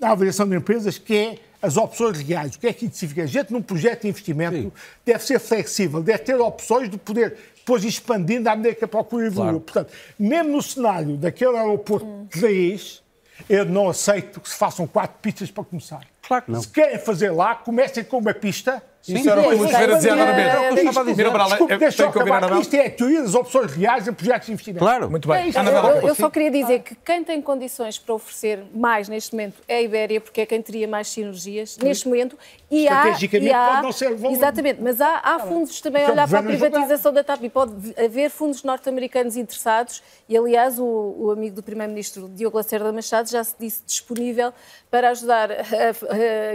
na 0.00 0.10
avaliação 0.10 0.48
de 0.48 0.56
empresas, 0.56 0.98
que 0.98 1.16
é 1.16 1.38
as 1.60 1.76
opções 1.76 2.18
reais. 2.18 2.56
O 2.56 2.58
que 2.58 2.66
é 2.66 2.72
que 2.72 2.90
significa? 2.92 3.22
A 3.22 3.26
gente, 3.26 3.52
num 3.52 3.62
projeto 3.62 4.02
de 4.02 4.08
investimento, 4.08 4.56
Sim. 4.56 4.72
deve 5.04 5.24
ser 5.24 5.38
flexível, 5.38 6.02
deve 6.02 6.18
ter 6.18 6.34
opções 6.40 6.90
de 6.90 6.98
poder 6.98 7.36
depois 7.56 7.84
expandindo 7.84 8.48
à 8.48 8.56
medida 8.56 8.74
que 8.74 8.84
a 8.84 8.88
procura 8.88 9.26
evolui. 9.26 9.50
Claro. 9.50 9.60
Portanto, 9.60 9.92
mesmo 10.18 10.50
no 10.50 10.62
cenário 10.62 11.16
daquele 11.16 11.56
aeroporto 11.56 12.04
hum. 12.04 12.26
de 12.28 12.40
raiz, 12.40 13.02
eu 13.48 13.64
não 13.64 13.88
aceito 13.88 14.40
que 14.40 14.48
se 14.48 14.56
façam 14.56 14.86
quatro 14.86 15.18
pistas 15.22 15.50
para 15.50 15.62
começar. 15.62 16.04
Claro 16.26 16.44
que 16.44 16.50
não. 16.50 16.60
Se 16.60 16.68
querem 16.68 16.98
fazer 16.98 17.30
lá, 17.30 17.54
comecem 17.54 18.02
com 18.02 18.18
uma 18.18 18.34
pista 18.34 18.82
Sim, 19.02 19.16
Isso 19.16 19.30
era 19.30 19.40
o 19.40 19.48
que 19.48 19.54
o 19.54 19.58
Luís 19.58 19.70
Vera 19.72 19.96
dizia 19.96 20.12
agora 20.12 20.32
mesmo. 20.32 20.50
É, 20.50 20.68
é, 20.68 20.74
estava 20.74 21.00
a 21.00 21.04
dizer. 21.10 21.30
Desculpe, 21.32 21.76
deixa 21.76 22.02
eu 22.04 22.08
acabar. 22.08 22.60
Isto 22.60 22.74
é 22.74 22.86
a 22.86 22.90
teoria 22.90 23.22
das 23.22 23.34
opções 23.34 23.72
reais 23.72 24.06
em 24.06 24.12
projetos 24.12 24.46
de 24.46 24.52
investimento. 24.52 24.84
Claro, 24.84 25.10
muito 25.10 25.26
bem. 25.26 25.50
É 25.50 26.02
eu, 26.02 26.08
eu, 26.08 26.14
só 26.14 26.30
queria 26.30 26.52
dizer 26.52 26.82
que 26.82 26.94
quem 26.94 27.24
tem 27.24 27.42
condições 27.42 27.98
para 27.98 28.14
oferecer 28.14 28.62
mais 28.72 29.08
neste 29.08 29.32
momento 29.32 29.60
é 29.66 29.78
a 29.78 29.82
Ibéria, 29.82 30.20
porque 30.20 30.42
é 30.42 30.46
quem 30.46 30.62
teria 30.62 30.86
mais 30.86 31.08
sinergias 31.08 31.76
neste 31.78 32.06
momento. 32.06 32.38
E 32.70 32.86
há, 32.86 32.98
Estrategicamente 32.98 33.50
e 33.50 33.52
há, 33.52 33.66
pode 33.66 33.82
não 33.82 33.92
ser 33.92 34.14
bom. 34.14 34.30
Exatamente, 34.30 34.80
mas 34.80 35.00
há, 35.00 35.18
há 35.18 35.38
fundos 35.40 35.80
também 35.80 36.04
a 36.04 36.10
olhar 36.12 36.28
para 36.28 36.38
a 36.38 36.42
privatização 36.44 37.12
da 37.12 37.24
TAP 37.24 37.42
e 37.42 37.50
pode 37.50 37.72
haver 37.98 38.30
fundos 38.30 38.62
norte-americanos 38.62 39.36
interessados 39.36 40.00
e, 40.28 40.36
aliás, 40.36 40.78
o, 40.78 40.84
o 40.84 41.30
amigo 41.32 41.56
do 41.56 41.62
Primeiro-Ministro, 41.62 42.28
Diogo 42.28 42.56
Lacerda 42.56 42.92
Machado, 42.92 43.28
já 43.28 43.42
se 43.42 43.56
disse 43.58 43.82
disponível 43.84 44.52
para 44.88 45.10
ajudar 45.10 45.50
a, 45.50 45.54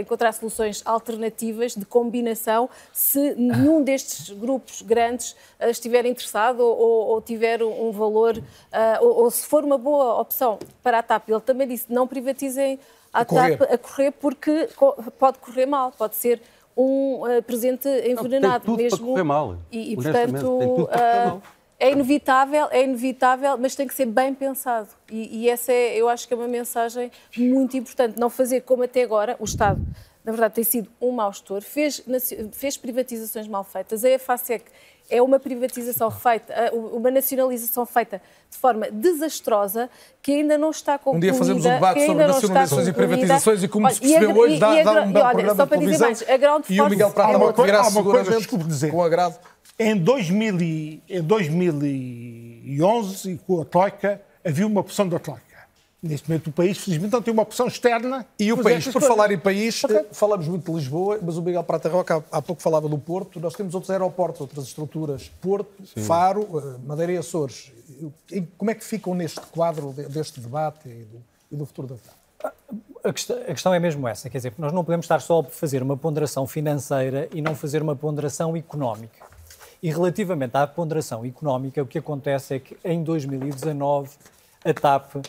encontrar 0.00 0.32
soluções 0.32 0.82
alternativas 0.86 1.74
de 1.74 1.84
combinação 1.84 2.37
se 2.92 3.34
nenhum 3.34 3.82
destes 3.82 4.30
grupos 4.30 4.82
grandes 4.82 5.32
uh, 5.32 5.68
estiver 5.68 6.06
interessado 6.06 6.60
ou, 6.60 7.08
ou, 7.08 7.20
tiver 7.20 7.62
um 7.62 7.90
valor, 7.90 8.36
uh, 8.36 8.42
ou, 9.00 9.24
ou, 9.24 9.30
se 9.30 9.46
for 9.46 9.64
uma 9.64 9.78
boa 9.78 10.20
opção 10.20 10.58
para 10.82 10.98
a 10.98 11.02
TAP. 11.02 11.28
Ele 11.28 11.40
também 11.40 11.68
disse, 11.68 11.86
não 11.88 12.06
privatizem 12.06 12.78
a, 13.12 13.20
a 13.20 13.24
TAP 13.24 13.62
a 13.62 13.78
correr 13.78 14.10
porque 14.12 14.68
pode 15.18 15.38
correr 15.38 15.66
mal, 15.66 15.92
pode 15.92 16.16
ser 16.16 16.40
um 16.76 17.22
uh, 17.22 17.42
presente 17.42 17.88
envenenado 17.88 18.64
não, 18.70 18.76
tem 18.76 18.88
tudo 18.88 18.98
mesmo. 18.98 18.98
Para 18.98 19.06
correr 19.06 19.24
mal. 19.24 19.56
E, 19.70 19.92
e 19.92 19.96
portanto, 19.96 20.88
é 21.80 21.92
inevitável, 21.92 22.66
é 22.70 22.82
inevitável, 22.82 23.56
mas 23.56 23.76
tem 23.76 23.86
que 23.86 23.94
ser 23.94 24.06
bem 24.06 24.34
pensado. 24.34 24.88
E, 25.10 25.42
e, 25.42 25.48
essa 25.48 25.72
é, 25.72 25.96
eu 25.96 26.08
acho 26.08 26.26
que 26.26 26.34
é 26.34 26.36
uma 26.36 26.48
mensagem 26.48 27.10
muito 27.36 27.76
importante. 27.76 28.18
Não 28.18 28.28
fazer 28.28 28.62
como 28.62 28.82
até 28.82 29.02
agora 29.02 29.36
o 29.38 29.44
Estado, 29.44 29.80
na 30.28 30.32
verdade, 30.32 30.54
tem 30.56 30.64
sido 30.64 30.90
um 31.00 31.10
mau 31.10 31.32
gestor, 31.32 31.62
fez, 31.62 32.04
fez 32.52 32.76
privatizações 32.76 33.48
mal 33.48 33.64
feitas. 33.64 34.04
A 34.04 34.10
EFASEC 34.10 34.66
é 35.08 35.22
uma 35.22 35.40
privatização 35.40 36.10
feita, 36.10 36.52
uma 36.74 37.10
nacionalização 37.10 37.86
feita 37.86 38.20
de 38.50 38.58
forma 38.58 38.90
desastrosa, 38.90 39.88
que 40.20 40.32
ainda 40.32 40.58
não 40.58 40.68
está 40.68 40.98
concluída. 40.98 41.16
Um 41.16 41.20
dia 41.30 41.32
fazemos 41.32 41.64
um 41.64 41.70
debate 41.70 42.04
sobre 42.04 42.26
nacionalizações 42.26 42.88
e 42.88 42.92
privatizações 42.92 43.62
e 43.62 43.68
como 43.68 43.86
olha, 43.86 43.94
se 43.94 44.02
percebeu 44.02 44.36
hoje, 44.36 44.56
e, 44.56 44.60
dá, 44.60 44.82
dá 44.82 45.00
um 45.00 45.12
belo 45.12 45.30
programa 45.30 45.56
só 45.56 45.64
para 45.64 45.78
dizer 45.78 45.98
mais, 45.98 46.22
a 46.22 46.34
e 46.68 46.80
o 46.82 46.90
Miguel 46.90 47.10
Prata 47.10 47.32
é 47.32 47.38
virá 47.64 47.84
seguramente 47.84 48.58
dizer. 48.66 48.90
com 48.90 49.02
agrado. 49.02 49.38
Em, 49.78 49.96
2000 49.96 50.60
e, 50.60 51.02
em 51.08 51.22
2011, 51.22 53.40
com 53.46 53.62
a 53.62 53.64
Troika, 53.64 54.20
havia 54.44 54.66
uma 54.66 54.82
opção 54.82 55.08
da 55.08 55.18
Troika. 55.18 55.47
Neste 56.00 56.28
momento 56.28 56.46
o 56.46 56.52
país, 56.52 56.78
felizmente, 56.78 57.12
não 57.12 57.20
tem 57.20 57.32
uma 57.32 57.42
opção 57.42 57.66
externa. 57.66 58.24
E 58.38 58.52
o 58.52 58.62
país, 58.62 58.86
por 58.86 59.02
falar 59.02 59.32
em 59.32 59.38
país, 59.38 59.82
okay. 59.82 60.04
falamos 60.12 60.46
muito 60.46 60.70
de 60.70 60.78
Lisboa, 60.78 61.18
mas 61.20 61.36
o 61.36 61.42
Miguel 61.42 61.64
Prata 61.64 61.88
Roca 61.88 62.24
há, 62.30 62.40
pouco 62.40 62.62
falava 62.62 62.88
do 62.88 62.96
Porto. 62.96 63.40
Nós 63.40 63.54
temos 63.54 63.74
outros 63.74 63.90
aeroportos, 63.90 64.40
outras 64.40 64.66
estruturas. 64.66 65.28
Porto, 65.40 65.84
Sim. 65.84 66.04
Faro, 66.04 66.46
eh, 66.56 66.78
Madeira 66.86 67.12
e 67.14 67.16
Açores. 67.16 67.72
Como 68.56 68.70
é 68.70 68.74
que 68.76 68.84
ficam 68.84 69.12
neste 69.12 69.40
quadro 69.40 69.92
deste 69.92 70.38
debate 70.38 70.88
e 70.88 71.04
do, 71.04 71.22
e 71.50 71.56
do 71.56 71.66
futuro 71.66 71.88
da 71.88 71.96
TAP? 71.96 72.54
A 73.02 73.12
questão, 73.12 73.36
a 73.36 73.46
questão, 73.46 73.74
é 73.74 73.80
mesmo 73.80 74.06
essa, 74.06 74.30
quer 74.30 74.38
dizer, 74.38 74.54
nós 74.56 74.72
não 74.72 74.84
podemos 74.84 75.04
estar 75.04 75.20
só 75.20 75.40
a 75.40 75.44
fazer 75.44 75.82
uma 75.82 75.96
ponderação 75.96 76.46
financeira 76.46 77.28
e 77.34 77.42
não 77.42 77.56
fazer 77.56 77.82
uma 77.82 77.96
ponderação 77.96 78.56
económica. 78.56 79.26
E 79.82 79.90
relativamente 79.90 80.56
à 80.56 80.64
ponderação 80.64 81.24
económica, 81.24 81.82
o 81.82 81.86
que 81.86 81.98
acontece 81.98 82.54
é 82.54 82.58
que 82.60 82.76
em 82.84 83.02
2019 83.02 84.10
a 84.64 84.74
TAP 84.74 85.16
eh, 85.16 85.22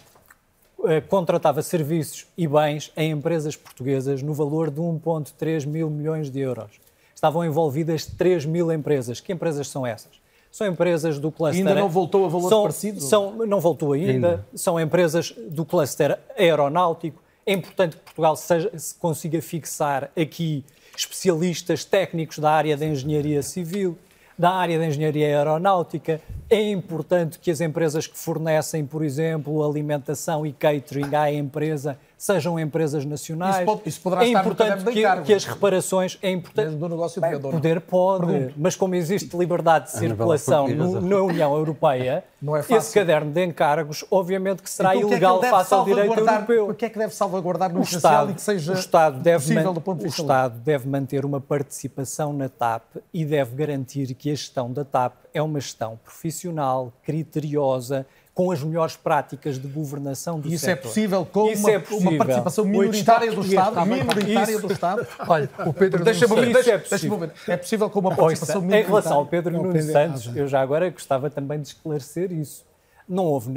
contratava 1.07 1.61
serviços 1.61 2.25
e 2.37 2.47
bens 2.47 2.91
em 2.95 3.11
empresas 3.11 3.55
portuguesas 3.55 4.21
no 4.21 4.33
valor 4.33 4.69
de 4.71 4.79
1,3 4.79 5.65
mil 5.65 5.89
milhões 5.89 6.29
de 6.29 6.39
euros. 6.39 6.79
Estavam 7.13 7.43
envolvidas 7.43 8.05
3 8.05 8.45
mil 8.45 8.71
empresas. 8.71 9.19
Que 9.19 9.33
empresas 9.33 9.67
são 9.67 9.85
essas? 9.85 10.21
São 10.51 10.65
empresas 10.65 11.19
do 11.19 11.31
cluster. 11.31 11.59
Ainda 11.59 11.75
não 11.75 11.89
voltou 11.89 12.25
a 12.25 12.27
valores 12.27 12.49
são, 12.49 12.61
parecidos? 12.61 13.03
São, 13.03 13.45
não 13.45 13.59
voltou 13.59 13.93
ainda. 13.93 14.11
ainda. 14.11 14.47
São 14.55 14.79
empresas 14.79 15.33
do 15.49 15.65
cluster 15.65 16.17
aeronáutico. 16.37 17.21
É 17.45 17.53
importante 17.53 17.97
que 17.97 18.03
Portugal 18.03 18.35
seja, 18.35 18.71
se 18.77 18.95
consiga 18.95 19.41
fixar 19.41 20.09
aqui 20.19 20.63
especialistas 20.95 21.85
técnicos 21.85 22.39
da 22.39 22.51
área 22.51 22.75
da 22.75 22.85
engenharia 22.85 23.41
civil, 23.43 23.97
da 24.39 24.51
área 24.51 24.79
da 24.79 24.87
engenharia 24.87 25.27
aeronáutica. 25.27 26.21
É 26.49 26.71
importante 26.71 27.37
que 27.37 27.51
as 27.51 27.59
empresas 27.59 28.07
que 28.07 28.17
fornecem, 28.17 28.85
por 28.85 29.03
exemplo, 29.03 29.61
alimentação 29.61 30.45
e 30.45 30.53
catering 30.53 31.13
à 31.13 31.29
empresa 31.29 31.99
sejam 32.19 32.59
empresas 32.59 33.05
nacionais. 33.05 33.55
Isso, 33.55 33.65
pode, 33.65 33.81
isso 33.85 34.01
poderá 34.01 34.23
é 34.23 34.27
estar 34.27 34.41
importante 34.41 34.83
no 34.83 34.91
que, 34.91 35.21
que, 35.23 35.33
as 35.33 35.45
reparações 35.45 36.19
é 36.21 36.29
importante 36.29 36.75
do 36.75 36.89
negócio 36.89 37.21
Bem, 37.21 37.39
poder 37.39 37.79
pode, 37.79 38.27
Pergunto. 38.27 38.53
mas 38.57 38.75
como 38.75 38.93
existe 38.93 39.37
liberdade 39.37 39.85
de 39.85 39.91
circulação 39.97 40.67
no, 40.67 40.99
na 40.99 41.21
União 41.21 41.55
Europeia, 41.55 42.25
é 42.45 42.75
esse 42.75 42.93
caderno 42.93 43.31
de 43.31 43.45
encargos, 43.45 44.03
obviamente 44.11 44.61
que 44.61 44.69
será 44.69 44.93
então, 44.97 45.09
ilegal 45.09 45.39
que 45.39 45.45
é 45.45 45.49
que 45.49 45.55
face 45.55 45.73
ao 45.73 45.85
direito 45.85 46.19
europeu. 46.19 46.69
O 46.69 46.73
que 46.73 46.85
é 46.85 46.89
que 46.89 46.99
deve 46.99 47.15
salvaguardar 47.15 47.71
no 47.71 47.79
o 47.79 47.83
Estado, 47.83 48.31
e 48.31 48.33
que 48.33 48.41
seja 48.41 48.73
o 48.73 48.75
Estado 48.75 49.21
deve 49.21 49.41
possível 49.41 49.73
do 49.73 49.79
ponto 49.79 49.99
de 49.99 50.03
vista 50.03 50.21
O 50.21 50.25
Estado 50.25 50.59
deve 50.59 50.89
manter 50.89 51.23
uma 51.23 51.39
participação 51.39 52.33
na 52.33 52.49
TAP 52.49 52.97
e 53.13 53.23
deve 53.23 53.55
garantir 53.55 54.13
que 54.13 54.29
a 54.29 54.35
gestão 54.35 54.73
da 54.73 54.83
TAP 54.83 55.13
é 55.33 55.41
uma 55.41 55.61
gestão 55.61 55.97
profissional, 56.03 56.91
criteriosa, 57.01 58.05
com 58.39 58.51
as 58.53 58.63
melhores 58.63 58.95
práticas 58.95 59.59
de 59.59 59.67
governação 59.67 60.39
do 60.39 60.47
Isso 60.47 60.63
setor. 60.63 60.71
é 60.79 60.81
possível 60.81 61.25
com 61.25 61.43
uma, 61.43 61.71
é 61.71 61.77
possível. 61.77 62.09
uma, 62.09 62.17
participação 62.19 62.63
minoritária 62.63 63.31
do 63.33 63.41
Estado? 63.41 63.85
Minoritária 63.85 64.59
do 64.59 64.71
Estado? 64.71 65.07
Olha, 65.27 65.49
o 65.65 65.73
Pedro 65.73 66.05
deixa-me 66.05 66.35
ver, 66.35 66.53
deixa, 66.53 66.71
é, 66.71 66.77
deixa 66.77 67.17
ver. 67.17 67.31
É 67.49 67.57
possível 67.57 67.89
com 67.89 67.99
uma 67.99 68.15
participação 68.15 68.61
minoritária? 68.61 68.85
Em 68.85 68.87
relação 68.87 69.17
ao 69.17 69.25
Pedro 69.25 69.61
Nuno 69.61 69.81
Santos, 69.81 70.31
eu 70.33 70.47
já 70.47 70.61
agora 70.61 70.89
gostava 70.89 71.29
também 71.29 71.59
de 71.59 71.67
esclarecer 71.67 72.31
isso. 72.31 72.63
Não 73.09 73.25
houve 73.25 73.51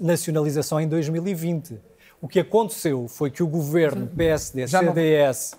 nacionalização 0.00 0.80
em 0.80 0.86
2020. 0.86 1.80
O 2.22 2.28
que 2.28 2.38
aconteceu 2.38 3.08
foi 3.08 3.32
que 3.32 3.42
o 3.42 3.48
governo 3.48 4.06
PSD-CDS 4.06 5.56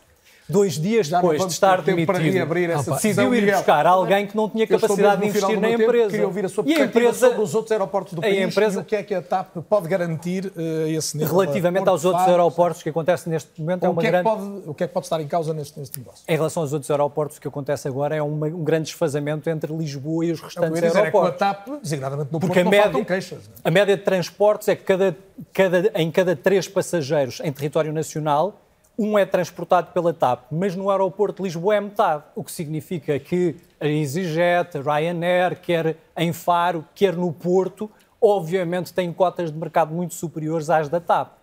dois 0.49 0.79
dias 0.79 1.09
depois 1.09 1.45
de 1.45 1.51
estar 1.51 1.81
demitido, 1.81 2.45
decidiu 2.93 3.35
ir 3.35 3.51
buscar 3.51 3.85
alguém 3.85 4.25
que 4.27 4.35
não 4.35 4.49
tinha 4.49 4.65
capacidade 4.65 5.21
de 5.21 5.27
investir 5.27 5.59
na 5.59 5.71
empresa. 5.71 6.09
Queria 6.09 6.25
ouvir 6.25 6.45
a 6.45 6.49
sua 6.49 6.63
e 6.65 6.73
a 6.73 6.85
empresa 6.85 7.29
sobre 7.29 7.41
os 7.41 7.55
outros 7.55 7.71
aeroportos 7.71 8.13
do 8.13 8.21
país 8.21 8.47
empresa, 8.47 8.79
e 8.79 8.81
o 8.81 8.85
que 8.85 8.95
é 8.95 9.03
que 9.03 9.13
a 9.13 9.21
TAP 9.21 9.57
pode 9.69 9.87
garantir 9.87 10.45
uh, 10.45 10.87
esse 10.87 11.17
nível. 11.17 11.37
Relativamente 11.37 11.89
aos 11.89 12.05
outros 12.05 12.27
aeroportos 12.27 12.81
que 12.81 12.89
acontece 12.89 13.29
neste 13.29 13.59
momento 13.59 13.85
é 13.85 13.89
uma 13.89 13.99
o 13.99 14.03
que 14.03 14.11
grande... 14.11 14.27
É 14.27 14.31
que 14.31 14.37
pode, 14.37 14.69
o 14.69 14.73
que 14.73 14.83
é 14.83 14.87
que 14.87 14.93
pode 14.93 15.05
estar 15.05 15.21
em 15.21 15.27
causa 15.27 15.53
neste, 15.53 15.79
neste 15.79 15.99
negócio? 15.99 16.23
Em 16.27 16.35
relação 16.35 16.63
aos 16.63 16.73
outros 16.73 16.89
aeroportos, 16.89 17.37
o 17.37 17.41
que 17.41 17.47
acontece 17.47 17.87
agora 17.87 18.15
é 18.15 18.21
uma, 18.21 18.47
um 18.47 18.63
grande 18.63 18.85
desfazamento 18.85 19.49
entre 19.49 19.73
Lisboa 19.75 20.25
e 20.25 20.31
os 20.31 20.41
restantes 20.41 20.81
é 20.81 20.97
aeroportos. 20.97 21.41
É 21.41 21.45
a 21.45 21.53
TAP, 21.53 21.67
designadamente 21.81 22.31
no 22.31 22.39
Porque 22.39 22.63
Porto, 22.63 22.67
a 22.67 22.85
média, 22.85 23.05
queixas. 23.05 23.49
A 23.63 23.71
média 23.71 23.97
de 23.97 24.03
transportes 24.03 24.67
é 24.67 24.75
que 24.75 24.83
cada, 24.83 25.15
cada, 25.53 25.91
em 25.95 26.09
cada 26.11 26.35
três 26.35 26.67
passageiros 26.67 27.41
em 27.43 27.51
território 27.51 27.91
nacional 27.91 28.61
um 28.97 29.17
é 29.17 29.25
transportado 29.25 29.91
pela 29.91 30.13
TAP, 30.13 30.45
mas 30.51 30.75
no 30.75 30.89
aeroporto 30.89 31.37
de 31.37 31.47
Lisboa 31.47 31.75
é 31.75 31.81
metade, 31.81 32.23
o 32.35 32.43
que 32.43 32.51
significa 32.51 33.19
que 33.19 33.55
a 33.79 33.87
EasyJet, 33.87 34.77
a 34.77 34.81
Ryanair, 34.81 35.61
quer 35.61 35.97
em 36.15 36.33
Faro, 36.33 36.83
quer 36.95 37.15
no 37.15 37.31
Porto, 37.31 37.91
obviamente 38.19 38.91
têm 38.91 39.13
cotas 39.13 39.51
de 39.51 39.57
mercado 39.57 39.93
muito 39.93 40.15
superiores 40.15 40.69
às 40.69 40.89
da 40.89 40.99
TAP. 40.99 41.37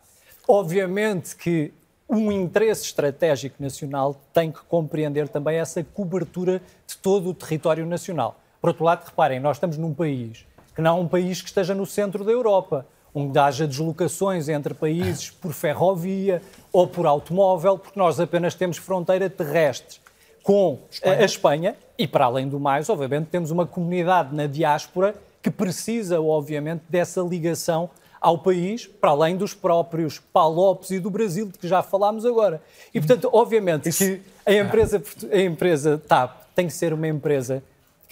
Obviamente 0.48 1.36
que 1.36 1.72
um 2.08 2.30
interesse 2.32 2.82
estratégico 2.84 3.62
nacional 3.62 4.20
tem 4.32 4.50
que 4.50 4.60
compreender 4.64 5.28
também 5.28 5.56
essa 5.56 5.82
cobertura 5.82 6.60
de 6.86 6.96
todo 6.98 7.30
o 7.30 7.34
território 7.34 7.86
nacional. 7.86 8.40
Por 8.60 8.68
outro 8.68 8.84
lado, 8.84 9.04
reparem, 9.04 9.38
nós 9.38 9.56
estamos 9.56 9.78
num 9.78 9.94
país 9.94 10.44
que 10.74 10.82
não 10.82 10.98
é 10.98 11.00
um 11.00 11.08
país 11.08 11.40
que 11.40 11.48
esteja 11.48 11.74
no 11.74 11.86
centro 11.86 12.24
da 12.24 12.32
Europa 12.32 12.84
onde 13.14 13.38
haja 13.38 13.66
deslocações 13.66 14.48
entre 14.48 14.74
países 14.74 15.30
por 15.30 15.52
ferrovia 15.52 16.42
ou 16.72 16.86
por 16.86 17.06
automóvel, 17.06 17.78
porque 17.78 17.98
nós 17.98 18.18
apenas 18.18 18.54
temos 18.54 18.76
fronteira 18.76 19.30
terrestre. 19.30 20.00
com 20.42 20.80
Espanha. 20.90 21.16
a 21.16 21.24
Espanha 21.24 21.76
e, 21.96 22.06
para 22.06 22.26
além 22.26 22.48
do 22.48 22.60
mais, 22.60 22.90
obviamente, 22.90 23.28
temos 23.28 23.50
uma 23.50 23.66
comunidade 23.66 24.34
na 24.34 24.46
diáspora 24.46 25.14
que 25.40 25.50
precisa, 25.50 26.20
obviamente, 26.20 26.82
dessa 26.88 27.20
ligação 27.20 27.88
ao 28.20 28.38
país, 28.38 28.86
para 28.86 29.10
além 29.10 29.36
dos 29.36 29.54
próprios 29.54 30.18
Palopes 30.18 30.90
e 30.90 30.98
do 30.98 31.10
Brasil, 31.10 31.46
de 31.46 31.58
que 31.58 31.68
já 31.68 31.82
falámos 31.82 32.24
agora. 32.24 32.62
E, 32.92 32.98
portanto, 32.98 33.28
obviamente 33.32 33.90
Isso... 33.90 34.04
que 34.04 34.22
a 34.46 34.52
empresa, 34.54 35.02
a 35.30 35.40
empresa 35.40 35.98
TAP 35.98 36.42
tem 36.54 36.66
que 36.66 36.72
ser 36.72 36.94
uma 36.94 37.06
empresa 37.06 37.62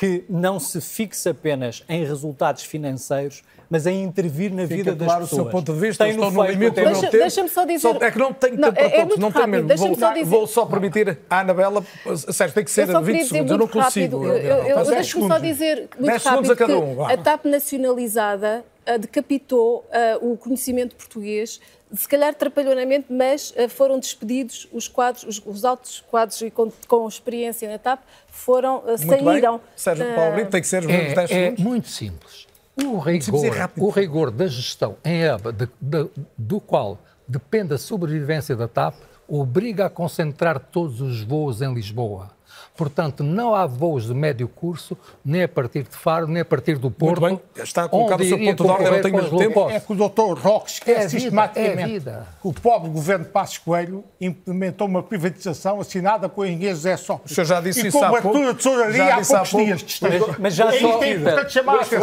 que 0.03 0.25
não 0.29 0.59
se 0.59 0.81
fixa 0.81 1.31
apenas 1.31 1.85
em 1.89 2.05
resultados 2.05 2.65
financeiros, 2.65 3.41
mas 3.71 3.87
em 3.87 4.03
intervir 4.03 4.53
na 4.53 4.63
Fica 4.63 4.75
vida 4.75 4.97
claro 4.97 5.21
das 5.21 5.31
pessoas. 5.31 5.33
o 5.33 5.45
seu 5.45 5.53
ponto 5.53 5.73
de 5.73 5.79
vista, 5.79 6.09
estou 6.09 6.29
no 6.29 6.43
limite 6.45 6.75
do 6.75 6.81
meu 6.81 7.01
tempo. 7.01 7.13
Deixa-me 7.13 7.49
só 7.49 7.65
dizer... 7.65 7.79
Só, 7.79 8.05
é 8.05 8.11
que 8.11 8.19
não 8.19 8.33
tenho 8.33 8.57
tempo 8.57 8.81
é, 8.81 8.89
para 8.89 8.99
todos, 8.99 9.17
é 9.17 9.21
não 9.21 9.31
tenho 9.31 9.47
mesmo. 9.47 9.77
Vou 9.77 9.95
só, 9.95 10.13
dizer... 10.13 10.25
vou 10.25 10.47
só 10.49 10.67
permitir 10.67 11.21
à 11.31 11.39
Anabela, 11.39 11.85
Sérgio, 12.17 12.53
tem 12.53 12.65
que 12.65 12.71
ser 12.73 12.87
20 12.87 13.25
segundos, 13.27 13.53
eu 13.53 13.59
não 13.59 13.69
consigo. 13.69 14.27
Eu, 14.27 14.37
eu, 14.39 14.65
eu 14.65 14.87
deixo-me 14.87 15.29
só 15.29 15.39
dizer 15.39 15.89
muito 15.97 16.17
rápido 16.17 16.53
a 16.53 16.57
cada 16.57 16.79
um, 16.81 17.07
que 17.07 17.13
a 17.13 17.17
TAP 17.19 17.45
nacionalizada 17.45 18.65
decapitou 18.99 19.87
uh, 20.21 20.33
o 20.33 20.37
conhecimento 20.37 20.97
português 20.97 21.61
se 21.95 22.09
calhar 22.09 22.35
trapalhonamente, 22.35 23.07
mas 23.11 23.51
uh, 23.51 23.69
foram 23.69 23.99
despedidos 23.99 24.69
os 24.73 24.89
quadros, 24.89 25.25
os, 25.25 25.43
os 25.45 25.65
altos 25.65 26.03
quadros 26.11 26.41
e 26.41 26.51
com, 26.51 26.73
com, 26.89 27.07
experiência 27.07 27.69
na 27.69 27.79
TAP 27.79 28.01
foram, 28.29 28.79
uh, 28.79 28.99
saíram. 28.99 29.59
Bem. 29.59 29.67
Sérgio 29.77 30.11
uh, 30.11 30.15
Paulo 30.15 30.33
Brito 30.33 30.51
tem 30.51 30.61
que 30.61 30.67
ser 30.67 30.85
os 30.85 30.91
é, 30.91 31.15
10 31.15 31.31
é 31.31 31.51
muito 31.59 31.89
simples. 31.89 32.47
O 32.83 32.99
rigor, 32.99 33.71
o 33.77 33.91
rigor 33.91 34.31
da 34.31 34.47
gestão 34.47 34.97
em 35.05 35.23
EBA, 35.23 35.53
de, 35.53 35.69
de, 35.79 36.11
do 36.39 36.59
qual 36.59 36.99
depende 37.29 37.75
a 37.75 37.79
sobrevivência 37.79 38.57
da 38.57 38.67
TAP, 38.67 38.95
obriga 39.29 39.87
a 39.87 39.91
concentrar 39.91 40.59
todos 40.59 41.03
os 41.03 41.21
voos 41.21 41.61
em 41.61 41.73
Lisboa. 41.73 42.31
Portanto, 42.75 43.23
não 43.23 43.55
há 43.55 43.67
voos 43.67 44.07
de 44.07 44.15
médio 44.15 44.49
curso, 44.49 44.97
nem 45.25 45.43
a 45.43 45.49
partir 45.49 45.83
de 45.83 45.95
Faro, 45.95 46.27
nem 46.27 46.41
a 46.41 46.45
partir 46.45 46.79
do 46.79 46.91
Porto. 46.91 47.21
Muito 47.21 47.43
bem, 47.55 47.63
está 47.63 47.87
colocado 47.87 48.21
o 48.23 48.25
seu 48.25 48.39
ponto 48.39 48.65
de 48.65 48.71
ordem, 48.71 48.91
não 48.91 49.03
tenho 49.03 49.17
mesmo 49.17 49.39
tempo. 49.39 49.71
É 49.71 49.79
que 49.79 49.93
o 49.93 49.95
doutor 49.95 50.39
Roque 50.39 50.71
esquece 50.71 51.17
é 51.17 51.21
sistematicamente 51.21 52.09
é 52.09 52.23
que 52.41 52.49
o 52.49 52.53
pobre 52.53 52.91
governo 52.91 53.27
de 53.27 53.31
Passos 53.31 53.59
Coelho 53.59 54.03
implementou 54.19 54.87
uma 54.87 55.03
privatização 55.03 55.81
assinada 55.81 56.29
com 56.29 56.41
o 56.41 56.47
engenheiro 56.47 56.75
José 56.75 56.97
Sócrates. 56.97 57.33
O 57.33 57.35
senhor 57.35 57.47
já 57.47 57.61
disse 57.61 57.85
e 57.85 57.89
isso 57.89 57.99
com 57.99 58.05
há 58.05 58.23
pouco. 58.23 58.39
E 58.39 58.47
de 58.47 58.55
tesouraria 58.55 59.15
há 59.15 59.25
poucos 59.25 59.51
dias. 59.51 60.01
Mas, 60.01 60.39
mas 60.39 60.55
já, 60.55 60.73
só, 60.73 61.01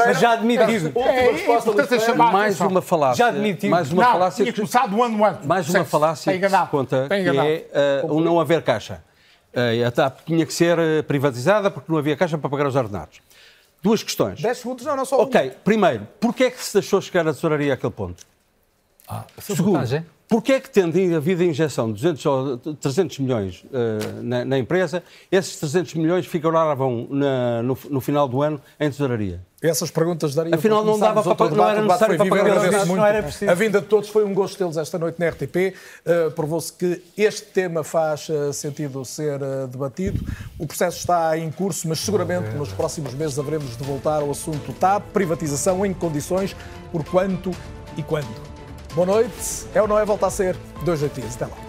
mas 0.06 0.20
já 0.20 0.34
admitido. 0.34 0.91
É, 0.96 2.12
é 2.12 2.14
mais 2.14 2.60
uma 2.62 2.82
falácia. 2.82 3.16
Já 3.16 3.30
admitido. 3.30 3.72
Mais 3.72 3.91
uma 3.91 4.04
não, 4.04 4.12
falácia. 4.12 4.44
tinha 4.44 4.54
começado 4.54 4.96
um 4.96 5.04
ano 5.04 5.26
antes. 5.26 5.46
Mais 5.46 5.70
uma 5.70 5.84
falácia 5.84 6.40
que 6.40 6.50
se 6.50 6.68
conta, 6.70 7.08
que 7.08 7.16
é 7.16 8.04
uh, 8.04 8.14
o 8.14 8.22
não 8.22 8.40
haver 8.40 8.62
caixa. 8.62 9.02
Eh, 9.53 9.84
a 9.84 9.91
TAP 9.91 10.19
tinha 10.26 10.45
que 10.45 10.53
ser 10.53 10.77
eh, 10.77 11.01
privatizada 11.01 11.71
porque 11.71 11.91
não 11.91 11.97
havia 11.97 12.15
caixa 12.15 12.38
para 12.38 12.49
pagar 12.49 12.67
os 12.67 12.76
ordenados. 12.76 13.19
Duas 13.81 14.03
questões. 14.03 14.41
10 14.41 14.57
segundos, 14.57 14.85
não, 14.85 14.95
não 14.95 15.05
só 15.05 15.21
Ok, 15.21 15.53
primeiro, 15.63 16.07
porquê 16.19 16.45
é 16.45 16.51
que 16.51 16.63
se 16.63 16.73
deixou 16.73 17.01
chegar 17.01 17.27
a 17.27 17.34
tesouraria 17.34 17.73
àquele 17.73 17.93
ponto? 17.93 18.26
Ah, 19.07 19.26
Segundo, 19.39 20.05
porquê 20.27 20.53
é 20.53 20.59
que 20.59 20.69
tendo 20.69 20.97
havido 21.15 21.41
a 21.41 21.45
injeção 21.45 21.88
de 21.88 21.93
200 21.93 22.26
ou 22.26 22.57
300 22.57 23.19
milhões 23.19 23.63
uh, 23.63 24.21
na, 24.21 24.45
na, 24.45 24.59
empresa, 24.59 25.03
esses 25.31 25.59
300 25.59 25.95
milhões 25.95 26.27
figuravam 26.27 27.07
na, 27.09 27.63
no, 27.63 27.77
no 27.89 28.01
final 28.01 28.27
do 28.27 28.41
ano 28.43 28.61
em 28.80 28.89
tesouraria? 28.91 29.41
Essas 29.61 29.91
perguntas 29.91 30.34
dariam 30.34 30.57
Afinal, 30.57 30.86
não 30.86 30.98
dava 30.98 31.22
para 31.22 31.36
pagar, 31.36 31.56
não 31.56 31.69
era 31.69 31.81
necessário 31.81 32.18
para 32.18 32.30
pagar. 32.30 32.86
Não 32.86 33.06
era 33.06 33.23
preciso. 33.23 33.52
A 33.52 33.53
vinda 33.53 33.81
de 33.81 33.88
todos 33.88 34.10
foi 34.10 34.23
um 34.23 34.34
gosto 34.34 34.57
deles 34.57 34.77
esta 34.77 34.98
noite 34.98 35.19
na 35.19 35.27
RTP. 35.27 35.76
Uh, 36.06 36.31
Provou-se 36.31 36.72
que 36.72 37.02
este 37.18 37.48
tema 37.48 37.84
faz 37.84 38.30
uh, 38.30 38.53
sentido 38.53 39.03
ser 39.03 39.41
uh, 39.41 39.68
debatido. 39.68 40.26
O 40.57 40.65
processo 40.65 40.99
está 40.99 41.38
em 41.38 41.52
curso, 41.52 41.90
mas 41.90 41.99
seguramente 41.99 42.56
nos 42.56 42.72
próximos 42.72 43.14
meses 43.14 43.38
haveremos 43.38 43.76
de 43.76 43.84
voltar 43.84 44.22
ao 44.22 44.31
assunto 44.31 44.72
TAP, 44.73 45.03
privatização 45.11 45.86
em 45.86 45.94
condições, 45.94 46.56
por 46.90 47.03
quanto 47.03 47.52
e 47.98 48.03
quando. 48.03 48.49
Boa 48.95 49.06
noite. 49.06 49.68
É 49.73 49.81
ou 49.81 49.88
não 49.88 49.99
é 49.99 50.06
voltar 50.06 50.27
a 50.27 50.31
ser? 50.31 50.56
Dois 50.86 50.99
dias. 50.99 51.36
Até 51.36 51.45
lá. 51.45 51.69